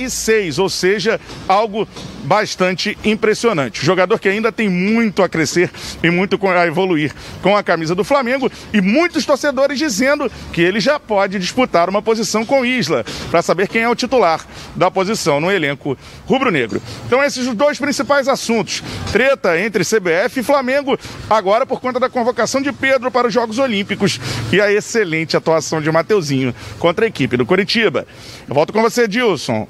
46, 0.08 0.60
ou 0.60 0.70
seja, 0.70 1.20
algo 1.48 1.88
bastante 2.24 2.98
impressionante. 3.04 3.86
Jogador 3.86 4.20
que 4.20 4.28
ainda 4.28 4.52
tem 4.52 4.70
muito 4.70 5.24
a 5.24 5.30
crescer 5.30 5.72
e 6.04 6.10
muito 6.10 6.38
a 6.48 6.68
evoluir 6.68 7.14
com 7.42 7.56
a 7.56 7.64
camisa 7.64 7.96
do 7.96 8.04
Flamengo 8.04 8.52
e 8.74 8.82
muitos 8.82 9.26
torcedores 9.26 9.78
dizendo 9.78 10.30
que 10.52 10.62
ele 10.62 10.80
já 10.80 11.00
pode 11.00 11.40
disputar 11.40 11.90
uma 11.90 12.02
posição 12.02 12.46
com 12.46 12.66
Isla 12.66 13.06
para 13.30 13.42
saber 13.42 13.68
quem 13.68 13.84
é 13.84 13.90
o 13.90 13.96
titular 13.96 14.46
da 14.76 14.92
posição 14.92 15.40
no 15.40 15.52
elenco 15.52 15.98
rubro-negro. 16.26 16.82
Então 17.06 17.24
esses 17.24 17.48
os 17.48 17.56
dois 17.56 17.78
principais 17.78 18.28
assuntos. 18.28 18.84
Treta 19.12 19.60
entre 19.60 19.86
CBF 19.86 20.40
e 20.40 20.44
Flamengo, 20.44 21.00
agora 21.30 21.66
por 21.66 21.80
conta 21.80 22.00
da 22.00 22.10
convocação 22.10 22.62
de 22.62 22.72
Pedro 22.74 23.10
para 23.10 23.28
os 23.28 23.34
Jogos 23.34 23.58
Olímpicos 23.58 24.20
e 24.52 24.60
a 24.60 24.72
excelente 24.72 25.38
atuação 25.38 25.82
de 25.82 25.92
Mateuzinho 25.92 26.54
contra 26.80 27.06
a 27.06 27.08
equipe 27.08 27.38
do 27.38 27.46
Coritiba. 27.46 28.06
Eu 28.48 28.54
volto 28.54 28.74
com 28.74 28.82
você, 28.82 29.08
Dilson, 29.08 29.68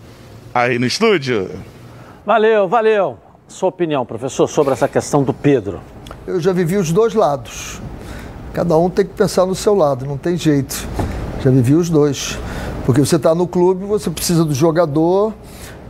aí 0.62 0.80
no 0.80 0.86
estúdio. 0.86 1.50
Valeu, 2.26 2.68
valeu. 2.68 3.18
Sua 3.48 3.70
opinião, 3.70 4.06
professor, 4.06 4.48
sobre 4.48 4.74
essa 4.74 4.88
questão 4.88 5.24
do 5.24 5.34
Pedro? 5.34 5.80
Eu 6.26 6.40
já 6.40 6.52
vivi 6.52 6.76
os 6.76 6.92
dois 6.92 7.14
lados. 7.14 7.82
Cada 8.54 8.78
um 8.78 8.90
tem 8.90 9.06
que 9.06 9.14
pensar 9.14 9.46
no 9.46 9.56
seu 9.56 9.76
lado, 9.76 10.06
não 10.06 10.18
tem 10.18 10.36
jeito. 10.36 10.88
Já 11.42 11.52
vivi 11.52 11.76
os 11.76 11.90
dois. 11.90 12.38
Porque 12.86 13.00
você 13.00 13.18
está 13.18 13.36
no 13.36 13.48
clube, 13.48 13.86
você 13.86 14.10
precisa 14.10 14.44
do 14.44 14.54
jogador 14.54 15.34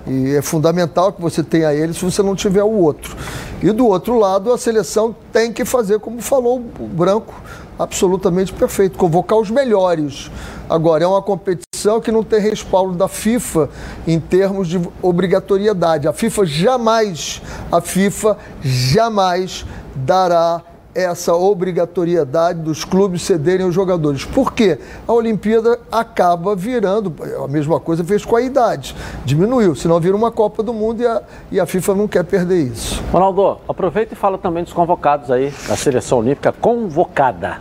e 0.05 0.35
é 0.35 0.41
fundamental 0.41 1.11
que 1.11 1.21
você 1.21 1.43
tenha 1.43 1.73
ele 1.73 1.93
se 1.93 2.03
você 2.03 2.21
não 2.23 2.35
tiver 2.35 2.63
o 2.63 2.71
outro. 2.71 3.15
E 3.61 3.71
do 3.71 3.87
outro 3.87 4.17
lado, 4.17 4.51
a 4.51 4.57
seleção 4.57 5.15
tem 5.31 5.51
que 5.51 5.65
fazer, 5.65 5.99
como 5.99 6.21
falou 6.21 6.63
o 6.79 6.87
Branco, 6.87 7.33
absolutamente 7.77 8.53
perfeito, 8.53 8.97
convocar 8.97 9.37
os 9.37 9.49
melhores. 9.49 10.31
Agora, 10.69 11.03
é 11.03 11.07
uma 11.07 11.21
competição 11.21 11.66
que 12.01 12.11
não 12.11 12.23
tem 12.23 12.39
respaldo 12.39 12.95
da 12.95 13.07
FIFA 13.07 13.69
em 14.05 14.19
termos 14.19 14.67
de 14.67 14.79
obrigatoriedade. 15.01 16.07
A 16.07 16.13
FIFA 16.13 16.45
jamais, 16.45 17.41
a 17.71 17.81
FIFA 17.81 18.37
jamais 18.61 19.65
dará 19.95 20.61
essa 20.97 21.35
obrigatoriedade 21.35 22.59
dos 22.59 22.83
clubes 22.83 23.21
cederem 23.21 23.67
os 23.67 23.75
jogadores. 23.75 24.25
Por 24.25 24.51
quê? 24.51 24.79
A 25.07 25.13
Olimpíada 25.13 25.79
acaba 25.91 26.55
virando, 26.55 27.13
a 27.43 27.47
mesma 27.47 27.79
coisa 27.79 28.03
fez 28.03 28.25
com 28.25 28.35
a 28.35 28.41
idade, 28.41 28.95
diminuiu, 29.23 29.75
senão 29.75 29.99
vira 29.99 30.15
uma 30.15 30.31
Copa 30.31 30.63
do 30.63 30.73
Mundo 30.73 31.03
e 31.03 31.05
a, 31.05 31.21
e 31.51 31.59
a 31.59 31.67
FIFA 31.67 31.93
não 31.93 32.07
quer 32.07 32.23
perder 32.23 32.63
isso. 32.63 33.03
Ronaldo, 33.11 33.59
aproveita 33.69 34.15
e 34.15 34.17
fala 34.17 34.39
também 34.39 34.63
dos 34.63 34.73
convocados 34.73 35.29
aí, 35.29 35.53
da 35.67 35.75
seleção 35.75 36.17
olímpica 36.17 36.51
convocada. 36.51 37.59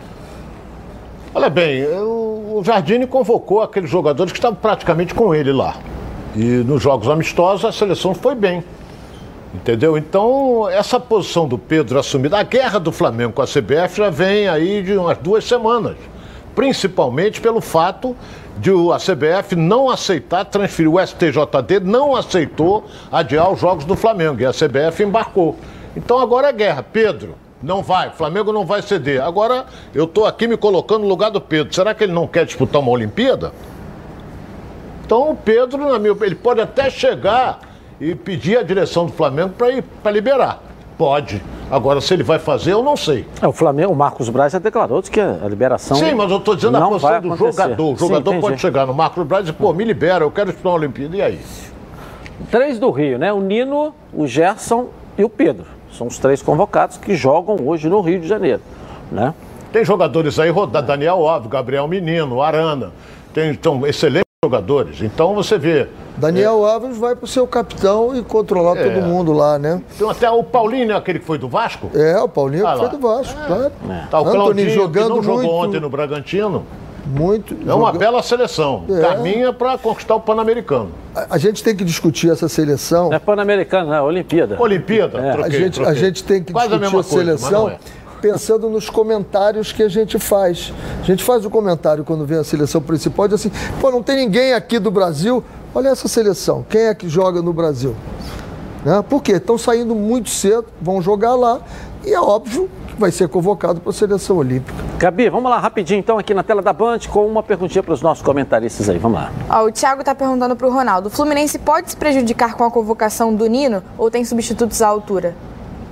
Olha 1.35 1.51
bem, 1.51 1.83
o 2.57 2.63
Jardine 2.63 3.05
convocou 3.05 3.61
aqueles 3.61 3.89
jogadores 3.89 4.31
que 4.31 4.39
estavam 4.39 4.57
praticamente 4.59 5.13
com 5.13 5.33
ele 5.33 5.51
lá. 5.51 5.75
E 6.35 6.41
nos 6.41 6.81
jogos 6.81 7.07
amistosos 7.07 7.65
a 7.65 7.71
seleção 7.71 8.13
foi 8.13 8.35
bem. 8.35 8.63
Entendeu? 9.53 9.97
Então, 9.97 10.67
essa 10.69 10.99
posição 10.99 11.47
do 11.47 11.57
Pedro 11.57 11.97
assumida, 11.97 12.37
a 12.37 12.43
guerra 12.43 12.79
do 12.79 12.91
Flamengo 12.91 13.33
com 13.33 13.41
a 13.41 13.45
CBF 13.45 13.97
já 13.97 14.09
vem 14.09 14.47
aí 14.47 14.83
de 14.83 14.93
umas 14.93 15.17
duas 15.17 15.45
semanas. 15.45 15.95
Principalmente 16.53 17.39
pelo 17.39 17.61
fato 17.61 18.15
de 18.57 18.71
a 18.71 18.97
CBF 18.97 19.55
não 19.55 19.89
aceitar 19.89 20.43
transferir, 20.45 20.91
o 20.91 20.99
STJD 20.99 21.79
não 21.83 22.15
aceitou 22.15 22.85
adiar 23.11 23.51
os 23.51 23.59
jogos 23.59 23.85
do 23.85 23.95
Flamengo 23.95 24.41
e 24.41 24.45
a 24.45 24.51
CBF 24.51 25.03
embarcou. 25.03 25.55
Então 25.95 26.19
agora 26.19 26.49
é 26.49 26.53
guerra. 26.53 26.83
Pedro, 26.83 27.35
não 27.61 27.81
vai, 27.81 28.09
o 28.09 28.11
Flamengo 28.11 28.51
não 28.53 28.65
vai 28.65 28.81
ceder. 28.81 29.21
Agora 29.21 29.65
eu 29.93 30.05
estou 30.05 30.25
aqui 30.25 30.47
me 30.47 30.57
colocando 30.57 31.01
no 31.01 31.07
lugar 31.07 31.31
do 31.31 31.41
Pedro. 31.41 31.73
Será 31.73 31.93
que 31.93 32.03
ele 32.03 32.13
não 32.13 32.27
quer 32.27 32.45
disputar 32.45 32.81
uma 32.81 32.91
Olimpíada? 32.91 33.51
Então 35.05 35.31
o 35.31 35.35
Pedro, 35.35 35.89
na 35.89 35.97
minha 35.97 36.15
ele 36.21 36.35
pode 36.35 36.61
até 36.61 36.89
chegar 36.89 37.59
e 37.99 38.13
pedir 38.13 38.57
a 38.57 38.63
direção 38.63 39.05
do 39.05 39.11
Flamengo 39.11 39.53
para 40.01 40.11
liberar. 40.11 40.61
Pode. 40.97 41.41
Agora, 41.69 42.01
se 42.01 42.13
ele 42.13 42.23
vai 42.23 42.39
fazer, 42.39 42.73
eu 42.73 42.81
não 42.81 42.97
sei. 42.97 43.27
É, 43.41 43.47
o 43.47 43.51
Flamengo, 43.51 43.91
o 43.91 43.95
Marcos 43.95 44.29
Braz 44.29 44.53
já 44.53 44.59
declarou 44.59 45.01
que 45.03 45.19
a 45.19 45.47
liberação. 45.47 45.97
Sim, 45.97 46.15
mas 46.15 46.31
eu 46.31 46.37
estou 46.37 46.55
dizendo 46.55 46.77
a 46.77 46.87
posição 46.87 47.21
do 47.21 47.35
jogador. 47.35 47.93
O 47.93 47.95
jogador 47.97 48.31
Sim, 48.31 48.41
pode 48.41 48.61
chegar 48.61 48.87
no 48.87 48.93
Marcos 48.93 49.25
Braz 49.25 49.41
e 49.43 49.51
dizer, 49.51 49.57
pô, 49.57 49.73
me 49.73 49.83
libera, 49.83 50.23
eu 50.23 50.31
quero 50.31 50.47
disputar 50.47 50.71
uma 50.71 50.79
Olimpíada. 50.79 51.15
E 51.15 51.21
aí? 51.21 51.39
Três 52.49 52.79
do 52.79 52.89
Rio, 52.89 53.19
né? 53.19 53.31
O 53.31 53.41
Nino, 53.41 53.93
o 54.13 54.25
Gerson 54.25 54.87
e 55.17 55.23
o 55.23 55.29
Pedro. 55.29 55.76
São 55.97 56.07
os 56.07 56.19
três 56.19 56.41
convocados 56.41 56.97
que 56.97 57.15
jogam 57.15 57.57
hoje 57.65 57.89
no 57.89 58.01
Rio 58.01 58.19
de 58.19 58.27
Janeiro, 58.27 58.61
né? 59.11 59.33
Tem 59.71 59.83
jogadores 59.83 60.37
aí, 60.37 60.51
Daniel 60.85 61.27
Alves, 61.27 61.49
Gabriel 61.49 61.87
Menino, 61.87 62.41
Arana. 62.41 62.91
Tem, 63.33 63.49
então, 63.49 63.85
excelentes 63.85 64.27
jogadores. 64.43 65.01
Então 65.01 65.33
você 65.33 65.57
vê. 65.57 65.87
Daniel 66.15 66.65
é... 66.65 66.71
Alves 66.71 66.97
vai 66.97 67.15
para 67.15 67.25
o 67.25 67.27
seu 67.27 67.47
capitão 67.47 68.15
e 68.15 68.23
controlar 68.23 68.77
é. 68.77 68.83
todo 68.83 69.03
mundo 69.03 69.33
lá, 69.33 69.57
né? 69.57 69.81
Tem 69.97 70.09
até 70.09 70.29
o 70.29 70.43
Paulinho, 70.43 70.87
né, 70.87 70.95
aquele 70.95 71.19
que 71.19 71.25
foi 71.25 71.39
do 71.39 71.49
Vasco? 71.49 71.89
É, 71.95 72.19
o 72.19 72.29
Paulinho 72.29 72.65
ah, 72.65 72.73
que 72.73 72.79
foi 72.79 72.89
do 72.89 72.99
Vasco, 72.99 73.39
é. 73.39 73.45
claro. 73.47 73.71
É. 73.89 74.07
Tá 74.09 74.19
o 74.19 74.25
Claudinho, 74.25 74.69
jogando 74.69 75.03
que 75.05 75.15
não 75.15 75.23
jogou 75.23 75.41
muito... 75.41 75.53
ontem 75.53 75.79
no 75.79 75.89
Bragantino. 75.89 76.63
Muito. 77.07 77.55
É 77.67 77.73
uma 77.73 77.91
bela 77.91 78.21
seleção. 78.21 78.85
É. 78.89 79.01
Caminha 79.01 79.53
para 79.53 79.77
conquistar 79.77 80.15
o 80.15 80.19
Pan-Americano. 80.19 80.91
A, 81.15 81.35
a, 81.35 81.37
gente 81.37 81.63
tem 81.63 81.75
que 81.75 81.83
discutir 81.83 82.29
essa 82.29 82.49
seleção. 82.49 83.09
Não 83.09 83.15
é 83.15 83.19
Pan-Americano, 83.19 83.89
não, 83.89 83.95
é 83.95 84.01
Olimpíada. 84.01 84.61
Olimpíada? 84.61 85.19
É. 85.19 85.31
Troquei, 85.31 85.57
a, 85.57 85.61
gente, 85.61 85.73
troquei. 85.73 85.93
a 85.93 85.95
gente 85.95 86.23
tem 86.23 86.43
que 86.43 86.53
Quase 86.53 86.69
discutir 86.69 86.85
a, 86.85 86.99
a 86.99 87.03
coisa, 87.03 87.09
seleção 87.09 87.77
pensando 88.21 88.69
nos 88.69 88.89
comentários 88.89 89.71
que 89.71 89.83
a 89.83 89.89
gente 89.89 90.19
faz. 90.19 90.73
A 90.99 91.03
gente 91.03 91.23
faz 91.23 91.45
o 91.45 91.49
comentário 91.49 92.03
quando 92.03 92.25
vem 92.25 92.37
a 92.37 92.43
seleção 92.43 92.81
principal, 92.81 93.27
diz 93.27 93.35
assim, 93.35 93.51
pô, 93.79 93.91
não 93.91 94.03
tem 94.03 94.17
ninguém 94.17 94.53
aqui 94.53 94.79
do 94.79 94.91
Brasil, 94.91 95.43
olha 95.73 95.89
essa 95.89 96.07
seleção, 96.07 96.65
quem 96.67 96.81
é 96.81 96.95
que 96.95 97.07
joga 97.07 97.41
no 97.41 97.53
Brasil? 97.53 97.95
Né? 98.87 99.01
Por 99.01 99.21
quê? 99.21 99.33
Estão 99.33 99.57
saindo 99.57 99.93
muito 99.93 100.29
cedo, 100.29 100.67
vão 100.81 101.01
jogar 101.01 101.35
lá, 101.35 101.59
e 102.05 102.13
é 102.13 102.21
óbvio 102.21 102.69
que 102.87 102.95
vai 102.97 103.11
ser 103.11 103.27
convocado 103.27 103.81
para 103.81 103.89
a 103.89 103.93
seleção 103.93 104.37
olímpica. 104.37 104.81
Gabi, 104.97 105.29
vamos 105.29 105.51
lá 105.51 105.59
rapidinho 105.59 105.99
então 105.99 106.17
aqui 106.17 106.33
na 106.33 106.41
tela 106.41 106.61
da 106.61 106.71
Band 106.71 106.99
com 107.11 107.27
uma 107.27 107.43
perguntinha 107.43 107.83
para 107.83 107.93
os 107.93 108.01
nossos 108.01 108.23
comentaristas 108.23 108.87
aí, 108.87 108.97
vamos 108.97 109.19
lá. 109.19 109.29
Ó, 109.49 109.65
o 109.65 109.71
Thiago 109.73 109.99
está 109.99 110.15
perguntando 110.15 110.55
para 110.55 110.65
o 110.65 110.71
Ronaldo, 110.71 111.09
o 111.09 111.11
Fluminense 111.11 111.59
pode 111.59 111.89
se 111.89 111.97
prejudicar 111.97 112.55
com 112.55 112.63
a 112.63 112.71
convocação 112.71 113.35
do 113.35 113.45
Nino 113.47 113.83
ou 113.97 114.09
tem 114.09 114.23
substitutos 114.23 114.81
à 114.81 114.87
altura? 114.87 115.35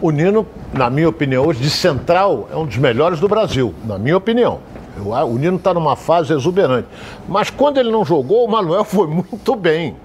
O 0.01 0.09
Nino, 0.09 0.47
na 0.71 0.89
minha 0.89 1.09
opinião, 1.09 1.45
hoje 1.45 1.59
de 1.59 1.69
central, 1.69 2.47
é 2.49 2.55
um 2.55 2.65
dos 2.65 2.77
melhores 2.77 3.19
do 3.19 3.27
Brasil, 3.27 3.75
na 3.83 3.99
minha 3.99 4.15
opinião. 4.15 4.59
Eu, 4.95 5.09
o 5.09 5.37
Nino 5.37 5.57
está 5.57 5.73
numa 5.73 5.97
fase 5.97 6.31
exuberante. 6.31 6.87
Mas 7.27 7.49
quando 7.49 7.77
ele 7.77 7.91
não 7.91 8.05
jogou, 8.05 8.45
o 8.45 8.47
Manuel 8.49 8.85
foi 8.87 9.05
muito 9.05 9.53
bem. 9.57 9.97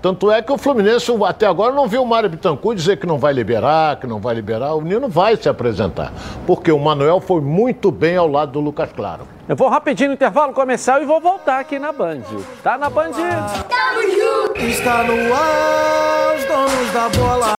Tanto 0.00 0.30
é 0.30 0.42
que 0.42 0.52
o 0.52 0.58
Fluminense 0.58 1.12
até 1.24 1.46
agora 1.46 1.74
não 1.74 1.86
viu 1.86 2.02
o 2.02 2.06
Mário 2.06 2.28
Bittencourt 2.28 2.76
dizer 2.76 2.98
que 2.98 3.06
não 3.06 3.18
vai 3.18 3.32
liberar, 3.32 3.98
que 3.98 4.06
não 4.06 4.20
vai 4.20 4.34
liberar. 4.34 4.74
O 4.74 4.80
Nino 4.80 5.08
vai 5.08 5.36
se 5.36 5.48
apresentar. 5.48 6.12
Porque 6.46 6.70
o 6.70 6.78
Manuel 6.78 7.20
foi 7.20 7.40
muito 7.40 7.90
bem 7.90 8.16
ao 8.16 8.28
lado 8.28 8.52
do 8.52 8.60
Lucas 8.60 8.90
Claro. 8.94 9.26
Eu 9.48 9.54
vou 9.54 9.68
rapidinho 9.68 10.08
no 10.08 10.14
intervalo 10.14 10.52
comercial 10.52 11.00
e 11.02 11.04
vou 11.04 11.20
voltar 11.20 11.60
aqui 11.60 11.78
na 11.78 11.92
Band. 11.92 12.22
Tá 12.62 12.76
na 12.76 12.90
Band? 12.90 13.12
Junto! 13.12 14.60
Está 14.60 15.04
no 15.04 15.34
ar, 15.34 16.36
os 16.36 16.44
donos 16.44 16.92
da 16.92 17.08
bola. 17.10 17.55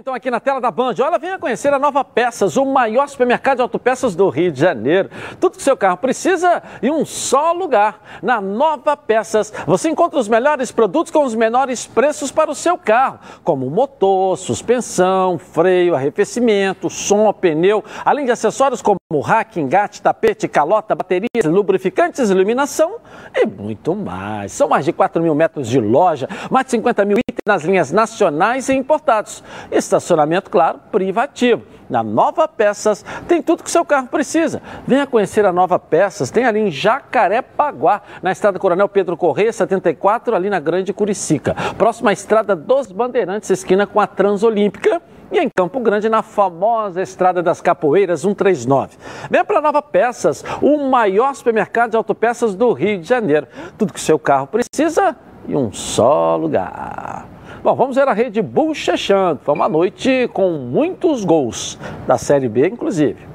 Então 0.00 0.14
aqui 0.14 0.30
na 0.30 0.40
tela 0.40 0.62
da 0.62 0.70
Band, 0.70 0.94
olha, 1.00 1.18
venha 1.18 1.38
conhecer 1.38 1.74
a 1.74 1.78
Nova 1.78 2.02
Peças, 2.02 2.56
o 2.56 2.64
maior 2.64 3.06
supermercado 3.06 3.56
de 3.56 3.62
autopeças 3.62 4.16
do 4.16 4.30
Rio 4.30 4.50
de 4.50 4.58
Janeiro. 4.58 5.10
Tudo 5.38 5.58
que 5.58 5.62
seu 5.62 5.76
carro 5.76 5.98
precisa 5.98 6.62
em 6.82 6.90
um 6.90 7.04
só 7.04 7.52
lugar. 7.52 8.00
Na 8.22 8.40
Nova 8.40 8.96
Peças, 8.96 9.52
você 9.66 9.90
encontra 9.90 10.18
os 10.18 10.26
melhores 10.26 10.72
produtos 10.72 11.12
com 11.12 11.22
os 11.22 11.34
menores 11.34 11.86
preços 11.86 12.32
para 12.32 12.50
o 12.50 12.54
seu 12.54 12.78
carro, 12.78 13.20
como 13.44 13.68
motor, 13.68 14.38
suspensão, 14.38 15.38
freio, 15.38 15.94
arrefecimento, 15.94 16.88
som, 16.88 17.30
pneu, 17.34 17.84
além 18.02 18.24
de 18.24 18.30
acessórios 18.30 18.80
como 18.80 18.99
rack, 19.18 19.58
engate, 19.58 20.00
tapete, 20.00 20.46
calota, 20.46 20.94
baterias, 20.94 21.44
lubrificantes, 21.44 22.30
iluminação 22.30 22.98
e 23.34 23.44
muito 23.44 23.96
mais. 23.96 24.52
São 24.52 24.68
mais 24.68 24.84
de 24.84 24.92
4 24.92 25.20
mil 25.20 25.34
metros 25.34 25.66
de 25.68 25.80
loja, 25.80 26.28
mais 26.48 26.66
de 26.66 26.70
50 26.72 27.04
mil 27.04 27.18
itens 27.18 27.42
nas 27.44 27.64
linhas 27.64 27.90
nacionais 27.90 28.68
e 28.68 28.74
importados. 28.74 29.42
Estacionamento, 29.72 30.48
claro, 30.48 30.78
privativo. 30.92 31.64
Na 31.88 32.04
Nova 32.04 32.46
Peças 32.46 33.04
tem 33.26 33.42
tudo 33.42 33.64
que 33.64 33.70
seu 33.70 33.84
carro 33.84 34.06
precisa. 34.06 34.62
Venha 34.86 35.08
conhecer 35.08 35.44
a 35.44 35.52
Nova 35.52 35.76
Peças, 35.76 36.30
tem 36.30 36.44
ali 36.44 36.60
em 36.60 36.70
Jacarepaguá, 36.70 38.02
na 38.22 38.30
estrada 38.30 38.60
Coronel 38.60 38.88
Pedro 38.88 39.16
Correia, 39.16 39.52
74, 39.52 40.36
ali 40.36 40.48
na 40.48 40.60
Grande 40.60 40.92
Curicica. 40.92 41.56
Próxima 41.76 42.10
à 42.10 42.12
estrada 42.12 42.54
dos 42.54 42.92
Bandeirantes, 42.92 43.50
esquina 43.50 43.88
com 43.88 43.98
a 43.98 44.06
Transolímpica. 44.06 45.02
E 45.32 45.38
em 45.38 45.48
Campo 45.48 45.78
Grande, 45.78 46.08
na 46.08 46.22
famosa 46.22 47.00
Estrada 47.00 47.40
das 47.42 47.60
Capoeiras 47.60 48.22
139. 48.22 48.96
Venha 49.30 49.44
para 49.44 49.60
Nova 49.60 49.80
Peças, 49.80 50.44
o 50.60 50.88
maior 50.88 51.34
supermercado 51.34 51.92
de 51.92 51.96
autopeças 51.96 52.54
do 52.54 52.72
Rio 52.72 52.98
de 53.00 53.08
Janeiro. 53.08 53.46
Tudo 53.78 53.92
que 53.92 54.00
seu 54.00 54.18
carro 54.18 54.48
precisa 54.48 55.16
em 55.48 55.54
um 55.54 55.72
só 55.72 56.36
lugar. 56.36 57.28
Bom, 57.62 57.74
vamos 57.76 57.94
ver 57.94 58.08
a 58.08 58.12
Rede 58.12 58.42
Bull. 58.42 58.72
Foi 58.74 59.54
uma 59.54 59.68
noite 59.68 60.28
com 60.32 60.50
muitos 60.52 61.24
gols, 61.24 61.78
da 62.06 62.18
Série 62.18 62.48
B, 62.48 62.66
inclusive. 62.66 63.28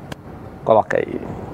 Coloca 0.64 0.98
aí. 0.98 1.45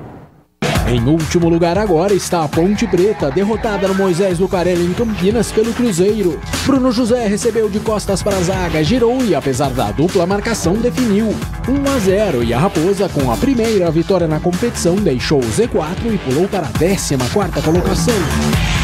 Em 0.92 1.08
último 1.08 1.48
lugar 1.48 1.78
agora 1.78 2.14
está 2.14 2.44
a 2.44 2.50
Ponte 2.50 2.86
Preta, 2.86 3.32
derrotada 3.32 3.88
no 3.88 3.96
Moisés 3.96 4.40
Lucarelli 4.40 4.84
em 4.84 4.92
Campinas 4.92 5.50
pelo 5.50 5.74
Cruzeiro. 5.74 6.38
Bruno 6.66 6.92
José 6.92 7.28
recebeu 7.28 7.70
de 7.70 7.80
costas 7.80 8.22
para 8.22 8.36
a 8.36 8.42
zaga, 8.42 8.84
girou 8.84 9.24
e 9.24 9.34
apesar 9.34 9.70
da 9.70 9.90
dupla 9.90 10.26
marcação 10.26 10.74
definiu. 10.74 11.28
1 11.66 11.96
a 11.96 11.98
0 11.98 12.44
e 12.44 12.54
a 12.54 12.60
Raposa 12.60 13.08
com 13.08 13.32
a 13.32 13.38
primeira 13.38 13.90
vitória 13.90 14.28
na 14.28 14.42
competição 14.42 14.98
deixou 14.98 15.40
o 15.40 15.50
Z4 15.50 16.14
e 16.14 16.18
pulou 16.18 16.46
para 16.50 16.68
a 16.68 16.72
14ª 16.72 17.64
colocação. 17.64 18.81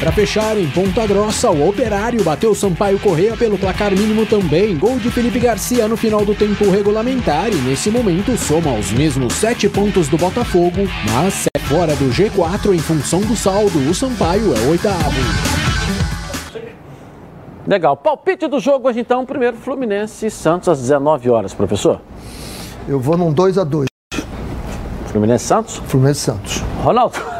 Para 0.00 0.12
fechar, 0.12 0.56
em 0.56 0.70
Ponta 0.70 1.04
Grossa, 1.08 1.50
o 1.50 1.68
Operário 1.68 2.22
bateu 2.22 2.54
Sampaio 2.54 3.00
Correia 3.00 3.36
pelo 3.36 3.58
placar 3.58 3.90
mínimo 3.90 4.24
também. 4.24 4.76
Gol 4.78 4.96
de 4.98 5.10
Felipe 5.10 5.40
Garcia 5.40 5.88
no 5.88 5.96
final 5.96 6.24
do 6.24 6.36
tempo 6.36 6.70
regulamentar 6.70 7.48
e 7.48 7.56
nesse 7.56 7.90
momento 7.90 8.36
soma 8.36 8.72
os 8.74 8.92
mesmos 8.92 9.32
sete 9.32 9.68
pontos 9.68 10.06
do 10.06 10.16
Botafogo, 10.16 10.88
mas 11.12 11.48
é 11.52 11.58
fora 11.58 11.96
do 11.96 12.10
G4 12.10 12.72
em 12.72 12.78
função 12.78 13.20
do 13.22 13.34
saldo. 13.34 13.78
O 13.90 13.94
Sampaio 13.94 14.54
é 14.54 14.60
o 14.60 14.70
oitavo. 14.70 15.20
Legal. 17.66 17.96
Palpite 17.96 18.46
do 18.46 18.60
jogo 18.60 18.88
hoje 18.88 19.00
então, 19.00 19.26
primeiro 19.26 19.56
Fluminense 19.56 20.26
e 20.26 20.30
Santos 20.30 20.68
às 20.68 20.80
19 20.80 21.28
horas, 21.28 21.52
professor. 21.52 22.00
Eu 22.86 23.00
vou 23.00 23.16
num 23.16 23.32
2 23.32 23.58
a 23.58 23.64
2 23.64 23.88
Fluminense 25.06 25.44
e 25.44 25.48
Santos? 25.48 25.76
Fluminense 25.86 26.20
e 26.20 26.24
Santos. 26.24 26.64
Ronaldo. 26.84 27.37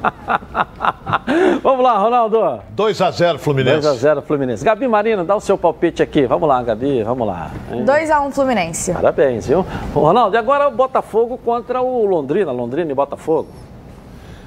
Vamos 1.62 1.84
lá, 1.84 1.98
Ronaldo. 1.98 2.60
2 2.70 3.00
a 3.02 3.10
0 3.10 3.38
Fluminense. 3.38 3.80
2 3.82 3.86
a 3.86 3.94
0 3.94 4.22
Fluminense. 4.22 4.64
Gabi 4.64 4.88
Marina, 4.88 5.24
dá 5.24 5.36
o 5.36 5.40
seu 5.40 5.56
palpite 5.56 6.02
aqui. 6.02 6.26
Vamos 6.26 6.48
lá, 6.48 6.62
Gabi, 6.62 7.02
vamos 7.02 7.26
lá. 7.26 7.50
hein? 7.70 7.84
2x1 7.84 8.32
Fluminense. 8.32 8.92
Parabéns, 8.92 9.46
viu? 9.46 9.64
Ronaldo, 9.94 10.34
e 10.36 10.38
agora 10.38 10.68
o 10.68 10.70
Botafogo 10.70 11.38
contra 11.38 11.80
o 11.80 12.04
Londrina, 12.06 12.50
Londrina 12.52 12.90
e 12.90 12.94
Botafogo. 12.94 13.48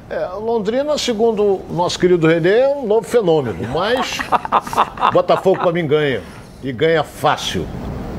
É, 0.10 0.26
Londrina, 0.40 0.98
segundo 0.98 1.44
o 1.44 1.66
nosso 1.72 1.98
querido 1.98 2.28
Renê, 2.28 2.60
é 2.60 2.68
um 2.76 2.86
novo 2.86 3.08
fenômeno, 3.08 3.58
mas 3.74 4.18
Botafogo 5.14 5.60
para 5.60 5.72
mim 5.72 5.88
ganha. 5.88 6.22
E 6.62 6.72
ganha 6.72 7.04
fácil. 7.04 7.66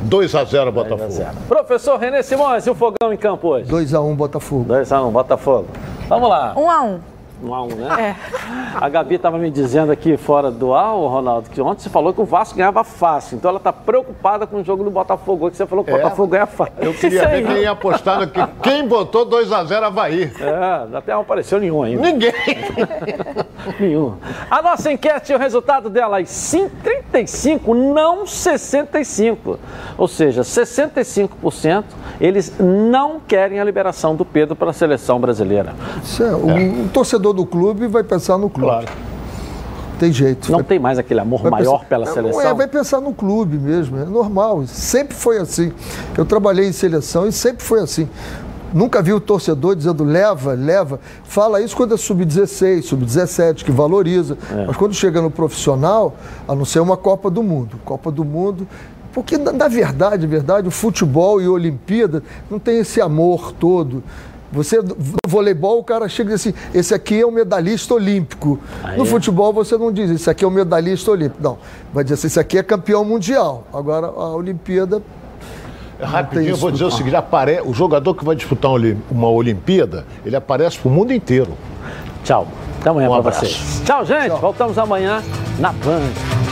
2 0.02 0.34
a 0.34 0.44
0 0.44 0.70
Botafogo. 0.72 1.12
Professor 1.48 1.98
Renê 1.98 2.22
Simões, 2.22 2.66
e 2.66 2.70
o 2.70 2.74
fogão 2.74 3.12
em 3.12 3.16
campo 3.16 3.48
hoje? 3.48 3.70
2x1 3.70 4.14
Botafogo. 4.14 4.64
2x1 4.74 5.10
Botafogo. 5.10 5.66
Vamos 6.08 6.28
lá. 6.28 6.54
1x1. 6.54 6.98
1 7.10 7.13
a 7.52 7.62
1 7.62 7.66
né? 7.68 8.16
A 8.74 8.88
Gabi 8.88 9.16
estava 9.16 9.38
me 9.38 9.50
dizendo 9.50 9.90
aqui 9.90 10.16
fora 10.16 10.50
do 10.50 10.72
ar, 10.72 10.92
Ronaldo, 10.94 11.50
que 11.50 11.60
ontem 11.60 11.82
você 11.82 11.90
falou 11.90 12.12
que 12.12 12.20
o 12.20 12.24
Vasco 12.24 12.56
ganhava 12.56 12.84
fácil. 12.84 13.36
Então 13.36 13.48
ela 13.48 13.58
está 13.58 13.72
preocupada 13.72 14.46
com 14.46 14.58
o 14.58 14.64
jogo 14.64 14.84
do 14.84 14.90
Botafogo. 14.90 15.50
Que 15.50 15.56
você 15.56 15.66
falou 15.66 15.84
que 15.84 15.90
o 15.90 15.96
É. 15.96 16.02
Botafogo 16.02 16.28
ganha 16.28 16.46
fácil. 16.46 16.74
Eu 16.78 16.94
queria 16.94 17.26
ver 17.28 17.46
quem 17.46 17.56
ia 17.58 17.70
apostar 17.72 18.22
aqui. 18.22 18.40
Quem 18.62 18.86
botou 18.86 19.24
2 19.24 19.52
a 19.52 19.64
0 19.64 19.86
Havaí? 19.86 20.32
É, 20.40 20.96
até 20.96 21.12
não 21.12 21.22
apareceu 21.22 21.58
nenhum 21.58 21.82
ainda. 21.82 22.02
Ninguém. 22.02 22.32
Nenhum. 23.80 24.14
A 24.50 24.60
nossa 24.62 24.92
enquete, 24.92 25.32
o 25.32 25.38
resultado 25.38 25.88
dela 25.88 26.20
é 26.20 26.24
35, 26.24 27.74
não 27.74 28.26
65. 28.26 29.58
Ou 29.96 30.06
seja, 30.08 30.42
65% 30.42 31.84
eles 32.20 32.54
não 32.58 33.20
querem 33.20 33.60
a 33.60 33.64
liberação 33.64 34.14
do 34.14 34.24
Pedro 34.24 34.54
para 34.54 34.70
a 34.70 34.72
seleção 34.72 35.18
brasileira. 35.18 35.74
Isso 36.02 36.22
é, 36.22 36.32
o, 36.34 36.84
o 36.84 36.88
torcedor 36.88 37.32
do 37.34 37.44
clube 37.44 37.86
vai 37.86 38.02
pensar 38.02 38.38
no 38.38 38.48
clube. 38.48 38.68
Claro. 38.70 38.86
Tem 39.98 40.12
jeito. 40.12 40.50
Não 40.50 40.62
tem 40.62 40.78
mais 40.78 40.98
aquele 40.98 41.20
amor 41.20 41.42
Vai 41.42 41.50
maior 41.52 41.74
pensar- 41.78 41.88
pela 41.88 42.06
Não, 42.06 42.12
seleção. 42.12 42.40
É, 42.40 42.54
vai 42.54 42.66
pensar 42.66 43.00
no 43.00 43.12
clube 43.14 43.56
mesmo, 43.58 43.96
é 43.98 44.04
normal. 44.04 44.64
Sempre 44.66 45.14
foi 45.14 45.38
assim. 45.38 45.72
Eu 46.16 46.24
trabalhei 46.24 46.66
em 46.66 46.72
seleção 46.72 47.26
e 47.28 47.32
sempre 47.32 47.62
foi 47.64 47.80
assim. 47.80 48.08
Nunca 48.72 49.00
vi 49.00 49.12
o 49.12 49.20
torcedor 49.20 49.76
dizendo 49.76 50.02
leva, 50.02 50.52
leva. 50.52 50.98
Fala 51.22 51.60
isso 51.60 51.76
quando 51.76 51.94
é 51.94 51.96
sub-16, 51.96 52.82
sub-17, 52.82 53.62
que 53.64 53.70
valoriza. 53.70 54.36
É. 54.50 54.64
Mas 54.66 54.76
quando 54.76 54.92
chega 54.94 55.22
no 55.22 55.30
profissional, 55.30 56.16
a 56.48 56.56
não 56.56 56.64
ser 56.64 56.80
uma 56.80 56.96
Copa 56.96 57.30
do 57.30 57.40
Mundo. 57.40 57.76
Copa 57.84 58.10
do 58.10 58.24
Mundo. 58.24 58.66
Porque, 59.12 59.38
na, 59.38 59.52
na 59.52 59.68
verdade, 59.68 60.26
verdade, 60.26 60.66
o 60.66 60.72
futebol 60.72 61.40
e 61.40 61.46
a 61.46 61.50
Olimpíada 61.50 62.20
não 62.50 62.58
tem 62.58 62.78
esse 62.80 63.00
amor 63.00 63.52
todo. 63.52 64.02
Você, 64.54 64.80
no 64.80 64.96
voleibol, 65.26 65.80
o 65.80 65.84
cara 65.84 66.08
chega 66.08 66.30
e 66.30 66.34
diz 66.34 66.46
assim: 66.46 66.54
esse 66.72 66.94
aqui 66.94 67.20
é 67.20 67.26
o 67.26 67.30
medalhista 67.30 67.92
olímpico. 67.94 68.58
Aí 68.82 68.96
no 68.96 69.04
é. 69.04 69.06
futebol, 69.06 69.52
você 69.52 69.76
não 69.76 69.92
diz, 69.92 70.10
esse 70.10 70.30
aqui 70.30 70.44
é 70.44 70.48
o 70.48 70.50
medalhista 70.50 71.10
olímpico. 71.10 71.42
Não. 71.42 71.58
Vai 71.92 72.04
dizer 72.04 72.14
assim: 72.14 72.28
esse 72.28 72.40
aqui 72.40 72.58
é 72.58 72.62
campeão 72.62 73.04
mundial. 73.04 73.64
Agora, 73.72 74.06
a 74.06 74.34
Olimpíada. 74.34 75.02
Rapidinho, 76.00 76.50
eu 76.50 76.56
vou 76.56 76.70
dizer 76.70 76.84
o 76.84 76.90
seguinte: 76.90 77.16
apare... 77.16 77.60
o 77.64 77.74
jogador 77.74 78.14
que 78.14 78.24
vai 78.24 78.36
disputar 78.36 78.70
uma 78.70 78.76
Oli- 78.76 78.98
uma 79.10 79.28
Olimpíada, 79.28 80.04
ele 80.24 80.36
aparece 80.36 80.78
pro 80.78 80.90
mundo 80.90 81.12
inteiro. 81.12 81.52
Tchau. 82.22 82.48
Até 82.80 82.90
amanhã 82.90 83.10
Um 83.10 83.22
para 83.22 83.32
vocês. 83.32 83.82
Tchau, 83.84 84.04
gente. 84.04 84.38
Voltamos 84.40 84.78
amanhã 84.78 85.22
na 85.58 85.72
Band. 85.72 86.43